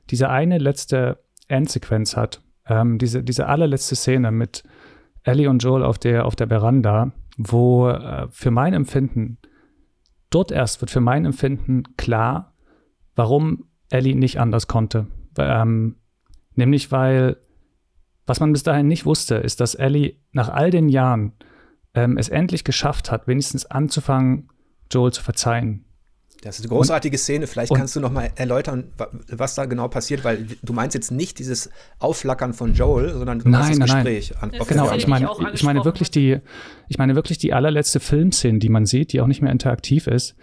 diese 0.09 0.29
eine 0.29 0.57
letzte 0.57 1.19
Endsequenz 1.47 2.17
hat. 2.17 2.41
Ähm, 2.67 2.97
diese, 2.97 3.23
diese 3.23 3.47
allerletzte 3.47 3.95
Szene 3.95 4.31
mit 4.31 4.63
Ellie 5.23 5.49
und 5.49 5.63
Joel 5.63 5.83
auf 5.83 5.97
der, 5.97 6.25
auf 6.25 6.35
der 6.35 6.47
Veranda, 6.47 7.11
wo 7.37 7.89
äh, 7.89 8.27
für 8.31 8.51
mein 8.51 8.73
Empfinden, 8.73 9.37
dort 10.29 10.51
erst 10.51 10.81
wird 10.81 10.91
für 10.91 11.01
mein 11.01 11.25
Empfinden 11.25 11.83
klar, 11.97 12.50
warum 13.15 13.65
Ellie 13.89 14.15
nicht 14.15 14.39
anders 14.39 14.67
konnte. 14.67 15.07
Ähm, 15.37 15.97
nämlich 16.55 16.91
weil, 16.91 17.37
was 18.25 18.39
man 18.39 18.53
bis 18.53 18.63
dahin 18.63 18.87
nicht 18.87 19.05
wusste, 19.05 19.35
ist, 19.35 19.59
dass 19.59 19.75
Ellie 19.75 20.15
nach 20.31 20.49
all 20.49 20.69
den 20.69 20.89
Jahren 20.89 21.33
ähm, 21.93 22.17
es 22.17 22.29
endlich 22.29 22.63
geschafft 22.63 23.11
hat, 23.11 23.27
wenigstens 23.27 23.65
anzufangen, 23.65 24.49
Joel 24.89 25.11
zu 25.11 25.23
verzeihen. 25.23 25.85
Das 26.41 26.57
ist 26.57 26.65
eine 26.65 26.69
großartige 26.69 27.13
und, 27.15 27.19
Szene. 27.19 27.45
Vielleicht 27.45 27.73
kannst 27.73 27.95
du 27.95 27.99
noch 27.99 28.11
mal 28.11 28.31
erläutern, 28.35 28.85
was 29.27 29.53
da 29.53 29.65
genau 29.65 29.87
passiert, 29.89 30.23
weil 30.23 30.47
du 30.63 30.73
meinst 30.73 30.95
jetzt 30.95 31.11
nicht 31.11 31.37
dieses 31.37 31.69
Aufflackern 31.99 32.53
von 32.53 32.73
Joel, 32.73 33.13
sondern 33.13 33.39
du 33.39 33.49
nein, 33.49 33.77
das 33.77 33.77
nein, 33.77 34.03
Gespräch. 34.03 34.33
Nein. 34.41 34.59
An, 34.59 34.67
genau, 34.67 34.91
ich 34.91 35.05
meine, 35.05 35.29
ich 35.53 35.63
meine 35.63 35.85
wirklich 35.85 36.09
die, 36.09 36.39
ich 36.87 36.97
meine 36.97 37.13
wirklich 37.13 37.37
die 37.37 37.53
allerletzte 37.53 37.99
Filmszene, 37.99 38.57
die 38.57 38.69
man 38.69 38.87
sieht, 38.87 39.13
die 39.13 39.21
auch 39.21 39.27
nicht 39.27 39.43
mehr 39.43 39.51
interaktiv 39.51 40.07
ist. 40.07 40.35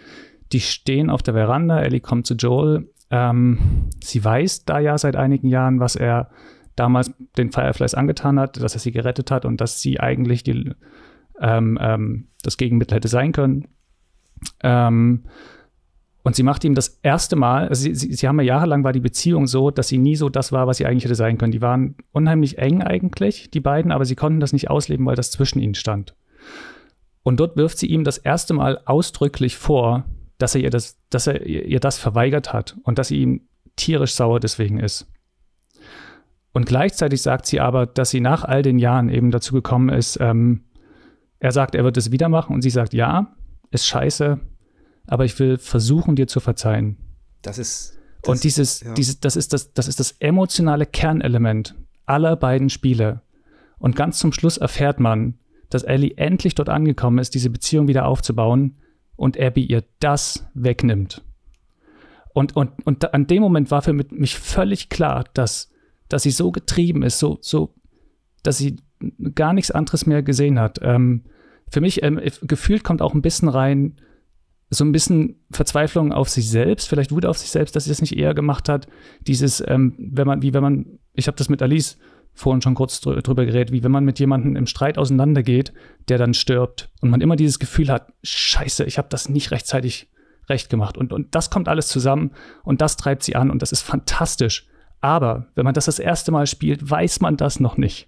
Die 0.51 0.59
stehen 0.59 1.09
auf 1.09 1.21
der 1.21 1.33
Veranda. 1.33 1.79
Ellie 1.79 1.99
kommt 1.99 2.25
zu 2.25 2.35
Joel. 2.35 2.89
Ähm, 3.11 3.89
sie 4.03 4.23
weiß 4.23 4.65
da 4.65 4.79
ja 4.79 4.97
seit 4.97 5.15
einigen 5.15 5.47
Jahren, 5.47 5.79
was 5.79 5.95
er 5.95 6.29
damals 6.75 7.11
den 7.37 7.51
Fireflies 7.51 7.93
angetan 7.93 8.39
hat, 8.39 8.61
dass 8.61 8.73
er 8.73 8.79
sie 8.79 8.91
gerettet 8.91 9.31
hat 9.31 9.45
und 9.45 9.59
dass 9.59 9.81
sie 9.81 9.99
eigentlich 9.99 10.43
die, 10.43 10.71
ähm, 11.41 11.77
ähm, 11.81 12.27
das 12.41 12.57
Gegenmittel 12.57 12.95
hätte 12.95 13.07
sein 13.07 13.31
können. 13.31 13.67
Ähm, 14.63 15.25
und 16.23 16.35
sie 16.35 16.43
macht 16.43 16.63
ihm 16.63 16.75
das 16.75 16.99
erste 17.01 17.35
Mal, 17.35 17.67
also 17.69 17.81
sie, 17.81 17.95
sie, 17.95 18.13
sie, 18.13 18.27
haben 18.27 18.39
ja 18.39 18.45
jahrelang 18.45 18.83
war 18.83 18.93
die 18.93 18.99
Beziehung 18.99 19.47
so, 19.47 19.71
dass 19.71 19.87
sie 19.87 19.97
nie 19.97 20.15
so 20.15 20.29
das 20.29 20.51
war, 20.51 20.67
was 20.67 20.77
sie 20.77 20.85
eigentlich 20.85 21.05
hätte 21.05 21.15
sein 21.15 21.37
können. 21.37 21.51
Die 21.51 21.61
waren 21.61 21.95
unheimlich 22.11 22.57
eng 22.57 22.81
eigentlich, 22.81 23.49
die 23.51 23.61
beiden, 23.61 23.91
aber 23.91 24.05
sie 24.05 24.15
konnten 24.15 24.39
das 24.39 24.53
nicht 24.53 24.69
ausleben, 24.69 25.05
weil 25.05 25.15
das 25.15 25.31
zwischen 25.31 25.59
ihnen 25.59 25.75
stand. 25.75 26.15
Und 27.23 27.39
dort 27.39 27.57
wirft 27.57 27.77
sie 27.77 27.87
ihm 27.87 28.03
das 28.03 28.17
erste 28.17 28.53
Mal 28.53 28.81
ausdrücklich 28.85 29.57
vor, 29.57 30.05
dass 30.39 30.55
er 30.55 30.61
ihr 30.61 30.71
das, 30.71 30.97
dass 31.11 31.27
er 31.27 31.45
ihr 31.45 31.79
das 31.79 31.99
verweigert 31.99 32.51
hat 32.51 32.75
und 32.83 32.97
dass 32.97 33.09
sie 33.09 33.17
ihm 33.17 33.41
tierisch 33.75 34.15
sauer 34.15 34.39
deswegen 34.39 34.79
ist. 34.79 35.05
Und 36.51 36.65
gleichzeitig 36.65 37.21
sagt 37.21 37.45
sie 37.45 37.59
aber, 37.59 37.85
dass 37.85 38.09
sie 38.09 38.21
nach 38.21 38.43
all 38.43 38.63
den 38.63 38.79
Jahren 38.79 39.09
eben 39.09 39.29
dazu 39.29 39.53
gekommen 39.53 39.89
ist, 39.89 40.17
ähm, 40.19 40.63
er 41.39 41.51
sagt, 41.51 41.75
er 41.75 41.83
wird 41.83 41.97
es 41.97 42.11
wieder 42.11 42.27
machen 42.27 42.53
und 42.53 42.61
sie 42.61 42.69
sagt, 42.69 42.93
ja, 42.93 43.35
ist 43.69 43.85
scheiße, 43.85 44.39
aber 45.07 45.25
ich 45.25 45.37
will 45.39 45.57
versuchen, 45.57 46.15
dir 46.15 46.27
zu 46.27 46.39
verzeihen. 46.39 46.97
Das 47.41 47.57
ist. 47.57 47.97
Das, 48.21 48.29
und 48.29 48.43
dieses, 48.43 48.81
ja. 48.81 48.93
dieses, 48.93 49.21
das 49.21 49.37
ist 49.37 49.53
das, 49.53 49.71
das 49.73 49.87
ist 49.87 49.99
das 50.01 50.11
emotionale 50.19 50.85
Kernelement 50.85 51.75
aller 52.05 52.35
beiden 52.35 52.69
Spiele. 52.69 53.21
Und 53.77 53.95
ganz 53.95 54.19
zum 54.19 54.33
Schluss 54.33 54.57
erfährt 54.57 54.99
man, 54.99 55.39
dass 55.69 55.83
Ellie 55.83 56.17
endlich 56.17 56.55
dort 56.55 56.67
angekommen 56.67 57.19
ist, 57.19 57.33
diese 57.35 57.49
Beziehung 57.49 57.87
wieder 57.87 58.05
aufzubauen 58.05 58.77
und 59.19 59.39
Abby 59.39 59.65
ihr 59.65 59.83
das 59.99 60.47
wegnimmt. 60.53 61.23
Und, 62.33 62.55
und, 62.55 62.85
und 62.85 63.13
an 63.13 63.27
dem 63.27 63.41
Moment 63.41 63.69
war 63.69 63.81
für 63.81 63.93
mich 63.93 64.39
völlig 64.39 64.89
klar, 64.89 65.25
dass, 65.33 65.71
dass 66.07 66.23
sie 66.23 66.31
so 66.31 66.51
getrieben 66.51 67.03
ist, 67.03 67.19
so, 67.19 67.37
so, 67.41 67.73
dass 68.43 68.57
sie 68.57 68.77
gar 69.35 69.53
nichts 69.53 69.71
anderes 69.71 70.05
mehr 70.05 70.23
gesehen 70.23 70.59
hat. 70.59 70.79
Ähm, 70.81 71.25
für 71.69 71.81
mich 71.81 72.01
ähm, 72.01 72.19
gefühlt 72.43 72.83
kommt 72.83 73.01
auch 73.01 73.13
ein 73.13 73.21
bisschen 73.21 73.49
rein, 73.49 73.97
so 74.69 74.85
ein 74.85 74.91
bisschen 74.91 75.43
Verzweiflung 75.51 76.13
auf 76.13 76.29
sich 76.29 76.49
selbst, 76.49 76.87
vielleicht 76.87 77.11
Wut 77.11 77.25
auf 77.25 77.37
sich 77.37 77.49
selbst, 77.49 77.75
dass 77.75 77.85
sie 77.85 77.89
das 77.89 78.01
nicht 78.01 78.15
eher 78.15 78.33
gemacht 78.33 78.69
hat. 78.69 78.87
Dieses, 79.21 79.63
ähm, 79.67 79.95
wenn 79.97 80.27
man, 80.27 80.41
wie 80.41 80.53
wenn 80.53 80.63
man, 80.63 80.99
ich 81.13 81.27
habe 81.27 81.37
das 81.37 81.49
mit 81.49 81.61
Alice 81.61 81.97
vorhin 82.39 82.61
schon 82.61 82.75
kurz 82.75 83.01
drü 83.01 83.21
drüber 83.21 83.45
geredet, 83.45 83.73
wie 83.73 83.83
wenn 83.83 83.91
man 83.91 84.05
mit 84.05 84.17
jemandem 84.17 84.55
im 84.55 84.65
Streit 84.65 84.97
auseinandergeht, 84.97 85.73
der 86.07 86.17
dann 86.17 86.33
stirbt 86.33 86.89
und 87.01 87.09
man 87.09 87.19
immer 87.19 87.35
dieses 87.35 87.59
Gefühl 87.59 87.89
hat, 87.89 88.13
scheiße, 88.23 88.85
ich 88.85 88.97
habe 88.97 89.09
das 89.09 89.27
nicht 89.27 89.51
rechtzeitig 89.51 90.09
recht 90.47 90.69
gemacht. 90.69 90.97
Und, 90.97 91.11
und 91.11 91.35
das 91.35 91.49
kommt 91.49 91.67
alles 91.67 91.89
zusammen 91.89 92.31
und 92.63 92.79
das 92.81 92.95
treibt 92.95 93.23
sie 93.23 93.35
an 93.35 93.51
und 93.51 93.61
das 93.61 93.73
ist 93.73 93.81
fantastisch. 93.81 94.67
Aber 95.01 95.47
wenn 95.55 95.65
man 95.65 95.73
das 95.73 95.85
das 95.85 95.99
erste 95.99 96.31
Mal 96.31 96.47
spielt, 96.47 96.89
weiß 96.89 97.19
man 97.19 97.35
das 97.35 97.59
noch 97.59 97.75
nicht. 97.77 98.07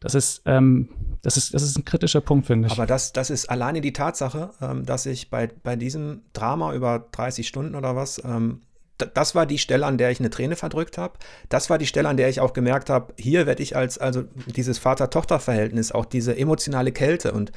Das 0.00 0.14
ist, 0.14 0.42
ähm, 0.46 0.88
das 1.22 1.36
ist, 1.36 1.54
das 1.54 1.62
ist 1.62 1.78
ein 1.78 1.84
kritischer 1.84 2.20
Punkt, 2.20 2.46
finde 2.46 2.66
ich. 2.66 2.72
Aber 2.72 2.86
das, 2.86 3.12
das 3.12 3.30
ist 3.30 3.48
alleine 3.48 3.80
die 3.80 3.92
Tatsache, 3.92 4.50
ähm, 4.60 4.84
dass 4.84 5.06
ich 5.06 5.30
bei, 5.30 5.48
bei 5.62 5.76
diesem 5.76 6.22
Drama 6.32 6.74
über 6.74 7.06
30 7.12 7.46
Stunden 7.46 7.74
oder 7.76 7.94
was, 7.94 8.22
ähm, 8.24 8.62
das 8.98 9.34
war 9.34 9.46
die 9.46 9.58
Stelle, 9.58 9.86
an 9.86 9.98
der 9.98 10.10
ich 10.10 10.20
eine 10.20 10.30
Träne 10.30 10.56
verdrückt 10.56 10.98
habe. 10.98 11.18
Das 11.48 11.68
war 11.68 11.78
die 11.78 11.86
Stelle, 11.86 12.08
an 12.08 12.16
der 12.16 12.28
ich 12.28 12.40
auch 12.40 12.52
gemerkt 12.52 12.90
habe, 12.90 13.12
hier 13.18 13.46
werde 13.46 13.62
ich 13.62 13.76
als, 13.76 13.98
also 13.98 14.24
dieses 14.46 14.78
Vater-Tochter-Verhältnis, 14.78 15.92
auch 15.92 16.04
diese 16.04 16.36
emotionale 16.36 16.92
Kälte. 16.92 17.32
Und 17.32 17.52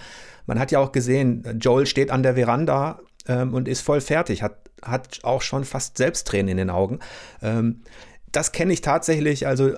man 0.48 0.60
hat 0.60 0.72
ja 0.72 0.80
auch 0.80 0.92
gesehen, 0.92 1.60
Joel 1.60 1.86
steht 1.86 2.10
an 2.10 2.24
der 2.24 2.36
Veranda 2.36 3.00
ähm, 3.28 3.54
und 3.54 3.68
ist 3.68 3.82
voll 3.82 4.02
fertig, 4.02 4.42
hat, 4.42 4.58
hat 4.82 5.20
auch 5.24 5.42
schon 5.42 5.64
fast 5.64 5.98
selbst 5.98 6.28
Tränen 6.28 6.50
in 6.50 6.58
den 6.58 6.70
Augen. 6.70 7.00
Ähm, 7.42 7.82
das 8.32 8.52
kenne 8.52 8.74
ich 8.74 8.82
tatsächlich, 8.82 9.46
also 9.48 9.74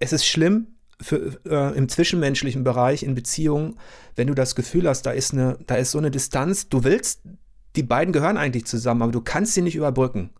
es 0.00 0.12
ist 0.12 0.26
schlimm, 0.26 0.68
für, 1.00 1.38
äh, 1.46 1.76
im 1.76 1.88
zwischenmenschlichen 1.88 2.64
Bereich, 2.64 3.04
in 3.04 3.14
Beziehungen, 3.14 3.78
wenn 4.16 4.26
du 4.26 4.34
das 4.34 4.56
Gefühl 4.56 4.88
hast, 4.88 5.02
da 5.02 5.12
ist, 5.12 5.32
eine, 5.32 5.56
da 5.66 5.76
ist 5.76 5.92
so 5.92 5.98
eine 5.98 6.10
Distanz, 6.10 6.68
du 6.68 6.82
willst, 6.82 7.20
die 7.76 7.84
beiden 7.84 8.12
gehören 8.12 8.36
eigentlich 8.36 8.66
zusammen, 8.66 9.02
aber 9.02 9.12
du 9.12 9.20
kannst 9.20 9.54
sie 9.54 9.62
nicht 9.62 9.76
überbrücken. 9.76 10.30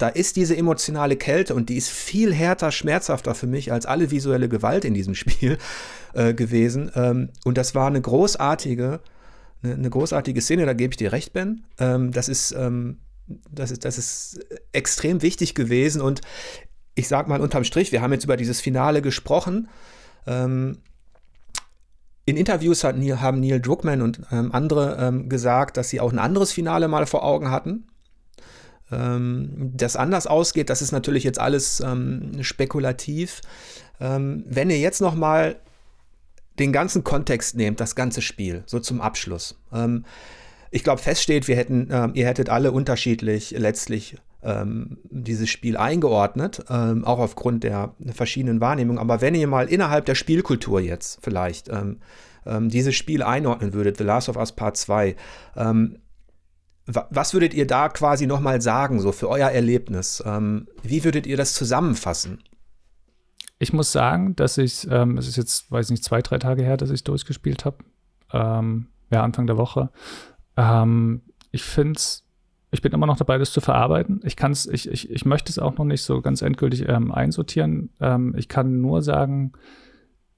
Da 0.00 0.08
ist 0.08 0.36
diese 0.36 0.56
emotionale 0.56 1.16
Kälte 1.16 1.54
und 1.54 1.68
die 1.68 1.76
ist 1.76 1.90
viel 1.90 2.32
härter, 2.32 2.72
schmerzhafter 2.72 3.34
für 3.34 3.46
mich 3.46 3.70
als 3.70 3.84
alle 3.84 4.10
visuelle 4.10 4.48
Gewalt 4.48 4.86
in 4.86 4.94
diesem 4.94 5.14
Spiel 5.20 5.58
äh, 6.14 6.32
gewesen. 6.32 6.90
Ähm, 6.94 7.28
und 7.44 7.58
das 7.58 7.74
war 7.74 7.86
eine 7.86 8.00
großartige, 8.00 9.00
eine, 9.62 9.74
eine, 9.74 9.90
großartige 9.90 10.40
Szene, 10.40 10.64
da 10.64 10.72
gebe 10.72 10.92
ich 10.92 10.96
dir 10.96 11.12
recht, 11.12 11.34
Ben. 11.34 11.64
Ähm, 11.78 12.12
das 12.12 12.30
ist, 12.30 12.52
ähm, 12.52 13.00
das 13.50 13.70
ist, 13.70 13.84
das 13.84 13.98
ist 13.98 14.40
extrem 14.72 15.20
wichtig 15.20 15.54
gewesen 15.54 16.00
und 16.00 16.22
ich 16.94 17.06
sag 17.06 17.28
mal 17.28 17.40
unterm 17.40 17.64
Strich, 17.64 17.92
wir 17.92 18.00
haben 18.00 18.12
jetzt 18.12 18.24
über 18.24 18.38
dieses 18.38 18.60
Finale 18.60 19.02
gesprochen. 19.02 19.68
Ähm, 20.26 20.78
in 22.24 22.36
Interviews 22.36 22.82
Neil, 22.84 23.20
haben 23.20 23.40
Neil 23.40 23.60
Druckmann 23.60 24.00
und 24.00 24.22
ähm, 24.32 24.52
andere 24.52 24.96
ähm, 24.98 25.28
gesagt, 25.28 25.76
dass 25.76 25.90
sie 25.90 26.00
auch 26.00 26.12
ein 26.12 26.18
anderes 26.18 26.52
Finale 26.52 26.88
mal 26.88 27.06
vor 27.06 27.22
Augen 27.22 27.50
hatten. 27.50 27.86
Ähm, 28.92 29.72
das 29.74 29.96
anders 29.96 30.26
ausgeht, 30.26 30.70
das 30.70 30.82
ist 30.82 30.92
natürlich 30.92 31.24
jetzt 31.24 31.38
alles 31.38 31.80
ähm, 31.80 32.42
spekulativ. 32.42 33.40
Ähm, 34.00 34.44
wenn 34.46 34.70
ihr 34.70 34.78
jetzt 34.78 35.00
noch 35.00 35.14
mal 35.14 35.56
den 36.58 36.72
ganzen 36.72 37.04
Kontext 37.04 37.56
nehmt, 37.56 37.80
das 37.80 37.94
ganze 37.94 38.20
Spiel, 38.20 38.62
so 38.66 38.80
zum 38.80 39.00
Abschluss. 39.00 39.58
ich 40.70 40.84
glaube, 40.84 41.00
feststeht, 41.00 41.48
wir 41.48 41.56
hätten, 41.56 41.90
äh, 41.90 42.08
ihr 42.12 42.26
hättet 42.26 42.50
alle 42.50 42.72
unterschiedlich 42.72 43.52
letztlich 43.52 44.18
ähm, 44.42 44.98
dieses 45.04 45.48
Spiel 45.48 45.76
eingeordnet, 45.76 46.64
ähm, 46.70 47.04
auch 47.04 47.18
aufgrund 47.18 47.64
der 47.64 47.94
verschiedenen 48.12 48.60
Wahrnehmungen. 48.60 48.98
Aber 48.98 49.20
wenn 49.20 49.34
ihr 49.34 49.46
mal 49.46 49.68
innerhalb 49.68 50.06
der 50.06 50.14
Spielkultur 50.14 50.80
jetzt 50.80 51.18
vielleicht 51.22 51.68
ähm, 51.68 51.98
ähm 52.46 52.68
dieses 52.68 52.94
Spiel 52.94 53.22
einordnen 53.22 53.74
würdet, 53.74 53.98
The 53.98 54.04
Last 54.04 54.28
of 54.28 54.36
Us 54.36 54.52
Part 54.52 54.76
2, 54.76 55.16
ähm, 55.56 55.98
was 56.86 57.34
würdet 57.34 57.54
ihr 57.54 57.66
da 57.66 57.88
quasi 57.88 58.26
nochmal 58.26 58.60
sagen, 58.60 59.00
so 59.00 59.12
für 59.12 59.28
euer 59.28 59.48
Erlebnis? 59.48 60.22
Ähm, 60.26 60.68
wie 60.82 61.04
würdet 61.04 61.26
ihr 61.26 61.36
das 61.36 61.54
zusammenfassen? 61.54 62.42
Ich 63.58 63.72
muss 63.72 63.92
sagen, 63.92 64.34
dass 64.36 64.58
ich, 64.58 64.84
es 64.84 65.28
ist 65.28 65.36
jetzt, 65.36 65.70
weiß 65.70 65.90
nicht, 65.90 66.02
zwei, 66.02 66.22
drei 66.22 66.38
Tage 66.38 66.62
her, 66.62 66.78
dass 66.78 66.90
ich 66.90 67.04
durchgespielt 67.04 67.66
habe. 67.66 67.76
ja, 68.32 69.22
Anfang 69.22 69.46
der 69.46 69.58
Woche. 69.58 69.90
ich 71.50 71.62
finde 71.62 71.98
es 71.98 72.24
ich 72.72 72.82
bin 72.82 72.92
immer 72.92 73.06
noch 73.06 73.16
dabei, 73.16 73.38
das 73.38 73.52
zu 73.52 73.60
verarbeiten. 73.60 74.20
Ich 74.24 74.36
kann 74.36 74.52
es, 74.52 74.66
ich, 74.66 74.88
ich, 74.88 75.10
ich 75.10 75.24
möchte 75.24 75.50
es 75.50 75.58
auch 75.58 75.76
noch 75.76 75.84
nicht 75.84 76.02
so 76.02 76.20
ganz 76.20 76.40
endgültig 76.40 76.88
ähm, 76.88 77.10
einsortieren. 77.12 77.90
Ähm, 78.00 78.34
ich 78.36 78.48
kann 78.48 78.80
nur 78.80 79.02
sagen, 79.02 79.52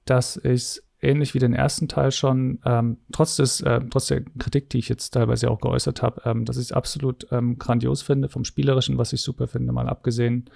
dass 0.05 0.37
ich 0.37 0.51
es 0.53 0.83
ähnlich 1.03 1.33
wie 1.33 1.39
den 1.39 1.53
ersten 1.53 1.87
Teil 1.87 2.11
schon, 2.11 2.59
ähm, 2.65 2.97
trotz 3.11 3.35
des, 3.35 3.61
äh, 3.61 3.81
trotz 3.89 4.07
der 4.07 4.21
Kritik, 4.39 4.69
die 4.69 4.79
ich 4.79 4.89
jetzt 4.89 5.11
teilweise 5.11 5.49
auch 5.49 5.59
geäußert 5.59 6.01
habe, 6.01 6.21
ähm, 6.25 6.45
dass 6.45 6.57
ich 6.57 6.63
es 6.63 6.71
absolut 6.71 7.27
ähm, 7.31 7.57
grandios 7.59 8.01
finde, 8.01 8.29
vom 8.29 8.45
Spielerischen, 8.45 8.97
was 8.97 9.13
ich 9.13 9.21
super 9.21 9.47
finde, 9.47 9.71
mal 9.71 9.87
abgesehen, 9.87 10.49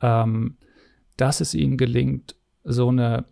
ähm, 0.00 0.56
dass 1.16 1.40
es 1.40 1.54
ihnen 1.54 1.76
gelingt, 1.76 2.36
so 2.64 2.88
eine 2.88 3.24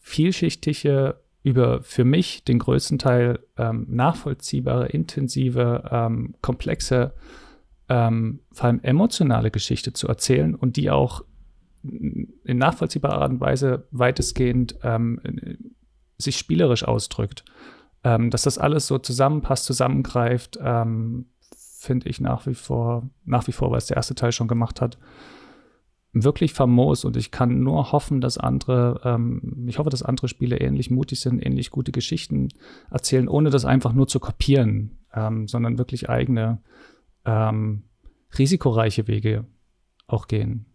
vielschichtige 0.00 1.16
über 1.42 1.82
für 1.82 2.04
mich 2.04 2.44
den 2.44 2.58
größten 2.58 2.98
Teil 2.98 3.38
ähm, 3.56 3.86
nachvollziehbare, 3.88 4.88
intensive, 4.88 5.88
ähm, 5.90 6.34
komplexe, 6.40 7.14
vor 7.90 7.96
allem 7.96 8.80
emotionale 8.82 9.50
Geschichte 9.50 9.94
zu 9.94 10.08
erzählen 10.08 10.54
und 10.54 10.76
die 10.76 10.90
auch 10.90 11.24
in 11.82 12.58
nachvollziehbarer 12.58 13.22
Art 13.22 13.30
und 13.30 13.40
Weise 13.40 13.86
weitestgehend 13.90 14.76
ähm, 14.82 15.20
sich 16.18 16.36
spielerisch 16.36 16.84
ausdrückt. 16.84 17.44
Ähm, 18.04 18.30
dass 18.30 18.42
das 18.42 18.58
alles 18.58 18.86
so 18.86 18.98
zusammenpasst, 18.98 19.64
zusammengreift, 19.64 20.58
ähm, 20.62 21.26
finde 21.56 22.08
ich 22.08 22.20
nach 22.20 22.46
wie 22.46 22.54
vor, 22.54 23.08
nach 23.24 23.46
wie 23.46 23.52
vor, 23.52 23.70
weil 23.70 23.78
es 23.78 23.86
der 23.86 23.96
erste 23.96 24.14
Teil 24.14 24.32
schon 24.32 24.48
gemacht 24.48 24.80
hat, 24.80 24.98
wirklich 26.12 26.54
famos 26.54 27.04
und 27.04 27.16
ich 27.16 27.30
kann 27.30 27.60
nur 27.60 27.92
hoffen, 27.92 28.20
dass 28.20 28.38
andere, 28.38 29.00
ähm, 29.04 29.66
ich 29.68 29.78
hoffe, 29.78 29.90
dass 29.90 30.02
andere 30.02 30.28
Spiele 30.28 30.58
ähnlich 30.58 30.90
mutig 30.90 31.20
sind, 31.20 31.44
ähnlich 31.44 31.70
gute 31.70 31.92
Geschichten 31.92 32.48
erzählen, 32.90 33.28
ohne 33.28 33.50
das 33.50 33.64
einfach 33.64 33.92
nur 33.92 34.08
zu 34.08 34.20
kopieren, 34.20 34.98
ähm, 35.12 35.46
sondern 35.48 35.78
wirklich 35.78 36.08
eigene, 36.08 36.62
ähm, 37.24 37.84
risikoreiche 38.38 39.06
Wege 39.06 39.46
auch 40.06 40.28
gehen. 40.28 40.66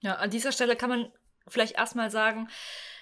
Ja, 0.00 0.14
an 0.16 0.30
dieser 0.30 0.52
Stelle 0.52 0.76
kann 0.76 0.90
man 0.90 1.06
vielleicht 1.48 1.76
erstmal 1.76 2.10
sagen, 2.10 2.48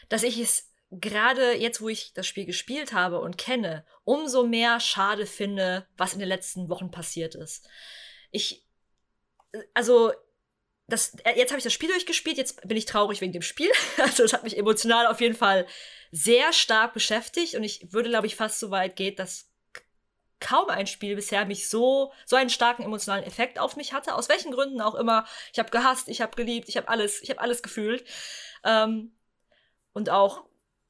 dass 0.08 0.22
ich 0.22 0.38
es 0.38 0.70
gerade 0.90 1.54
jetzt, 1.54 1.80
wo 1.80 1.88
ich 1.88 2.12
das 2.14 2.26
Spiel 2.26 2.44
gespielt 2.44 2.92
habe 2.92 3.20
und 3.20 3.38
kenne, 3.38 3.84
umso 4.04 4.46
mehr 4.46 4.80
schade 4.80 5.26
finde, 5.26 5.86
was 5.96 6.12
in 6.12 6.18
den 6.18 6.28
letzten 6.28 6.68
Wochen 6.68 6.90
passiert 6.90 7.34
ist. 7.34 7.68
Ich, 8.30 8.66
also 9.72 10.12
das, 10.86 11.16
jetzt 11.36 11.50
habe 11.50 11.58
ich 11.58 11.64
das 11.64 11.72
Spiel 11.72 11.88
durchgespielt, 11.88 12.36
jetzt 12.36 12.66
bin 12.66 12.76
ich 12.76 12.84
traurig 12.84 13.20
wegen 13.20 13.32
dem 13.32 13.42
Spiel. 13.42 13.70
Also 13.98 14.22
es 14.24 14.32
hat 14.32 14.44
mich 14.44 14.58
emotional 14.58 15.06
auf 15.06 15.20
jeden 15.20 15.34
Fall 15.34 15.66
sehr 16.10 16.52
stark 16.52 16.92
beschäftigt 16.92 17.54
und 17.54 17.64
ich 17.64 17.92
würde, 17.92 18.10
glaube 18.10 18.26
ich, 18.26 18.36
fast 18.36 18.60
so 18.60 18.70
weit 18.70 18.96
gehen, 18.96 19.16
dass 19.16 19.50
kaum 20.40 20.68
ein 20.68 20.86
Spiel 20.86 21.16
bisher 21.16 21.46
mich 21.46 21.68
so 21.70 22.12
so 22.26 22.36
einen 22.36 22.50
starken 22.50 22.82
emotionalen 22.82 23.24
Effekt 23.24 23.58
auf 23.58 23.76
mich 23.76 23.94
hatte. 23.94 24.14
Aus 24.14 24.28
welchen 24.28 24.52
Gründen 24.52 24.80
auch 24.82 24.94
immer. 24.94 25.26
Ich 25.52 25.58
habe 25.58 25.70
gehasst, 25.70 26.08
ich 26.08 26.20
habe 26.20 26.36
geliebt, 26.36 26.68
ich 26.68 26.76
habe 26.76 26.88
alles, 26.88 27.22
ich 27.22 27.30
habe 27.30 27.40
alles 27.40 27.62
gefühlt 27.62 28.04
ähm, 28.62 29.12
und 29.94 30.10
auch 30.10 30.42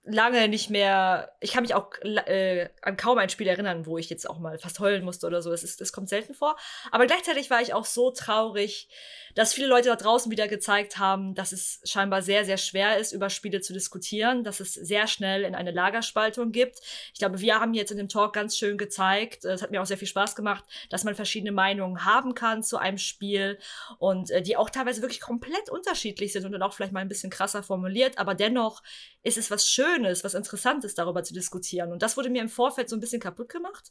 lange 0.06 0.48
nicht 0.48 0.70
mehr. 0.70 1.32
Ich 1.40 1.52
kann 1.52 1.62
mich 1.62 1.74
auch 1.74 1.90
äh, 2.02 2.68
an 2.82 2.96
kaum 2.96 3.18
ein 3.18 3.30
Spiel 3.30 3.46
erinnern, 3.46 3.86
wo 3.86 3.96
ich 3.96 4.10
jetzt 4.10 4.28
auch 4.28 4.38
mal 4.38 4.58
fast 4.58 4.78
heulen 4.80 5.04
musste 5.04 5.26
oder 5.26 5.40
so. 5.40 5.50
Es, 5.52 5.64
ist, 5.64 5.80
es 5.80 5.92
kommt 5.92 6.08
selten 6.08 6.34
vor. 6.34 6.56
Aber 6.90 7.06
gleichzeitig 7.06 7.50
war 7.50 7.62
ich 7.62 7.72
auch 7.72 7.86
so 7.86 8.10
traurig, 8.10 8.88
dass 9.34 9.54
viele 9.54 9.66
Leute 9.66 9.88
da 9.88 9.96
draußen 9.96 10.30
wieder 10.30 10.46
gezeigt 10.46 10.98
haben, 10.98 11.34
dass 11.34 11.52
es 11.52 11.80
scheinbar 11.84 12.22
sehr, 12.22 12.44
sehr 12.44 12.58
schwer 12.58 12.98
ist, 12.98 13.12
über 13.12 13.30
Spiele 13.30 13.60
zu 13.60 13.72
diskutieren, 13.72 14.44
dass 14.44 14.60
es 14.60 14.74
sehr 14.74 15.06
schnell 15.06 15.42
in 15.42 15.54
eine 15.54 15.70
Lagerspaltung 15.70 16.52
gibt. 16.52 16.80
Ich 17.12 17.18
glaube, 17.18 17.40
wir 17.40 17.58
haben 17.58 17.74
jetzt 17.74 17.90
in 17.90 17.98
dem 17.98 18.08
Talk 18.08 18.34
ganz 18.34 18.56
schön 18.56 18.78
gezeigt, 18.78 19.44
es 19.44 19.62
hat 19.62 19.70
mir 19.70 19.82
auch 19.82 19.86
sehr 19.86 19.98
viel 19.98 20.08
Spaß 20.08 20.36
gemacht, 20.36 20.64
dass 20.90 21.04
man 21.04 21.14
verschiedene 21.14 21.52
Meinungen 21.52 22.04
haben 22.04 22.34
kann 22.34 22.62
zu 22.62 22.76
einem 22.76 22.98
Spiel 22.98 23.58
und 23.98 24.30
äh, 24.30 24.42
die 24.42 24.56
auch 24.56 24.70
teilweise 24.70 25.02
wirklich 25.02 25.20
komplett 25.20 25.70
unterschiedlich 25.70 26.32
sind 26.32 26.44
und 26.44 26.52
dann 26.52 26.62
auch 26.62 26.74
vielleicht 26.74 26.92
mal 26.92 27.00
ein 27.00 27.08
bisschen 27.08 27.30
krasser 27.30 27.62
formuliert, 27.62 28.18
aber 28.18 28.34
dennoch 28.34 28.82
ist 29.24 29.38
es 29.38 29.50
was 29.50 29.68
Schönes, 29.68 30.22
was 30.22 30.34
Interessantes, 30.34 30.94
darüber 30.94 31.24
zu 31.24 31.34
diskutieren. 31.34 31.90
Und 31.90 32.02
das 32.02 32.16
wurde 32.16 32.30
mir 32.30 32.42
im 32.42 32.48
Vorfeld 32.48 32.88
so 32.88 32.96
ein 32.96 33.00
bisschen 33.00 33.20
kaputt 33.20 33.48
gemacht. 33.48 33.90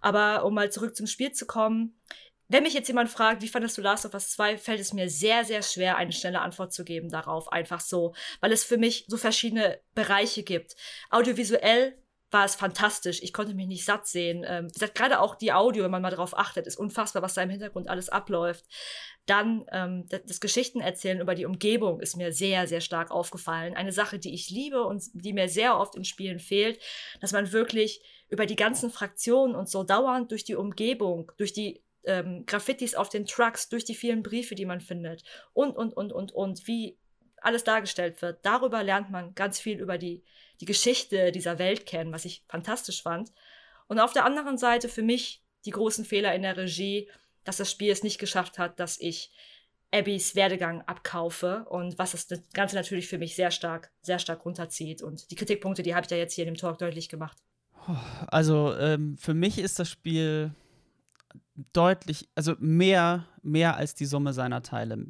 Aber 0.00 0.44
um 0.44 0.54
mal 0.54 0.72
zurück 0.72 0.96
zum 0.96 1.06
Spiel 1.06 1.32
zu 1.32 1.46
kommen, 1.46 1.96
wenn 2.48 2.62
mich 2.62 2.74
jetzt 2.74 2.88
jemand 2.88 3.08
fragt, 3.08 3.42
wie 3.42 3.48
fandest 3.48 3.78
du 3.78 3.82
Last 3.82 4.04
of 4.04 4.14
Us 4.14 4.30
2, 4.30 4.58
fällt 4.58 4.80
es 4.80 4.92
mir 4.92 5.08
sehr, 5.08 5.44
sehr 5.44 5.62
schwer, 5.62 5.96
eine 5.96 6.12
schnelle 6.12 6.40
Antwort 6.40 6.72
zu 6.72 6.84
geben 6.84 7.08
darauf. 7.08 7.50
Einfach 7.52 7.80
so, 7.80 8.14
weil 8.40 8.52
es 8.52 8.64
für 8.64 8.76
mich 8.76 9.06
so 9.08 9.16
verschiedene 9.16 9.80
Bereiche 9.94 10.42
gibt. 10.42 10.76
Audiovisuell 11.10 11.96
war 12.34 12.44
es 12.44 12.56
fantastisch. 12.56 13.22
Ich 13.22 13.32
konnte 13.32 13.54
mich 13.54 13.68
nicht 13.68 13.84
satt 13.84 14.06
sehen. 14.06 14.44
Ähm, 14.46 14.68
gerade 14.94 15.20
auch 15.20 15.36
die 15.36 15.52
Audio, 15.52 15.84
wenn 15.84 15.90
man 15.92 16.02
mal 16.02 16.10
darauf 16.10 16.36
achtet, 16.36 16.66
ist 16.66 16.76
unfassbar, 16.76 17.22
was 17.22 17.34
da 17.34 17.42
im 17.42 17.48
Hintergrund 17.48 17.88
alles 17.88 18.08
abläuft. 18.08 18.66
Dann 19.24 19.64
ähm, 19.70 20.06
das 20.08 20.40
Geschichtenerzählen 20.40 21.20
über 21.20 21.36
die 21.36 21.46
Umgebung 21.46 22.00
ist 22.00 22.16
mir 22.16 22.32
sehr, 22.32 22.66
sehr 22.66 22.80
stark 22.80 23.12
aufgefallen. 23.12 23.74
Eine 23.74 23.92
Sache, 23.92 24.18
die 24.18 24.34
ich 24.34 24.50
liebe 24.50 24.82
und 24.82 25.04
die 25.14 25.32
mir 25.32 25.48
sehr 25.48 25.78
oft 25.78 25.94
in 25.94 26.04
Spielen 26.04 26.40
fehlt, 26.40 26.82
dass 27.20 27.32
man 27.32 27.52
wirklich 27.52 28.02
über 28.28 28.46
die 28.46 28.56
ganzen 28.56 28.90
Fraktionen 28.90 29.54
und 29.54 29.68
so 29.68 29.84
dauernd 29.84 30.32
durch 30.32 30.42
die 30.42 30.56
Umgebung, 30.56 31.30
durch 31.38 31.52
die 31.52 31.84
ähm, 32.02 32.44
Graffitis 32.46 32.96
auf 32.96 33.08
den 33.08 33.26
Trucks, 33.26 33.68
durch 33.68 33.84
die 33.84 33.94
vielen 33.94 34.24
Briefe, 34.24 34.56
die 34.56 34.66
man 34.66 34.80
findet 34.80 35.22
und, 35.52 35.76
und, 35.76 35.96
und, 35.96 36.12
und, 36.12 36.32
und, 36.32 36.66
wie 36.66 36.98
alles 37.40 37.62
dargestellt 37.62 38.20
wird. 38.22 38.44
Darüber 38.44 38.82
lernt 38.82 39.10
man 39.10 39.34
ganz 39.36 39.60
viel 39.60 39.78
über 39.78 39.98
die, 39.98 40.24
die 40.60 40.66
Geschichte 40.66 41.32
dieser 41.32 41.58
Welt 41.58 41.86
kennen, 41.86 42.12
was 42.12 42.24
ich 42.24 42.44
fantastisch 42.48 43.02
fand. 43.02 43.32
Und 43.86 43.98
auf 43.98 44.12
der 44.12 44.24
anderen 44.24 44.58
Seite 44.58 44.88
für 44.88 45.02
mich 45.02 45.42
die 45.64 45.70
großen 45.70 46.04
Fehler 46.04 46.34
in 46.34 46.42
der 46.42 46.56
Regie, 46.56 47.08
dass 47.44 47.56
das 47.56 47.70
Spiel 47.70 47.90
es 47.90 48.02
nicht 48.02 48.18
geschafft 48.18 48.58
hat, 48.58 48.80
dass 48.80 48.98
ich 49.00 49.30
Abbys 49.92 50.34
Werdegang 50.34 50.82
abkaufe 50.82 51.66
und 51.68 51.98
was 51.98 52.26
das 52.26 52.42
Ganze 52.52 52.74
natürlich 52.74 53.06
für 53.06 53.18
mich 53.18 53.36
sehr 53.36 53.50
stark, 53.50 53.92
sehr 54.02 54.18
stark 54.18 54.44
runterzieht. 54.44 55.02
Und 55.02 55.30
die 55.30 55.36
Kritikpunkte, 55.36 55.82
die 55.82 55.94
habe 55.94 56.04
ich 56.04 56.10
ja 56.10 56.16
jetzt 56.16 56.34
hier 56.34 56.44
in 56.46 56.54
dem 56.54 56.58
Talk 56.58 56.78
deutlich 56.78 57.08
gemacht. 57.08 57.38
Also 58.26 58.74
ähm, 58.74 59.16
für 59.18 59.34
mich 59.34 59.58
ist 59.58 59.78
das 59.78 59.90
Spiel 59.90 60.52
deutlich, 61.72 62.28
also 62.34 62.54
mehr, 62.58 63.28
mehr 63.42 63.76
als 63.76 63.94
die 63.94 64.06
Summe 64.06 64.32
seiner 64.32 64.62
Teile, 64.62 65.06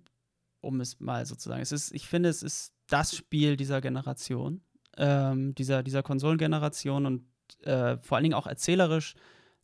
um 0.60 0.80
es 0.80 1.00
mal 1.00 1.24
so 1.24 1.34
zu 1.34 1.48
sagen. 1.48 1.62
Es 1.62 1.72
ist, 1.72 1.92
ich 1.94 2.06
finde, 2.06 2.28
es 2.28 2.42
ist 2.42 2.74
das 2.88 3.16
Spiel 3.16 3.56
dieser 3.56 3.80
Generation, 3.80 4.60
ähm, 4.96 5.54
dieser, 5.54 5.82
dieser 5.82 6.02
Konsolengeneration 6.02 7.06
und 7.06 7.24
äh, 7.62 7.96
vor 7.98 8.16
allen 8.16 8.24
Dingen 8.24 8.34
auch 8.34 8.46
erzählerisch 8.46 9.14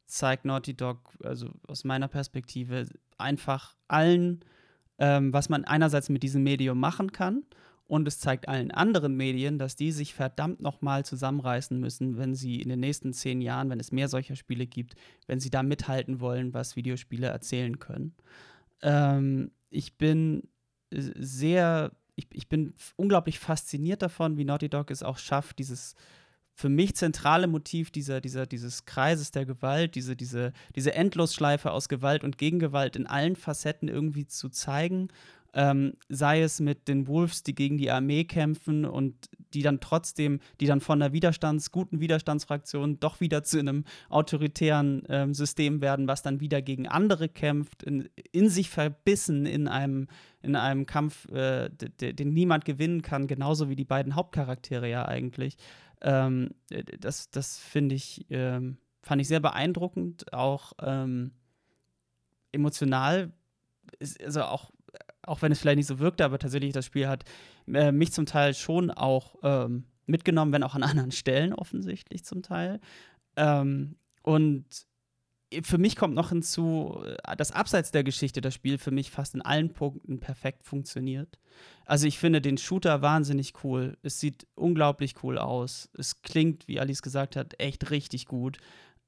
zeigt 0.07 0.45
Naughty 0.45 0.75
Dog, 0.75 1.13
also 1.23 1.51
aus 1.69 1.85
meiner 1.85 2.09
Perspektive, 2.09 2.87
einfach 3.17 3.75
allen, 3.89 4.45
ähm, 4.99 5.33
was 5.33 5.49
man 5.49 5.65
einerseits 5.65 6.09
mit 6.09 6.23
diesem 6.23 6.43
Medium 6.43 6.79
machen 6.79 7.13
kann 7.13 7.45
und 7.91 8.07
es 8.07 8.21
zeigt 8.21 8.49
allen 8.49 8.71
anderen 8.71 9.17
Medien, 9.17 9.59
dass 9.59 9.75
die 9.75 9.91
sich 9.91 10.15
verdammt 10.15 10.61
nochmal 10.61 11.05
zusammenreißen 11.05 11.79
müssen, 11.79 12.19
wenn 12.19 12.37
sie 12.37 12.63
in 12.63 12.69
den 12.69 12.79
nächsten 12.79 13.13
zehn 13.13 13.41
Jahren, 13.41 13.69
wenn 13.69 13.81
es 13.81 13.91
mehr 13.91 14.09
solcher 14.09 14.37
Spiele 14.37 14.67
gibt, 14.67 14.95
wenn 15.27 15.41
sie 15.41 15.51
da 15.51 15.65
mithalten 15.65 16.21
wollen, 16.21 16.55
was 16.55 16.77
Videospiele 16.77 17.27
erzählen 17.27 17.81
können. 17.81 18.15
Ähm, 18.83 19.51
ich 19.71 19.99
bin 19.99 20.49
sehr, 20.93 21.91
ich, 22.21 22.29
ich 22.33 22.49
bin 22.49 22.75
unglaublich 22.97 23.39
fasziniert 23.39 24.03
davon, 24.03 24.37
wie 24.37 24.45
Naughty 24.45 24.69
Dog 24.69 24.91
es 24.91 25.03
auch 25.03 25.19
schafft, 25.19 25.59
dieses 25.59 25.95
für 26.53 26.69
mich 26.69 26.95
zentrale 26.95 27.47
Motiv 27.47 27.91
dieser, 27.91 28.21
dieser, 28.21 28.45
dieses 28.45 28.85
Kreises 28.85 29.31
der 29.31 29.47
Gewalt, 29.47 29.95
diese, 29.95 30.15
diese, 30.15 30.53
diese 30.77 30.93
Endlosschleife 30.93 31.71
aus 31.71 31.89
Gewalt 31.89 32.23
und 32.23 32.37
Gegengewalt 32.37 32.97
in 32.97 33.07
allen 33.07 33.35
Facetten 33.35 33.89
irgendwie 33.89 34.27
zu 34.27 34.51
zeigen 34.51 35.09
ähm, 35.55 35.95
sei 36.09 36.43
es 36.43 36.61
mit 36.61 36.89
den 36.89 37.07
Wolves, 37.07 37.43
die 37.43 37.55
gegen 37.55 37.77
die 37.77 37.91
Armee 37.91 38.25
kämpfen 38.25 38.85
und 38.85 39.15
die 39.55 39.63
dann 39.63 39.81
trotzdem, 39.81 40.41
die 40.61 40.67
dann 40.67 40.81
von 40.81 41.03
einer 41.03 41.13
Widerstands-, 41.13 41.71
guten 41.71 42.01
Widerstandsfraktion 42.01 43.01
doch 43.01 43.21
wieder 43.21 43.43
zu 43.43 43.59
einem 43.59 43.85
autoritären 44.09 45.03
ähm, 45.09 45.35
System 45.35 45.81
werden, 45.81 46.07
was 46.07 46.23
dann 46.23 46.41
wieder 46.41 46.63
gegen 46.63 46.87
andere 46.87 47.29
kämpft, 47.29 47.83
in, 47.83 48.09
in 48.33 48.49
sich 48.49 48.71
verbissen 48.71 49.47
in 49.47 49.69
einem, 49.69 50.09
in 50.43 50.57
einem 50.57 50.87
Kampf, 50.87 51.29
äh, 51.31 51.69
den 51.71 52.33
niemand 52.33 52.65
gewinnen 52.65 53.03
kann, 53.03 53.27
genauso 53.27 53.69
wie 53.69 53.77
die 53.77 53.85
beiden 53.85 54.15
Hauptcharaktere 54.15 54.89
ja 54.89 55.07
eigentlich. 55.07 55.57
Ähm, 56.03 56.51
das 56.99 57.31
das 57.31 57.59
finde 57.59 57.95
ich, 57.95 58.27
ähm, 58.31 58.79
fand 59.03 59.21
ich 59.21 59.29
sehr 59.29 59.41
beeindruckend, 59.41 60.33
auch 60.33 60.73
ähm, 60.81 61.33
emotional, 62.53 63.33
also 64.25 64.43
auch 64.45 64.71
auch 65.23 65.43
wenn 65.43 65.53
es 65.53 65.61
vielleicht 65.61 65.77
nicht 65.77 65.87
so 65.87 65.99
wirkte, 65.99 66.25
aber 66.25 66.39
tatsächlich 66.39 66.73
das 66.73 66.87
Spiel 66.87 67.09
hat 67.09 67.25
äh, 67.73 67.93
mich 67.93 68.13
zum 68.13 68.27
Teil 68.27 68.55
schon 68.55 68.91
auch 68.91 69.37
ähm, 69.43 69.85
mitgenommen, 70.07 70.53
wenn 70.53 70.63
auch 70.63 70.75
an 70.75 70.83
anderen 70.83 71.13
Stellen 71.13 71.53
offensichtlich 71.53 72.25
zum 72.25 72.43
Teil. 72.43 72.81
Ähm, 73.37 73.97
und 74.23 74.65
für 75.63 75.79
mich 75.79 75.97
kommt 75.97 76.15
noch 76.15 76.29
hinzu, 76.29 77.03
äh, 77.25 77.37
dass 77.37 77.53
abseits 77.53 77.91
der 77.91 78.05
Geschichte 78.05 78.41
das 78.41 78.55
Spiel 78.55 78.79
für 78.79 78.91
mich 78.91 79.11
fast 79.11 79.35
in 79.35 79.43
allen 79.43 79.73
Punkten 79.73 80.21
perfekt 80.21 80.65
funktioniert. 80.65 81.39
Also 81.85 82.07
ich 82.07 82.19
finde 82.19 82.41
den 82.41 82.59
Shooter 82.59 83.03
wahnsinnig 83.03 83.65
cool. 83.65 83.97
Es 84.03 84.21
sieht 84.21 84.47
unglaublich 84.55 85.23
cool 85.23 85.39
aus. 85.39 85.91
Es 85.99 86.23
klingt, 86.23 86.69
wie 86.69 86.81
Alice 86.81 87.03
gesagt 87.03 87.37
hat, 87.37 87.61
echt 87.61 87.91
richtig 87.91 88.27
gut. 88.27 88.59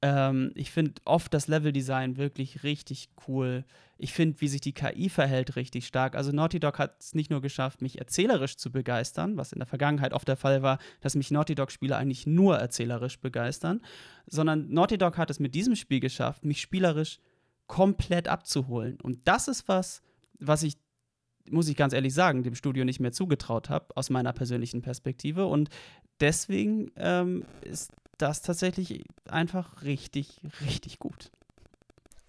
Ähm, 0.03 0.51
ich 0.55 0.69
finde 0.69 0.95
oft 1.05 1.33
das 1.33 1.47
Leveldesign 1.47 2.17
wirklich 2.17 2.63
richtig 2.63 3.07
cool. 3.25 3.63
Ich 3.97 4.11
finde, 4.11 4.41
wie 4.41 4.49
sich 4.49 4.59
die 4.59 4.73
KI 4.73 5.07
verhält, 5.07 5.55
richtig 5.55 5.87
stark. 5.87 6.17
Also 6.17 6.33
Naughty 6.33 6.59
Dog 6.59 6.77
hat 6.77 6.99
es 6.99 7.15
nicht 7.15 7.31
nur 7.31 7.41
geschafft, 7.41 7.81
mich 7.81 7.99
erzählerisch 7.99 8.57
zu 8.57 8.69
begeistern, 8.69 9.37
was 9.37 9.53
in 9.53 9.59
der 9.59 9.65
Vergangenheit 9.65 10.11
oft 10.11 10.27
der 10.27 10.35
Fall 10.35 10.61
war, 10.61 10.79
dass 10.99 11.15
mich 11.15 11.31
Naughty 11.31 11.55
Dog-Spiele 11.55 11.95
eigentlich 11.95 12.27
nur 12.27 12.57
erzählerisch 12.57 13.17
begeistern, 13.17 13.79
sondern 14.27 14.69
Naughty 14.73 14.97
Dog 14.97 15.17
hat 15.17 15.29
es 15.29 15.39
mit 15.39 15.55
diesem 15.55 15.77
Spiel 15.77 16.01
geschafft, 16.01 16.43
mich 16.43 16.59
spielerisch 16.59 17.19
komplett 17.67 18.27
abzuholen. 18.27 18.99
Und 19.01 19.25
das 19.25 19.47
ist 19.47 19.69
was, 19.69 20.01
was 20.37 20.63
ich 20.63 20.75
muss 21.49 21.67
ich 21.67 21.75
ganz 21.75 21.93
ehrlich 21.93 22.13
sagen, 22.13 22.43
dem 22.43 22.55
Studio 22.55 22.85
nicht 22.85 22.99
mehr 23.01 23.11
zugetraut 23.11 23.69
habe, 23.69 23.95
aus 23.97 24.09
meiner 24.09 24.31
persönlichen 24.31 24.81
Perspektive. 24.81 25.45
Und 25.45 25.69
deswegen 26.23 26.89
ähm, 26.95 27.43
ist 27.61 27.91
das 28.17 28.41
tatsächlich 28.41 29.03
einfach 29.27 29.83
richtig, 29.83 30.39
richtig 30.65 30.97
gut. 30.97 31.31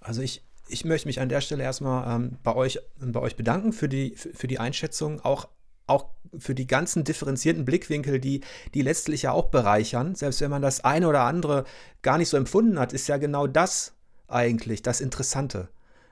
Also 0.00 0.20
ich, 0.20 0.42
ich 0.68 0.84
möchte 0.84 1.08
mich 1.08 1.20
an 1.20 1.28
der 1.28 1.40
Stelle 1.40 1.62
erstmal 1.62 2.16
ähm, 2.16 2.38
bei, 2.42 2.54
euch, 2.56 2.80
bei 2.98 3.20
euch 3.20 3.36
bedanken 3.36 3.72
für 3.72 3.88
die, 3.88 4.16
für, 4.16 4.48
die 4.48 4.58
Einschätzung, 4.58 5.20
auch, 5.20 5.48
auch 5.86 6.06
für 6.36 6.56
die 6.56 6.66
ganzen 6.66 7.04
differenzierten 7.04 7.64
Blickwinkel, 7.64 8.18
die, 8.18 8.40
die 8.74 8.82
letztlich 8.82 9.22
ja 9.22 9.32
auch 9.32 9.50
bereichern. 9.50 10.16
Selbst 10.16 10.40
wenn 10.40 10.50
man 10.50 10.62
das 10.62 10.82
eine 10.82 11.08
oder 11.08 11.22
andere 11.22 11.64
gar 12.02 12.18
nicht 12.18 12.28
so 12.28 12.36
empfunden 12.36 12.80
hat, 12.80 12.92
ist 12.92 13.06
ja 13.06 13.16
genau 13.16 13.46
das 13.46 13.94
eigentlich 14.26 14.82
das 14.82 15.00
Interessante. 15.00 15.68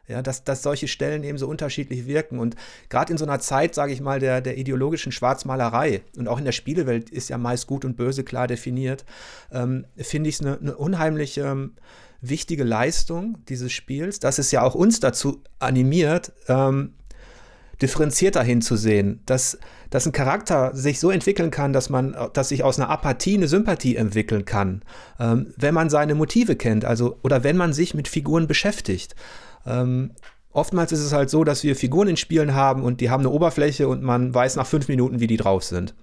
Ja, 0.09 0.21
dass, 0.21 0.43
dass 0.43 0.63
solche 0.63 0.89
Stellen 0.89 1.23
eben 1.23 1.39
so 1.39 1.47
unterschiedlich 1.47 2.07
wirken. 2.07 2.41
Und 2.41 2.57
gerade 2.89 3.13
in 3.13 3.19
so 3.19 3.25
einer 3.25 3.39
Zeit, 3.39 3.75
sage 3.75 3.93
ich 3.93 4.01
mal, 4.01 4.19
der, 4.19 4.41
der 4.41 4.59
ideologischen 4.59 5.13
Schwarzmalerei 5.13 6.03
und 6.17 6.27
auch 6.27 6.39
in 6.39 6.45
der 6.45 6.53
Spielewelt 6.53 7.09
ist 7.09 7.29
ja 7.29 7.39
meist 7.39 7.69
gut 7.69 7.85
und 7.85 7.97
böse 7.97 8.25
klar 8.25 8.49
definiert, 8.49 9.05
ähm, 9.53 9.87
finde 9.97 10.29
ich 10.29 10.37
es 10.37 10.41
eine 10.41 10.59
ne 10.61 10.77
unheimlich 10.77 11.39
ähm, 11.39 11.75
wichtige 12.21 12.65
Leistung 12.65 13.39
dieses 13.49 13.73
Spiels, 13.73 14.19
dass 14.19 14.39
es 14.39 14.51
ja 14.51 14.63
auch 14.63 14.75
uns 14.75 15.01
dazu 15.01 15.43
animiert, 15.59 16.33
ähm, 16.49 16.95
differenzierter 17.83 18.43
hinzusehen, 18.43 19.21
dass, 19.27 19.59
dass 19.91 20.07
ein 20.07 20.13
Charakter 20.13 20.75
sich 20.75 21.01
so 21.01 21.11
entwickeln 21.11 21.51
kann, 21.51 21.73
dass 21.73 21.91
man, 21.91 22.17
dass 22.33 22.51
sich 22.51 22.63
aus 22.63 22.79
einer 22.79 22.89
Apathie 22.89 23.37
eine 23.37 23.49
Sympathie 23.49 23.97
entwickeln 23.97 24.45
kann, 24.45 24.83
ähm, 25.19 25.53
wenn 25.57 25.75
man 25.75 25.91
seine 25.91 26.15
Motive 26.15 26.57
kennt, 26.57 26.85
also 26.85 27.19
oder 27.23 27.43
wenn 27.43 27.57
man 27.57 27.73
sich 27.73 27.93
mit 27.93 28.09
Figuren 28.09 28.47
beschäftigt. 28.47 29.15
Ähm, 29.67 30.13
oftmals 30.51 30.93
ist 30.93 31.01
es 31.01 31.13
halt 31.13 31.31
so, 31.31 31.45
dass 31.45 31.63
wir 31.63 31.77
Figuren 31.77 32.09
in 32.09 32.17
Spielen 32.17 32.55
haben 32.55 32.83
und 32.83 33.01
die 33.01 33.11
haben 33.11 33.21
eine 33.21 33.31
Oberfläche 33.31 33.89
und 33.89 34.03
man 34.03 34.35
weiß 34.35 34.57
nach 34.57 34.67
fünf 34.67 34.89
Minuten, 34.89 35.21
wie 35.21 35.27
die 35.27 35.37
drauf 35.37 35.65
sind. 35.65 35.95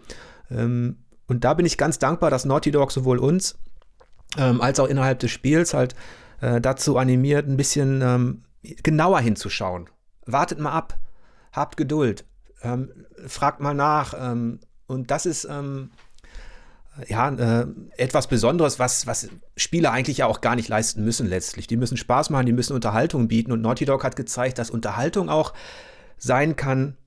Ähm, 0.50 0.98
und 1.28 1.44
da 1.44 1.54
bin 1.54 1.66
ich 1.66 1.78
ganz 1.78 2.00
dankbar, 2.00 2.32
dass 2.32 2.46
Naughty 2.46 2.72
Dog 2.72 2.92
sowohl 2.92 3.20
uns 3.20 3.58
ähm, 4.38 4.62
als 4.62 4.80
auch 4.80 4.88
innerhalb 4.88 5.20
des 5.20 5.32
Spiels 5.32 5.74
halt 5.74 5.96
äh, 6.42 6.62
dazu 6.62 6.98
animiert, 6.98 7.48
ein 7.48 7.58
bisschen 7.58 8.02
ähm, 8.02 8.44
genauer 8.84 9.20
hinzuschauen. 9.20 9.90
Wartet 10.26 10.60
mal 10.60 10.72
ab, 10.72 10.98
habt 11.52 11.78
Geduld, 11.78 12.26
ähm, 12.62 12.92
fragt 13.28 13.60
mal 13.60 13.74
nach. 13.74 14.14
Ähm, 14.18 14.60
und 14.88 15.12
das 15.12 15.26
ist 15.26 15.46
ähm, 15.46 15.92
ja, 17.08 17.30
äh, 17.30 17.68
etwas 17.98 18.28
Besonderes, 18.28 18.80
was, 18.80 19.08
was 19.08 19.30
Spieler 19.56 19.92
eigentlich 19.92 20.18
ja 20.18 20.26
auch 20.26 20.42
gar 20.42 20.56
nicht 20.56 20.68
leisten 20.68 21.04
müssen 21.04 21.28
letztlich. 21.28 21.68
Die 21.68 21.78
müssen 21.78 21.98
Spaß 21.98 22.30
machen, 22.30 22.46
die 22.46 22.54
müssen 22.54 22.74
Unterhaltung 22.74 23.28
bieten 23.28 23.52
und 23.52 23.62
Naughty 23.62 23.86
Dog 23.86 24.04
hat 24.04 24.16
gezeigt, 24.16 24.58
dass 24.58 24.70
Unterhaltung 24.70 25.30
auch 25.30 25.54
sein 26.18 26.56
kann, 26.56 26.98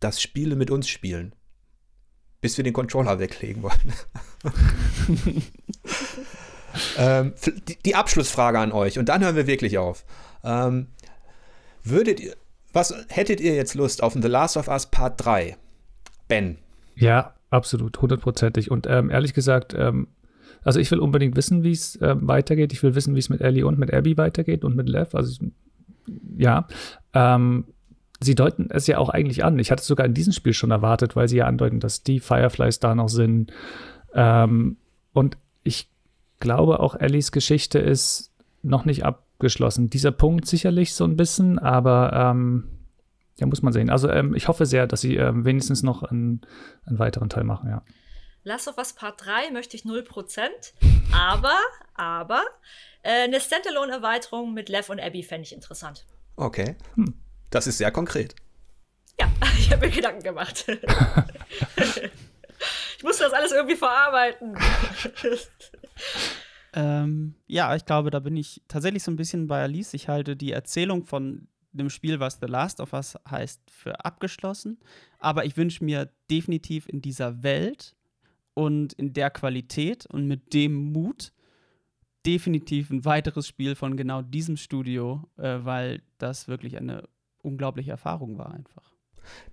dass 0.00 0.20
Spiele 0.20 0.56
mit 0.56 0.70
uns 0.70 0.88
spielen. 0.88 1.34
Bis 2.40 2.56
wir 2.56 2.64
den 2.64 2.72
Controller 2.72 3.18
weglegen 3.18 3.62
wollen. 3.62 3.92
ähm, 6.96 7.34
die, 7.68 7.76
die, 7.76 7.94
Abschlussfrage 7.94 8.58
an 8.58 8.72
euch 8.72 8.98
und 8.98 9.08
dann 9.08 9.22
hören 9.22 9.36
wir 9.36 9.46
wirklich 9.46 9.78
auf. 9.78 10.04
Ähm, 10.42 10.88
würdet 11.84 12.18
ihr, 12.18 12.34
was 12.72 12.92
hättet 13.08 13.40
ihr 13.40 13.54
jetzt 13.54 13.74
Lust 13.74 14.02
auf 14.02 14.14
The 14.14 14.28
Last 14.28 14.56
of 14.56 14.66
Us 14.66 14.86
Part 14.86 15.24
3? 15.24 15.56
Ben. 16.26 16.58
Ja, 16.96 17.34
Absolut, 17.52 18.00
hundertprozentig. 18.00 18.70
Und 18.70 18.86
ähm, 18.88 19.10
ehrlich 19.10 19.34
gesagt, 19.34 19.74
ähm, 19.76 20.08
also 20.64 20.80
ich 20.80 20.90
will 20.90 21.00
unbedingt 21.00 21.36
wissen, 21.36 21.62
wie 21.62 21.72
es 21.72 21.96
äh, 21.96 22.16
weitergeht. 22.18 22.72
Ich 22.72 22.82
will 22.82 22.94
wissen, 22.94 23.14
wie 23.14 23.18
es 23.18 23.28
mit 23.28 23.42
Ellie 23.42 23.66
und 23.66 23.78
mit 23.78 23.92
Abby 23.92 24.16
weitergeht 24.16 24.64
und 24.64 24.74
mit 24.74 24.88
Lev. 24.88 25.14
Also 25.14 25.44
ja, 26.38 26.66
ähm, 27.12 27.66
sie 28.20 28.34
deuten 28.34 28.68
es 28.70 28.86
ja 28.86 28.96
auch 28.96 29.10
eigentlich 29.10 29.44
an. 29.44 29.58
Ich 29.58 29.70
hatte 29.70 29.82
es 29.82 29.86
sogar 29.86 30.06
in 30.06 30.14
diesem 30.14 30.32
Spiel 30.32 30.54
schon 30.54 30.70
erwartet, 30.70 31.14
weil 31.14 31.28
sie 31.28 31.36
ja 31.36 31.46
andeuten, 31.46 31.78
dass 31.78 32.02
die 32.02 32.20
Fireflies 32.20 32.80
da 32.80 32.94
noch 32.94 33.10
sind. 33.10 33.52
Ähm, 34.14 34.78
und 35.12 35.36
ich 35.62 35.90
glaube 36.40 36.80
auch 36.80 36.94
Ellies 36.94 37.32
Geschichte 37.32 37.80
ist 37.80 38.32
noch 38.62 38.86
nicht 38.86 39.04
abgeschlossen. 39.04 39.90
Dieser 39.90 40.10
Punkt 40.10 40.46
sicherlich 40.46 40.94
so 40.94 41.04
ein 41.04 41.16
bisschen, 41.18 41.58
aber 41.58 42.14
ähm, 42.14 42.64
ja, 43.42 43.46
muss 43.46 43.62
man 43.62 43.72
sehen. 43.72 43.90
Also 43.90 44.08
ähm, 44.08 44.34
ich 44.34 44.46
hoffe 44.48 44.66
sehr, 44.66 44.86
dass 44.86 45.00
sie 45.00 45.16
ähm, 45.16 45.44
wenigstens 45.44 45.82
noch 45.82 46.04
einen, 46.04 46.42
einen 46.86 46.98
weiteren 46.98 47.28
Teil 47.28 47.44
machen, 47.44 47.68
ja. 47.68 47.82
Last 48.44 48.68
of 48.68 48.78
Us 48.78 48.92
Part 48.92 49.24
3 49.24 49.50
möchte 49.52 49.76
ich 49.76 49.82
0%, 49.82 50.04
aber, 51.12 51.58
aber, 51.94 52.42
äh, 53.02 53.24
eine 53.24 53.40
Standalone-Erweiterung 53.40 54.54
mit 54.54 54.68
Lev 54.68 54.90
und 54.90 55.00
Abby 55.00 55.22
fände 55.22 55.42
ich 55.44 55.52
interessant. 55.52 56.06
Okay. 56.36 56.76
Hm. 56.94 57.14
Das 57.50 57.66
ist 57.66 57.78
sehr 57.78 57.90
konkret. 57.90 58.34
Ja, 59.20 59.30
ich 59.58 59.72
habe 59.72 59.86
mir 59.86 59.92
Gedanken 59.92 60.22
gemacht. 60.22 60.64
ich 62.96 63.02
musste 63.02 63.24
das 63.24 63.32
alles 63.32 63.52
irgendwie 63.52 63.76
verarbeiten. 63.76 64.56
ähm, 66.74 67.34
ja, 67.46 67.74
ich 67.74 67.84
glaube, 67.84 68.10
da 68.10 68.20
bin 68.20 68.36
ich 68.36 68.62
tatsächlich 68.68 69.02
so 69.02 69.10
ein 69.10 69.16
bisschen 69.16 69.48
bei 69.48 69.62
Alice. 69.62 69.94
Ich 69.94 70.08
halte 70.08 70.36
die 70.36 70.52
Erzählung 70.52 71.04
von 71.04 71.48
dem 71.72 71.90
Spiel, 71.90 72.20
was 72.20 72.38
The 72.40 72.46
Last 72.46 72.80
of 72.80 72.92
Us 72.92 73.16
heißt, 73.28 73.60
für 73.70 74.04
abgeschlossen. 74.04 74.78
Aber 75.18 75.44
ich 75.44 75.56
wünsche 75.56 75.84
mir 75.84 76.10
definitiv 76.30 76.88
in 76.88 77.00
dieser 77.02 77.42
Welt 77.42 77.96
und 78.54 78.92
in 78.94 79.12
der 79.12 79.30
Qualität 79.30 80.06
und 80.06 80.26
mit 80.26 80.52
dem 80.52 80.92
Mut 80.92 81.32
definitiv 82.26 82.90
ein 82.90 83.04
weiteres 83.04 83.46
Spiel 83.48 83.74
von 83.74 83.96
genau 83.96 84.22
diesem 84.22 84.56
Studio, 84.56 85.28
äh, 85.38 85.58
weil 85.62 86.02
das 86.18 86.48
wirklich 86.48 86.76
eine 86.76 87.08
unglaubliche 87.42 87.90
Erfahrung 87.90 88.38
war 88.38 88.52
einfach. 88.52 88.94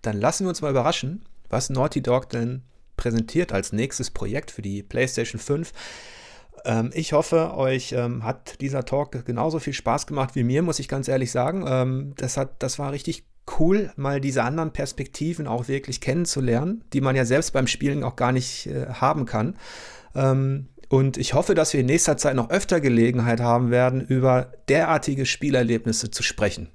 Dann 0.02 0.20
lassen 0.20 0.46
wir 0.46 0.50
uns 0.50 0.62
mal 0.62 0.72
überraschen, 0.72 1.24
was 1.50 1.70
Naughty 1.70 2.02
Dog 2.02 2.30
denn 2.30 2.64
präsentiert 2.98 3.54
als 3.54 3.72
nächstes 3.72 4.12
Projekt 4.12 4.52
für 4.52 4.62
die 4.62 4.84
PlayStation 4.84 5.40
5. 5.40 5.72
Ähm, 6.66 6.92
ich 6.94 7.14
hoffe, 7.14 7.56
euch 7.56 7.94
ähm, 7.94 8.24
hat 8.24 8.62
dieser 8.62 8.86
Talk 8.86 9.26
genauso 9.26 9.60
viel 9.60 9.74
Spaß 9.74 10.08
gemacht 10.08 10.36
wie 10.36 10.44
mir, 10.44 10.62
muss 10.62 10.80
ich 10.80 10.88
ganz 10.88 11.08
ehrlich 11.08 11.32
sagen. 11.32 11.66
Ähm, 11.68 12.14
das, 12.18 12.38
hat, 12.38 12.62
das 12.62 12.80
war 12.80 12.92
richtig 12.92 13.26
cool, 13.60 13.92
mal 13.96 14.22
diese 14.22 14.44
anderen 14.44 14.72
Perspektiven 14.72 15.48
auch 15.48 15.68
wirklich 15.68 16.02
kennenzulernen, 16.02 16.84
die 16.94 17.02
man 17.02 17.16
ja 17.16 17.26
selbst 17.26 17.52
beim 17.52 17.68
Spielen 17.68 18.04
auch 18.04 18.16
gar 18.16 18.32
nicht 18.32 18.68
äh, 18.68 18.88
haben 18.88 19.26
kann. 19.26 19.58
Ähm, 20.16 20.68
und 20.90 21.18
ich 21.18 21.36
hoffe, 21.36 21.54
dass 21.54 21.74
wir 21.74 21.82
in 21.82 21.86
nächster 21.86 22.18
Zeit 22.18 22.36
noch 22.36 22.50
öfter 22.50 22.82
Gelegenheit 22.82 23.40
haben 23.40 23.70
werden, 23.70 24.02
über 24.02 24.52
derartige 24.70 25.26
Spielerlebnisse 25.26 26.10
zu 26.10 26.24
sprechen. 26.24 26.70